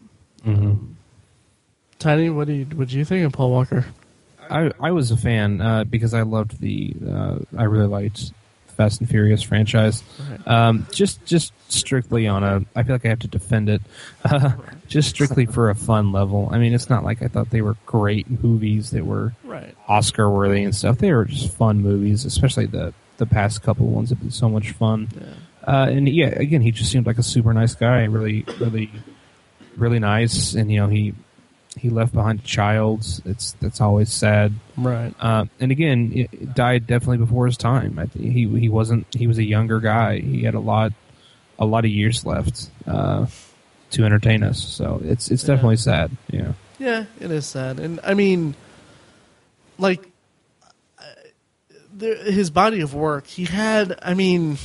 Tiny, 1.99 2.31
what 2.31 2.47
do 2.47 2.53
you 2.53 2.65
what 2.67 2.89
do 2.89 2.97
you 2.99 3.05
think 3.05 3.27
of 3.27 3.33
Paul 3.33 3.51
Walker? 3.51 3.85
I, 4.51 4.71
I 4.81 4.93
was 4.93 5.11
a 5.11 5.17
fan 5.17 5.61
uh, 5.61 5.85
because 5.85 6.15
I 6.15 6.23
loved 6.23 6.61
the 6.61 6.95
uh, 7.07 7.39
I 7.57 7.65
really 7.65 7.87
liked 7.87 8.33
Fast 8.77 9.01
and 9.01 9.09
Furious 9.09 9.43
franchise. 9.43 10.03
Right. 10.31 10.49
Um, 10.49 10.87
just 10.93 11.25
just 11.27 11.53
strictly 11.69 12.29
on 12.29 12.45
a 12.45 12.65
I 12.75 12.85
feel 12.85 12.95
like 12.95 13.05
I 13.05 13.09
have 13.09 13.19
to 13.21 13.29
defend 13.29 13.69
it. 13.69 13.83
Uh, 14.25 14.53
just 14.89 15.09
strictly 15.11 15.47
for 15.47 15.71
a 15.71 15.75
fun 15.75 16.13
level. 16.13 16.49
I 16.51 16.59
mean, 16.59 16.75
it's 16.75 16.89
not 16.91 17.05
like 17.05 17.23
I 17.23 17.29
thought 17.29 17.51
they 17.51 17.63
were 17.63 17.77
great 17.87 18.43
movies 18.43 18.91
that 18.91 19.05
were 19.07 19.35
Right. 19.45 19.75
Oscar 19.87 20.31
worthy 20.31 20.65
and 20.65 20.75
stuff. 20.75 20.99
They 20.99 21.13
were 21.13 21.25
just 21.27 21.55
fun 21.57 21.81
movies, 21.81 22.25
especially 22.25 22.67
the 22.67 22.93
the 23.19 23.27
past 23.27 23.63
couple 23.63 23.87
ones 23.87 24.11
have 24.11 24.21
been 24.21 24.31
so 24.31 24.49
much 24.49 24.71
fun. 24.73 25.09
Uh, 25.67 25.89
and 25.91 26.09
yeah, 26.09 26.29
again, 26.29 26.63
he 26.63 26.71
just 26.71 26.91
seemed 26.91 27.07
like 27.07 27.19
a 27.19 27.23
super 27.23 27.53
nice 27.53 27.75
guy. 27.75 28.05
Really, 28.05 28.45
really, 28.61 28.91
really 29.77 29.99
nice. 29.99 30.55
And 30.55 30.71
you 30.73 30.81
know, 30.81 30.87
he 30.89 31.15
he 31.77 31.91
left 31.91 32.13
behind 32.15 32.41
a 32.41 32.43
child. 32.43 33.05
It's 33.25 33.53
that's 33.61 33.81
always 33.81 34.13
sad. 34.13 34.53
Right. 34.77 35.13
Uh, 35.21 35.47
and 35.61 35.71
again, 35.73 36.13
it 36.15 36.55
died 36.55 36.87
definitely 36.87 37.19
before 37.19 37.47
his 37.47 37.57
time. 37.57 37.99
I 37.99 38.07
think 38.07 38.33
he 38.33 38.49
he 38.59 38.69
wasn't. 38.69 39.07
He 39.15 39.27
was 39.27 39.39
a 39.39 39.45
younger 39.45 39.81
guy. 39.81 40.21
He 40.21 40.45
had 40.45 40.55
a 40.55 40.61
lot 40.61 40.93
a 41.59 41.67
lot 41.67 41.85
of 41.85 41.91
years 41.91 42.25
left 42.25 42.71
uh, 42.87 43.27
to 43.91 44.05
entertain 44.05 44.43
us. 44.43 44.63
So 44.63 45.01
it's 45.05 45.31
it's 45.31 45.43
definitely 45.43 45.77
sad. 45.77 46.11
Yeah. 46.31 46.53
Yeah, 46.79 47.07
it 47.19 47.31
is 47.31 47.45
sad, 47.45 47.81
and 47.81 47.99
I 48.05 48.15
mean, 48.15 48.55
like, 49.79 50.09
the, 51.97 52.15
his 52.15 52.51
body 52.51 52.81
of 52.81 52.95
work. 52.95 53.27
He 53.27 53.45
had. 53.45 53.99
I 54.01 54.15
mean, 54.15 54.59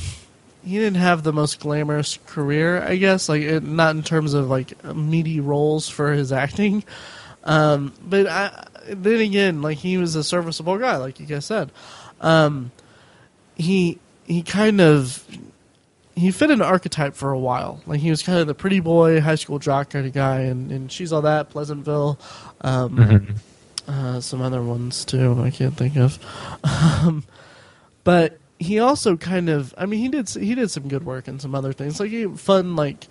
he 0.64 0.78
didn't 0.78 0.98
have 0.98 1.22
the 1.22 1.32
most 1.32 1.60
glamorous 1.60 2.18
career, 2.26 2.82
I 2.82 2.96
guess. 2.96 3.28
Like, 3.28 3.42
it, 3.42 3.64
not 3.64 3.96
in 3.96 4.02
terms 4.02 4.34
of 4.34 4.48
like 4.48 4.82
meaty 4.84 5.40
roles 5.40 5.88
for 5.88 6.12
his 6.12 6.32
acting. 6.32 6.84
Um, 7.42 7.92
but 8.02 8.26
I, 8.26 8.66
then 8.88 9.20
again, 9.20 9.62
like 9.62 9.78
he 9.78 9.98
was 9.98 10.14
a 10.14 10.24
serviceable 10.24 10.78
guy, 10.78 10.96
like 10.96 11.20
you 11.20 11.26
guys 11.26 11.44
said. 11.44 11.70
Um, 12.20 12.70
he 13.56 13.98
he 14.24 14.42
kind 14.42 14.80
of 14.80 15.24
he 16.16 16.30
fit 16.30 16.50
an 16.50 16.62
archetype 16.62 17.14
for 17.14 17.32
a 17.32 17.38
while. 17.38 17.82
Like 17.86 18.00
he 18.00 18.10
was 18.10 18.22
kind 18.22 18.38
of 18.38 18.46
the 18.46 18.54
pretty 18.54 18.80
boy, 18.80 19.20
high 19.20 19.34
school 19.34 19.58
jock 19.58 19.90
kind 19.90 20.06
of 20.06 20.12
guy, 20.12 20.40
and, 20.40 20.70
and 20.70 20.92
she's 20.92 21.12
all 21.12 21.22
that 21.22 21.50
Pleasantville, 21.50 22.18
um, 22.60 23.36
uh, 23.88 24.20
some 24.20 24.40
other 24.40 24.62
ones 24.62 25.04
too. 25.04 25.40
I 25.42 25.50
can't 25.50 25.76
think 25.76 25.96
of, 25.96 26.18
um, 26.64 27.24
but 28.04 28.38
he 28.58 28.78
also 28.78 29.16
kind 29.16 29.48
of. 29.48 29.74
I 29.76 29.86
mean, 29.86 30.00
he 30.00 30.08
did 30.08 30.28
he 30.28 30.54
did 30.54 30.70
some 30.70 30.88
good 30.88 31.04
work 31.04 31.28
in 31.28 31.40
some 31.40 31.54
other 31.54 31.72
things, 31.72 31.98
like 31.98 32.10
he, 32.10 32.26
fun 32.26 32.76
like 32.76 33.06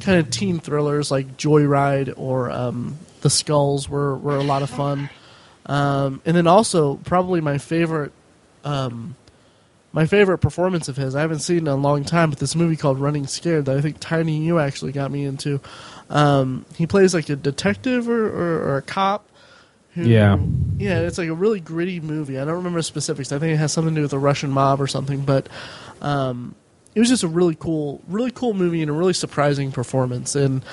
kind 0.00 0.18
of 0.18 0.30
teen 0.30 0.60
thrillers 0.60 1.10
like 1.10 1.36
Joyride 1.36 2.14
or 2.16 2.50
um, 2.50 2.98
The 3.22 3.30
Skulls 3.30 3.88
were 3.88 4.16
were 4.16 4.36
a 4.36 4.44
lot 4.44 4.62
of 4.62 4.70
fun. 4.70 5.10
Um, 5.64 6.20
and 6.24 6.36
then 6.36 6.46
also 6.46 6.96
probably 6.96 7.40
my 7.40 7.58
favorite. 7.58 8.12
Um, 8.64 9.16
my 9.92 10.06
favorite 10.06 10.38
performance 10.38 10.88
of 10.88 10.96
his, 10.96 11.14
I 11.14 11.20
haven't 11.20 11.40
seen 11.40 11.58
in 11.58 11.68
a 11.68 11.76
long 11.76 12.04
time, 12.04 12.30
but 12.30 12.38
this 12.38 12.56
movie 12.56 12.76
called 12.76 12.98
Running 12.98 13.26
Scared 13.26 13.66
that 13.66 13.76
I 13.76 13.80
think 13.80 13.98
Tiny 14.00 14.38
you 14.38 14.58
actually 14.58 14.92
got 14.92 15.10
me 15.10 15.24
into. 15.24 15.60
Um, 16.08 16.64
he 16.76 16.86
plays 16.86 17.12
like 17.14 17.28
a 17.28 17.36
detective 17.36 18.08
or, 18.08 18.26
or, 18.26 18.62
or 18.70 18.76
a 18.78 18.82
cop. 18.82 19.28
Who, 19.94 20.04
Yeah. 20.04 20.38
Yeah, 20.78 21.00
it's 21.00 21.18
like 21.18 21.28
a 21.28 21.34
really 21.34 21.60
gritty 21.60 22.00
movie. 22.00 22.38
I 22.38 22.44
don't 22.46 22.54
remember 22.54 22.78
the 22.78 22.84
specifics. 22.84 23.30
I 23.32 23.38
think 23.38 23.52
it 23.52 23.58
has 23.58 23.72
something 23.72 23.94
to 23.94 23.98
do 23.98 24.02
with 24.02 24.10
the 24.10 24.18
Russian 24.18 24.50
mob 24.50 24.80
or 24.80 24.86
something, 24.86 25.20
but 25.20 25.48
um, 26.00 26.54
it 26.94 27.00
was 27.00 27.10
just 27.10 27.22
a 27.22 27.28
really 27.28 27.54
cool, 27.54 28.00
really 28.08 28.30
cool 28.30 28.54
movie 28.54 28.80
and 28.80 28.90
a 28.90 28.94
really 28.94 29.12
surprising 29.12 29.70
performance. 29.72 30.34
And 30.34 30.64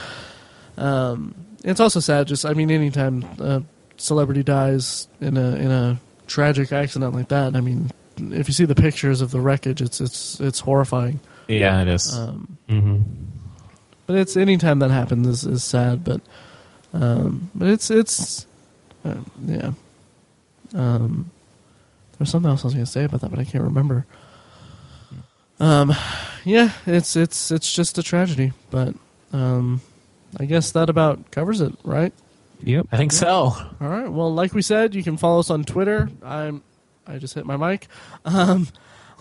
um, 0.78 1.36
it's 1.64 1.82
also 1.82 2.00
sad. 2.00 2.28
Just 2.28 2.46
I 2.46 2.54
mean, 2.54 2.72
anytime 2.72 3.24
a 3.40 3.64
celebrity 3.98 4.44
dies 4.44 5.08
in 5.20 5.36
a 5.36 5.56
in 5.56 5.70
a 5.72 6.00
tragic 6.28 6.72
accident 6.72 7.14
like 7.14 7.28
that, 7.30 7.56
I 7.56 7.62
mean, 7.62 7.92
if 8.20 8.48
you 8.48 8.54
see 8.54 8.66
the 8.66 8.76
pictures 8.76 9.22
of 9.22 9.32
the 9.32 9.40
wreckage, 9.40 9.82
it's 9.82 10.00
it's 10.02 10.40
it's 10.40 10.60
horrifying. 10.60 11.20
Yeah, 11.48 11.82
it 11.82 11.88
is. 11.88 12.16
Um, 12.18 12.58
Mm-hmm. 12.70 13.02
but 14.06 14.16
it's 14.18 14.38
anytime 14.38 14.80
that 14.80 14.92
happens 14.92 15.26
is, 15.28 15.44
is 15.46 15.64
sad. 15.64 16.04
But 16.04 16.22
um, 16.94 17.50
but 17.56 17.68
it's 17.70 17.90
it's 17.90 18.46
uh, 19.06 19.16
yeah. 19.46 19.72
Um, 20.76 21.32
there's 22.18 22.30
something 22.30 22.50
else 22.52 22.64
I 22.64 22.68
was 22.68 22.74
going 22.76 22.86
to 22.86 22.92
say 22.92 23.04
about 23.06 23.22
that, 23.22 23.30
but 23.32 23.40
I 23.40 23.44
can't 23.46 23.64
remember. 23.64 24.06
Um, 25.60 25.94
yeah, 26.46 26.72
it's 26.86 27.16
it's 27.16 27.52
it's 27.52 27.74
just 27.74 27.98
a 27.98 28.04
tragedy, 28.04 28.54
but 28.70 28.96
um, 29.34 29.82
I 30.40 30.46
guess 30.46 30.72
that 30.72 30.90
about 30.90 31.32
covers 31.32 31.60
it, 31.62 31.74
right? 31.84 32.14
Yep. 32.62 32.88
I 32.92 32.98
think 32.98 33.12
so. 33.14 33.30
All 33.32 33.66
right. 33.80 34.08
Well, 34.10 34.34
like 34.34 34.54
we 34.54 34.62
said, 34.62 34.94
you 34.94 35.02
can 35.04 35.18
follow 35.18 35.40
us 35.40 35.50
on 35.50 35.64
Twitter. 35.64 36.10
I'm. 36.24 36.62
I 37.10 37.18
just 37.18 37.34
hit 37.34 37.46
my 37.46 37.58
mic. 37.58 37.88
Um, 38.24 38.68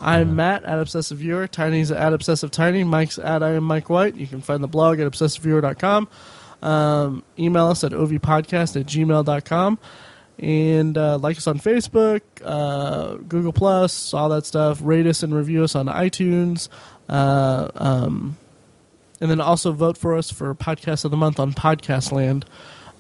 I'm 0.00 0.36
Matt 0.36 0.64
at 0.64 0.78
Obsessive 0.78 1.18
Viewer. 1.18 1.48
Tiny's 1.48 1.90
at 1.90 2.12
Obsessive 2.12 2.50
Tiny. 2.50 2.84
Mike's 2.84 3.18
at 3.18 3.42
I 3.42 3.54
am 3.54 3.64
Mike 3.64 3.88
White. 3.88 4.14
You 4.14 4.26
can 4.26 4.42
find 4.42 4.62
the 4.62 4.68
blog 4.68 5.00
at 5.00 5.10
obsessiveviewer.com. 5.10 6.08
Um, 6.62 7.24
email 7.38 7.68
us 7.68 7.82
at 7.84 7.92
ovpodcast 7.92 8.78
at 8.78 8.86
gmail.com. 8.86 9.78
And 10.38 10.96
uh, 10.96 11.18
like 11.18 11.36
us 11.36 11.46
on 11.48 11.58
Facebook, 11.58 12.20
uh, 12.44 13.14
Google 13.14 13.52
Plus, 13.52 14.14
all 14.14 14.28
that 14.28 14.46
stuff. 14.46 14.78
Rate 14.82 15.06
us 15.06 15.22
and 15.24 15.34
review 15.34 15.64
us 15.64 15.74
on 15.74 15.86
iTunes. 15.86 16.68
Uh, 17.08 17.70
um, 17.74 18.36
and 19.20 19.30
then 19.30 19.40
also 19.40 19.72
vote 19.72 19.96
for 19.96 20.16
us 20.16 20.30
for 20.30 20.54
Podcast 20.54 21.04
of 21.04 21.10
the 21.10 21.16
Month 21.16 21.40
on 21.40 21.54
Podcast 21.54 22.12
Land. 22.12 22.44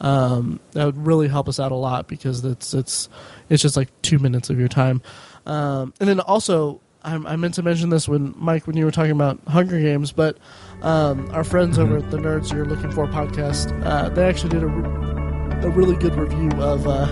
Um, 0.00 0.60
that 0.72 0.84
would 0.84 1.06
really 1.06 1.28
help 1.28 1.48
us 1.48 1.58
out 1.58 1.72
a 1.72 1.76
lot 1.76 2.06
because 2.08 2.44
it's 2.44 2.72
it's 2.74 3.08
it's 3.50 3.62
just 3.62 3.76
like 3.76 3.88
two 4.02 4.18
minutes 4.18 4.50
of 4.50 4.58
your 4.58 4.68
time. 4.68 5.02
Um, 5.46 5.94
and 6.00 6.08
then 6.08 6.20
also, 6.20 6.80
I, 7.02 7.14
I 7.14 7.36
meant 7.36 7.54
to 7.54 7.62
mention 7.62 7.88
this 7.90 8.08
when 8.08 8.34
Mike 8.36 8.66
when 8.66 8.76
you 8.76 8.84
were 8.84 8.90
talking 8.90 9.12
about 9.12 9.38
Hunger 9.48 9.80
Games, 9.80 10.12
but 10.12 10.36
um, 10.82 11.30
our 11.32 11.44
friends 11.44 11.78
over 11.78 11.98
at 11.98 12.10
the 12.10 12.18
Nerds 12.18 12.52
You're 12.52 12.66
Looking 12.66 12.90
For 12.90 13.06
podcast, 13.06 13.72
uh, 13.86 14.08
they 14.10 14.28
actually 14.28 14.50
did 14.50 14.62
a, 14.62 14.66
re- 14.66 15.64
a 15.64 15.70
really 15.70 15.96
good 15.96 16.14
review 16.16 16.50
of 16.60 16.86
uh, 16.86 17.04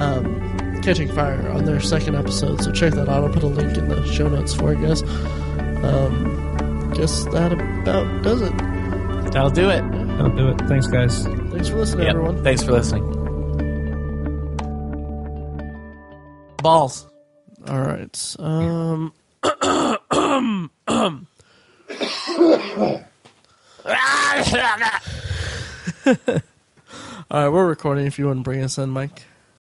um, 0.00 0.80
Catching 0.82 1.08
Fire 1.12 1.48
on 1.50 1.64
their 1.64 1.80
second 1.80 2.14
episode. 2.16 2.62
So 2.62 2.70
check 2.72 2.92
that 2.94 3.08
out. 3.08 3.24
I'll 3.24 3.32
put 3.32 3.42
a 3.42 3.46
link 3.48 3.76
in 3.78 3.88
the 3.88 4.06
show 4.12 4.28
notes 4.28 4.54
for 4.54 4.72
you 4.74 4.86
guys. 4.86 5.02
Um, 5.02 6.90
guess 6.94 7.24
that 7.26 7.52
about 7.52 8.22
does 8.22 8.42
it. 8.42 8.56
That'll 9.32 9.50
do 9.50 9.68
it. 9.70 9.80
Don't 10.18 10.36
do 10.36 10.48
it. 10.48 10.58
Thanks, 10.68 10.86
guys. 10.86 11.24
Thanks 11.26 11.68
for 11.68 11.76
listening, 11.76 12.06
Yep. 12.06 12.14
everyone. 12.14 12.42
Thanks 12.44 12.62
for 12.62 12.72
listening. 12.72 13.25
Balls. 16.66 17.06
All 17.68 17.80
right. 17.80 18.36
Um. 18.40 19.12
All 19.44 19.96
right, 27.30 27.48
we're 27.48 27.68
recording. 27.68 28.06
If 28.06 28.18
you 28.18 28.26
want 28.26 28.40
to 28.40 28.42
bring 28.42 28.64
us 28.64 28.78
in, 28.78 28.90
Mike. 28.90 29.22